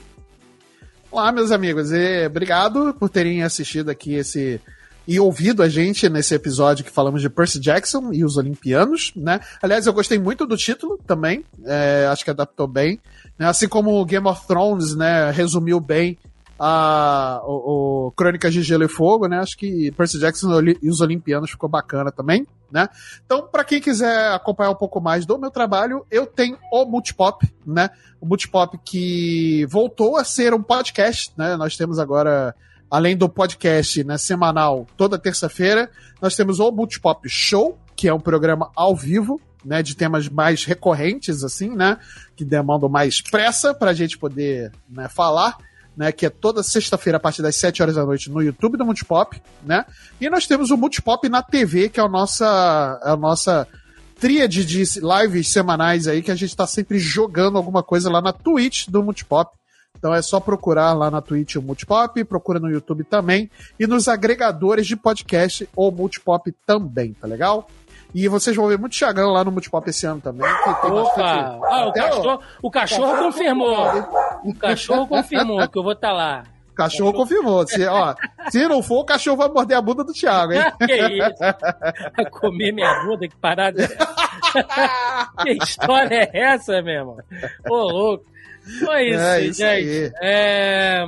Olá, 1.10 1.30
meus 1.30 1.50
amigos, 1.50 1.92
e 1.92 2.26
obrigado 2.26 2.94
por 2.98 3.10
terem 3.10 3.42
assistido 3.42 3.90
aqui 3.90 4.14
esse 4.14 4.60
e 5.06 5.18
ouvido 5.18 5.62
a 5.62 5.68
gente 5.68 6.08
nesse 6.08 6.34
episódio 6.34 6.84
que 6.84 6.90
falamos 6.90 7.20
de 7.20 7.28
Percy 7.28 7.58
Jackson 7.58 8.12
e 8.12 8.24
os 8.24 8.36
Olimpianos, 8.36 9.12
né? 9.16 9.40
Aliás, 9.62 9.86
eu 9.86 9.92
gostei 9.92 10.18
muito 10.18 10.46
do 10.46 10.56
título 10.56 10.98
também, 11.06 11.44
é, 11.64 12.06
acho 12.10 12.24
que 12.24 12.30
adaptou 12.30 12.66
bem, 12.66 13.00
né? 13.38 13.46
assim 13.46 13.68
como 13.68 14.04
Game 14.04 14.26
of 14.26 14.46
Thrones, 14.46 14.94
né, 14.94 15.30
resumiu 15.30 15.80
bem 15.80 16.18
a 16.64 17.42
o, 17.44 18.06
o 18.06 18.12
Crônicas 18.12 18.54
de 18.54 18.62
Gelo 18.62 18.84
e 18.84 18.88
Fogo, 18.88 19.26
né? 19.26 19.38
Acho 19.38 19.58
que 19.58 19.90
Percy 19.92 20.20
Jackson 20.20 20.48
e 20.80 20.88
os 20.88 21.00
Olimpianos 21.00 21.50
ficou 21.50 21.68
bacana 21.68 22.12
também, 22.12 22.46
né? 22.70 22.88
Então, 23.24 23.48
para 23.50 23.64
quem 23.64 23.80
quiser 23.80 24.32
acompanhar 24.32 24.70
um 24.70 24.76
pouco 24.76 25.00
mais 25.00 25.26
do 25.26 25.36
meu 25.38 25.50
trabalho, 25.50 26.06
eu 26.08 26.24
tenho 26.24 26.56
o 26.70 26.84
Multipop, 26.84 27.52
né? 27.66 27.90
O 28.20 28.26
Multipop 28.26 28.78
que 28.84 29.66
voltou 29.68 30.16
a 30.16 30.22
ser 30.22 30.54
um 30.54 30.62
podcast, 30.62 31.32
né? 31.36 31.56
Nós 31.56 31.76
temos 31.76 31.98
agora 31.98 32.54
além 32.92 33.16
do 33.16 33.26
podcast 33.26 34.04
né, 34.04 34.18
semanal 34.18 34.86
toda 34.98 35.18
terça-feira, 35.18 35.90
nós 36.20 36.36
temos 36.36 36.60
o 36.60 36.70
Multipop 36.70 37.26
Show, 37.26 37.78
que 37.96 38.06
é 38.06 38.12
um 38.12 38.20
programa 38.20 38.70
ao 38.76 38.94
vivo, 38.94 39.40
né, 39.64 39.82
de 39.82 39.96
temas 39.96 40.28
mais 40.28 40.66
recorrentes, 40.66 41.42
assim, 41.42 41.74
né, 41.74 41.96
que 42.36 42.44
demandam 42.44 42.90
mais 42.90 43.22
pressa 43.22 43.72
para 43.72 43.92
a 43.92 43.94
gente 43.94 44.18
poder 44.18 44.72
né, 44.90 45.08
falar 45.08 45.56
né, 45.96 46.12
que 46.12 46.26
é 46.26 46.30
toda 46.30 46.62
sexta-feira 46.62 47.16
a 47.16 47.20
partir 47.20 47.40
das 47.40 47.56
7 47.56 47.82
horas 47.82 47.94
da 47.94 48.04
noite 48.04 48.30
no 48.30 48.42
YouTube 48.42 48.76
do 48.76 48.84
Multipop, 48.84 49.40
né? 49.62 49.84
E 50.18 50.30
nós 50.30 50.46
temos 50.46 50.70
o 50.70 50.76
Multipop 50.76 51.28
na 51.28 51.42
TV, 51.42 51.90
que 51.90 52.00
é 52.00 52.02
a 52.02 52.08
nossa, 52.08 52.98
a 53.02 53.14
nossa 53.14 53.68
tríade 54.18 54.64
de 54.64 54.82
lives 55.00 55.48
semanais 55.48 56.08
aí, 56.08 56.22
que 56.22 56.30
a 56.30 56.34
gente 56.34 56.48
está 56.48 56.66
sempre 56.66 56.98
jogando 56.98 57.58
alguma 57.58 57.82
coisa 57.82 58.10
lá 58.10 58.22
na 58.22 58.32
Twitch 58.32 58.88
do 58.88 59.02
Multipop. 59.02 59.50
Então 60.02 60.12
é 60.12 60.20
só 60.20 60.40
procurar 60.40 60.94
lá 60.94 61.12
na 61.12 61.20
Twitch 61.20 61.54
o 61.54 61.62
Multipop, 61.62 62.24
procura 62.24 62.58
no 62.58 62.68
YouTube 62.68 63.04
também 63.04 63.48
e 63.78 63.86
nos 63.86 64.08
agregadores 64.08 64.84
de 64.84 64.96
podcast 64.96 65.68
o 65.76 65.92
Multipop 65.92 66.52
também, 66.66 67.12
tá 67.12 67.28
legal? 67.28 67.68
E 68.12 68.26
vocês 68.26 68.56
vão 68.56 68.66
ver 68.66 68.76
muito 68.80 68.98
Thiagão 68.98 69.30
lá 69.30 69.44
no 69.44 69.52
Multipop 69.52 69.88
esse 69.88 70.04
ano 70.04 70.20
também. 70.20 70.44
Opa! 70.50 71.56
Ah, 71.62 71.86
o, 71.86 71.92
cachorro, 71.92 72.40
o 72.62 72.68
cachorro 72.68 73.16
confirmou. 73.16 73.76
O 74.42 74.52
cachorro 74.52 75.06
confirmou 75.06 75.68
que 75.68 75.78
eu 75.78 75.84
vou 75.84 75.92
estar 75.92 76.08
tá 76.08 76.12
lá. 76.12 76.42
O 76.72 76.74
cachorro 76.74 77.12
confirmou. 77.12 77.64
Se, 77.68 77.86
ó, 77.86 78.12
se 78.50 78.66
não 78.66 78.82
for, 78.82 79.02
o 79.02 79.04
cachorro 79.04 79.36
vai 79.36 79.48
morder 79.50 79.78
a 79.78 79.80
bunda 79.80 80.02
do 80.02 80.12
Thiago, 80.12 80.52
hein? 80.52 80.64
que 80.84 80.96
isso? 80.96 81.38
Vai 82.16 82.28
comer 82.28 82.72
minha 82.72 83.04
bunda? 83.04 83.28
Que 83.28 83.36
parada 83.36 83.84
é 83.84 83.86
que 85.44 85.62
história 85.62 86.28
é 86.32 86.40
essa, 86.54 86.82
meu 86.82 86.92
irmão? 86.92 87.18
Ô, 87.70 87.74
louco. 87.76 88.31
Isso, 88.66 88.90
é, 88.90 89.44
isso 89.46 89.58
gente. 89.60 90.12
É... 90.20 91.04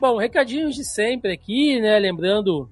Bom, 0.00 0.18
recadinhos 0.18 0.74
de 0.74 0.84
sempre 0.84 1.32
aqui, 1.32 1.80
né? 1.80 1.98
Lembrando 1.98 2.68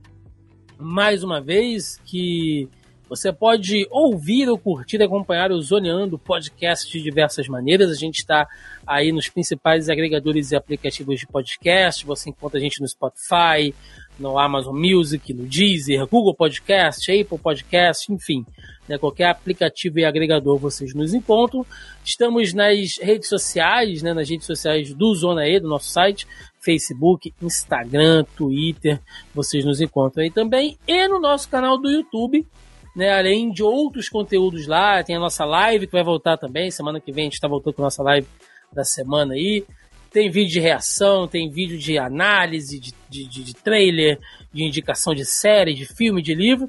mais 0.78 1.22
uma 1.22 1.40
vez 1.40 1.98
que 2.04 2.68
você 3.10 3.32
pode 3.32 3.88
ouvir 3.90 4.48
ou 4.48 4.56
curtir 4.56 4.96
e 4.96 5.02
acompanhar 5.02 5.50
o 5.50 5.60
Zoneando 5.60 6.16
podcast 6.16 6.88
de 6.88 7.02
diversas 7.02 7.48
maneiras. 7.48 7.90
A 7.90 7.94
gente 7.94 8.18
está 8.18 8.46
aí 8.86 9.10
nos 9.10 9.28
principais 9.28 9.88
agregadores 9.88 10.52
e 10.52 10.56
aplicativos 10.56 11.18
de 11.18 11.26
podcast. 11.26 12.06
Você 12.06 12.30
encontra 12.30 12.58
a 12.58 12.62
gente 12.62 12.80
no 12.80 12.86
Spotify, 12.86 13.74
no 14.20 14.38
Amazon 14.38 14.76
Music, 14.76 15.32
no 15.32 15.46
Deezer, 15.46 16.06
Google 16.06 16.34
Podcast, 16.34 17.10
Apple 17.10 17.38
Podcast, 17.38 18.12
enfim. 18.12 18.44
Né, 18.88 18.98
qualquer 18.98 19.26
aplicativo 19.26 20.00
e 20.00 20.04
agregador 20.04 20.58
vocês 20.58 20.94
nos 20.94 21.14
encontram. 21.14 21.64
Estamos 22.04 22.52
nas 22.52 22.98
redes 23.00 23.28
sociais, 23.28 24.02
né, 24.02 24.12
nas 24.12 24.28
redes 24.28 24.46
sociais 24.46 24.92
do 24.92 25.14
Zona 25.14 25.46
E, 25.46 25.60
do 25.60 25.68
nosso 25.68 25.90
site, 25.90 26.26
Facebook, 26.60 27.32
Instagram, 27.40 28.24
Twitter, 28.36 29.00
vocês 29.34 29.64
nos 29.64 29.80
encontram 29.80 30.24
aí 30.24 30.30
também. 30.30 30.76
E 30.86 31.08
no 31.08 31.20
nosso 31.20 31.48
canal 31.48 31.78
do 31.78 31.88
YouTube, 31.88 32.46
né? 32.94 33.12
Além 33.12 33.50
de 33.50 33.62
outros 33.62 34.08
conteúdos 34.08 34.66
lá, 34.66 35.02
tem 35.02 35.16
a 35.16 35.20
nossa 35.20 35.44
live 35.44 35.86
que 35.86 35.92
vai 35.92 36.02
voltar 36.02 36.36
também. 36.36 36.70
Semana 36.70 37.00
que 37.00 37.12
vem 37.12 37.22
a 37.22 37.26
gente 37.26 37.34
está 37.34 37.48
voltando 37.48 37.74
com 37.74 37.82
a 37.82 37.86
nossa 37.86 38.02
live 38.02 38.26
da 38.72 38.84
semana 38.84 39.34
aí. 39.34 39.64
Tem 40.10 40.28
vídeo 40.28 40.52
de 40.52 40.60
reação, 40.60 41.28
tem 41.28 41.48
vídeo 41.48 41.78
de 41.78 41.98
análise, 41.98 42.80
de, 42.80 42.92
de, 43.08 43.28
de, 43.28 43.44
de 43.44 43.54
trailer, 43.54 44.18
de 44.52 44.64
indicação 44.64 45.14
de 45.14 45.24
série, 45.24 45.74
de 45.74 45.86
filme, 45.86 46.20
de 46.20 46.34
livro. 46.34 46.68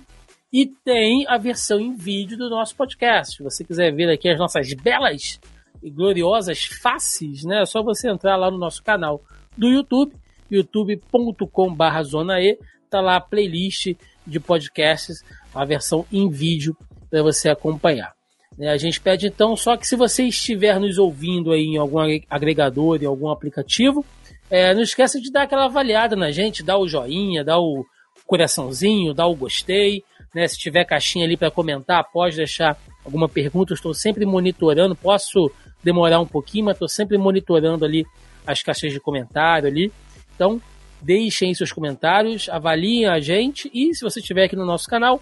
E 0.53 0.65
tem 0.65 1.25
a 1.27 1.37
versão 1.37 1.79
em 1.79 1.95
vídeo 1.95 2.37
do 2.37 2.49
nosso 2.49 2.75
podcast. 2.75 3.37
Se 3.37 3.43
você 3.43 3.63
quiser 3.63 3.93
ver 3.93 4.09
aqui 4.11 4.29
as 4.29 4.37
nossas 4.37 4.71
belas 4.73 5.39
e 5.81 5.89
gloriosas 5.89 6.65
faces, 6.65 7.43
né? 7.43 7.61
É 7.61 7.65
só 7.65 7.81
você 7.81 8.09
entrar 8.09 8.35
lá 8.35 8.51
no 8.51 8.57
nosso 8.57 8.83
canal 8.83 9.23
do 9.57 9.67
YouTube, 9.67 10.13
youtube.com.br 10.49 12.03
Zona 12.03 12.39
E. 12.41 12.59
Tá 12.89 13.01
lá 13.01 13.15
a 13.15 13.21
playlist 13.21 13.95
de 14.27 14.39
podcasts 14.39 15.23
a 15.55 15.65
versão 15.65 16.05
em 16.11 16.29
vídeo 16.29 16.75
para 17.09 17.23
você 17.23 17.49
acompanhar. 17.49 18.20
Né, 18.57 18.69
a 18.69 18.77
gente 18.77 18.99
pede 18.99 19.27
então 19.27 19.55
só 19.55 19.77
que 19.77 19.87
se 19.87 19.95
você 19.95 20.23
estiver 20.23 20.79
nos 20.79 20.97
ouvindo 20.97 21.51
aí 21.51 21.63
em 21.63 21.77
algum 21.77 21.99
agregador, 22.29 23.01
em 23.01 23.05
algum 23.05 23.29
aplicativo, 23.29 24.05
é, 24.49 24.73
não 24.73 24.81
esqueça 24.81 25.19
de 25.19 25.31
dar 25.31 25.43
aquela 25.43 25.65
avaliada 25.65 26.15
na 26.15 26.29
gente, 26.31 26.63
dar 26.63 26.77
o 26.77 26.87
joinha, 26.87 27.43
dar 27.43 27.59
o 27.59 27.85
coraçãozinho, 28.27 29.13
dar 29.13 29.27
o 29.27 29.35
gostei. 29.35 30.03
Né? 30.35 30.47
Se 30.47 30.57
tiver 30.57 30.83
caixinha 30.83 31.25
ali 31.25 31.37
para 31.37 31.49
comentar, 31.49 32.03
pode 32.11 32.35
deixar 32.35 32.77
alguma 33.03 33.29
pergunta. 33.29 33.71
Eu 33.71 33.75
estou 33.75 33.93
sempre 33.93 34.25
monitorando. 34.25 34.95
Posso 34.95 35.49
demorar 35.83 36.19
um 36.19 36.25
pouquinho, 36.25 36.65
mas 36.65 36.75
estou 36.75 36.89
sempre 36.89 37.17
monitorando 37.17 37.85
ali 37.85 38.05
as 38.45 38.61
caixas 38.61 38.91
de 38.91 38.99
comentário 38.99 39.67
ali. 39.67 39.91
Então, 40.35 40.61
deixem 41.01 41.53
seus 41.53 41.71
comentários, 41.71 42.49
avaliem 42.49 43.05
a 43.07 43.19
gente 43.19 43.69
e 43.73 43.93
se 43.93 44.03
você 44.03 44.19
estiver 44.19 44.45
aqui 44.45 44.55
no 44.55 44.65
nosso 44.65 44.87
canal, 44.87 45.21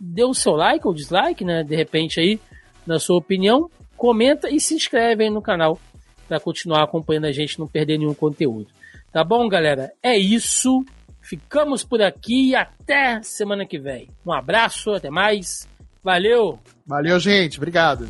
dê 0.00 0.24
o 0.24 0.34
seu 0.34 0.54
like 0.54 0.86
ou 0.86 0.94
dislike, 0.94 1.44
né? 1.44 1.62
De 1.62 1.76
repente 1.76 2.20
aí, 2.20 2.40
na 2.86 2.98
sua 2.98 3.16
opinião, 3.16 3.70
comenta 3.96 4.50
e 4.50 4.60
se 4.60 4.74
inscreve 4.74 5.24
aí 5.24 5.30
no 5.30 5.42
canal 5.42 5.78
para 6.28 6.40
continuar 6.40 6.82
acompanhando 6.82 7.26
a 7.26 7.32
gente, 7.32 7.58
não 7.58 7.66
perder 7.66 7.98
nenhum 7.98 8.14
conteúdo. 8.14 8.68
Tá 9.12 9.22
bom, 9.22 9.46
galera? 9.48 9.92
É 10.02 10.16
isso. 10.16 10.84
Ficamos 11.20 11.84
por 11.84 12.02
aqui 12.02 12.50
e 12.50 12.56
até 12.56 13.22
semana 13.22 13.66
que 13.66 13.78
vem. 13.78 14.08
Um 14.26 14.32
abraço, 14.32 14.92
até 14.92 15.10
mais. 15.10 15.68
Valeu! 16.02 16.58
Valeu, 16.86 17.20
gente. 17.20 17.58
Obrigado. 17.58 18.08